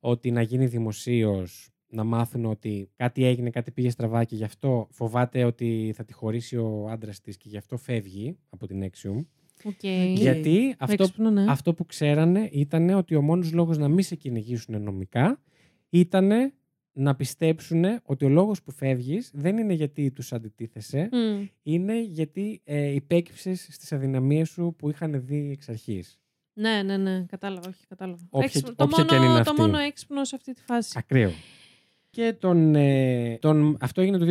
ότι 0.00 0.30
να 0.30 0.42
γίνει 0.42 0.66
δημοσίως 0.66 1.70
να 1.88 2.04
μάθουν 2.04 2.44
ότι 2.44 2.90
κάτι 2.96 3.24
έγινε, 3.24 3.50
κάτι 3.50 3.70
πήγε 3.70 3.90
στραβά 3.90 4.24
και 4.24 4.34
γι' 4.36 4.44
αυτό 4.44 4.88
φοβάται 4.90 5.44
ότι 5.44 5.92
θα 5.96 6.04
τη 6.04 6.12
χωρίσει 6.12 6.56
ο 6.56 6.88
άντρας 6.90 7.20
της 7.20 7.36
και 7.36 7.48
γι' 7.48 7.56
αυτό 7.56 7.76
φεύγει 7.76 8.38
από 8.48 8.66
την 8.66 8.84
Nexium. 8.84 9.24
Οκ. 9.64 9.84
Γιατί 10.14 10.74
αυτό, 10.78 11.02
Έξυπνο, 11.02 11.30
ναι. 11.30 11.44
αυτό 11.48 11.74
που 11.74 11.86
ξέρανε 11.86 12.48
ήταν 12.52 12.88
ότι 12.90 13.14
ο 13.14 13.22
μόνος 13.22 13.52
λόγος 13.52 13.78
να 13.78 13.88
μην 13.88 14.04
σε 14.04 14.14
κυνηγήσουν 14.14 14.82
νομικά 14.82 15.40
ήταν 15.90 16.52
να 16.92 17.14
πιστέψουν 17.16 17.84
ότι 18.02 18.24
ο 18.24 18.28
λόγος 18.28 18.62
που 18.62 18.72
φεύγεις 18.72 19.30
δεν 19.34 19.56
είναι 19.58 19.72
γιατί 19.72 20.10
τους 20.10 20.32
αντιτίθεσαι, 20.32 21.08
Μμ. 21.12 21.44
είναι 21.62 22.00
γιατί 22.02 22.60
ε, 22.64 22.86
υπέκυψες 22.94 23.68
στις 23.70 23.92
αδυναμίες 23.92 24.48
σου 24.48 24.74
που 24.78 24.90
είχαν 24.90 25.22
δει 25.24 25.50
εξ 25.52 25.68
αρχής. 25.68 26.18
Ναι, 26.52 26.82
ναι, 26.82 26.96
ναι. 26.96 27.24
Κατάλαβα, 27.28 27.68
όχι, 27.68 27.86
κατάλαβα. 27.86 28.26
Όποια- 28.30 28.46
Έξυπνο- 28.46 28.74
όποια 28.80 28.96
το, 28.96 29.04
και 29.04 29.14
αν 29.14 29.20
μόνο, 29.20 29.34
είναι 29.34 29.44
το 29.44 29.50
αυτή. 29.50 29.62
μόνο 29.62 29.78
έξυπνο 29.78 30.24
σε 30.24 30.34
αυτή 30.36 30.52
τη 30.54 30.60
φάση. 30.62 30.94
Ακραίο. 30.98 31.30
Και 32.10 32.32
τον, 32.38 32.74
ε, 32.74 33.38
τον, 33.40 33.76
αυτό 33.80 34.00
έγινε 34.00 34.18
το 34.18 34.24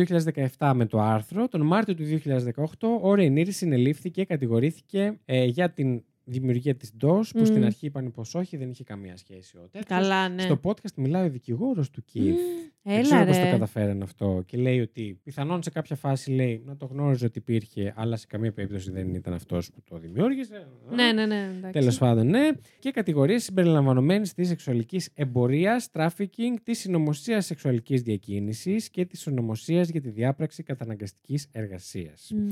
2017 0.58 0.72
με 0.74 0.86
το 0.86 1.00
άρθρο. 1.00 1.48
Τον 1.48 1.60
Μάρτιο 1.66 1.94
του 1.94 2.04
2018 2.04 2.64
ο 3.02 3.14
Ρενίρη 3.14 3.50
συνελήφθηκε 3.52 4.08
και 4.20 4.24
κατηγορήθηκε 4.24 5.18
ε, 5.24 5.44
για 5.44 5.70
την 5.70 6.04
δημιουργία 6.28 6.74
της 6.74 6.92
DOS 7.00 7.28
που 7.32 7.40
Μμ. 7.40 7.44
στην 7.44 7.64
αρχή 7.64 7.86
είπαν 7.86 8.10
πως 8.10 8.34
όχι, 8.34 8.56
δεν 8.56 8.70
είχε 8.70 8.84
καμία 8.84 9.16
σχέση 9.16 9.56
ο 9.56 9.60
τέτοιος. 9.60 9.84
Καλά, 10.00 10.28
ναι. 10.28 10.42
Στο 10.42 10.60
podcast 10.62 10.94
μιλάει 10.96 11.26
ο 11.26 11.30
δικηγόρος 11.30 11.90
του 11.90 12.04
Keith. 12.14 12.34
Δεν 12.82 12.94
Έλα, 12.94 13.02
ξέρω 13.02 13.24
πώς 13.24 13.36
το 13.36 13.42
ρε. 13.42 13.50
καταφέραν 13.50 14.02
αυτό. 14.02 14.42
Και 14.46 14.56
λέει 14.56 14.80
ότι 14.80 15.20
πιθανόν 15.22 15.62
σε 15.62 15.70
κάποια 15.70 15.96
φάση 15.96 16.30
λέει 16.30 16.62
να 16.64 16.76
το 16.76 16.86
γνώριζε 16.86 17.24
ότι 17.24 17.38
υπήρχε, 17.38 17.92
αλλά 17.96 18.16
σε 18.16 18.26
καμία 18.26 18.52
περίπτωση 18.52 18.90
δεν 18.90 19.14
ήταν 19.14 19.32
αυτός 19.32 19.70
που 19.70 19.82
το 19.84 19.98
δημιούργησε. 19.98 20.68
Ναι, 20.94 21.12
ναι, 21.12 21.26
ναι. 21.26 21.52
εντάξει. 21.56 21.78
Τέλος 21.78 21.98
πάντων, 21.98 22.26
ναι. 22.26 22.48
Και 22.78 22.90
κατηγορίες 22.90 23.42
συμπεριλαμβανομένης 23.44 24.32
της 24.34 24.48
σεξουαλικής 24.48 25.10
εμπορίας, 25.14 25.90
τράφικινγκ, 25.90 26.56
της 26.62 26.78
συνωμοσίας 26.78 27.46
σεξουαλικής 27.46 28.02
διακίνησης 28.02 28.90
και 28.90 29.04
της 29.04 29.20
συνωμοσίας 29.20 29.88
για 29.88 30.00
τη 30.00 30.08
διάπραξη 30.08 30.62
καταναγκαστικής 30.62 31.48
εργασίας. 31.52 32.30
Μμ. 32.34 32.48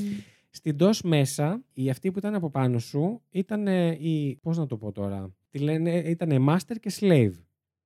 Στην 0.56 0.76
DOS 0.80 0.98
μέσα, 1.04 1.62
οι 1.72 1.90
αυτοί 1.90 2.10
που 2.10 2.18
ήταν 2.18 2.34
από 2.34 2.50
πάνω 2.50 2.78
σου 2.78 3.22
ήταν 3.30 3.66
η. 3.98 4.38
Πώς 4.42 4.58
να 4.58 4.66
το 4.66 4.76
πω 4.76 4.92
τώρα. 4.92 5.34
Τι 5.50 5.58
λένε, 5.58 5.90
ήταν 5.98 6.46
master 6.48 6.74
και 6.80 6.92
slave 7.00 7.32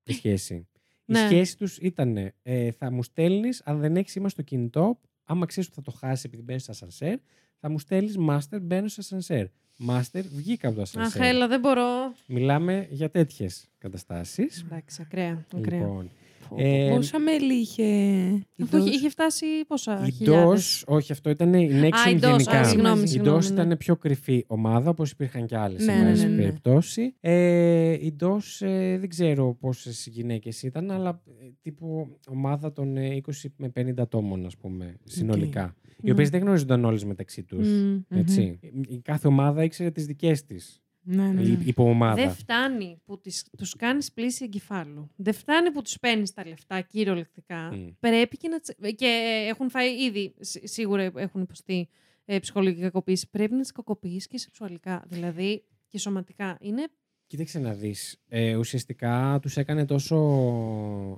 η 0.03 0.13
σχέση. 0.13 0.55
Η 0.55 1.13
Ναι. 1.13 1.19
σχέση 1.19 1.57
τους 1.57 1.79
ήταν 1.79 2.17
ε, 2.43 2.71
θα 2.73 2.91
μου 2.91 3.03
στέλνεις, 3.03 3.63
αν 3.65 3.81
δεν 3.81 3.97
έχεις 3.97 4.13
σήμα 4.13 4.29
στο 4.29 4.43
κινητό, 4.43 5.01
άμα 5.25 5.47
ξέρεις 5.47 5.69
ότι 5.69 5.77
θα 5.77 5.83
το 5.91 5.99
χάσεις 5.99 6.25
επειδή 6.25 6.43
μπαίνεις 6.43 6.63
σε 6.63 6.71
ασανσέρ, 6.71 7.19
θα 7.61 7.71
μου 7.71 7.79
στέλνεις 7.79 8.17
master, 8.29 8.59
μπαίνω 8.63 8.89
σε 8.89 8.97
ασανσέρ. 9.01 9.47
Master, 9.89 10.23
βγήκα 10.35 10.69
από 10.69 10.77
το 10.77 10.83
Αχ, 10.83 10.89
ασανσέρ. 10.97 11.23
έλα, 11.23 11.49
δεν 11.49 11.61
μπορώ. 11.61 11.87
Μιλάμε 12.27 12.87
για 12.91 13.11
τέτοιες 13.11 13.69
καταστάσεις. 13.79 14.63
Εντάξει, 14.63 15.03
ακραία. 15.03 15.47
ακραία. 15.57 15.79
Λοιπόν, 15.81 16.11
Ε, 16.57 16.93
Πόσα 16.95 17.19
μέλη 17.19 17.55
είχε 17.55 17.83
η 17.85 18.63
Αφού 18.63 18.77
είχε, 18.77 18.87
DOS? 18.87 18.93
είχε 18.93 19.09
φτάσει 19.09 19.47
πόσα 19.67 20.07
Η 20.07 20.11
χιλιάδες; 20.11 20.85
DOS, 20.87 20.95
όχι, 20.95 21.13
αυτό 21.13 21.31
ήταν 21.31 21.55
η 21.55 21.69
Nexium 21.73 22.07
Α, 22.07 22.11
η 22.11 22.15
DOS, 22.15 22.21
γενικά. 22.21 22.61
α, 22.61 22.65
συγγνώμη, 22.65 23.03
η 23.03 23.07
συγγνώμη, 23.07 23.39
DOS 23.39 23.53
ναι. 23.53 23.63
ήταν 23.63 23.77
πιο 23.77 23.97
κρυφή 23.97 24.45
ομάδα, 24.47 24.91
όπως 24.91 25.11
υπήρχαν 25.11 25.47
και 25.47 25.57
άλλες 25.57 25.85
Ναι, 25.87 25.93
σε 25.93 25.99
ναι, 26.03 26.11
πάση 26.11 26.23
ναι, 26.23 26.29
ναι. 26.29 26.37
περιπτώσεις. 26.37 27.13
Ε, 27.21 27.93
η 27.93 28.17
DOS 28.21 28.67
ε, 28.67 28.99
δεν 28.99 29.09
ξέρω 29.09 29.55
πόσες 29.61 30.07
γυναίκες 30.11 30.63
ήταν, 30.63 30.91
αλλά 30.91 31.23
ε, 31.41 31.47
τύπου 31.63 32.17
ομάδα 32.29 32.73
των 32.73 32.97
ε, 32.97 33.21
20 33.27 33.31
με 33.57 33.73
50 33.77 33.93
ατόμων, 33.99 34.47
ας 34.47 34.57
πούμε, 34.57 34.95
συνολικά. 35.05 35.75
Οι 35.87 36.01
Ναι. 36.07 36.13
οποίες 36.13 36.31
δεν 36.31 36.41
γνώριζονταν 36.41 36.85
όλες 36.85 37.05
μεταξύ 37.05 37.43
τους. 37.43 37.69
Μμ. 37.69 37.97
Έτσι. 38.09 38.59
Η 38.89 38.99
κάθε 39.01 39.27
ομάδα 39.29 39.65
ήξερε 39.65 39.91
τις 39.91 40.07
δικές 40.07 40.45
της. 40.45 40.83
Ναι, 41.11 41.27
ναι, 41.33 41.43
Η 41.43 41.49
ναι. 41.57 41.63
υποομάδα. 41.65 42.15
Δεν 42.23 42.31
φτάνει 42.31 43.01
που 43.05 43.21
τις, 43.21 43.47
τους 43.57 43.77
κάνεις 43.77 44.13
πλήση 44.13 44.45
εγκεφάλου. 44.45 45.11
Δεν 45.17 45.33
φτάνει 45.35 45.71
που 45.71 45.83
τους 45.83 45.99
παίρνεις 45.99 46.33
τα 46.33 46.47
λεφτά 46.47 46.81
κυριολεκτικά. 46.81 47.75
Μμ. 47.75 47.87
Πρέπει 48.01 48.37
και 48.37 48.49
να... 48.49 48.61
τσε- 48.61 48.95
Και 48.95 49.45
έχουν 49.49 49.71
φάει 49.71 50.05
ήδη, 50.05 50.35
σι- 50.41 50.69
σίγουρα 50.69 51.03
έχουν 51.15 51.41
υποστεί 51.41 51.89
ε, 52.25 52.39
ψυχολογική 52.39 52.81
κακοποίηση. 52.81 53.31
Πρέπει 53.31 53.55
να 53.55 53.61
τις 53.61 53.73
κακοποιείς 53.73 54.27
και 54.27 54.39
σεξουαλικά. 54.39 55.05
Δηλαδή 55.09 55.65
και 55.89 55.99
σωματικά. 55.99 56.59
Είναι... 56.61 56.87
Κοίταξε 57.27 57.59
να 57.59 57.73
δεις. 57.75 58.23
Ε, 58.29 58.57
ουσιαστικά 58.57 59.39
τους 59.43 59.57
έκανε 59.57 59.85
τόσο 59.85 60.17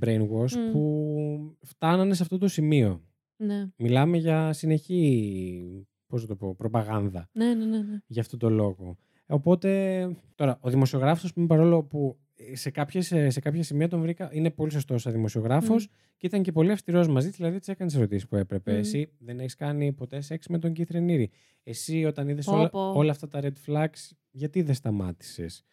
brainwash 0.01 0.53
Μμ. 0.57 0.73
που 0.73 1.57
φτάνανε 1.61 2.15
σε 2.15 2.23
αυτό 2.23 2.39
το 2.39 2.49
σημείο. 2.49 3.05
Ναι, 3.37 3.67
Μιλάμε 3.77 4.17
για 4.17 4.53
συνεχή, 4.53 5.87
πώς 6.07 6.23
να 6.23 6.29
το 6.29 6.37
πω, 6.37 6.55
προπαγάνδα 6.55 7.29
ναι, 7.33 7.55
ναι. 7.55 7.65
ναι, 7.65 7.79
ναι. 7.79 7.99
για 8.07 8.23
αυτόν 8.23 8.39
τον 8.39 8.53
λόγο. 8.53 8.99
Οπότε, 9.31 10.09
τώρα, 10.35 10.59
ο 10.61 10.71
δημοσιογράφος, 10.71 11.25
ας 11.25 11.33
πούμε, 11.33 11.47
παρόλο 11.47 11.83
που 11.83 12.19
σε, 12.53 12.71
κάποιες, 12.71 13.07
σε 13.07 13.41
κάποια 13.41 13.63
σημεία 13.63 13.89
τον 13.89 14.01
βρήκα, 14.01 14.29
είναι 14.33 14.51
πολύ 14.51 14.71
σωστός 14.73 15.03
σαν 15.03 15.13
δημοσιογράφος 15.13 15.89
και 16.17 16.27
ήταν 16.27 16.43
και 16.43 16.53
πολύ 16.53 16.71
αυστηρός 16.71 17.09
μαζί 17.09 17.29
της, 17.29 17.37
δηλαδή 17.37 17.59
της 17.59 17.69
έκανες 17.69 17.93
τις 17.93 18.01
ερωτήσεις 18.01 18.29
που 18.29 18.37
έπρεπε. 18.37 18.73
Μμ. 18.73 18.79
Εσύ 18.79 19.13
δεν 19.19 19.39
έχεις 19.41 19.55
κάνει 19.55 19.93
ποτέ 19.93 20.21
σεξ 20.21 20.47
με 20.49 20.59
τον 20.59 20.73
Keith 20.77 20.95
Raniere. 20.97 21.25
Εσύ 21.63 22.05
όταν 22.05 22.29
είδες 22.29 22.45
Πω, 22.45 22.53
όλα, 22.53 22.71
πω. 22.71 22.93
όλα 22.95 23.11
αυτά 23.11 23.29
τα 23.29 23.41
red 23.43 23.53
flags, 23.67 24.11
γιατί 24.31 24.63
δεν 24.63 24.75
σταμάτησες; 24.75 25.65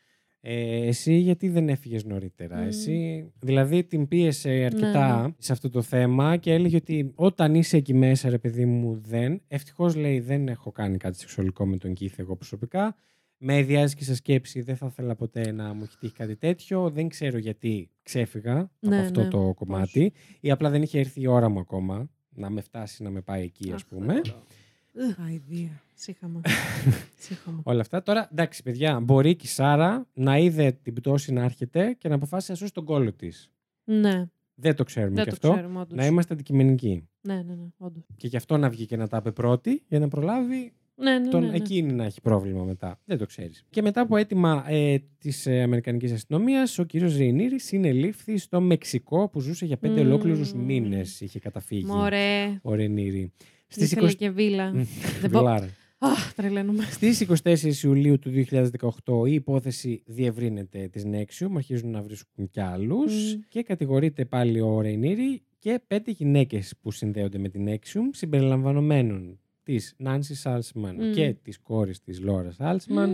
Ε, 0.42 0.88
εσύ 0.88 1.14
γιατί 1.14 1.50
δεν 1.50 1.70
έφυγες 1.70 2.04
νωρίτερα; 2.04 2.58
Μμ. 2.58 2.68
Εσύ, 2.68 3.32
δηλαδή 3.40 3.84
την 3.84 4.08
πίεσε 4.08 4.50
αρκετά 4.50 5.22
Ναι, 5.22 5.28
ναι. 5.28 5.34
σε 5.38 5.52
αυτό 5.52 5.70
το 5.70 5.82
θέμα 5.82 6.38
και 6.38 6.54
έλεγε 6.54 6.76
ότι 6.76 7.12
όταν 7.16 7.56
είσαι 7.56 7.78
εκεί 7.78 7.94
μέσα 7.94 8.30
ρε 8.30 8.38
παιδί 8.38 8.66
μου 8.66 8.96
δεν, 8.96 9.42
ευτυχώς 9.48 9.96
λέει 9.96 10.20
δεν 10.20 10.48
έχω 10.48 10.72
κάνει 10.72 10.98
κάτι 10.98 11.18
σεξουαλικό 11.18 11.66
με 11.66 11.78
τον 11.78 11.94
Keith 12.00 12.14
εγώ 12.18 12.36
προσωπικά. 12.36 12.96
Με 13.38 13.58
ιδιάζει 13.58 13.96
και 13.96 14.04
σε 14.04 14.16
σκέψη, 14.16 14.62
δεν 14.62 14.76
θα 14.76 14.86
ήθελα 14.86 15.16
ποτέ 15.16 15.52
να 15.52 15.74
μου 15.74 15.84
έχει 15.84 15.98
τύχει 15.98 16.14
κάτι 16.14 16.36
τέτοιο. 16.36 16.90
Δεν 16.90 17.08
ξέρω 17.08 17.38
γιατί 17.38 17.90
ξέφυγα 18.04 18.72
Ναι, 18.80 18.96
από 18.98 19.06
αυτό 19.06 19.22
ναι. 19.24 19.28
το 19.30 19.54
κομμάτι. 19.56 20.14
Ή 20.40 20.52
απλά 20.52 20.70
δεν 20.70 20.82
είχε 20.82 21.00
έρθει 21.00 21.22
η 21.22 21.28
ώρα 21.28 21.50
μου 21.50 21.60
ακόμα 21.60 22.10
να 22.30 22.50
με 22.50 22.62
φτάσει 22.62 23.04
να 23.04 23.10
με 23.10 23.22
πάει 23.22 23.44
εκεί, 23.44 23.72
ας 23.72 23.82
Αχ, 23.82 23.88
πούμε. 23.88 24.14
δεν 24.14 24.22
μπορώ. 24.26 25.26
Αηδία. 25.28 25.82
Σύχαμα. 25.94 26.42
Σύχαμα. 27.18 27.62
Όλα 27.64 27.82
αυτά. 27.82 28.04
Τώρα, 28.04 28.28
εντάξει, 28.32 28.64
παιδιά, 28.64 29.00
μπορεί 29.00 29.36
και 29.36 29.46
η 29.46 29.50
Σάρα 29.50 30.08
να 30.14 30.38
είδε 30.38 30.72
την 30.84 30.94
πτώση 30.94 31.34
να 31.34 31.44
έρχεται 31.44 31.94
και 31.98 32.08
να 32.10 32.16
αποφάσισε 32.16 32.52
να 32.52 32.58
σώσει 32.58 32.74
τον 32.74 32.86
κόλλο 32.86 33.14
της. 33.14 33.52
Ναι, 33.84 34.26
Δεν 34.56 34.76
το 34.76 34.84
ξέρουμε 34.84 35.16
δεν 35.16 35.24
και 35.24 35.30
το 35.30 35.36
αυτό. 35.36 35.52
ξέρουμε 35.52 35.80
όντως. 35.80 35.98
Να 35.98 36.06
είμαστε 36.06 36.34
αντικειμενικοί. 36.34 37.08
Ναι, 37.22 37.36
ναι, 37.36 37.56
ναι, 37.56 37.68
όντως. 37.78 38.04
Και 38.18 38.28
γι' 38.28 38.38
αυτό 38.38 38.58
να 38.58 38.70
βγει 38.70 38.86
και 38.86 38.98
να 38.98 39.08
τα 39.08 39.22
πει 39.22 39.32
πρώτη, 39.32 39.84
για 39.88 40.00
να 40.00 40.08
προλάβει 40.08 40.74
Ναι, 40.99 41.19
ναι, 41.19 41.30
τον 41.30 41.41
ναι, 41.41 41.49
ναι. 41.49 41.56
εκείνη 41.56 41.94
να 41.94 42.03
έχει 42.06 42.22
πρόβλημα 42.22 42.64
μετά. 42.64 42.99
Δεν 43.06 43.18
το 43.18 43.26
ξέρεις. 43.26 43.64
Και 43.69 43.82
μετά 43.82 44.02
από 44.02 44.18
αίτημα 44.18 44.65
ε, 44.68 44.98
της 45.19 45.45
ε, 45.45 45.61
Αμερικανικής 45.61 46.11
αστυνομίας, 46.11 46.80
ο 46.80 46.84
κύριος 46.84 47.18
Ρεϊνήρη 47.18 47.60
συνελήφθη 47.60 48.38
στο 48.38 48.61
Μεξικό 48.61 49.30
που 49.30 49.40
ζούσε 49.40 49.65
για 49.65 49.78
πέντε 49.78 50.02
Μμμ. 50.02 50.07
ολόκληρους 50.07 50.53
μήνες. 50.53 51.22
Είχε 51.22 51.40
καταφύγει 51.40 51.86
Μωρέ. 51.86 52.60
ο 52.61 52.74
Ρεϊνήρη. 52.74 53.32
Στις 53.68 53.91
Ήθελε 53.91 54.14
και 54.14 54.30
βίλα. 54.30 54.74
Μμ, 54.74 54.84
Δεν 55.22 55.30
πω- 55.32 55.40
Βιλάρα. 55.40 55.69
Αχ, 55.99 56.34
τρελαίνομαι. 56.34 56.84
Στις 56.84 57.19
24 57.22 57.84
Ιουλίου 57.84 58.19
του 58.19 58.30
2018 58.30 59.26
η 59.28 59.34
υπόθεση 59.34 60.03
διευρύνεται 60.06 60.88
της 60.91 61.03
Nexium, 61.11 61.49
αρχίζουν 61.56 61.90
να 61.91 62.02
βρίσκουν 62.02 62.49
κι 62.49 62.60
άλλους 62.61 63.36
Μμ. 63.36 63.40
και 63.48 63.64
κατηγορείται 63.64 64.26
πάλι 64.26 64.61
ο 64.61 64.82
Ρεϊνήρη 64.82 65.41
και 65.60 65.80
πέντε 65.88 66.11
γυναίκες 66.11 66.74
που 66.82 66.91
συνδέονται 66.91 67.38
με 67.38 67.49
την 67.49 67.65
Nexium 67.69 68.10
συμπεριλαμβανομένων 68.11 69.40
της 69.68 69.94
Νάνση 69.98 70.35
Σάλσμαν 70.35 70.95
Μμ. 70.95 71.11
και 71.14 71.35
της 71.44 71.60
κόρης 71.60 72.02
της 72.02 72.19
Λόρα 72.22 72.52
Σάλσμαν, 72.52 73.10
Μμ. 73.10 73.14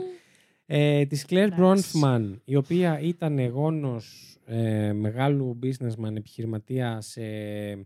ε, 0.65 1.05
της 1.05 1.25
Κλέρ 1.25 1.43
Εντάξει. 1.43 1.61
Μπρόνφμαν, 1.61 2.41
η 2.45 2.55
οποία 2.55 2.99
ήταν 2.99 3.47
γόνος 3.47 4.37
ε, 4.45 4.93
μεγάλου 4.93 5.59
businessman 5.63 6.15
επιχειρηματία 6.15 7.01
σε 7.01 7.21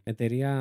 εταιρεία 0.03 0.53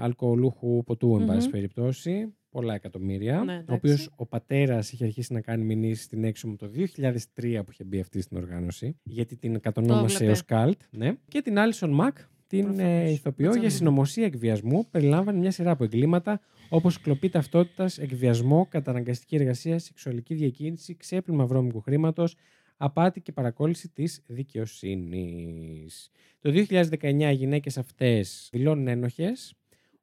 αλκοολούχου 0.00 0.82
ποτού, 0.84 1.16
εν 1.20 1.26
πάση 1.26 1.44
Μμμ. 1.46 1.50
περιπτώσει, 1.52 2.34
πολλά 2.50 2.74
εκατομμύρια, 2.74 3.42
Ναι, 3.44 3.52
ο 3.52 3.54
εντάξει. 3.54 3.74
οποίος 3.74 4.10
ο 4.16 4.26
πατέρας 4.26 4.92
είχε 4.92 5.04
αρχίσει 5.04 5.32
να 5.32 5.40
κάνει 5.40 5.64
μηνύσεις 5.64 6.04
στην 6.04 6.24
Nexium 6.26 6.54
το 6.58 6.66
2003 6.66 7.62
που 7.64 7.70
είχε 7.70 7.84
μπει 7.84 8.00
αυτή 8.00 8.20
στην 8.20 8.36
οργάνωση, 8.36 8.96
γιατί 9.02 9.36
την 9.36 9.60
κατονόμασε 9.60 10.24
έβλεπε. 10.24 10.32
ως 10.32 10.42
Cult, 10.48 10.86
ναι. 10.90 11.12
και 11.28 11.42
την 11.42 11.54
Alison 11.58 11.90
Mack, 12.00 12.12
την 12.46 12.64
Προφανώς. 12.64 12.90
ε, 12.92 13.10
ηθοποιό 13.10 13.46
Έτσι 13.46 13.58
για 13.58 13.68
είναι. 13.68 13.76
συνωμοσία 13.76 14.24
εκβιασμού, 14.24 14.86
περιλάμβανε 14.90 15.38
μια 15.38 15.50
σειρά 15.50 15.70
από 15.70 15.84
εγκλήματα 15.84 16.40
όπως 16.68 17.00
κλοπή 17.00 17.28
ταυτότητας, 17.28 17.98
εκβιασμό, 17.98 18.66
καταναγκαστική 18.70 19.36
εργασία, 19.36 19.78
σεξουαλική 19.78 20.34
διακίνηση, 20.34 20.96
ξέπλυμα 20.96 21.46
βρώμικου 21.46 21.80
χρήματος, 21.80 22.34
απάτη 22.76 23.20
και 23.20 23.32
παρακόλληση 23.32 23.88
της 23.88 24.22
δικαιοσύνης. 24.26 26.10
Το 26.40 26.50
2019 26.50 27.30
οι 27.30 27.34
γυναίκες 27.34 27.78
αυτές 27.78 28.48
δηλώνουν 28.52 28.88
ένοχες. 28.88 29.54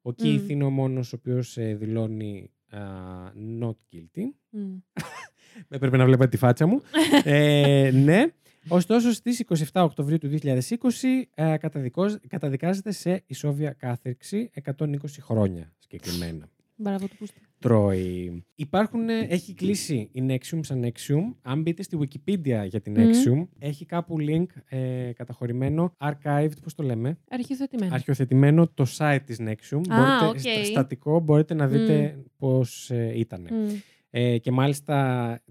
Ο 0.02 0.10
Keith 0.10 0.40
Μμ. 0.42 0.48
είναι 0.48 0.64
ο 0.64 0.70
μόνος 0.70 1.12
ο 1.12 1.16
οποίος 1.18 1.56
δηλώνει 1.60 2.50
α, 2.68 2.78
not 3.60 3.76
guilty. 3.92 4.22
Μμ. 4.50 4.76
Έπρεπε 5.68 5.96
να 5.96 6.04
βλέπετε 6.04 6.30
τη 6.30 6.36
φάτσα 6.36 6.66
μου. 6.66 6.80
ε, 7.24 7.90
ναι. 7.94 8.26
Ωστόσο, 8.68 9.12
στις 9.12 9.40
27 9.40 9.82
Οκτωβρίου 9.82 10.18
του 10.18 10.28
2020 10.42 11.26
ε, 11.34 11.56
καταδικώζ- 11.56 12.16
καταδικάζεται 12.28 12.92
σε 12.92 13.22
ισόβια 13.26 13.72
κάθειρξη 13.72 14.50
120 14.64 14.94
χρόνια 15.20 15.72
συγκεκριμένα. 15.78 16.48
Μπράβο 16.76 17.08
του 17.08 17.16
πούστη. 17.16 17.40
Τρώει. 17.58 18.44
Υπάρχουν, 18.54 19.08
ε, 19.08 19.18
έχει 19.28 19.54
κλείσει 19.54 20.08
η 20.12 20.26
Nexium 20.28 20.58
σαν 20.62 20.84
Nexium. 20.84 21.34
Αν 21.42 21.62
μπείτε 21.62 21.82
στη 21.82 21.98
Wikipedia 22.00 22.64
για 22.68 22.80
την 22.80 22.92
Μμμ. 22.92 23.10
Nexium, 23.10 23.46
έχει 23.58 23.84
κάπου 23.86 24.16
link 24.20 24.46
ε, 24.68 25.10
καταχωρημένο, 25.14 25.94
archived, 25.98 26.52
πώς 26.62 26.74
το 26.74 26.82
λέμε, 26.82 27.18
Αρχειοθετημένο. 27.30 27.94
αρχειοθετημένο 27.94 28.68
το 28.68 28.86
site 28.98 29.18
της 29.24 29.36
Nexium. 29.40 29.80
Α, 29.88 29.96
μπορείτε, 29.96 30.26
οκ. 30.28 30.38
στα- 30.38 30.64
στατικό 30.64 31.20
μπορείτε 31.20 31.54
να 31.54 31.66
δείτε 31.68 32.18
πώς 32.38 32.90
ε, 32.90 33.12
ήταν. 33.18 33.46
Μμ. 33.50 33.68
Ε, 34.12 34.38
και 34.38 34.50
μάλιστα 34.50 34.94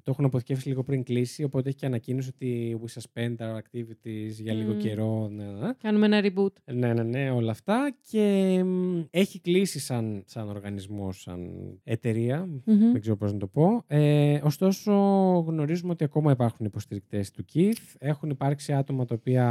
το 0.03 0.11
έχουν 0.11 0.26
αποθηκεύσει 0.26 0.68
λίγο 0.68 0.84
πριν 0.84 1.03
κλείσει, 1.03 1.44
οπότε 1.44 1.69
έχει 1.69 1.77
και 1.77 1.86
ανακοίνωση 1.86 2.30
ότι 2.34 2.80
we 2.84 2.99
suspend 2.99 3.36
our 3.38 3.57
activities 3.57 4.31
για 4.40 4.53
λίγο 4.53 4.73
Μμ. 4.73 4.77
καιρό. 4.77 5.27
Ναι, 5.31 5.44
ναι. 5.44 5.73
Κάνουμε 5.81 6.06
ένα 6.06 6.22
reboot. 6.23 6.53
Ναι, 6.73 6.94
ναι, 6.94 7.03
ναι, 7.03 7.31
όλα 7.31 7.52
αυτά. 7.52 7.95
Και 8.10 8.61
μ, 8.65 9.02
έχει 9.10 9.40
κλείσει 9.41 9.80
σαν, 9.80 10.23
σαν 10.26 10.49
οργανισμό, 10.49 11.11
σαν 11.11 11.49
εταιρεία. 11.84 12.45
Μμμ. 12.65 12.91
Δεν 12.91 13.02
ξέρω 13.02 13.15
πώς 13.15 13.34
να 13.34 13.40
το 13.40 13.48
πω. 13.48 13.84
Ε, 13.88 14.40
ωστόσο, 14.44 14.91
γνωρίζουμε 15.48 15.91
ότι 15.91 16.03
ακόμα 16.03 16.31
υπάρχουν 16.31 16.65
υποστηρικτές 16.65 17.31
του 17.31 17.45
Keith. 17.53 17.95
Έχουν 17.99 18.30
υπάρξει 18.30 18.73
άτομα 18.73 19.06
τα 19.06 19.15
οποία 19.19 19.48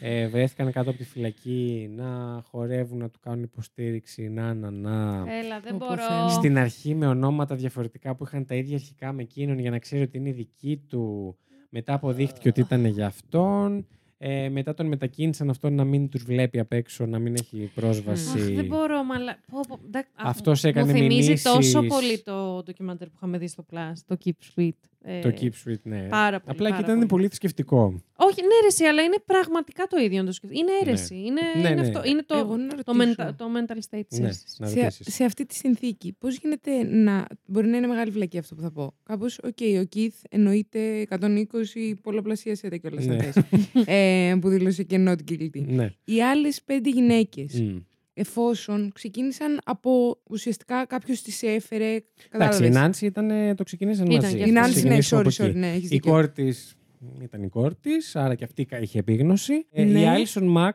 ε, 0.00 0.26
βρέθηκαν 0.28 0.72
κάτω 0.72 0.90
από 0.90 0.98
τη 0.98 1.04
φυλακή 1.04 1.90
να 1.96 2.40
χορεύουν, 2.50 2.98
να 2.98 3.10
του 3.10 3.18
κάνουν 3.20 3.42
υποστήριξη, 3.42 4.28
να, 4.28 4.54
να, 4.54 4.70
να. 4.70 5.24
Έλα, 5.32 5.60
δεν 5.60 5.72
Πω, 5.72 5.78
πω, 5.78 5.86
μπορώ. 5.86 6.02
Θεέ 6.02 6.22
μου. 6.22 6.28
Στην 6.30 6.58
αρχή 6.58 6.94
με 6.94 7.06
ονόματα 7.06 7.54
διαφορετικά 7.54 8.09
που 8.14 8.24
είχαν 8.24 8.44
τα 8.46 8.54
ίδια 8.54 8.74
αρχικά 8.74 9.12
με 9.12 9.22
εκείνον 9.22 9.58
για 9.58 9.70
να 9.70 9.78
ξέρει 9.78 10.02
ότι 10.02 10.18
είναι 10.18 10.32
δική 10.32 10.82
του. 10.88 11.36
Μετά 11.68 11.94
αποδείχτηκε 11.94 12.48
ότι 12.48 12.60
ήταν 12.60 12.84
για 12.84 13.06
αυτόν. 13.06 13.86
Ε, 14.22 14.48
μετά 14.48 14.74
τον 14.74 14.86
μετακίνησαν 14.86 15.50
αυτόν 15.50 15.74
να 15.74 15.84
μην 15.84 16.08
τους 16.08 16.22
βλέπει 16.24 16.58
απ' 16.58 16.72
έξω, 16.72 17.06
να 17.06 17.18
μην 17.18 17.34
έχει 17.34 17.70
πρόσβαση. 17.74 18.38
Αχ, 18.40 18.46
δεν 18.54 18.66
μπορώ, 18.66 19.04
μαλα... 19.04 19.38
Πω, 19.50 19.60
πω, 19.68 19.78
εντά- 19.86 19.98
α, 19.98 20.04
Αυτός 20.14 20.62
μου 20.62 20.68
έκανε 20.70 20.92
θυμίζει 20.92 21.14
μηνύσεις. 21.28 21.42
τόσο 21.42 21.82
πολύ 21.82 22.18
το 22.22 22.62
ντοκιμαντέρ 22.62 23.06
που 23.08 23.12
είχαμε 23.16 23.38
δει 23.38 23.46
στο 23.48 23.64
Plus, 23.72 23.92
το 24.06 24.16
Keep 24.24 24.30
Sweet. 24.54 24.70
Ε, 25.04 25.20
Το 25.20 25.28
Keep 25.40 25.44
Sweet, 25.68 25.80
ναι. 25.82 26.06
Πάρα 26.08 26.40
πολύ, 26.40 26.50
Απλά 26.56 26.66
και 26.66 26.72
πάρα 26.74 26.78
ήταν 26.84 26.94
πολύ. 26.94 27.06
πολύ 27.06 27.26
θρησκευτικό. 27.26 28.02
Όχι, 28.16 28.40
ναι, 28.42 28.48
αίρεση, 28.62 28.84
αλλά 28.84 29.02
είναι 29.02 29.16
πραγματικά 29.26 29.84
το 29.86 29.96
ίδιο. 30.00 30.18
να 30.20 30.26
το 30.26 30.32
σκεφτείς. 30.32 30.58
Είναι 30.60 30.70
αίρεση. 30.82 31.14
Είναι, 31.14 31.40
Ναι, 31.62 31.68
είναι, 31.68 31.80
ναι. 31.80 31.80
αυτό. 31.80 32.02
είναι 32.04 32.22
το, 32.22 32.36
Εγώ 32.38 32.56
να 32.56 32.68
το, 32.68 32.92
ρωτήσω. 32.92 33.14
mental, 33.28 33.30
το 33.36 33.44
mental 33.56 33.76
state 33.98 34.02
της 34.08 34.18
Ναι, 34.18 34.24
αίρεσης. 34.24 34.56
να 34.58 34.66
σε, 34.66 34.80
ρωτήσεις. 34.80 35.14
σε 35.14 35.24
αυτή 35.24 35.46
τη 35.46 35.54
συνθήκη, 35.54 36.12
πώς 36.18 36.36
γίνεται 36.36 36.82
να. 36.84 37.26
Μπορεί 37.46 37.66
να 37.68 37.76
είναι 37.76 37.86
μεγάλη 37.86 38.10
βλακεία 38.10 38.38
αυτό 38.38 38.54
που 38.54 38.60
θα 38.60 38.70
πω. 38.72 38.94
Κάπως, 39.02 39.38
οκ, 39.42 39.58
ο 39.60 39.88
Keith 39.94 40.20
εννοείται 40.30 41.06
120 41.08 41.94
πολλαπλασίασέ 42.02 42.68
τα 42.68 42.76
κιόλας 42.76 43.06
Ναι. 43.06 43.16
αυτές. 43.16 43.44
ε, 43.86 44.34
που 44.40 44.48
δήλωσε 44.48 44.82
και 44.82 45.04
not 45.08 45.30
guilty. 45.32 45.64
Ναι. 45.66 45.92
Οι 46.04 46.22
άλλες 46.22 46.62
πέντε 46.62 46.90
γυναίκες, 46.90 47.60
Μμ. 47.60 47.76
Εφόσον 48.20 48.90
ξεκίνησαν 48.94 49.60
από 49.64 50.20
ουσιαστικά 50.30 50.86
κάποιος 50.86 51.22
τις 51.22 51.42
έφερε. 51.42 51.84
Εντάξει, 51.84 52.04
η 52.26 52.28
Κατάλαβες. 52.30 52.70
Νάνση 52.70 53.06
ήταν, 53.06 53.56
το 53.56 53.62
ξεκινήσαν 53.64 54.06
Ήταν 54.06 54.16
μαζί. 54.22 54.32
και 54.32 54.38
Η 54.38 54.42
αυτή. 54.42 54.52
Νάνση, 54.52 54.70
ναι, 54.72 54.78
Ξεκινήσουμε 54.98 55.20
sorry, 55.20 55.26
από 55.26 55.44
sorry, 55.44 55.48
εκεί. 55.48 55.58
ναι, 55.58 55.68
έχεις 55.70 55.84
Η 55.84 55.86
δίκιο. 55.88 56.10
κόρη 56.12 56.30
της 56.30 56.74
ήταν 57.22 57.42
η 57.42 57.48
κόρη 57.48 57.74
της, 57.80 58.16
άρα 58.16 58.34
και 58.34 58.44
αυτή 58.44 58.66
είχε 58.80 58.98
επίγνωση. 58.98 59.66
Ε, 59.70 59.84
Ναι. 59.84 60.00
Η 60.00 60.04
Alison 60.06 60.56
Mack 60.56 60.70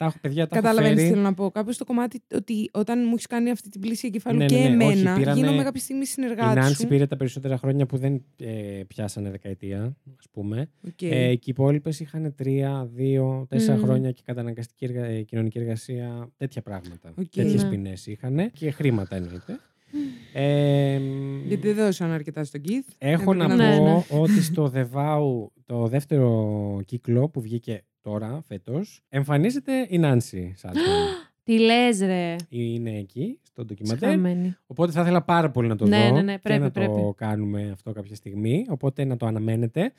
τα 0.00 0.06
έχω, 0.06 0.18
παιδιά, 0.20 0.46
τα 0.46 0.56
έχω 0.56 0.64
Καταλαβαίνεις 0.66 0.94
τι 0.94 1.00
φέρει. 1.00 1.12
θέλω 1.12 1.22
να 1.22 1.34
πω. 1.34 1.50
Κάπως 1.50 1.76
το 1.76 1.84
κομμάτι 1.84 2.22
ότι 2.34 2.70
όταν 2.72 3.02
μου 3.06 3.12
έχεις 3.12 3.26
κάνει 3.26 3.50
αυτή 3.50 3.68
την 3.68 3.80
πλύση 3.80 4.06
εγκεφάλου 4.06 4.38
Ναι, 4.38 4.46
και 4.46 4.56
ναι, 4.56 4.68
ναι, 4.68 4.84
όχι, 4.84 4.92
εμένα, 4.98 5.16
πήρανε- 5.16 5.40
γίνομαι 5.44 5.62
κάποια 5.62 5.80
στιγμή 5.80 6.02
Η 6.02 6.06
συνεργάτης. 6.06 6.58
Νάνση 6.58 6.74
σου. 6.80 6.86
πήρε 6.86 7.06
τα 7.06 7.16
περισσότερα 7.16 7.56
χρόνια 7.56 7.86
που 7.86 7.96
δεν 7.96 8.24
ε, 8.36 8.80
πιάσανε 8.88 9.30
δεκαετία, 9.30 9.96
ας 10.18 10.26
πούμε. 10.30 10.70
Οκ. 10.86 11.02
Ε, 11.02 11.08
και 11.08 11.14
οι 11.32 11.38
υπόλοιπες 11.44 12.00
είχαν 12.00 12.34
τρία, 12.36 12.88
δύο, 12.94 13.46
τέσσερα 13.48 13.76
Μμμ. 13.76 13.82
χρόνια 13.84 14.10
και 14.10 14.22
καταναγκαστική 14.24 14.84
εργα... 14.84 15.04
ε, 15.04 15.22
κοινωνική 15.22 15.58
εργασία. 15.58 16.28
Τέτοια 16.36 16.62
πράγματα. 16.62 17.12
Οκ. 17.18 17.28
Τέτοιες 17.30 17.62
Ναι. 17.62 17.68
ποινές 17.70 18.06
είχαν. 18.06 18.50
Και 18.52 18.70
χρήματα 18.70 19.16
εννοείται. 19.16 19.58
Ε, 20.32 21.00
Γιατί 21.46 21.72
δεν 21.72 21.84
δώσαν 21.84 22.10
αρκετά 22.10 22.44
στον 22.44 22.60
Κιθ. 22.60 22.86
Έχω 22.98 23.34
να 23.34 23.44
Έπρεπε 23.44 23.62
Ναι, 23.62 23.76
πω 23.76 23.84
ναι. 23.84 24.20
ότι 24.20 24.42
στο 24.42 24.72
The 24.74 24.86
Vow, 24.92 25.46
το 25.66 25.86
δεύτερο 25.86 26.80
κύκλο 26.86 27.28
που 27.28 27.40
βγήκε 27.40 27.84
τώρα, 28.00 28.42
φέτος, 28.46 29.04
εμφανίζεται 29.08 29.86
η 29.88 29.98
Νάνση 29.98 30.54
Σάλτσμαν. 30.56 30.86
Τι 31.44 31.58
λες, 31.58 32.00
ρε. 32.00 32.36
Είναι 32.48 32.98
εκεί, 32.98 33.38
στο 33.42 33.64
ντοκιμαντέρ. 33.64 34.08
Σχαμένη. 34.08 34.56
Οπότε 34.66 34.92
θα 34.92 35.00
ήθελα 35.00 35.22
πάρα 35.22 35.50
πολύ 35.50 35.68
να 35.68 35.76
το 35.76 35.86
Ναι, 35.86 36.08
δω 36.08 36.14
ναι, 36.14 36.22
ναι, 36.22 36.32
και 36.32 36.38
πρέπει, 36.42 36.60
να 36.60 36.70
το 36.70 36.80
πρέπει. 36.80 37.14
κάνουμε 37.16 37.70
αυτό 37.72 37.92
κάποια 37.92 38.14
στιγμή. 38.14 38.66
Οπότε 38.68 39.04
να 39.04 39.16
το 39.16 39.26
αναμένετε. 39.26 39.92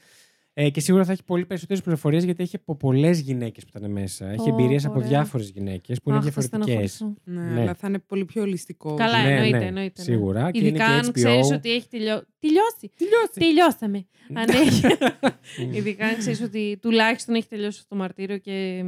Ε, 0.54 0.70
και 0.70 0.80
σίγουρα 0.80 1.04
θα 1.06 1.12
έχει 1.12 1.24
πολύ 1.24 1.46
περισσότερες 1.46 1.82
πληροφορίες 1.84 2.24
γιατί 2.24 2.44
έχει 2.44 2.56
από 2.56 2.76
πολλές 2.76 3.20
γυναίκες 3.20 3.64
που 3.66 3.72
ήταν 3.78 3.92
μέσα. 3.92 4.28
Έχει 4.30 4.50
Ω, 4.50 4.54
εμπειρίες 4.54 4.86
από 4.86 4.96
ωραία. 4.98 5.08
διάφορες 5.10 5.50
γυναίκες 5.50 6.02
που 6.02 6.10
είναι 6.10 6.18
Αχ, 6.18 6.24
θα 6.24 6.30
διαφορετικές. 6.42 6.92
στεναχωρήσω. 6.94 7.14
Ναι, 7.24 7.54
Ναι. 7.54 7.62
αλλά 7.62 7.74
θα 7.74 7.88
είναι 7.88 8.00
πολύ 8.00 8.26
πιο 8.26 8.42
ολιστικό. 8.42 8.94
Καλά, 8.96 9.24
Ναι, 9.24 9.30
εννοείται, 9.36 9.58
ναι, 9.58 9.66
εννοείται. 9.66 9.94
ναι. 10.02 10.04
σίγουρα. 10.04 10.52
Και 10.52 10.60
είναι 10.60 10.68
Ειδικά 10.68 10.86
και 10.86 10.92
αν 10.92 11.06
HBO. 11.08 11.12
ξέρει 11.14 11.54
ότι 11.54 11.72
έχει 11.72 11.88
τελειώσει. 11.88 12.26
Τελειώσει. 12.40 12.92
Τελειώσει. 12.98 13.34
Τελειώσαμε. 13.34 14.06
αν 14.34 14.50
έχει. 14.50 14.82
Ειδικά 15.78 16.06
αν 16.06 16.18
ξέρεις 16.18 16.42
ότι 16.42 16.78
τουλάχιστον 16.82 17.36
έχει 17.36 17.48
τελειώσει 17.48 17.78
αυτό 17.82 17.96
το 17.96 18.02
μαρτύριο 18.02 18.38
και. 18.38 18.84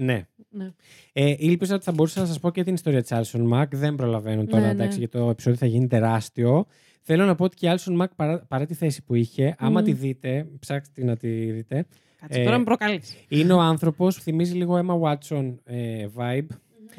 ναι. 0.00 0.26
Ναι. 0.50 0.72
Ε, 1.12 1.34
ήλπιζα 1.38 1.74
ότι 1.74 1.84
θα 1.84 1.92
μπορούσα 1.92 2.20
να 2.20 2.26
σας 2.26 2.38
πω 2.40 2.50
και 2.50 2.64
την 2.64 2.74
ιστορία 2.74 3.02
της 3.02 3.10
Alison 3.14 3.52
Mack. 3.52 3.66
Δεν 3.70 3.94
προλαβαίνω 3.94 4.44
τώρα, 4.44 4.60
Ναι, 4.60 4.66
ναι. 4.66 4.72
εντάξει, 4.72 4.98
γιατί 4.98 5.18
το 5.18 5.28
επεισόδιο 5.30 5.58
θα 5.58 5.66
γίνει 5.66 5.86
τεράστιο. 5.86 6.66
Θέλω 7.08 7.24
να 7.24 7.34
πω 7.34 7.44
ότι 7.44 7.56
και 7.56 7.66
η 7.66 7.70
Alison 7.74 8.00
Mack 8.02 8.06
παρά, 8.16 8.38
παρά 8.48 8.66
τη 8.66 8.74
θέση 8.74 9.04
που 9.04 9.14
είχε, 9.14 9.54
άμα 9.58 9.80
Μμμ. 9.80 9.86
τη 9.86 9.92
δείτε, 9.92 10.46
ψάξτε 10.58 11.04
να 11.04 11.16
τη 11.16 11.28
δείτε, 11.50 11.86
Κάτσε, 12.20 12.40
Ε, 12.40 12.44
τώρα 12.44 12.58
με 12.58 12.64
προκαλείς. 12.64 13.16
είναι 13.28 13.52
ο 13.52 13.60
άνθρωπος 13.60 14.16
που 14.16 14.22
θυμίζει 14.22 14.54
λίγο 14.54 14.80
Emma 14.86 15.00
Watson 15.00 15.54
ε, 15.64 16.06
vibe. 16.16 16.46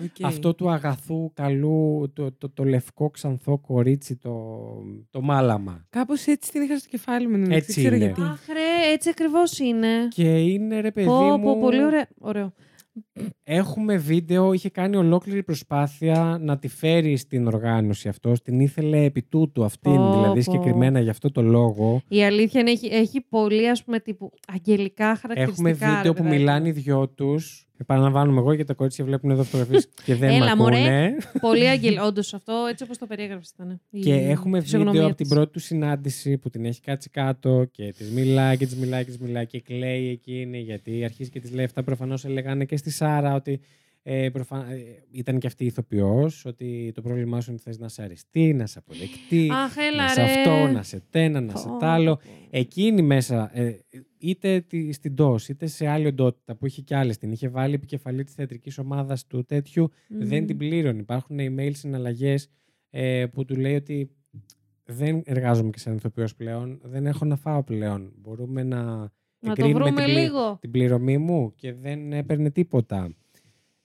Οκ. 0.03 0.25
Αυτό 0.25 0.53
του 0.53 0.69
αγαθού, 0.69 1.31
καλού, 1.33 2.11
το, 2.13 2.31
το, 2.31 2.49
το 2.49 2.63
λευκό 2.63 3.09
ξανθό 3.09 3.57
κορίτσι, 3.57 4.15
το, 4.15 4.55
το 5.09 5.21
μάλαμα. 5.21 5.85
Κάπως 5.89 6.25
έτσι 6.25 6.51
την 6.51 6.61
είχα 6.61 6.77
στο 6.77 6.89
κεφάλι 6.89 7.27
μου. 7.27 7.35
Έτσι 7.49 7.49
δεν 7.49 7.83
ξέρω 7.83 7.95
είναι. 7.95 8.05
γιατί. 8.05 8.21
Αχ, 8.21 8.47
ρε, 8.47 8.91
έτσι 8.93 9.09
ακριβώς 9.09 9.59
είναι. 9.59 10.07
Και 10.09 10.37
είναι 10.37 10.79
ρε 10.79 10.91
παιδί 10.91 11.07
Πω, 11.07 11.37
μου... 11.37 11.43
πω, 11.43 11.57
πολύ 11.59 11.83
ωραίο. 11.83 12.03
ωραίο. 12.19 12.53
Έχουμε 13.43 13.97
βίντεο, 13.97 14.53
είχε 14.53 14.69
κάνει 14.69 14.95
ολόκληρη 14.95 15.43
προσπάθεια 15.43 16.37
να 16.41 16.57
τη 16.57 16.67
φέρει 16.67 17.17
στην 17.17 17.47
οργάνωση 17.47 18.07
αυτό. 18.09 18.33
Την 18.43 18.59
ήθελε 18.59 19.03
επί 19.03 19.21
τούτου 19.23 19.63
αυτήν, 19.63 19.95
Πω, 19.95 20.13
δηλαδή 20.13 20.43
πω. 20.43 20.51
συγκεκριμένα 20.51 20.99
για 20.99 21.11
αυτό 21.11 21.31
το 21.31 21.41
λόγο. 21.41 22.01
Η 22.07 22.23
αλήθεια 22.23 22.59
είναι 22.61 22.71
έχει, 22.71 22.87
έχει 22.87 23.21
πολύ 23.21 23.69
ας 23.69 23.83
πούμε 23.83 23.99
τύπου 23.99 24.31
αγγελικά 24.47 25.15
χαρακτηριστικά. 25.15 25.69
Έχουμε 25.69 25.71
βίντεο 25.73 26.01
ρε 26.01 26.07
που 26.17 26.23
παιδάκι. 26.23 26.37
μιλάνε 26.37 26.67
οι 26.67 26.71
δυο 26.71 27.09
τους. 27.09 27.66
Επαναλαμβάνουμε 27.77 28.39
εγώ 28.39 28.49
γιατί 28.51 28.67
τα 28.67 28.73
κορίτσια 28.73 29.05
βλέπουν 29.05 29.29
εδώ 29.31 29.43
φωτογραφίες 29.43 29.87
και 30.05 30.15
δεν 30.15 30.29
Έλα, 30.29 30.45
με 30.45 30.55
μωρέ. 30.55 30.77
ακούνε. 30.77 31.15
Πολύ 31.41 31.67
αγγελ. 31.73 31.97
Όντως 31.99 32.33
αυτό 32.33 32.53
έτσι 32.69 32.83
όπως 32.83 32.97
το 32.97 33.05
περιέγραψες 33.05 33.51
ήταν. 33.53 33.81
η 33.89 33.99
Και 33.99 34.13
έχουμε 34.13 34.61
φυσιογνωμία 34.61 34.91
βίντεο 34.93 35.07
από 35.07 35.17
την 35.17 35.25
της. 35.27 35.35
πρώτη 35.35 35.51
του 35.51 35.59
συνάντηση 35.59 36.37
που 36.37 36.49
την 36.49 36.65
έχει 36.65 36.81
κάτσει 36.81 37.09
κάτω 37.09 37.65
και 37.71 37.93
της 37.97 38.11
μιλάει 38.11 38.57
και 38.57 38.65
της 38.65 38.75
μιλάει 38.75 39.03
και 39.03 39.09
της 39.09 39.19
μιλάει 39.19 39.45
και 39.45 39.61
κλαίει 39.61 40.09
εκείνη 40.09 40.59
γιατί 40.59 41.03
αρχίζει 41.03 41.29
και 41.29 41.39
της 41.39 41.51
λέει 41.51 41.65
αυτά. 41.65 41.83
Προφανώς 41.83 42.25
έλεγανε 42.25 42.65
και 42.65 42.77
στη 42.77 42.89
Σάρα 42.91 43.33
ότι 43.35 43.59
ε, 44.03 44.29
προφα... 44.29 44.71
ε, 44.71 44.77
ήταν 45.11 45.39
και 45.39 45.47
αυτή 45.47 45.63
η 45.63 45.67
ηθοποιός, 45.67 46.45
ότι 46.45 46.91
το 46.95 47.01
πρόβλημά 47.01 47.41
σου 47.41 47.49
είναι 47.51 47.59
ότι 47.61 47.69
θες 47.69 47.79
να 47.79 47.87
σε 47.89 48.01
αριστεί, 48.03 48.53
να 48.53 48.65
σε 48.65 48.79
αποδεκτεί, 48.79 49.49
Αχ, 49.51 49.75
έλα 49.77 50.03
να 50.03 50.09
σε 50.09 50.21
ρε. 50.21 50.27
αυτό, 50.31 50.67
να 50.73 50.83
σε 50.83 51.03
τένα, 51.09 51.41
να 51.41 51.55
σε 51.55 51.67
Πω, 51.67 51.77
τ' 51.77 51.83
άλλο. 51.83 52.15
πω. 52.15 52.21
Εκείνη 52.49 53.01
μέσα, 53.01 53.51
ε, 53.53 53.71
είτε 54.19 54.59
τη- 54.61 54.91
στην 54.93 55.15
ΤΟΣ, 55.15 55.49
είτε 55.49 55.65
σε 55.65 55.87
άλλη 55.87 56.05
οντότητα 56.07 56.55
που 56.55 56.65
είχε 56.65 56.81
κι 56.81 56.93
άλλες, 56.93 57.17
την 57.17 57.31
είχε 57.31 57.47
βάλει 57.47 57.73
επικεφαλή 57.73 58.23
της 58.23 58.33
θεατρικής 58.33 58.77
ομάδας 58.77 59.27
του 59.27 59.43
τέτοιου, 59.45 59.89
δεν 60.07 60.39
Μμμ. 60.39 60.45
την 60.47 60.57
πλήρωνε. 60.57 60.99
Υπάρχουν 60.99 61.37
email 61.39 61.71
συναλλαγές 61.73 62.49
ε, 62.89 63.25
που 63.33 63.45
του 63.45 63.55
λέει 63.55 63.75
ότι 63.75 64.09
δεν 64.85 65.21
εργάζομαι 65.25 65.69
και 65.69 65.79
σαν 65.79 65.95
ηθοποιός 65.95 66.35
πλέον, 66.35 66.79
δεν 66.83 67.05
έχω 67.05 67.25
να 67.25 67.35
φάω 67.35 67.63
πλέον. 67.63 68.11
Μπορούμε 68.21 68.63
να, 68.63 68.83
Να 68.85 69.09
το 69.39 69.51
εγκρίνουμε 69.65 69.83
βρούμε 69.83 70.01
την, 70.01 70.13
πλη- 70.13 70.17
λίγο. 70.23 70.57
την 70.61 70.71
πληρωμή 70.71 71.17
μου 71.17 71.53
και 71.55 71.73
δεν 71.73 72.13
έπαιρνε 72.13 72.51
τίποτα. 72.51 73.09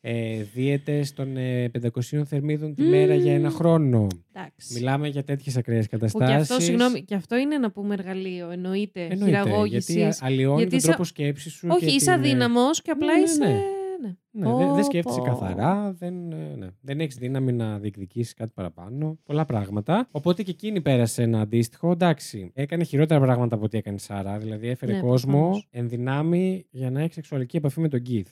Ε, 0.05 0.43
δίαιτες 0.55 1.12
των 1.12 1.37
ε, 1.37 1.70
500 1.83 2.23
θερμίδων 2.24 2.74
τη 2.74 2.83
μέρα 2.83 3.15
για 3.15 3.35
ένα 3.35 3.51
χρόνο. 3.51 4.07
Εντάξει. 4.33 4.74
Μιλάμε 4.74 5.09
για 5.09 5.24
τέτοιες 5.24 5.57
ακραίες 5.57 5.89
Που 5.89 5.91
και 5.91 5.97
καταστάσεις. 5.97 6.51
αυτό, 6.51 6.62
συγγνώμη, 6.65 7.03
και 7.03 7.15
αυτό 7.15 7.37
είναι 7.37 7.59
να 7.59 7.70
πούμε 7.70 7.95
εργαλείο. 7.95 8.51
Εννοείται. 8.51 9.01
Εννοείται, 9.01 9.24
Χειραγώγησης. 9.39 9.95
γιατί 9.95 10.11
α- 10.11 10.16
αλλοιώνει 10.20 10.55
Γιατί 10.57 10.69
τον 10.70 10.79
είσαι- 10.79 10.87
τρόπο 10.89 11.05
σκέψης 11.05 11.53
σου. 11.53 11.69
Όχι, 11.70 11.87
και 11.87 11.93
είσαι 11.95 11.99
την, 12.05 12.09
ε, 12.12 12.15
αδύναμος 12.15 12.83
και 12.83 12.91
απλά 12.91 13.07
ναι, 13.07 13.12
ναι, 13.19 13.20
είσαι. 13.24 13.39
ναι. 13.45 13.49
ναι. 13.49 14.16
Ναι, 14.35 14.57
δεν, 14.57 14.66
Πω, 14.69 14.74
δεν 14.74 14.85
σκέφτεσαι 14.85 15.19
πω. 15.19 15.24
καθαρά, 15.24 15.93
δεν, 15.99 16.33
ε, 16.33 16.55
ναι. 16.59 16.66
δεν 16.81 17.01
έχεις 17.01 17.15
δύναμη 17.16 17.53
να 17.53 17.79
διεκδικήσεις 17.79 18.35
κάτι 18.35 18.51
παραπάνω. 18.55 19.19
Πολλά 19.24 19.45
πράγματα. 19.45 20.09
Οπότε 20.11 20.43
και 20.43 20.51
εκείνη 20.51 20.81
πέρασε 20.81 21.23
ένα 21.23 21.41
αντίστοιχο. 21.41 21.91
Εντάξει, 21.91 22.51
έκανε 22.55 22.85
χειρότερα 22.85 23.20
πράγματα 23.20 23.55
από 23.55 23.65
ό,τι 23.65 23.79
έκανε 23.79 23.97
η 23.97 23.99
Σάρα. 23.99 24.39
Δηλαδή 24.39 24.69
έφερε 24.69 24.93
Ναι, 24.93 25.01
κόσμο 25.01 25.33
προφανώς. 25.39 25.69
εν 25.70 25.89
δυνάμει 25.89 26.66
για 26.70 26.91
να 26.91 27.01
έχει 27.03 27.12
σεξουαλική 27.12 27.57
επαφή 27.57 27.81
με 27.81 27.89
τον 27.89 28.03
Κιθ. 28.03 28.29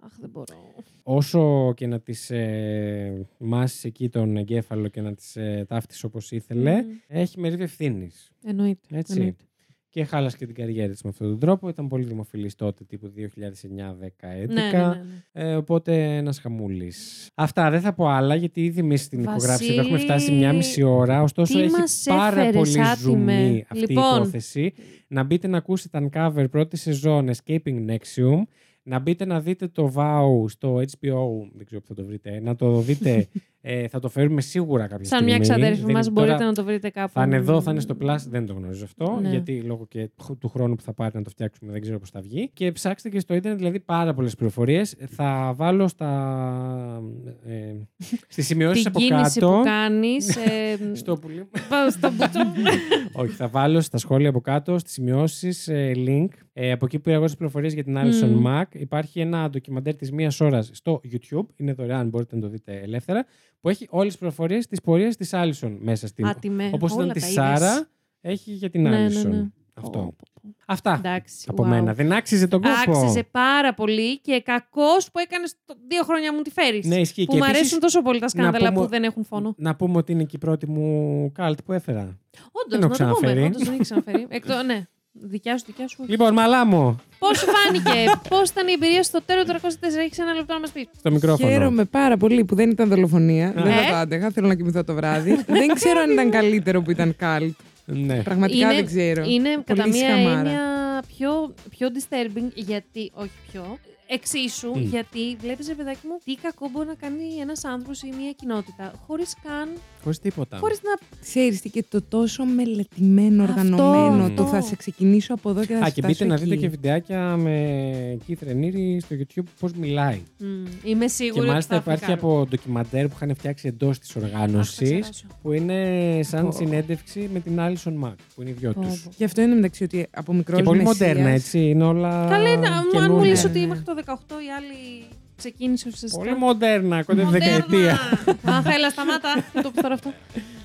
Αχ, 0.00 0.12
δεν 0.20 0.30
μπορώ. 0.30 0.74
Όσο 1.02 1.72
και 1.76 1.86
να 1.86 2.00
τη 2.00 2.14
ε, 2.28 3.12
μάσεις 3.38 3.84
εκεί 3.84 4.08
τον 4.08 4.36
εγκέφαλο 4.36 4.88
και 4.88 5.00
να 5.00 5.14
τη 5.14 5.24
ε, 5.34 5.64
ταύτισε 5.64 6.06
όπως 6.06 6.30
ήθελε, 6.30 6.82
Μμμ. 6.82 6.88
έχει 7.06 7.40
μερίδιο 7.40 7.64
ευθύνης. 7.64 8.30
Εννοείται. 8.44 8.86
Έτσι. 8.98 9.12
εννοείται. 9.18 9.42
Και 9.90 10.04
χάλασε 10.04 10.36
και 10.36 10.46
την 10.46 10.54
καριέρα 10.54 10.92
της 10.92 11.02
με 11.02 11.10
αυτόν 11.10 11.28
τον 11.28 11.38
τρόπο. 11.38 11.68
Ήταν 11.68 11.88
πολύ 11.88 12.04
δημοφιλής 12.04 12.54
τότε, 12.54 12.84
τύπου 12.84 13.12
2009-10-11. 13.16 14.48
Ναι, 14.48 14.62
ναι, 14.62 14.70
ναι, 14.70 14.86
ναι. 14.86 15.02
Ε, 15.32 15.54
οπότε 15.54 16.16
ένας 16.16 16.38
χαμούλης. 16.38 17.28
Αυτά 17.34 17.70
δεν 17.70 17.80
θα 17.80 17.92
πω 17.92 18.06
άλλα 18.08 18.34
γιατί 18.34 18.64
ήδη 18.64 18.80
εμείς 18.80 19.08
την 19.08 19.20
ηχογράφηση 19.20 19.72
εδώ 19.72 19.80
έχουμε 19.80 19.96
Βασίλη, 19.98 20.10
φτάσει 20.10 20.32
μια 20.32 20.52
μισή 20.52 20.82
ώρα. 20.82 21.22
Ωστόσο 21.22 21.54
τι 21.58 21.60
έχει 21.62 21.70
μας 21.70 22.04
πάρα 22.08 22.40
έφερες, 22.40 22.54
πολύ 22.54 22.80
άτιμε. 22.86 22.96
ζουμί 23.10 23.64
αυτή 23.68 23.86
Λοιπόν. 23.92 24.04
η 24.14 24.16
υπόθεση. 24.16 24.72
Να 25.08 25.22
μπείτε 25.22 25.46
να 25.48 25.56
ακούσετε 25.56 26.08
τα 26.08 26.32
uncover 26.34 26.50
πρώτη 26.50 26.76
σεζόν 26.76 27.30
Escaping 27.30 27.86
Nexium. 27.88 28.42
Να 28.88 28.98
μπείτε 28.98 29.24
να 29.24 29.40
δείτε 29.40 29.68
το 29.68 29.92
Vow 29.96 30.44
στο 30.48 30.76
HBO. 30.76 31.48
Δεν 31.54 31.66
ξέρω 31.66 31.80
που 31.80 31.86
θα 31.86 31.94
το 31.94 32.04
βρείτε. 32.04 32.40
Να 32.40 32.56
το 32.56 32.80
δείτε. 32.80 33.28
ε, 33.60 33.88
θα 33.88 33.98
το 33.98 34.08
φέρουμε 34.08 34.40
σίγουρα 34.40 34.82
κάποια 34.86 35.04
Σαν 35.04 35.18
στιγμή. 35.18 35.26
μια 35.30 35.38
ξαδέρφη 35.38 35.80
Δεν 35.82 35.90
μα 35.92 35.98
είναι 36.00 36.10
μπορείτε 36.10 36.32
τώρα- 36.34 36.46
να 36.46 36.52
το 36.52 36.64
βρείτε 36.64 36.90
κάπου. 36.90 37.10
θα 37.12 37.22
είναι 37.24 37.36
εδώ, 37.36 37.60
θα 37.60 37.70
είναι 37.70 37.80
στο 37.80 37.96
Plus, 38.02 38.16
δεν 38.28 38.46
το 38.46 38.52
γνωρίζω 38.52 38.84
αυτό. 38.84 39.18
Ναι. 39.22 39.28
Γιατί 39.28 39.60
λόγω 39.62 39.86
και 39.86 40.10
του 40.38 40.48
χρόνου 40.48 40.74
που 40.74 40.82
θα 40.82 40.92
πάρει 40.94 41.10
να 41.14 41.22
το 41.22 41.30
φτιάξουμε 41.30 41.72
δεν 41.72 41.80
ξέρω 41.80 41.98
πώς 41.98 42.10
θα 42.10 42.20
βγει. 42.20 42.50
Και 42.52 42.72
ψάξτε 42.72 43.08
και 43.08 43.20
στο 43.20 43.34
Ιντερνετ, 43.34 43.58
δηλαδή 43.58 43.80
πάρα 43.80 44.14
πολλές 44.14 44.34
πληροφορίες. 44.34 44.94
Θα 45.08 45.52
βάλω 45.56 45.88
στα. 45.88 47.02
Ε, 47.46 47.74
Στις 48.28 48.46
σημειώσεις 48.46 48.82
Την 48.82 48.90
από 48.94 48.98
κίνηση 49.00 49.40
κάτω. 49.40 49.52
που 49.52 49.62
κάνεις. 49.64 50.36
Ε, 50.36 50.78
Στο 51.02 51.16
πουλί. 51.16 51.48
πάω 51.68 51.90
στο 51.90 52.10
μπουτσό. 52.12 52.40
Όχι, 53.22 53.32
θα 53.32 53.48
βάλω 53.48 53.80
στα 53.80 53.98
σχόλια 53.98 54.28
από 54.28 54.40
κάτω, 54.40 54.78
στις 54.78 54.92
σημειώσεις, 54.92 55.68
link. 55.94 56.28
Ε, 56.52 56.72
από 56.72 56.84
εκεί 56.84 56.96
που 56.96 57.02
πήρα 57.02 57.16
εγώ 57.16 57.24
τις 57.24 57.36
πληροφορίες 57.36 57.72
για 57.74 57.84
την 57.84 57.96
Alison 57.98 58.28
Μμμ. 58.28 58.44
Mack. 58.46 58.64
Υπάρχει 58.72 59.20
ένα 59.20 59.50
ντοκιμαντέρ 59.50 59.96
της 59.96 60.12
μίας 60.12 60.40
ώρας 60.40 60.70
στο 60.72 61.00
YouTube. 61.12 61.46
Είναι 61.56 61.72
δωρεάν, 61.72 62.08
μπορείτε 62.08 62.34
να 62.34 62.40
το 62.40 62.48
δείτε 62.48 62.80
ελεύθερα. 62.82 63.26
Που 63.60 63.68
έχει 63.68 63.86
όλες 63.90 64.06
τις 64.08 64.18
πληροφορίες 64.18 64.66
της 64.66 64.80
πορείας 64.80 65.16
της 65.16 65.30
Alison 65.32 65.76
μέσα 65.80 66.06
στην. 66.06 66.26
Άτιμε. 66.26 66.70
Όπως 66.72 66.92
ήταν 66.92 67.04
όλα 67.04 67.12
της 67.12 67.22
τα 67.22 67.28
είδες. 67.28 67.58
Σάρα, 67.58 67.88
έχει 68.20 68.52
για 68.52 68.70
την 68.70 68.82
Ναι, 68.82 68.88
ναι, 68.90 69.06
Alison. 69.06 69.26
ναι. 69.28 69.46
Αυτό. 69.74 69.90
Πω, 69.98 70.04
πω, 70.16 70.24
πω. 70.42 70.54
Αυτά 70.66 70.94
Εντάξει. 70.98 71.46
από 71.50 71.62
wow. 71.62 71.66
μένα. 71.66 71.94
Δεν 71.94 72.12
άξιζε 72.12 72.46
τον 72.48 72.62
κόπο. 72.62 72.98
Άξιζε 72.98 73.22
πάρα 73.30 73.74
πολύ 73.74 74.20
και 74.20 74.40
κακός 74.44 75.10
που 75.10 75.18
έκανες 75.18 75.54
δύο 75.88 76.02
χρόνια 76.02 76.34
μου 76.34 76.42
τη 76.42 76.50
φέρεις. 76.50 76.86
Ναι, 76.86 76.96
ισχύει. 77.00 77.24
που 77.24 77.32
Και 77.32 77.36
μου 77.38 77.44
επίσης, 77.44 77.60
αρέσουν 77.60 77.80
τόσο 77.80 78.02
πολύ 78.02 78.18
τα 78.20 78.28
σκάνδαλα 78.28 78.68
πούμε- 78.68 78.84
που 78.84 78.90
δεν 78.90 79.02
έχουν 79.04 79.24
φόνο. 79.24 79.54
Να 79.56 79.76
πούμε 79.76 79.96
ότι 79.96 80.12
είναι 80.12 80.24
και 80.24 80.36
η 80.36 80.38
πρώτη 80.38 80.66
μου 80.68 81.30
καλτ 81.34 81.58
που 81.64 81.72
έφερα. 81.72 82.18
Όντως, 82.52 82.78
έχω 82.78 82.80
να 82.80 82.80
το 82.80 82.86
πούμε. 82.86 82.94
ξαναφέρει. 82.94 83.42
Όντως 83.46 83.62
δεν 83.62 83.72
έχει 83.72 83.82
ξαναφέρει. 83.82 84.26
Εκτό, 84.28 84.62
ναι. 84.62 84.86
Δικιά 85.20 85.58
σου, 85.58 85.64
δικιά 85.66 85.88
σου. 85.88 86.04
Λοιπόν, 86.06 86.32
μαλά 86.32 86.64
μου, 86.66 86.96
Πώς 87.18 87.38
σου 87.38 87.46
φάνηκε, 87.46 88.10
πώς 88.28 88.50
ήταν 88.50 88.68
η 88.68 88.72
εμπειρία 88.72 89.02
στο 89.02 89.22
τέλος 89.26 89.44
304, 89.46 89.98
έχεις 90.04 90.18
ένα 90.18 90.32
λεπτό 90.32 90.52
να 90.54 90.60
μας 90.60 90.70
πεις. 90.70 90.86
στο 90.98 91.10
μικρόφωνο. 91.10 91.50
Χαίρομαι 91.50 91.84
πάρα 91.84 92.16
πολύ 92.16 92.44
που 92.44 92.54
δεν 92.54 92.70
ήταν 92.70 92.88
δολοφονία. 92.88 93.52
Δεν 93.56 93.66
Ε. 93.66 93.70
θα 93.82 93.88
το 93.90 93.94
άντεχα. 93.94 94.30
Θέλω 94.30 94.46
να 94.46 94.54
κοιμηθώ 94.54 94.84
το 94.84 94.94
βράδυ. 94.94 95.44
δεν 95.60 95.68
ξέρω 95.74 96.00
αν 96.00 96.10
ήταν 96.10 96.30
καλύτερο 96.30 96.82
που 96.82 96.90
ήταν 96.90 97.16
καλτ. 97.16 97.54
Ναι. 97.84 98.22
Πραγματικά 98.22 98.68
δεν 98.68 98.86
ξέρω. 98.86 99.24
Είναι 99.24 99.62
κατά 99.64 99.88
μία 99.88 100.08
σχαμάρα. 100.08 100.38
έννοια 100.38 101.02
πιο, 101.16 101.54
πιο 101.70 101.88
disturbing, 101.94 102.50
γιατί. 102.54 103.10
Όχι 103.14 103.30
πιο. 103.52 103.78
Εξίσου, 104.08 104.70
Τι; 104.72 104.80
γιατί 104.80 105.36
βλέπεις, 105.40 105.68
ρε 105.68 105.74
παιδάκι 105.74 106.06
μου, 106.06 106.18
τι 106.24 106.34
κακό 106.34 106.68
μπορεί 106.72 106.86
να 106.86 106.94
κάνει 106.94 107.22
ένας 107.40 107.64
άνθρωπος 107.64 108.02
ή 108.02 108.06
μια 108.20 108.32
κοινότητα, 108.32 108.92
χωρίς 109.06 109.34
καν. 109.42 109.68
Χωρίς 110.02 110.18
τίποτα. 110.18 110.56
Χωρίς 110.56 110.80
να. 110.82 110.90
Ξέρεις 111.20 111.60
τι 111.60 111.70
και 111.70 111.84
το 111.88 112.02
τόσο 112.02 112.44
μελετημένο, 112.44 113.42
Αυτό, 113.44 113.54
οργανωμένο 113.62 114.24
αυτό. 114.24 114.42
του 114.42 114.48
θα 114.48 114.60
σε 114.60 114.76
ξεκινήσω 114.76 115.34
από 115.34 115.50
εδώ 115.50 115.64
και 115.64 115.74
θα 115.74 115.80
Α, 115.80 115.84
σε 115.86 115.90
και 115.92 116.00
μπείτε 116.00 116.12
φτάσω 116.14 116.28
να 116.28 116.34
εκεί. 116.34 116.44
δείτε 116.44 116.56
και 116.56 116.68
βιντεάκια 116.68 117.36
με 117.36 118.18
Keith 118.28 118.48
Raniere 118.48 118.96
στο 119.00 119.16
YouTube 119.18 119.44
πώς 119.60 119.72
μιλάει. 119.72 120.20
Μμ, 120.38 120.46
είμαι 120.84 121.04
Και 121.04 121.10
σίγουρη. 121.10 121.40
ότι 121.40 121.48
μάλιστα 121.48 121.74
θα 121.74 121.80
υπάρχει 121.80 122.04
φρικάρω. 122.04 122.28
από 122.40 122.46
ντοκιμαντέρ 122.50 123.06
που 123.08 123.12
είχαν 123.14 123.34
φτιάξει 123.36 123.68
εντός 123.68 123.98
της 123.98 124.16
Αχ, 124.16 124.22
θα 124.22 124.28
οργάνωση. 124.28 124.84
ξεράσω. 124.84 125.26
Που 125.42 125.52
είναι 125.52 126.20
σαν 126.22 126.44
Πω. 126.44 126.52
συνέντευξη 126.52 127.30
με 127.32 127.40
την 127.40 127.56
Alison 127.58 128.04
Mack, 128.08 128.14
που 128.34 128.40
είναι 128.40 128.50
οι 128.50 128.54
δυο 128.58 128.72
Πω, 128.72 128.80
τους. 128.80 129.02
πω. 129.02 129.10
Γι' 129.16 129.24
αυτό 129.24 129.40
είναι 129.42 129.54
μεταξύ 129.54 129.84
ότι 129.84 130.06
από 130.10 130.32
μικρός 130.32 130.58
Και 130.58 130.64
πολύ 130.64 130.82
μοντέρνα, 130.82 131.28
έτσι. 131.28 131.58
Είναι 131.58 131.84
όλα. 131.84 132.26
Καλά 132.30 132.48
είναι, 132.52 132.66
αν 132.66 132.84
μου 132.92 133.00
καινούργια. 133.00 133.28
λες 133.30 133.44
Ναι, 133.44 133.50
ότι 133.50 133.58
ναι. 133.60 133.66
μέχρι 133.66 133.84
το 133.84 133.94
18 134.06 134.14
οι 134.30 134.50
άλλοι 134.56 135.04
ξεκίνησε 135.36 135.88
ουσιαστικά. 135.92 136.24
Πολύ 136.24 136.36
μοντέρνα, 136.36 137.02
κοντά 137.02 137.22
τη 137.22 137.28
δεκαετία. 137.30 137.92
Αχ, 138.56 138.74
έλα, 138.74 138.90
σταμάτα. 138.90 139.44
Δεν 139.52 139.62
το 139.62 139.70
πω 139.70 139.82
τώρα 139.82 139.94
αυτό. 139.94 140.12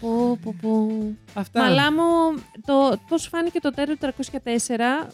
Πω, 0.01 0.37
πω, 0.43 0.55
πω. 0.61 0.89
Αυτά. 1.33 1.61
Μαλά 1.61 1.91
μου, 1.91 2.03
το, 2.65 2.99
πώς 3.07 3.21
σου 3.21 3.29
φάνηκε 3.29 3.59
το 3.59 3.69
τέρο 3.71 3.93
304 4.01 4.07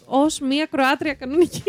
ως 0.04 0.40
μία 0.40 0.66
Κροάτρια 0.70 1.14
κανονική; 1.14 1.62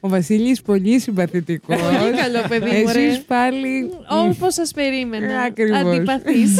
Ο 0.00 0.08
Βασίλης 0.08 0.62
πολύ 0.62 0.98
συμπαθητικός. 0.98 1.80
Πολύ 1.80 2.16
καλό 2.16 2.38
παιδί, 2.48 2.82
μωρέ. 2.84 3.02
Εσείς 3.02 3.24
πάλι... 3.24 3.90
Όπως 4.10 4.54
σας 4.54 4.72
περίμενα. 4.72 5.40
Ακριβώς. 5.40 5.78
Αντιπαθής. 5.78 6.58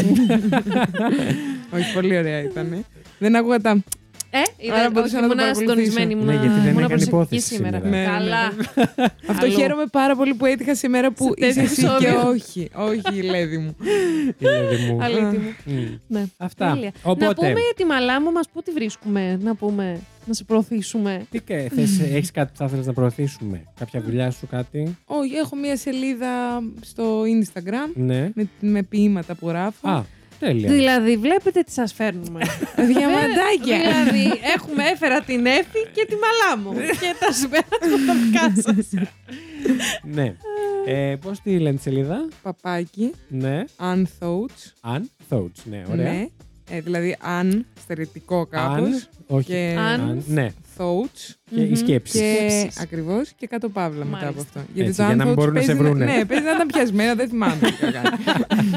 Όχι, 1.74 1.94
πολύ 1.94 2.18
ωραία 2.18 2.42
ήταν. 2.42 2.84
Δεν 3.18 3.36
άκουγα 3.36 3.60
τα... 3.60 3.82
Ε, 4.36 4.70
Άρα 4.70 4.80
είδα, 4.80 4.90
μπορούσα 4.90 5.18
όχι, 5.18 5.26
να 5.26 5.28
το 5.28 5.34
ήμουνα 5.34 5.42
παρακολουθήσω. 5.42 5.60
συντονισμένη, 5.60 6.12
ήμουνα, 6.12 6.32
Ναι, 6.32 6.38
γιατί 6.40 6.60
δεν 6.60 6.70
ήμουνα 6.70 6.84
έκανε 6.86 7.06
προσεκτική 7.06 7.08
υπόθεση 7.08 7.54
σήμερα. 7.54 7.76
σήμερα. 7.82 7.96
Ναι, 7.96 8.04
ναι, 8.04 8.18
Καλά. 8.18 8.44
Αυτό 9.32 9.46
Αλλού. 9.46 9.54
χαίρομαι 9.54 9.84
πάρα 9.92 10.16
πολύ 10.16 10.34
που 10.34 10.46
έτυχα 10.46 10.74
σήμερα 10.74 11.12
που 11.12 11.24
Σε 11.38 11.46
είσαι 11.46 11.60
τέτοιο 11.60 11.72
εσύ 11.72 11.80
και 11.98 12.06
επεισόδιο. 12.06 12.28
όχι. 12.28 12.70
Όχι, 12.74 13.18
η 13.18 13.22
Λέδη 13.22 13.58
μου. 13.58 13.76
Ηλέδη 14.38 14.76
μου. 14.92 14.98
Αλήθεια 15.02 15.24
μου. 15.30 15.54
Μμ. 15.64 15.98
Ναι. 16.06 16.24
Αυτά. 16.36 16.72
Τέλεια. 16.72 16.92
Οπότε, 17.02 17.26
Να 17.26 17.34
πούμε 17.34 17.48
για 17.48 17.74
τη 17.76 17.84
Μαλάμο 17.84 18.30
μας 18.32 18.48
πού 18.52 18.62
τη 18.62 18.70
βρίσκουμε, 18.70 19.38
να 19.42 19.54
πούμε, 19.54 20.00
να 20.26 20.32
σε 20.34 20.44
προωθήσουμε. 20.44 21.26
τι 21.30 21.40
κα- 21.40 21.66
θες, 21.74 22.00
έχεις 22.00 22.30
κάτι 22.30 22.50
που 22.52 22.56
θα 22.58 22.64
ήθελες 22.64 22.86
να 22.86 22.92
προωθήσουμε, 22.92 23.62
κάποια 23.78 24.00
δουλειά 24.00 24.30
σου, 24.30 24.46
κάτι; 24.46 24.96
Όχι, 25.04 25.34
έχω 25.34 25.56
μία 25.56 25.76
σελίδα 25.76 26.28
στο 26.80 27.22
Instagram 27.22 27.90
Ναι. 27.94 28.30
με, 28.34 28.48
με 28.60 28.82
ποίηματα 28.82 29.34
που 29.34 29.48
γράφω. 29.48 29.88
Α, 29.88 30.02
τέλεια. 30.38 30.72
Δηλαδή, 30.72 31.16
βλέπετε 31.16 31.60
τι 31.62 31.72
σας 31.72 31.92
φέρνουμε. 31.92 32.40
Διαμαντάκια. 32.88 33.78
δηλαδή, 33.78 34.40
έχουμε 34.56 34.82
έφερα 34.92 35.20
την 35.20 35.46
Εφη 35.46 35.78
και 35.94 36.06
τη 36.08 36.14
Μαλάμο. 36.14 36.72
και 36.80 37.14
τα 37.20 37.32
συμπέρασματα 37.32 38.14
δικά 38.24 38.62
σας. 38.62 38.86
ναι. 40.02 40.34
Ε, 40.86 41.16
Πώς 41.20 41.40
τη 41.40 41.58
λένε 41.58 41.76
τη 41.76 41.82
σελίδα, 41.82 42.28
Παπάκι, 42.42 43.10
Ναι. 43.28 43.64
unthoughts. 43.78 44.72
Αν 44.80 45.10
Thoughts. 45.30 45.62
Ναι, 45.64 45.82
ωραία. 45.90 46.12
Ναι. 46.12 46.26
Ε, 46.70 46.80
δηλαδή, 46.80 47.16
αν, 47.20 47.66
στερετικό 47.80 48.46
κάπως. 48.46 48.86
Αν. 48.86 49.02
Όχι. 49.26 49.46
Και 49.46 49.76
Αν. 49.78 50.22
Ναι. 50.26 50.52
Thoughts. 50.78 51.34
Και 51.54 51.60
οι 51.60 51.66
Μμμ. 51.66 51.74
σκέψεις. 51.74 52.20
Και 52.20 52.26
Σκέψεις. 52.48 52.80
ακριβώς 52.80 53.32
και 53.36 53.46
κάτω 53.46 53.68
παύλα 53.68 54.04
μετά 54.04 54.16
από 54.16 54.34
Μάλιστα. 54.36 54.60
αυτό. 54.60 54.80
Έτσι, 54.82 54.96
το 54.96 55.04
για 55.06 55.14
να 55.16 55.24
μην 55.24 55.32
unthoughts 55.32 55.36
μπορούν 55.36 55.54
να 55.54 55.60
σε 55.60 55.66
παίζει 55.66 55.82
βρούνε. 55.82 56.04
Ναι, 56.04 56.24
παίζει 56.24 56.44
να 56.44 56.50
ήταν 56.50 56.66
πιασμένα, 56.66 57.14
δεν 57.14 57.28
θυμάμαι. 57.28 57.56
τι 57.60 57.66
είχα 57.66 57.90
κάνει. 57.90 58.16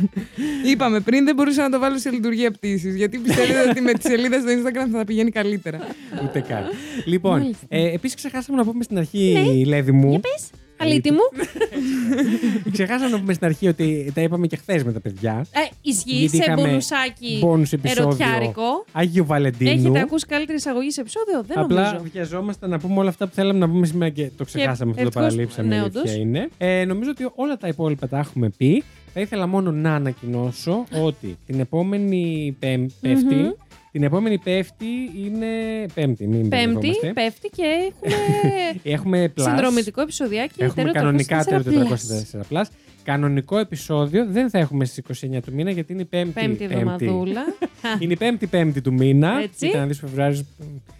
Είπαμε 0.71 0.99
πριν, 0.99 1.25
δεν 1.25 1.35
μπορούσα 1.35 1.61
να 1.61 1.69
το 1.69 1.79
βάλω 1.79 1.97
σε 1.97 2.09
λειτουργία 2.09 2.51
πτήσης. 2.51 2.95
Γιατί 2.95 3.17
πιστεύετε 3.17 3.69
ότι 3.69 3.81
με 3.81 3.91
τη 3.93 4.01
σελίδα 4.09 4.39
στο 4.39 4.47
Instagram 4.49 4.89
θα 4.91 4.97
τα 4.97 5.05
πηγαίνει 5.05 5.31
καλύτερα. 5.31 5.79
Ούτε 6.23 6.39
καν. 6.39 6.63
Λοιπόν, 7.05 7.39
Μάλιστα. 7.39 7.65
ε, 7.69 7.93
επίσης 7.93 8.15
ξεχάσαμε 8.15 8.57
να 8.57 8.63
πούμε 8.63 8.83
στην 8.83 8.97
αρχή, 8.97 9.63
Λέδη 9.67 9.91
μου. 9.91 10.09
Για 10.09 10.19
πες. 10.19 10.49
Αλήτη 10.77 11.11
μου. 11.11 11.19
Ξεχάσαμε 12.71 13.09
να 13.09 13.19
πούμε 13.19 13.33
στην 13.33 13.45
αρχή 13.47 13.67
ότι 13.67 14.11
τα 14.15 14.21
είπαμε 14.21 14.47
και 14.47 14.55
χθες 14.55 14.83
με 14.83 14.91
τα 14.91 14.99
παιδιά. 14.99 15.45
Ε, 15.51 15.59
ισχύει 15.81 16.15
Γιατί 16.15 16.35
σε 16.37 16.43
είχαμε 16.43 16.61
μπονουσάκι 16.67 17.41
Bonus 17.45 17.73
επεισόδιο. 17.73 18.03
ερωτιάρικο. 18.03 18.85
Άγιο 18.91 19.25
Βαλεντίνου. 19.25 19.71
Έχετε 19.71 19.99
ακούσει 19.99 20.25
καλύτερη 20.25 20.57
εισαγωγή 20.57 20.91
σε 20.91 21.01
επεισόδιο, 21.01 21.43
δεν 21.47 21.59
Απλά 21.59 21.85
νομίζω. 21.91 22.09
βιαζόμαστε 22.13 22.67
να 22.67 22.79
πούμε 22.79 22.99
όλα 22.99 23.09
αυτά 23.09 23.27
που 23.27 23.33
θέλαμε 23.33 23.59
να 23.59 23.69
πούμε 23.69 23.85
σήμερα 23.85 24.09
και 24.11 24.29
το 24.37 24.45
ξεχάσαμε 24.45 24.91
αυτό, 24.91 25.01
το 25.03 25.07
ευτυχώς, 25.07 25.27
παραλείψαμε. 25.33 25.67
ναι, 25.67 25.75
η 25.75 25.77
αλήθεια 25.79 26.01
όντως. 26.01 26.15
είναι. 26.15 26.49
Ε, 26.57 26.85
νομίζω 26.85 27.09
ότι 27.09 27.29
όλα 27.35 27.57
τα 27.57 27.67
υπόλοιπα 27.67 28.07
τα 28.07 28.17
έχουμε 28.17 28.49
πει. 28.57 28.83
Θα 29.13 29.19
ήθελα 29.19 29.47
μόνο 29.47 29.71
να 29.71 29.93
ανακοινώσω 29.95 30.83
ότι 31.03 31.37
την 31.45 31.59
επόμενη 31.59 32.55
πέμ, 32.59 32.85
πέφτη. 33.01 33.35
Μμμ. 33.35 33.49
Την 33.97 34.05
επόμενη 34.05 34.37
πέφτη 34.37 34.85
είναι 35.25 35.45
πέμπτη, 35.93 36.27
μην 36.27 36.49
Πέμπτη, 36.49 36.65
μπερδευόμαστε. 36.73 37.13
πέφτει 37.13 37.49
και 37.49 37.93
έχουμε 38.83 38.83
Έχουμε 38.95 39.33
plus. 39.37 39.41
συνδρομητικό 39.41 40.01
επεισοδιάκι. 40.01 40.63
Έχουμε 40.63 40.83
τέρο 40.83 40.91
κανονικά 40.93 41.43
404 41.43 41.45
το 41.47 41.97
404 42.51 42.53
plus. 42.57 42.63
Κανονικό 43.11 43.57
επεισόδιο 43.57 44.25
δεν 44.29 44.49
θα 44.49 44.57
έχουμε 44.59 44.85
στις 44.85 45.25
29 45.35 45.39
του 45.45 45.53
μήνα 45.53 45.71
γιατί 45.71 45.93
είναι 45.93 46.01
η 46.01 46.05
πέμπτη. 46.05 46.31
Πέμπτη 46.31 46.63
εβδομαδούλα. 46.63 47.41
Είναι 48.01 48.13
η 48.13 48.15
πέμπτη 48.15 48.47
πέμπτη 48.47 48.81
του 48.81 48.93
μήνα. 48.93 49.39
Έτσι. 49.41 49.65
Κοίτα 49.65 49.79
να 49.79 49.85
δεις 49.85 49.99
Φεβρουάριος 49.99 50.43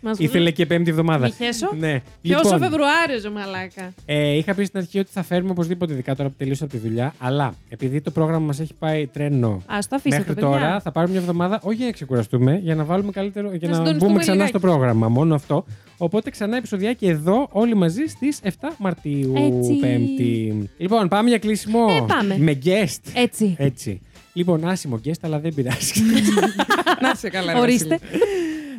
Μας 0.02 0.20
Ήθελε 0.20 0.52
και 0.52 0.66
πέμπτη 0.66 0.90
εβδομάδα. 0.90 1.26
Μη 1.26 1.32
χέσω. 1.32 1.70
Ναι. 1.80 2.02
Και 2.22 2.34
όσο 2.36 2.44
Λοιπόν, 2.44 2.60
Φεβρουάριος, 2.60 3.22
ζω 3.22 3.32
μαλάκα. 3.32 3.94
ε, 4.06 4.30
είχα 4.38 4.54
πει 4.54 4.64
στην 4.64 4.80
αρχή 4.80 5.00
ότι 5.00 5.10
θα 5.12 5.24
φέρουμε 5.24 5.52
οπωσδήποτε 5.52 5.94
ειδικά 5.94 6.16
τώρα 6.16 6.30
που 6.30 6.36
τελείωσα 6.38 6.64
από 6.64 6.74
τη 6.74 6.80
δουλειά. 6.80 7.14
Αλλά 7.20 7.54
επειδή 7.70 8.02
το 8.02 8.12
πρόγραμμα 8.12 8.46
μας 8.46 8.60
έχει 8.60 8.74
πάει 8.80 9.08
τρένο 9.08 9.48
Α 9.66 9.78
το 9.90 9.96
αφήσετε, 9.96 10.10
μέχρι 10.10 10.34
παιδιά. 10.34 10.50
τώρα, 10.50 10.80
θα 10.80 10.92
πάρουμε 10.92 11.12
μια 11.14 11.22
εβδομάδα 11.22 11.60
όχι 11.64 11.76
για 11.76 11.86
να 11.86 11.92
ξεκουραστούμε, 11.92 12.60
για 12.64 12.76
να 12.76 12.84
βάλουμε 12.84 13.12
καλύτερο. 13.12 13.48
για 13.54 13.60
Να 13.62 13.68
να 13.68 13.74
συντονιστούμε 13.74 14.08
μπούμε 14.12 14.20
ξανά 14.20 14.36
λιγάκι. 14.36 14.58
στο 14.58 14.68
πρόγραμμα. 14.68 15.08
Μόνο 15.10 15.36
αυτό. 15.36 15.66
Οπότε 15.98 16.30
ξανά 16.30 16.58
επεισοδιάκι 16.58 17.08
εδώ, 17.08 17.48
όλοι 17.52 17.76
μαζί 17.76 18.06
στις 18.08 18.40
7 18.44 18.50
Μαρτίου. 18.78 19.34
Έτσι. 19.36 19.74
Πέμπτη. 19.74 20.70
Λοιπόν, 20.78 21.08
πάμε 21.08 21.30
για 21.30 21.38
κλείσιμο. 21.38 21.86
Ε, 21.90 22.06
πάμε. 22.08 22.38
Με 22.38 22.60
guest. 22.66 23.12
Έτσι. 23.14 23.56
Έτσι. 23.60 24.02
Λοιπόν, 24.34 24.68
άσημο 24.68 25.00
guest, 25.06 25.20
αλλά 25.22 25.40
δεν 25.40 25.54
πειράζει. 25.54 26.02
Να 27.02 27.16
σε 27.16 27.30
καλά, 27.30 27.54
ρε 27.54 27.60
Ορίστε. 27.60 28.00
Βασίλη. 28.02 28.22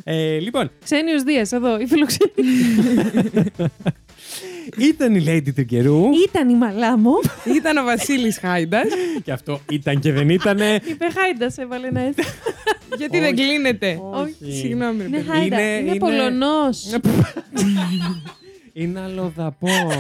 ε, 0.05 0.39
λοιπόν, 0.39 0.71
Ξένιος 0.85 1.23
Δίας, 1.23 1.53
εδώ, 1.53 1.81
η 1.81 1.87
φιλοξενία. 1.87 2.35
ήταν 4.77 5.15
η 5.15 5.25
Lady 5.27 5.53
του 5.55 5.65
καιρού. 5.65 6.03
Ήταν 6.29 6.49
η 6.49 6.55
Μαλάμο. 6.55 7.13
Ήταν 7.57 7.77
ο 7.77 7.83
Βασίλης 7.85 8.39
Χάιντας. 8.39 8.87
και 9.25 9.33
αυτό 9.33 9.61
ήταν 9.71 10.01
και 10.01 10.13
δεν 10.13 10.29
ήτανε. 10.29 10.81
Είπε 10.89 11.07
Χάιντας, 11.15 11.59
έβαλε 11.59 11.87
ένα 11.87 12.01
έτσι. 12.01 12.23
Γιατί 12.97 13.21
δεν 13.21 13.37
κλείνεται. 13.37 13.99
Όχι. 14.13 14.53
Συγγνώμη, 14.61 14.99
ρε 15.03 15.05
Είναι 15.07 15.17
παιδί. 15.17 15.29
Χάιντα. 15.29 15.61
Είναι- 15.61 15.79
Είναι 15.79 15.91
είναι- 15.91 15.99
Πολωνός. 15.99 16.85
Είναι 18.73 19.01
αλλοδαπός. 19.01 19.71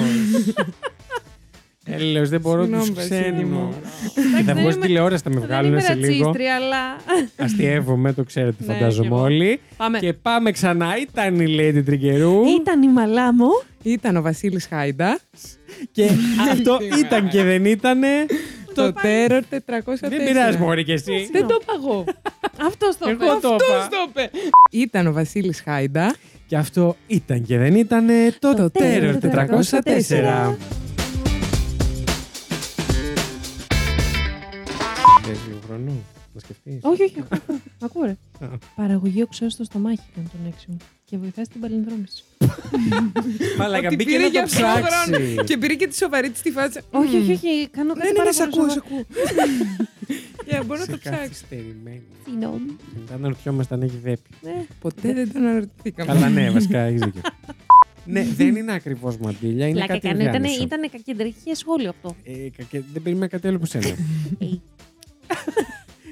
Έλεος, 1.90 2.28
δεν 2.28 2.40
μπορώ 2.40 2.62
Συγγνώμη, 2.62 2.86
τους 2.86 2.94
Βασίλη 2.94 3.20
ξένους. 3.20 3.42
μου. 3.50 3.74
Εντάξει, 4.16 4.44
Θα 4.44 4.52
δεν 4.52 4.56
βγω 4.56 4.70
στη 4.70 4.78
είμαι- 4.78 4.86
τηλεόραση, 4.86 5.22
θα 5.22 5.30
με 5.30 5.38
Δεν 5.38 5.48
βγάλουν 5.48 5.70
είμαι 5.72 5.80
σε 5.80 5.94
λίγο. 5.94 6.24
ρατσίστρια, 6.24 6.54
αλλά. 6.54 6.96
Αστειεύομαι, 7.36 8.12
το 8.12 8.22
ξέρετε, 8.24 8.64
Ναι, 8.66 8.72
φαντάζομαι 8.72 9.08
κι 9.08 9.14
εγώ. 9.14 9.22
όλοι. 9.22 9.60
Πάμε. 9.76 9.98
Και 9.98 10.12
πάμε 10.12 10.50
ξανά. 10.50 10.86
Ήταν 11.00 11.40
η 11.40 11.56
Lady 11.58 11.82
Τρικερού. 11.84 12.44
Ήταν 12.60 12.82
η 12.82 12.88
Μαλάμο. 12.88 13.48
Ήταν 13.82 14.16
ο 14.16 14.22
Βασίλης 14.22 14.66
Χάιντα. 14.66 15.18
Και 15.92 16.10
αυτό 16.52 16.78
ήταν 16.98 17.28
και 17.28 17.42
δεν 17.42 17.64
ήτανε. 17.64 18.08
Το 18.74 18.92
Terror 19.02 19.40
404. 19.50 20.08
Δεν 20.08 20.24
πειράζει, 20.24 20.58
Μωρή, 20.58 20.84
και 20.84 20.92
εσύ. 20.92 21.28
Δεν 21.32 21.46
το 21.46 21.58
είπα 21.62 21.72
εγώ. 21.82 22.04
Αυτό 22.66 22.88
το 22.98 23.10
είπε. 23.10 23.24
Εγώ 23.24 23.38
το 23.40 23.48
είπα. 23.54 23.88
το 23.90 23.96
είπε. 24.08 24.30
Ήταν 24.70 25.06
ο 25.06 25.12
Βασίλης 25.12 25.60
Χάιντα. 25.64 26.14
Και 26.46 26.56
αυτό 26.56 26.96
ήταν 27.06 27.42
και 27.44 27.58
δεν 27.58 27.74
ήτανε 27.74 28.12
το 28.38 28.54
Το 28.54 28.70
Terror 28.74 29.14
Terror 29.22 29.60
404. 29.60 30.56
Χρόνο 35.84 35.92
να 36.34 36.40
σκεφτείς. 36.40 36.78
Όχι, 36.82 37.02
όχι, 37.02 37.14
ακούω. 37.30 37.56
Ακούω, 37.84 38.04
ρε. 38.04 38.16
Α. 38.40 38.48
Παραγωγή 38.76 39.22
οξέως 39.22 39.52
στο 39.52 39.64
στομάχι 39.64 40.02
ήταν 40.12 40.30
τον 40.32 40.52
έξι 40.52 40.64
μου. 40.68 40.76
Και 41.04 41.16
βοηθάει 41.18 41.44
στην 41.44 41.60
παλινδρόμηση. 41.60 42.22
Μαλάκα, 43.58 43.86
Ότι 43.86 43.96
μπήκε 43.96 44.10
πήρε 44.10 44.22
να 44.22 44.28
για 44.28 44.40
το 44.40 44.46
αυτό 44.46 44.66
χρόνο. 44.66 44.86
ψάξει. 44.86 45.44
Και 45.44 45.56
πήρε 45.58 45.74
και 45.74 45.86
τη 45.86 45.96
σοβαρή 45.96 46.30
της 46.30 46.42
τη 46.42 46.50
φάτσα. 46.50 46.80
Όχι, 46.90 47.16
Μμμ. 47.16 47.22
όχι, 47.22 47.32
όχι. 47.32 47.68
Κάνω 47.70 47.92
κάτι 47.94 48.06
Ναι, 48.06 48.10
ναι, 48.12 48.16
πάρα 48.18 48.28
ναι, 48.28 48.32
σ' 48.34 48.38
πολύ 48.38 48.52
ακούω, 48.54 48.68
σ' 48.68 48.72
σοβαρό. 48.72 48.84
ακούω. 48.86 49.06
Yeah, 50.50 50.62
μπορώ 50.66 50.78
να 50.78 50.84
Σε 50.84 50.90
το 50.90 50.98
ψάξω. 50.98 51.20
καθυστερημένη. 51.20 52.02
Συγγνώμη. 52.24 52.76
Μετά 52.98 53.18
να 53.18 53.28
ρωτιόμαστε 53.28 53.74
αν 53.74 53.82
έχει 53.82 53.96
δέπει. 54.02 54.30
Ναι. 54.42 54.66
Ποτέ 54.80 55.12
δεν 55.12 55.32
τον 55.32 55.42
αναρωτηθήκαμε. 55.46 56.12
Καλά, 56.12 56.28
ναι, 56.28 56.50
βασικά 56.50 56.78
έχεις 56.78 57.00
δίκιο. 57.00 57.20
Ναι, 58.10 58.22
δεν 58.36 58.56
είναι 58.56 58.72
ακριβώς 58.72 59.16
μαντήλια, 59.18 59.66
είναι 59.66 59.74
Πλάκα 59.78 59.92
κάτι 59.94 60.06
έκανε. 60.08 60.22
Ήταν, 60.22 60.34
οργάνωσο. 60.34 60.62
ήταν 60.62 60.90
κακεντρική 60.90 61.54
σχόλιο 61.54 61.88
αυτό. 61.88 62.16
Ε, 62.24 62.32
κακε- 62.56 62.84
δεν 62.92 63.02
περίμενα 63.02 63.26
κάτι 63.28 63.46
άλλο 63.48 63.56
από 63.56 63.66
σένα. 63.66 63.94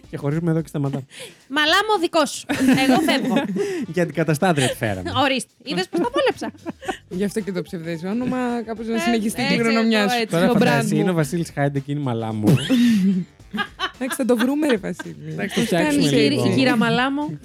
Ε. 0.06 0.10
και 0.10 0.16
χωρίζουμε 0.16 0.50
εδώ 0.50 0.60
και 0.60 0.68
σταματάμε. 0.68 1.04
Μαλάμο 1.56 1.92
δικός 2.00 2.30
σου. 2.30 2.46
Εγώ 2.88 3.00
φεύγω. 3.00 3.34
Για 3.94 4.04
την 4.06 4.14
καταστάτρια 4.14 4.68
τη 4.68 4.76
φέραμε. 4.76 5.10
Ορίστε. 5.16 5.50
Είδες 5.62 5.88
πώ 5.88 5.96
τα 5.98 6.08
βόλεψα. 6.14 6.50
Γι' 7.18 7.24
αυτό 7.24 7.40
και 7.40 7.52
το 7.52 7.62
ψευδές 7.62 8.02
όνομα, 8.04 8.62
κάπως 8.66 8.86
να 8.86 8.94
Ε, 8.94 8.98
συνεχιστεί 8.98 9.40
η 9.40 9.44
έτσι, 9.44 9.56
κληρονομιά 9.56 9.98
εδώ, 10.00 10.08
σου. 10.08 10.14
έτσι. 10.16 10.26
Τώρα 10.34 10.46
το 10.46 10.52
φαντάζει, 10.52 10.88
brand 10.92 10.98
είναι 10.98 11.02
ο 11.08 11.12
μου. 11.12 11.14
Βασίλης 11.18 11.50
Χάιντε 11.54 11.78
και 11.78 11.90
είναι 11.92 12.00
η 12.00 12.04
μαλά 12.04 12.32
μου. 12.32 12.56
Εντάξει, 13.94 14.16
θα 14.16 14.24
το 14.24 14.36
βρούμε, 14.36 14.66
ρε 14.66 14.76
Βασίλη. 14.76 15.16
Εντάξει, 15.28 15.54
το 15.54 15.60
Πώς 15.60 15.64
φτιάξουμε 15.68 16.02
κάνεις 16.02 16.10
Η 16.10 16.14
λίγο. 16.14 16.28
κύρια- 16.42 16.52
Η 16.52 16.56
κυρία 16.56 16.76
Μαλάμο. 16.76 17.38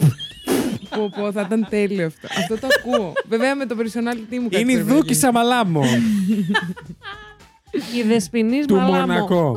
πω, 0.90 1.10
πω, 1.16 1.32
θα 1.32 1.42
ήταν 1.42 1.68
τέλειο 1.70 2.06
αυτό. 2.06 2.28
Αυτό 2.38 2.58
το 2.58 2.68
ακούω. 2.80 3.14
Βέβαια 3.28 3.56
με 3.56 3.66
το 3.66 3.76
personality 3.80 4.38
μου 4.42 4.50
κάτι 4.50 4.62
Είναι 4.62 4.72
η 4.72 4.76
πρέπει 4.76 4.90
να 4.90 4.94
Δούκη 4.94 5.06
γίνει. 5.08 5.18
Σαμαλάμο 5.18 5.84
Η 7.98 8.02
Δεσποινής 8.08 8.66
του 8.66 8.76
Μαλάμο. 8.76 9.06
Μονακό. 9.14 9.56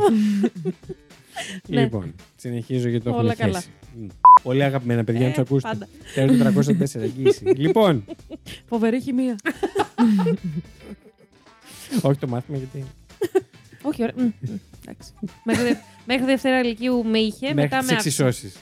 Ναι. 1.69 1.81
Λοιπόν, 1.81 2.15
συνεχίζω 2.37 2.89
γιατί 2.89 3.05
το 3.05 3.11
Όλα 3.11 3.19
έχουμε 3.21 3.35
καλά. 3.35 3.53
θέσει. 3.61 3.69
Μμ. 3.97 4.07
Πολύ 4.43 4.65
αγαπημένα 4.65 5.05
παιδιά, 5.05 5.21
να 5.21 5.27
Ε, 5.27 5.31
τους 5.31 5.39
ακούσετε. 5.39 5.69
πάντα. 5.73 5.89
Τέρο 6.15 6.33
404, 6.33 7.01
εγγύηση. 7.03 7.45
λοιπόν, 7.45 8.05
Φοβερή 8.69 9.01
χημεία. 9.01 9.37
όχι 12.03 12.19
το 12.19 12.29
μάθημα 12.29 12.59
γιατί. 12.59 12.85
Όχι, 13.83 14.03
ωραία. 14.03 14.15
Μμ, 14.17 14.23
μμ, 14.41 14.57
εντάξει. 14.87 15.13
Μέχρι, 15.45 15.63
δε- 15.65 15.75
μέχρι 16.07 16.25
Δευτέρα 16.25 16.63
Λυκείου 16.63 17.05
με 17.05 17.19
είχε, 17.19 17.47
Μέχρι 17.47 17.61
μετά 17.61 17.79
τις 17.79 17.89
με 17.91 17.95
άφησε. 17.97 18.23
εξισώσει. 18.23 18.53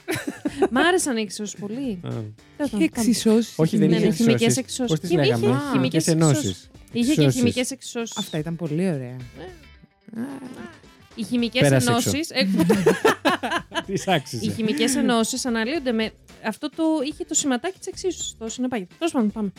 Μ' 0.70 0.78
άρεσαν 0.78 1.16
οι 1.16 1.20
εξισώσεις 1.20 1.60
πολύ. 1.60 1.98
Τέλος 2.02 2.14
πάντων, 2.56 2.80
Είχε 2.80 2.88
κάντε. 2.88 3.08
εξισώσεις. 3.08 3.54
Όχι, 3.56 3.76
δεν 3.76 3.88
Ναι, 3.88 3.96
είχε 3.96 4.06
ναι, 4.06 4.12
χημικές 4.12 4.56
εξισώσεις. 4.56 4.56
εξισώσεις. 4.56 4.90
Πώς 4.90 5.00
τις 5.00 5.08
Χημ- 5.08 5.20
είχε 5.22 5.30
λέγαμε, 5.36 5.46
χημικές 5.72 5.72
χημικές 5.72 6.06
εξισώσεις. 6.06 6.44
ενώσεις. 6.44 6.70
Είχε 6.92 7.04
και 7.04 7.10
Εξισώσεις. 7.10 7.38
χημικές 7.38 7.70
εξισώσεις. 7.70 8.16
Αυτά 8.16 8.38
ήταν 8.38 8.56
πολύ 8.56 8.90
ωραία. 8.92 9.16
Οι 11.14 11.22
χημικές 11.22 11.60
Πέρασε 11.62 11.90
ενώσεις. 11.90 12.28
Τι 13.86 13.92
Οι 13.92 14.02
άξιζε. 14.06 14.52
χημικές 14.52 14.96
ενώσεις 14.96 15.46
αναλύονται 15.46 15.92
με. 15.92 16.10
Αυτό 16.46 16.68
το 16.68 16.82
είχε 17.06 17.24
το 17.24 17.34
σηματάκι 17.34 17.78
της 17.78 17.86
εξίσωση. 17.86 18.34
Το 18.38 18.48
συνεπάγει. 18.48 18.86
Τέλος 18.98 19.12
πάντων, 19.12 19.30
πάμε. 19.32 19.52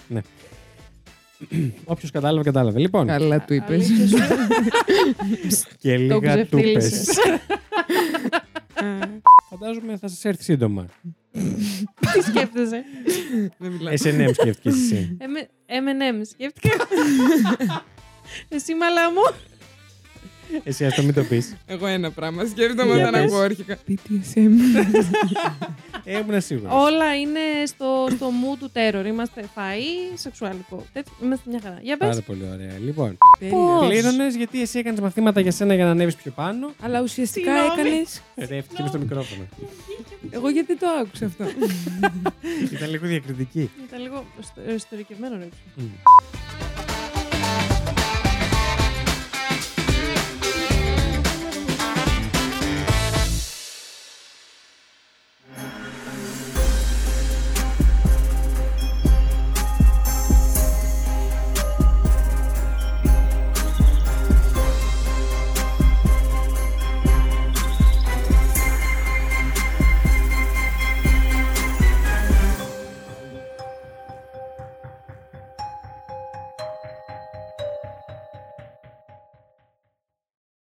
Όποιος 1.86 2.12
κατάλαβε, 2.12 2.44
κατάλαβε. 2.44 2.80
Λοιπόν, 2.80 3.08
Καλά 3.08 3.40
του 3.46 3.54
είπες. 3.54 3.90
Αλήθεια 3.90 4.08
σου. 4.08 4.18
και 5.78 5.98
λίγα 5.98 6.20
ξεφτύλισες. 6.34 7.06
τούπε. 7.06 7.42
Φαντάζομαι 9.50 9.98
θα 9.98 10.08
σας 10.08 10.26
έρθει 10.26 10.44
σύντομα. 10.44 10.86
Τι 12.14 12.22
σκέφτεσαι; 12.30 12.84
Δεν 13.58 13.72
μιλάω. 13.72 13.94
SNM 13.94 14.30
σκέφτηκες 14.34 14.74
εσύ. 14.76 15.18
M&M, 15.68 16.22
σκέφτηκα. 16.32 16.76
Εσύ 18.50 18.76
μαλάμο. 18.76 19.22
Εσύ 20.64 20.86
ας 20.86 20.96
το 20.96 21.04
μην 21.04 21.14
το 21.14 21.24
πεις. 21.24 21.56
Εγώ 21.66 21.88
ένα 21.88 22.12
πράγμα 22.12 22.46
σκέφτομαι 22.46 22.96
Για 22.96 23.08
όταν 23.08 23.12
πες. 23.12 23.24
ακούω 23.24 23.40
αρχικά. 23.40 23.78
BDSM. 23.88 24.38
Ήμουν 26.06 26.42
σίγουρος. 26.42 26.72
Όλα 26.74 27.16
είναι 27.16 27.40
στο, 27.66 28.08
στο 28.16 28.30
μου 28.30 28.58
του 28.60 28.70
τέρορ. 28.74 29.06
Είμαστε 29.06 29.42
φαΐ, 29.56 30.14
σεξουαλικό. 30.18 30.86
τέτοιο. 30.94 31.14
Είμαστε 31.24 31.50
μια 31.50 31.60
χαρά. 31.64 31.80
Για 31.82 31.98
Πάρα 31.98 32.12
πες. 32.14 32.22
πολύ 32.24 32.42
ωραία. 32.54 32.78
Λοιπόν, 32.86 33.18
Πώς; 33.50 33.88
πλήρωνε 33.88 34.28
γιατί 34.28 34.62
εσύ 34.62 34.80
έκανες 34.80 35.00
μαθήματα 35.00 35.40
για 35.40 35.52
σένα 35.52 35.74
για 35.76 35.86
να 35.86 35.92
ανέβεις 35.92 36.16
πιο 36.16 36.32
πάνω. 36.32 36.72
Αλλά 36.82 37.02
ουσιαστικά 37.02 37.52
Συγγνώμη. 37.62 37.90
έκανε. 37.90 38.50
Ρεύτηκε 38.56 38.82
με 38.82 38.88
στο 38.88 38.98
μικρόφωνο. 39.00 39.44
Εγώ 40.32 40.50
γιατί 40.50 40.78
το 40.78 40.88
άκουσα 41.02 41.26
αυτό. 41.26 41.46
Ήταν 42.74 42.90
λίγο 42.90 43.08
διακριτική. 43.08 43.70
Ήταν 43.88 44.02
λίγο 44.02 44.26
στο- 44.42 44.62
εσωτερικευμένο 44.68 45.38
ρε. 45.38 45.48
Μμ. 45.76 45.84